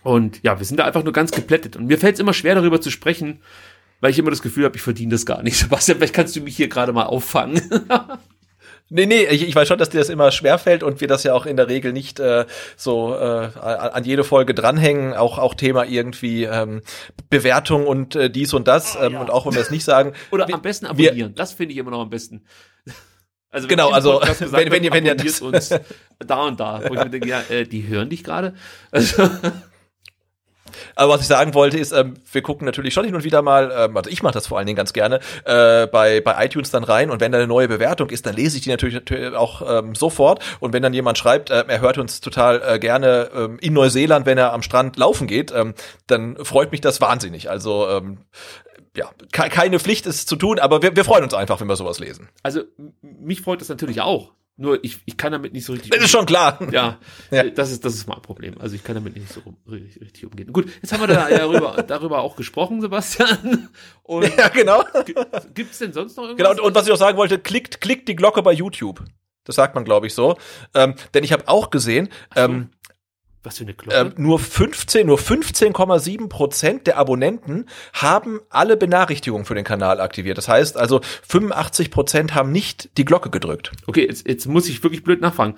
[0.06, 1.76] Und ja, wir sind da einfach nur ganz geplättet.
[1.76, 3.40] Und mir fällt es immer schwer, darüber zu sprechen,
[4.02, 5.58] weil ich immer das Gefühl habe, ich verdiene das gar nicht.
[5.60, 7.60] Sebastian, vielleicht kannst du mich hier gerade mal auffangen.
[8.88, 11.34] Nee, nee, ich, ich weiß schon, dass dir das immer schwerfällt und wir das ja
[11.34, 12.46] auch in der Regel nicht äh,
[12.78, 16.84] so äh, an jede Folge dranhängen, auch auch Thema irgendwie ähm,
[17.32, 19.22] Bewertung und äh, dies und das ähm, ja.
[19.22, 20.14] und auch wenn wir es nicht sagen.
[20.30, 22.46] Oder wir, am besten abonnieren, wir, das finde ich immer noch am besten.
[23.50, 25.74] Also genau, also gesagt, wenn, wenn ihr wenn ihr das uns
[26.20, 28.54] da und da, wo ich mir denke, ja, äh, die hören dich gerade.
[28.92, 29.28] Also
[30.96, 33.72] aber was ich sagen wollte, ist, ähm, wir gucken natürlich schon hin und wieder mal,
[33.76, 36.84] ähm, also ich mache das vor allen Dingen ganz gerne, äh, bei, bei iTunes dann
[36.84, 38.96] rein und wenn da eine neue Bewertung ist, dann lese ich die natürlich,
[39.36, 40.44] auch ähm, sofort.
[40.60, 44.26] Und wenn dann jemand schreibt, äh, er hört uns total äh, gerne ähm, in Neuseeland,
[44.26, 45.74] wenn er am Strand laufen geht, ähm,
[46.08, 47.50] dann freut mich das wahnsinnig.
[47.50, 48.20] Also ähm,
[48.96, 52.00] ja, keine Pflicht ist zu tun, aber wir, wir freuen uns einfach, wenn wir sowas
[52.00, 52.30] lesen.
[52.44, 52.62] Also
[53.02, 54.32] mich freut das natürlich auch.
[54.58, 55.92] Nur ich, ich kann damit nicht so richtig.
[55.92, 56.60] Das ist schon klar.
[56.72, 56.98] Ja,
[57.30, 58.56] ja, das ist das ist mein Problem.
[58.60, 60.54] Also ich kann damit nicht so richtig, richtig umgehen.
[60.54, 63.68] Gut, jetzt haben wir da darüber, darüber auch gesprochen, Sebastian.
[64.04, 64.84] Und ja, genau.
[65.54, 66.50] Gibt's denn sonst noch irgendwas?
[66.50, 66.64] Genau.
[66.64, 69.04] Und, und was ich auch sagen wollte, klickt klickt die Glocke bei YouTube.
[69.44, 70.38] Das sagt man, glaube ich, so.
[70.74, 72.42] Ähm, denn ich habe auch gesehen, so.
[72.42, 72.70] ähm,
[73.46, 73.98] was für eine Glocke?
[73.98, 80.38] Ähm, nur 15, nur 15,7 Prozent der Abonnenten haben alle Benachrichtigungen für den Kanal aktiviert.
[80.38, 83.72] Das heißt also 85 Prozent haben nicht die Glocke gedrückt.
[83.88, 85.56] Okay, jetzt, jetzt muss ich wirklich blöd nachfragen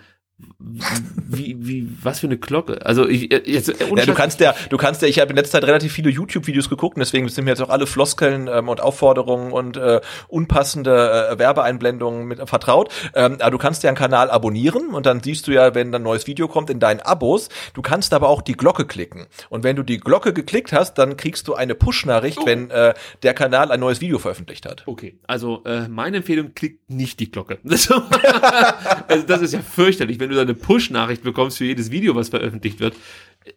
[0.59, 2.85] wie, wie, was für eine Glocke?
[2.85, 5.35] Also ich äh, jetzt äh, ja, du kannst ja, du kannst ja, ich habe in
[5.35, 8.79] letzter Zeit relativ viele YouTube-Videos geguckt, deswegen sind mir jetzt auch alle Floskeln ähm, und
[8.79, 12.93] Aufforderungen und äh, unpassende äh, Werbeeinblendungen mit vertraut.
[13.15, 16.03] Ähm, aber du kannst ja einen Kanal abonnieren und dann siehst du ja, wenn ein
[16.03, 17.49] neues Video kommt in deinen Abos.
[17.73, 19.25] Du kannst aber auch die Glocke klicken.
[19.49, 22.45] Und wenn du die Glocke geklickt hast, dann kriegst du eine Push-Nachricht, oh.
[22.45, 22.93] wenn äh,
[23.23, 24.83] der Kanal ein neues Video veröffentlicht hat.
[24.85, 27.57] Okay, also äh, meine Empfehlung, klickt nicht die Glocke.
[29.07, 32.29] also das ist ja fürchterlich, wenn du da eine Push-Nachricht bekommst für jedes Video, was
[32.29, 32.95] veröffentlicht wird.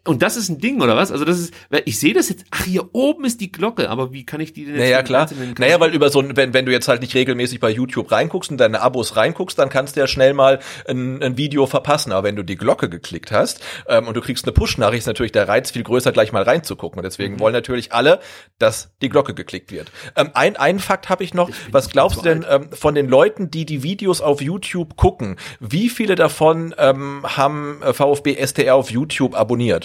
[0.07, 1.13] Und das ist ein Ding, oder was?
[1.13, 1.55] Also das ist,
[1.85, 4.65] ich sehe das jetzt, ach, hier oben ist die Glocke, aber wie kann ich die
[4.65, 4.85] denn jetzt?
[4.85, 5.29] Naja, klar.
[5.59, 8.51] Naja, weil über so ein, wenn, wenn du jetzt halt nicht regelmäßig bei YouTube reinguckst
[8.51, 12.13] und deine Abos reinguckst, dann kannst du ja schnell mal ein, ein Video verpassen.
[12.13, 15.33] Aber wenn du die Glocke geklickt hast ähm, und du kriegst eine Push-Nachricht, ist natürlich
[15.33, 16.99] der Reiz viel größer, gleich mal reinzugucken.
[16.99, 17.41] Und deswegen mhm.
[17.41, 18.21] wollen natürlich alle,
[18.59, 19.91] dass die Glocke geklickt wird.
[20.17, 21.51] Ähm, ein, ein Fakt habe ich noch.
[21.71, 25.37] Was glaubst du denn ähm, von den Leuten, die die Videos auf YouTube gucken?
[25.61, 29.80] Wie viele davon ähm, haben äh, VfB STR auf YouTube abonniert?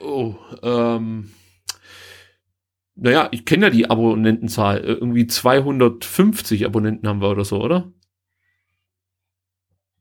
[0.00, 1.32] Oh, ähm.
[2.94, 4.80] Naja, ich kenne ja die Abonnentenzahl.
[4.80, 7.92] Irgendwie 250 Abonnenten haben wir oder so, oder?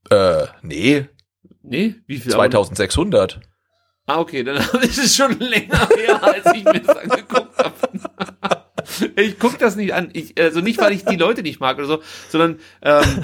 [0.10, 1.08] Äh, nee.
[1.62, 1.96] Nee?
[2.08, 2.32] Wie viel?
[2.32, 3.40] 2600.
[4.08, 8.67] Ah, okay, dann ist es schon länger her, als ich mir das angeguckt habe.
[9.16, 10.10] Ich guck das nicht an.
[10.14, 13.24] Ich, also nicht, weil ich die Leute nicht mag oder so, sondern ähm,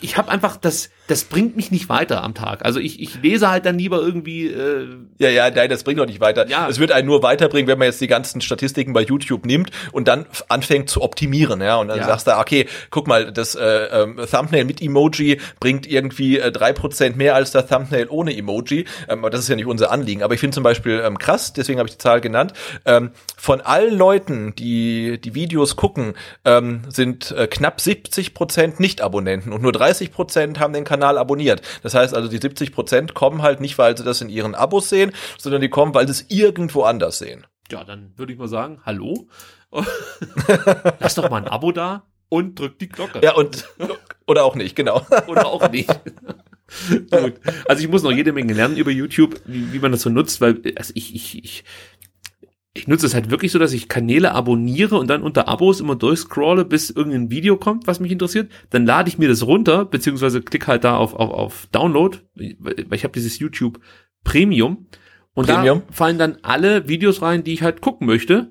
[0.00, 2.64] ich habe einfach das, das bringt mich nicht weiter am Tag.
[2.64, 4.46] Also ich, ich lese halt dann lieber irgendwie.
[4.48, 4.86] Äh,
[5.18, 6.48] ja, ja, nein, das bringt doch nicht weiter.
[6.48, 6.68] Ja.
[6.68, 10.08] Es wird einen nur weiterbringen, wenn man jetzt die ganzen Statistiken bei YouTube nimmt und
[10.08, 11.76] dann anfängt zu optimieren, ja.
[11.76, 12.06] Und dann ja.
[12.06, 16.70] sagst du, okay, guck mal, das äh, ähm, Thumbnail mit Emoji bringt irgendwie äh, drei
[16.70, 18.86] äh, Prozent mehr als das Thumbnail ohne Emoji.
[19.08, 20.22] Ähm, aber das ist ja nicht unser Anliegen.
[20.22, 22.52] Aber ich finde zum Beispiel ähm, krass, deswegen habe ich die Zahl genannt.
[22.84, 24.83] Ähm, von allen Leuten, die
[25.18, 26.14] die Videos gucken,
[26.44, 31.62] ähm, sind äh, knapp 70 Prozent Nicht-Abonnenten und nur 30 Prozent haben den Kanal abonniert.
[31.82, 34.88] Das heißt also, die 70 Prozent kommen halt nicht, weil sie das in ihren Abos
[34.88, 37.46] sehen, sondern die kommen, weil sie es irgendwo anders sehen.
[37.70, 39.28] Ja, dann würde ich mal sagen, hallo.
[41.00, 43.20] Lass doch mal ein Abo da und drück die Glocke.
[43.22, 43.68] Ja, und
[44.26, 45.06] oder auch nicht, genau.
[45.26, 45.88] Oder auch nicht.
[47.10, 47.34] Gut.
[47.68, 50.40] Also ich muss noch jede Menge lernen über YouTube, wie, wie man das so nutzt,
[50.40, 51.64] weil also ich, ich, ich
[52.76, 55.94] ich nutze es halt wirklich so, dass ich Kanäle abonniere und dann unter Abos immer
[55.94, 58.50] durchscrolle, bis irgendein Video kommt, was mich interessiert.
[58.70, 62.86] Dann lade ich mir das runter, beziehungsweise klicke halt da auf, auf, auf Download, weil
[62.90, 63.78] ich habe dieses YouTube
[64.24, 64.88] Premium.
[65.34, 65.82] Und Premium.
[65.86, 68.50] da fallen dann alle Videos rein, die ich halt gucken möchte.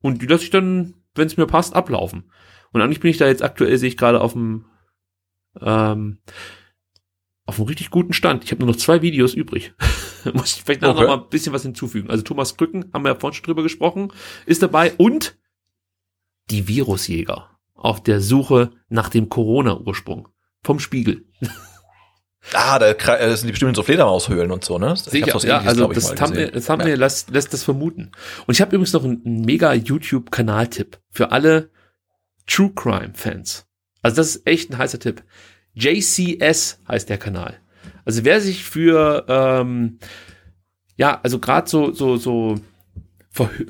[0.00, 2.30] Und die lasse ich dann, wenn es mir passt, ablaufen.
[2.72, 4.64] Und eigentlich bin ich da jetzt aktuell, sehe ich gerade auf dem
[5.60, 6.18] ähm,
[7.48, 8.44] auf einem richtig guten Stand.
[8.44, 9.72] Ich habe nur noch zwei Videos übrig.
[10.34, 11.00] Muss ich vielleicht okay.
[11.00, 12.10] noch mal ein bisschen was hinzufügen.
[12.10, 14.12] Also Thomas Krücken, haben wir ja vorhin schon drüber gesprochen,
[14.44, 15.38] ist dabei und
[16.50, 20.28] die Virusjäger auf der Suche nach dem Corona-Ursprung
[20.62, 21.24] vom Spiegel.
[22.52, 24.94] Ah, da das sind die bestimmt so Fledermaushöhlen und so, ne?
[24.96, 26.96] Sicher, ja, also das Thumbnail, das Thumbnail ja.
[26.96, 28.12] lässt, lässt das vermuten.
[28.46, 31.70] Und ich habe übrigens noch einen, einen mega YouTube-Kanal-Tipp für alle
[32.46, 33.66] True Crime-Fans.
[34.02, 35.24] Also das ist echt ein heißer Tipp.
[35.78, 37.56] JCS heißt der Kanal.
[38.04, 39.98] Also wer sich für, ähm,
[40.96, 42.56] ja, also gerade so, so, so
[43.30, 43.66] Verhö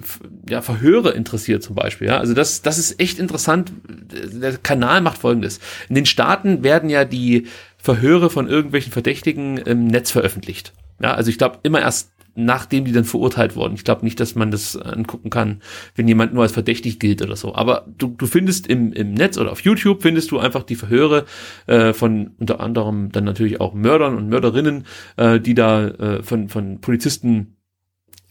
[0.49, 2.07] ja, Verhöre interessiert zum Beispiel.
[2.07, 2.19] Ja?
[2.19, 3.73] Also das, das ist echt interessant.
[3.85, 5.61] Der Kanal macht folgendes.
[5.89, 7.47] In den Staaten werden ja die
[7.77, 10.73] Verhöre von irgendwelchen Verdächtigen im Netz veröffentlicht.
[11.03, 12.11] Ja, also ich glaube immer erst
[12.45, 13.75] nachdem die dann verurteilt wurden.
[13.75, 15.61] Ich glaube nicht, dass man das angucken kann,
[15.95, 17.55] wenn jemand nur als verdächtig gilt oder so.
[17.55, 21.27] Aber du, du findest im, im Netz oder auf YouTube findest du einfach die Verhöre
[21.67, 24.85] äh, von unter anderem dann natürlich auch Mördern und Mörderinnen,
[25.17, 27.57] äh, die da äh, von, von Polizisten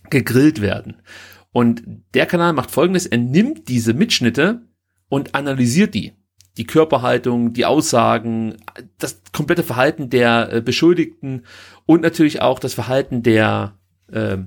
[0.09, 0.97] gegrillt werden.
[1.51, 4.61] Und der Kanal macht folgendes, er nimmt diese Mitschnitte
[5.09, 6.13] und analysiert die.
[6.57, 8.57] Die Körperhaltung, die Aussagen,
[8.97, 11.45] das komplette Verhalten der äh, Beschuldigten
[11.85, 13.77] und natürlich auch das Verhalten der,
[14.11, 14.37] äh,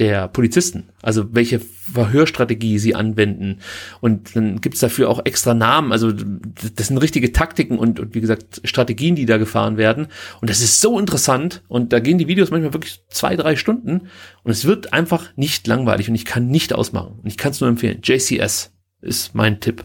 [0.00, 3.60] der Polizisten, also welche Verhörstrategie sie anwenden.
[4.00, 5.92] Und dann gibt's dafür auch extra Namen.
[5.92, 10.06] Also das sind richtige Taktiken und, und wie gesagt Strategien, die da gefahren werden.
[10.40, 11.62] Und das ist so interessant.
[11.68, 14.08] Und da gehen die Videos manchmal wirklich zwei, drei Stunden.
[14.42, 17.18] Und es wird einfach nicht langweilig und ich kann nicht ausmachen.
[17.22, 18.00] Und ich kann es nur empfehlen.
[18.02, 19.84] JCS ist mein Tipp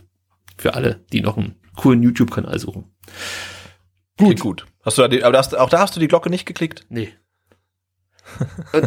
[0.58, 2.86] für alle, die noch einen coolen YouTube-Kanal suchen.
[4.18, 4.40] Gut.
[4.40, 4.66] gut.
[4.82, 6.86] Hast du da die, aber das, auch da hast du die Glocke nicht geklickt?
[6.88, 7.10] Nee.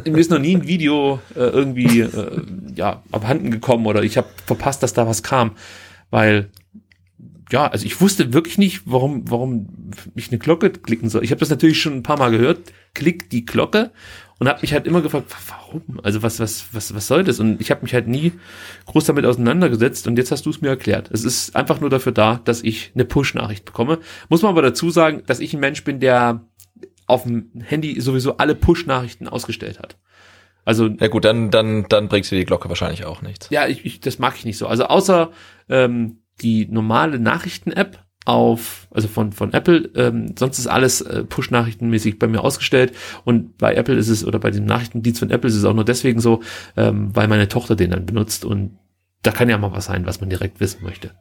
[0.05, 2.43] Mir ist noch nie ein Video äh, irgendwie äh,
[2.75, 5.53] ja abhanden gekommen oder ich habe verpasst, dass da was kam,
[6.11, 6.51] weil
[7.51, 11.25] ja, also ich wusste wirklich nicht, warum warum ich eine Glocke klicken soll.
[11.25, 13.91] Ich habe das natürlich schon ein paar Mal gehört, klick die Glocke
[14.39, 16.01] und habe mich halt immer gefragt, warum?
[16.03, 17.41] Also was was was was soll das?
[17.41, 18.33] Und ich habe mich halt nie
[18.87, 21.11] groß damit auseinandergesetzt und jetzt hast du es mir erklärt.
[21.11, 23.99] Es ist einfach nur dafür da, dass ich eine Push-Nachricht bekomme.
[24.29, 26.43] Muss man aber dazu sagen, dass ich ein Mensch bin, der
[27.09, 29.97] auf dem Handy sowieso alle Push-Nachrichten ausgestellt hat.
[30.65, 33.49] Also ja gut, dann dann dann bringst du die Glocke wahrscheinlich auch nichts.
[33.51, 34.67] Ja, ich, ich das mag ich nicht so.
[34.67, 35.31] Also außer
[35.71, 42.19] ähm, die normale Nachrichten-App auf, also von von Apple, ähm, sonst ist alles äh, Push-Nachrichtenmäßig
[42.19, 42.93] bei mir ausgestellt
[43.25, 45.87] und bei Apple ist es oder bei dem Nachrichtendienst von Apple ist es auch nur
[45.87, 46.43] deswegen so,
[46.77, 48.79] ähm, weil meine Tochter den dann benutzt und
[49.23, 51.13] da kann ja mal was sein, was man direkt wissen möchte.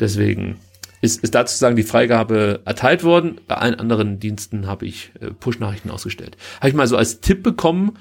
[0.00, 0.56] Deswegen
[1.04, 3.40] ist, ist dazu sagen die Freigabe erteilt worden.
[3.46, 6.36] Bei allen anderen Diensten habe ich äh, Push-Nachrichten ausgestellt.
[6.56, 7.98] Habe ich mal so als Tipp bekommen,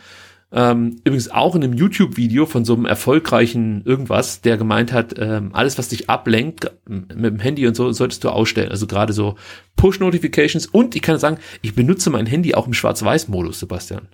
[0.55, 5.49] ähm, übrigens auch in einem YouTube-Video von so einem erfolgreichen irgendwas, der gemeint hat, ähm,
[5.53, 8.69] alles, was dich ablenkt mit dem Handy und so, solltest du ausstellen.
[8.69, 9.35] Also gerade so
[9.77, 14.07] Push-Notifications und ich kann sagen, ich benutze mein Handy auch im Schwarz-Weiß-Modus, Sebastian.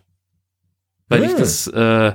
[1.10, 1.30] Weil hm.
[1.30, 2.14] ich das äh,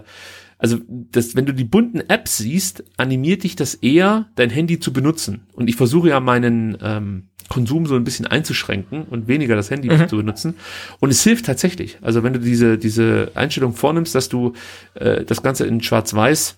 [0.64, 4.94] also das, wenn du die bunten Apps siehst, animiert dich das eher, dein Handy zu
[4.94, 5.46] benutzen.
[5.52, 9.90] Und ich versuche ja meinen ähm, Konsum so ein bisschen einzuschränken und weniger das Handy
[9.90, 10.08] mhm.
[10.08, 10.54] zu benutzen.
[11.00, 11.98] Und es hilft tatsächlich.
[12.00, 14.54] Also wenn du diese, diese Einstellung vornimmst, dass du
[14.94, 16.56] äh, das Ganze in Schwarz-Weiß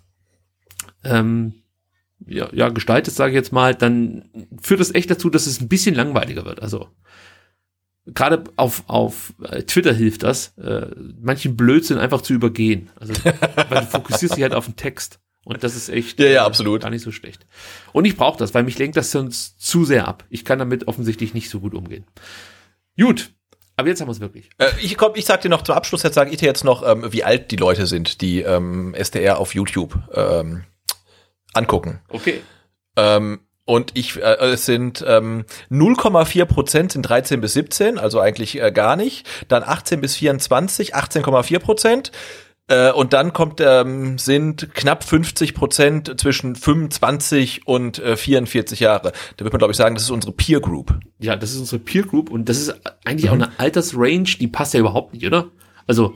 [1.02, 1.54] ähm,
[2.28, 4.26] ja, ja, gestaltest, sage ich jetzt mal, dann
[4.62, 6.62] führt das echt dazu, dass es ein bisschen langweiliger wird.
[6.62, 6.90] Also
[8.06, 10.86] gerade auf, auf äh, Twitter hilft das, äh,
[11.20, 12.90] manchen Blödsinn einfach zu übergehen.
[12.98, 15.20] Also, weil du fokussierst dich halt auf den Text.
[15.44, 16.82] Und das ist echt ja, ja, absolut.
[16.82, 17.46] gar nicht so schlecht.
[17.92, 20.24] Und ich brauche das, weil mich lenkt das sonst zu sehr ab.
[20.28, 22.04] Ich kann damit offensichtlich nicht so gut umgehen.
[22.98, 23.30] Gut,
[23.76, 24.50] aber jetzt haben wir es wirklich.
[24.58, 26.86] Äh, ich komm, ich sag dir noch zum Abschluss, jetzt sage ich dir jetzt noch,
[26.86, 30.64] ähm, wie alt die Leute sind, die ähm, SDR auf YouTube ähm,
[31.52, 32.00] angucken.
[32.08, 32.40] Okay.
[32.96, 38.62] Ähm, und ich, äh, es sind ähm, 0,4 Prozent sind 13 bis 17, also eigentlich
[38.62, 39.26] äh, gar nicht.
[39.48, 42.12] Dann 18 bis 24, 18,4 Prozent.
[42.68, 49.12] Äh, und dann kommt, ähm, sind knapp 50 Prozent zwischen 25 und äh, 44 Jahre.
[49.36, 50.98] Da wird man, glaube ich, sagen, das ist unsere Peer Group.
[51.18, 53.42] Ja, das ist unsere Peer Group und das ist eigentlich mhm.
[53.42, 55.48] auch eine Altersrange, die passt ja überhaupt nicht, oder?
[55.88, 56.14] Also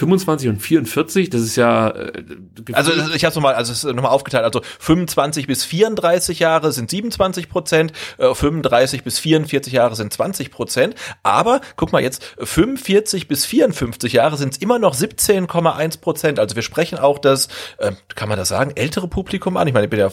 [0.00, 1.90] 25 und 44, das ist ja.
[1.90, 2.24] Äh,
[2.72, 4.44] also ich habe nochmal, also es ist nochmal aufgeteilt.
[4.44, 10.50] Also 25 bis 34 Jahre sind 27 Prozent, äh, 35 bis 44 Jahre sind 20
[10.50, 10.94] Prozent.
[11.22, 16.38] Aber guck mal jetzt, 45 bis 54 Jahre sind es immer noch 17,1 Prozent.
[16.38, 19.68] Also wir sprechen auch das, äh, kann man das sagen, ältere Publikum an.
[19.68, 20.10] Ich meine, ich bin ja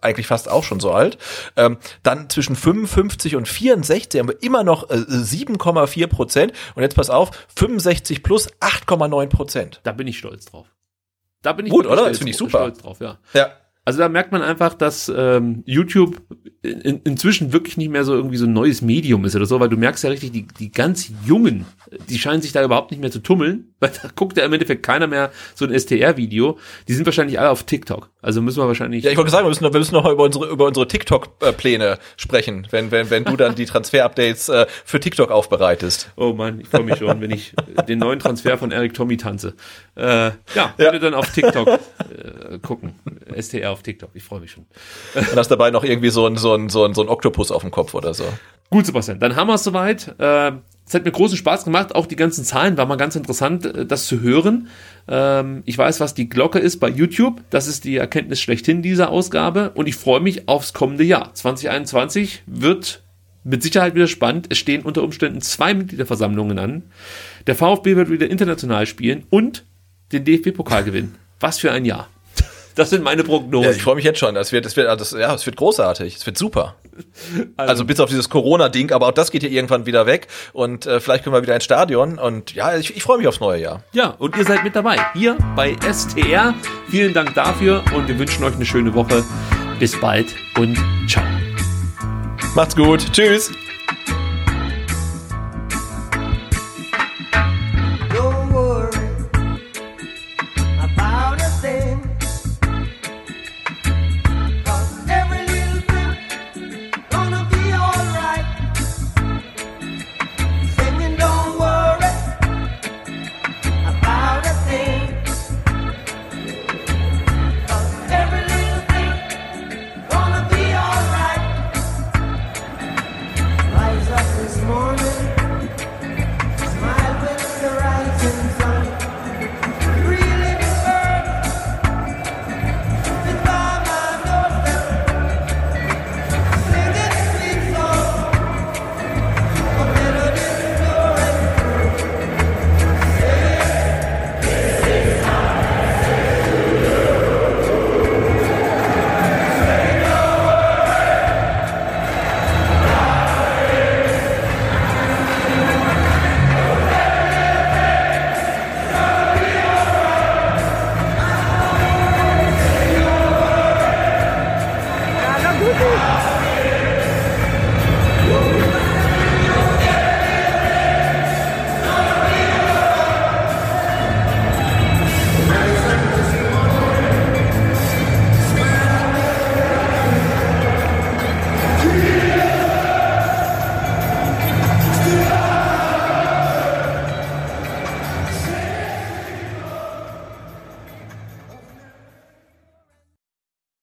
[0.00, 1.18] eigentlich fast auch schon so alt.
[1.56, 6.52] Ähm, dann zwischen 55 und 64 haben wir immer noch äh, 7,4 Prozent.
[6.74, 9.80] Und jetzt pass auf, 65 plus 8,9 Prozent.
[9.82, 10.66] Da bin ich stolz drauf.
[11.42, 12.08] Da bin ich gut, oder?
[12.08, 12.58] Das finde ich super.
[12.58, 13.18] Stolz drauf, ja.
[13.32, 13.52] Ja.
[13.88, 16.20] Also da merkt man einfach, dass ähm, YouTube
[16.60, 19.70] in, inzwischen wirklich nicht mehr so irgendwie so ein neues Medium ist oder so, weil
[19.70, 21.64] du merkst ja richtig, die, die ganz Jungen,
[22.10, 24.82] die scheinen sich da überhaupt nicht mehr zu tummeln, weil da guckt ja im Endeffekt
[24.82, 26.58] keiner mehr so ein STR-Video.
[26.86, 28.10] Die sind wahrscheinlich alle auf TikTok.
[28.20, 29.04] Also müssen wir wahrscheinlich.
[29.04, 31.98] Ja, ich wollte sagen, wir müssen, noch, wir müssen noch über unsere, über unsere TikTok-Pläne
[32.18, 36.10] sprechen, wenn, wenn, wenn du dann die Transfer-Updates äh, für TikTok aufbereitest.
[36.16, 37.54] Oh man, ich freue mich schon, wenn ich
[37.88, 39.54] den neuen Transfer von Eric Tommy tanze.
[39.98, 40.98] Äh, ja, ja.
[40.98, 42.94] dann auf TikTok äh, gucken.
[43.36, 44.66] STR auf TikTok, ich freue mich schon.
[45.14, 47.62] Und hast dabei noch irgendwie so ein, so ein, so ein, so ein Oktopus auf
[47.62, 48.24] dem Kopf oder so.
[48.70, 50.14] Gut, Sebastian, dann haben wir es soweit.
[50.18, 50.52] Äh,
[50.86, 51.94] Es hat mir großen Spaß gemacht.
[51.94, 54.68] Auch die ganzen Zahlen war mal ganz interessant, äh, das zu hören.
[55.06, 57.42] Ähm, ich weiß, was die Glocke ist bei YouTube.
[57.50, 59.72] Das ist die Erkenntnis schlechthin dieser Ausgabe.
[59.74, 61.34] Und ich freue mich aufs kommende Jahr.
[61.34, 63.02] 2021 wird
[63.44, 64.46] mit Sicherheit wieder spannend.
[64.50, 66.82] Es stehen unter Umständen zwei Mitgliederversammlungen an.
[67.46, 69.64] Der VfB wird wieder international spielen und
[70.12, 71.16] den DFB-Pokal gewinnen.
[71.40, 72.08] Was für ein Jahr.
[72.78, 73.70] Das sind meine Prognosen.
[73.70, 74.36] Ja, ich freue mich jetzt schon.
[74.36, 76.16] Das wird, das wird, das, ja, es wird großartig.
[76.16, 76.76] Es wird super.
[77.56, 80.84] Also, also bis auf dieses Corona-Ding, aber auch das geht ja irgendwann wieder weg und
[80.84, 83.60] äh, vielleicht können wir wieder ins Stadion und ja, ich, ich freue mich aufs neue
[83.60, 83.84] Jahr.
[83.92, 86.54] Ja, und ihr seid mit dabei hier bei STR.
[86.90, 89.24] Vielen Dank dafür und wir wünschen euch eine schöne Woche.
[89.78, 90.76] Bis bald und
[91.08, 91.24] ciao.
[92.56, 93.12] Macht's gut.
[93.12, 93.52] Tschüss.